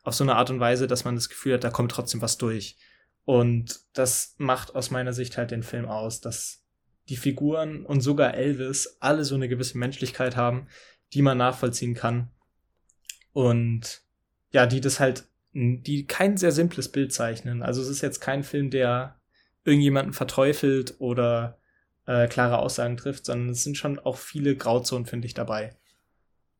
auf 0.02 0.14
so 0.14 0.24
eine 0.24 0.36
Art 0.36 0.50
und 0.50 0.60
Weise, 0.60 0.86
dass 0.86 1.04
man 1.04 1.14
das 1.14 1.28
Gefühl 1.28 1.54
hat, 1.54 1.64
da 1.64 1.70
kommt 1.70 1.92
trotzdem 1.92 2.22
was 2.22 2.38
durch. 2.38 2.76
Und 3.24 3.80
das 3.92 4.34
macht 4.38 4.74
aus 4.74 4.90
meiner 4.90 5.12
Sicht 5.12 5.36
halt 5.36 5.50
den 5.50 5.62
Film 5.62 5.86
aus, 5.86 6.20
dass 6.20 6.64
die 7.08 7.16
Figuren 7.16 7.84
und 7.84 8.00
sogar 8.00 8.34
Elvis 8.34 8.96
alle 9.00 9.24
so 9.24 9.34
eine 9.34 9.48
gewisse 9.48 9.78
Menschlichkeit 9.78 10.36
haben, 10.36 10.68
die 11.12 11.22
man 11.22 11.38
nachvollziehen 11.38 11.94
kann. 11.94 12.30
Und 13.32 14.02
ja, 14.52 14.66
die 14.66 14.80
das 14.80 15.00
halt, 15.00 15.24
die 15.52 16.06
kein 16.06 16.36
sehr 16.36 16.52
simples 16.52 16.90
Bild 16.90 17.12
zeichnen. 17.12 17.62
Also 17.62 17.82
es 17.82 17.88
ist 17.88 18.00
jetzt 18.00 18.20
kein 18.20 18.42
Film, 18.42 18.70
der 18.70 19.20
irgendjemanden 19.64 20.12
verteufelt 20.12 20.94
oder 20.98 21.58
äh, 22.06 22.26
klare 22.28 22.58
Aussagen 22.58 22.96
trifft, 22.96 23.26
sondern 23.26 23.50
es 23.50 23.62
sind 23.62 23.76
schon 23.76 23.98
auch 23.98 24.16
viele 24.16 24.56
Grauzonen, 24.56 25.06
finde 25.06 25.26
ich, 25.26 25.34
dabei. 25.34 25.76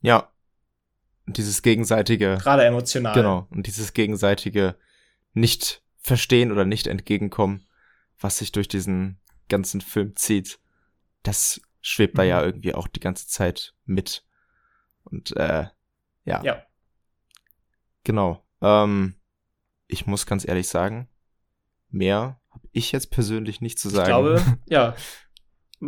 Ja, 0.00 0.30
und 1.30 1.36
dieses 1.36 1.62
gegenseitige. 1.62 2.38
Gerade 2.42 2.64
emotional. 2.64 3.14
Genau. 3.14 3.46
Und 3.50 3.68
dieses 3.68 3.92
gegenseitige 3.92 4.74
nicht 5.32 5.80
verstehen 5.98 6.50
oder 6.50 6.64
nicht 6.64 6.88
entgegenkommen, 6.88 7.68
was 8.18 8.38
sich 8.38 8.50
durch 8.50 8.66
diesen 8.66 9.20
ganzen 9.48 9.80
Film 9.80 10.16
zieht, 10.16 10.58
das 11.22 11.60
schwebt 11.80 12.14
mhm. 12.14 12.18
da 12.18 12.22
ja 12.24 12.42
irgendwie 12.42 12.74
auch 12.74 12.88
die 12.88 12.98
ganze 12.98 13.28
Zeit 13.28 13.74
mit. 13.84 14.24
Und 15.04 15.36
äh, 15.36 15.66
ja. 16.24 16.42
Ja. 16.42 16.62
Genau. 18.02 18.44
Ähm, 18.60 19.14
ich 19.86 20.06
muss 20.06 20.26
ganz 20.26 20.44
ehrlich 20.44 20.66
sagen, 20.66 21.08
mehr 21.90 22.40
habe 22.50 22.66
ich 22.72 22.90
jetzt 22.90 23.12
persönlich 23.12 23.60
nicht 23.60 23.78
zu 23.78 23.88
sagen. 23.88 24.00
Ich 24.00 24.06
glaube, 24.06 24.58
ja. 24.66 24.96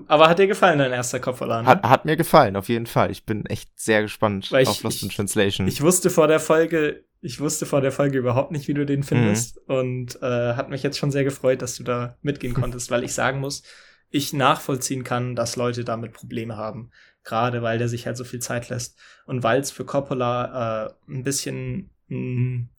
Aber 0.06 0.28
hat 0.28 0.38
dir 0.38 0.46
gefallen, 0.46 0.78
dein 0.78 0.92
erster 0.92 1.20
Kopfverladen? 1.20 1.66
Ne? 1.66 1.70
Hat, 1.70 1.82
hat 1.82 2.04
mir 2.04 2.16
gefallen, 2.16 2.56
auf 2.56 2.68
jeden 2.68 2.86
Fall. 2.86 3.10
Ich 3.10 3.26
bin 3.26 3.44
echt 3.46 3.78
sehr 3.78 4.02
gespannt 4.02 4.50
Weil 4.50 4.66
auf 4.66 4.82
Lost 4.82 5.02
in 5.02 5.10
Translation. 5.10 5.68
Ich 5.68 5.82
wusste 5.82 6.08
vor 6.08 6.28
der 6.28 6.40
Folge, 6.40 7.04
ich 7.20 7.40
wusste 7.40 7.66
vor 7.66 7.82
der 7.82 7.92
Folge 7.92 8.18
überhaupt 8.18 8.52
nicht, 8.52 8.68
wie 8.68 8.74
du 8.74 8.86
den 8.86 9.02
findest. 9.02 9.56
Mhm. 9.68 9.74
Und 9.74 10.22
äh, 10.22 10.54
hat 10.54 10.70
mich 10.70 10.82
jetzt 10.82 10.98
schon 10.98 11.10
sehr 11.10 11.24
gefreut, 11.24 11.60
dass 11.60 11.76
du 11.76 11.84
da 11.84 12.16
mitgehen 12.22 12.54
konntest, 12.54 12.90
weil 12.90 13.04
ich 13.04 13.12
sagen 13.12 13.40
muss, 13.40 13.62
ich 14.08 14.32
nachvollziehen 14.32 15.04
kann, 15.04 15.36
dass 15.36 15.56
Leute 15.56 15.84
damit 15.84 16.14
Probleme 16.14 16.56
haben. 16.56 16.90
Gerade 17.22 17.62
weil 17.62 17.78
der 17.78 17.88
sich 17.88 18.06
halt 18.06 18.16
so 18.16 18.24
viel 18.24 18.40
Zeit 18.40 18.70
lässt. 18.70 18.98
Und 19.26 19.42
weil 19.42 19.60
es 19.60 19.70
für 19.70 19.84
Coppola 19.84 20.86
äh, 20.86 21.12
ein 21.12 21.22
bisschen 21.22 21.90
ein 22.10 22.70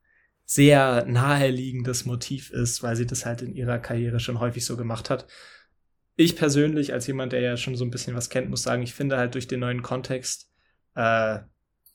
sehr 0.46 1.06
naheliegendes 1.06 2.06
Motiv 2.06 2.50
ist, 2.50 2.82
weil 2.82 2.96
sie 2.96 3.06
das 3.06 3.26
halt 3.26 3.44
in 3.44 3.54
ihrer 3.54 3.80
Karriere 3.80 4.20
schon 4.20 4.40
häufig 4.40 4.66
so 4.66 4.76
gemacht 4.76 5.10
hat 5.10 5.28
ich 6.16 6.36
persönlich, 6.36 6.94
als 6.94 7.08
jemand, 7.08 7.34
der 7.34 7.42
ja 7.42 7.58
schon 7.58 7.76
so 7.76 7.84
ein 7.84 7.92
bisschen 7.92 8.16
was 8.16 8.30
kennt, 8.30 8.50
muss 8.50 8.64
sagen, 8.64 8.84
ich 8.84 8.94
finde 8.94 9.18
halt 9.18 9.34
durch 9.34 9.48
den 9.48 9.62
neuen 9.62 9.82
Kontext, 9.82 10.50
äh, 10.96 11.40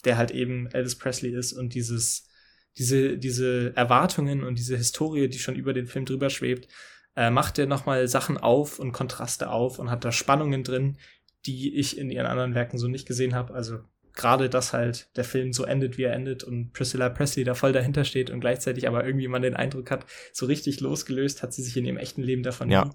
der 0.05 0.16
halt 0.16 0.31
eben 0.31 0.66
Elvis 0.69 0.97
Presley 0.97 1.35
ist 1.35 1.53
und 1.53 1.75
dieses, 1.75 2.29
diese, 2.77 3.19
diese 3.19 3.77
Erwartungen 3.77 4.43
und 4.43 4.59
diese 4.59 4.77
Historie, 4.77 5.29
die 5.29 5.39
schon 5.39 5.57
über 5.57 5.73
den 5.73 5.87
Film 5.87 6.05
drüber 6.05 6.31
schwebt, 6.31 6.69
äh, 7.16 7.31
macht 7.31 7.59
er 7.59 7.66
nochmal 7.66 8.09
Sachen 8.09 8.39
auf 8.39 8.79
und 8.79 8.93
Kontraste 8.93 9.51
auf 9.51 9.79
und 9.79 9.91
hat 9.91 10.05
da 10.05 10.12
Spannungen 10.12 10.64
drin, 10.64 10.99
die 11.47 11.77
ich 11.77 11.97
in 11.97 12.11
ihren 12.11 12.27
anderen 12.27 12.55
Werken 12.55 12.79
so 12.79 12.89
nicht 12.89 13.07
gesehen 13.07 13.35
habe. 13.35 13.55
Also 13.55 13.79
gerade, 14.14 14.49
dass 14.49 14.73
halt 14.73 15.09
der 15.16 15.25
Film 15.25 15.53
so 15.53 15.64
endet, 15.64 15.97
wie 15.97 16.03
er 16.03 16.12
endet 16.12 16.43
und 16.43 16.73
Priscilla 16.73 17.09
Presley 17.09 17.45
da 17.45 17.55
voll 17.55 17.73
dahinter 17.73 18.05
steht 18.05 18.31
und 18.31 18.41
gleichzeitig 18.41 18.89
aber 18.89 19.05
irgendwie 19.07 19.29
man 19.29 19.43
den 19.43 19.55
Eindruck 19.55 19.93
hat, 19.93 20.07
so 20.33 20.47
richtig 20.47 20.81
losgelöst 20.81 21.45
hat 21.45 21.53
sie 21.53 21.62
sich 21.62 21.77
in 21.77 21.85
ihrem 21.85 21.99
echten 21.99 22.23
Leben 22.23 22.43
davon 22.43 22.69
ja. 22.69 22.87
nie 22.87 22.91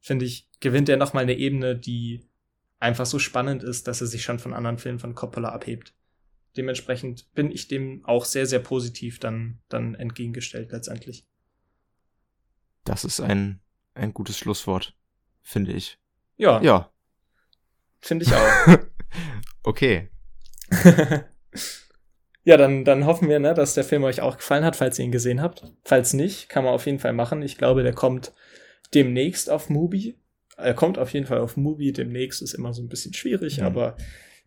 finde 0.00 0.24
ich, 0.24 0.48
gewinnt 0.60 0.88
er 0.88 0.96
nochmal 0.96 1.24
eine 1.24 1.36
Ebene, 1.36 1.76
die 1.76 2.28
einfach 2.78 3.06
so 3.06 3.18
spannend 3.18 3.62
ist, 3.62 3.88
dass 3.88 4.00
er 4.00 4.06
sich 4.06 4.22
schon 4.22 4.38
von 4.38 4.54
anderen 4.54 4.78
Filmen 4.78 4.98
von 4.98 5.14
Coppola 5.14 5.50
abhebt. 5.50 5.94
Dementsprechend 6.56 7.32
bin 7.34 7.50
ich 7.50 7.68
dem 7.68 8.04
auch 8.04 8.24
sehr, 8.24 8.46
sehr 8.46 8.60
positiv 8.60 9.20
dann, 9.20 9.60
dann 9.68 9.94
entgegengestellt 9.94 10.72
letztendlich. 10.72 11.26
Das 12.84 13.04
ist 13.04 13.20
ein, 13.20 13.60
ein 13.94 14.14
gutes 14.14 14.38
Schlusswort, 14.38 14.96
finde 15.42 15.72
ich. 15.72 15.98
Ja. 16.36 16.60
Ja. 16.62 16.90
Finde 18.00 18.24
ich 18.24 18.32
auch. 18.32 18.78
okay. 19.62 20.08
ja, 22.44 22.56
dann, 22.56 22.84
dann 22.84 23.06
hoffen 23.06 23.28
wir, 23.28 23.38
ne, 23.38 23.54
dass 23.54 23.74
der 23.74 23.84
Film 23.84 24.04
euch 24.04 24.20
auch 24.20 24.36
gefallen 24.36 24.64
hat, 24.64 24.76
falls 24.76 24.98
ihr 24.98 25.04
ihn 25.04 25.12
gesehen 25.12 25.42
habt. 25.42 25.64
Falls 25.84 26.12
nicht, 26.12 26.48
kann 26.48 26.64
man 26.64 26.72
auf 26.72 26.86
jeden 26.86 26.98
Fall 26.98 27.12
machen. 27.12 27.42
Ich 27.42 27.58
glaube, 27.58 27.82
der 27.82 27.94
kommt 27.94 28.32
demnächst 28.94 29.50
auf 29.50 29.70
Mubi. 29.70 30.18
Er 30.56 30.74
kommt 30.74 30.98
auf 30.98 31.12
jeden 31.12 31.26
Fall 31.26 31.38
auf 31.38 31.56
Mubi. 31.56 31.92
Demnächst 31.92 32.42
ist 32.42 32.54
immer 32.54 32.72
so 32.72 32.82
ein 32.82 32.88
bisschen 32.88 33.14
schwierig, 33.14 33.58
mhm. 33.58 33.64
aber 33.64 33.96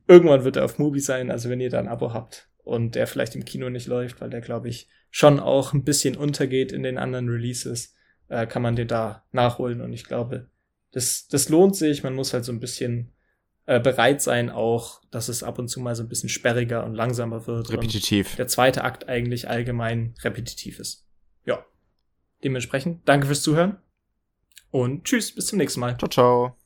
irgendwann 0.07 0.43
wird 0.43 0.57
er 0.57 0.65
auf 0.65 0.79
Mubi 0.79 0.99
sein. 0.99 1.31
Also 1.31 1.49
wenn 1.49 1.61
ihr 1.61 1.69
da 1.69 1.79
ein 1.79 1.87
Abo 1.87 2.13
habt 2.13 2.49
und 2.63 2.95
der 2.95 3.07
vielleicht 3.07 3.35
im 3.35 3.45
Kino 3.45 3.69
nicht 3.69 3.87
läuft, 3.87 4.21
weil 4.21 4.29
der, 4.29 4.41
glaube 4.41 4.69
ich, 4.69 4.87
schon 5.09 5.39
auch 5.39 5.73
ein 5.73 5.83
bisschen 5.83 6.15
untergeht 6.15 6.71
in 6.71 6.83
den 6.83 6.97
anderen 6.97 7.29
Releases, 7.29 7.95
äh, 8.27 8.47
kann 8.47 8.61
man 8.61 8.75
den 8.75 8.87
da 8.87 9.25
nachholen. 9.31 9.81
Und 9.81 9.93
ich 9.93 10.05
glaube, 10.05 10.49
das, 10.91 11.27
das 11.27 11.49
lohnt 11.49 11.75
sich. 11.75 12.03
Man 12.03 12.15
muss 12.15 12.33
halt 12.33 12.45
so 12.45 12.51
ein 12.51 12.59
bisschen 12.59 13.11
äh, 13.65 13.79
bereit 13.79 14.21
sein, 14.21 14.49
auch, 14.49 15.01
dass 15.11 15.29
es 15.29 15.43
ab 15.43 15.59
und 15.59 15.67
zu 15.67 15.79
mal 15.79 15.95
so 15.95 16.03
ein 16.03 16.09
bisschen 16.09 16.29
sperriger 16.29 16.83
und 16.83 16.95
langsamer 16.95 17.47
wird. 17.47 17.71
Repetitiv. 17.71 18.35
der 18.35 18.47
zweite 18.47 18.83
Akt 18.83 19.07
eigentlich 19.07 19.49
allgemein 19.49 20.15
repetitiv 20.23 20.79
ist. 20.79 21.05
Ja. 21.45 21.65
Dementsprechend, 22.43 23.07
danke 23.07 23.27
fürs 23.27 23.43
Zuhören. 23.43 23.77
Und 24.71 25.03
tschüss, 25.03 25.33
bis 25.33 25.47
zum 25.47 25.57
nächsten 25.57 25.79
Mal. 25.79 25.97
Ciao, 25.97 26.09
ciao. 26.09 26.57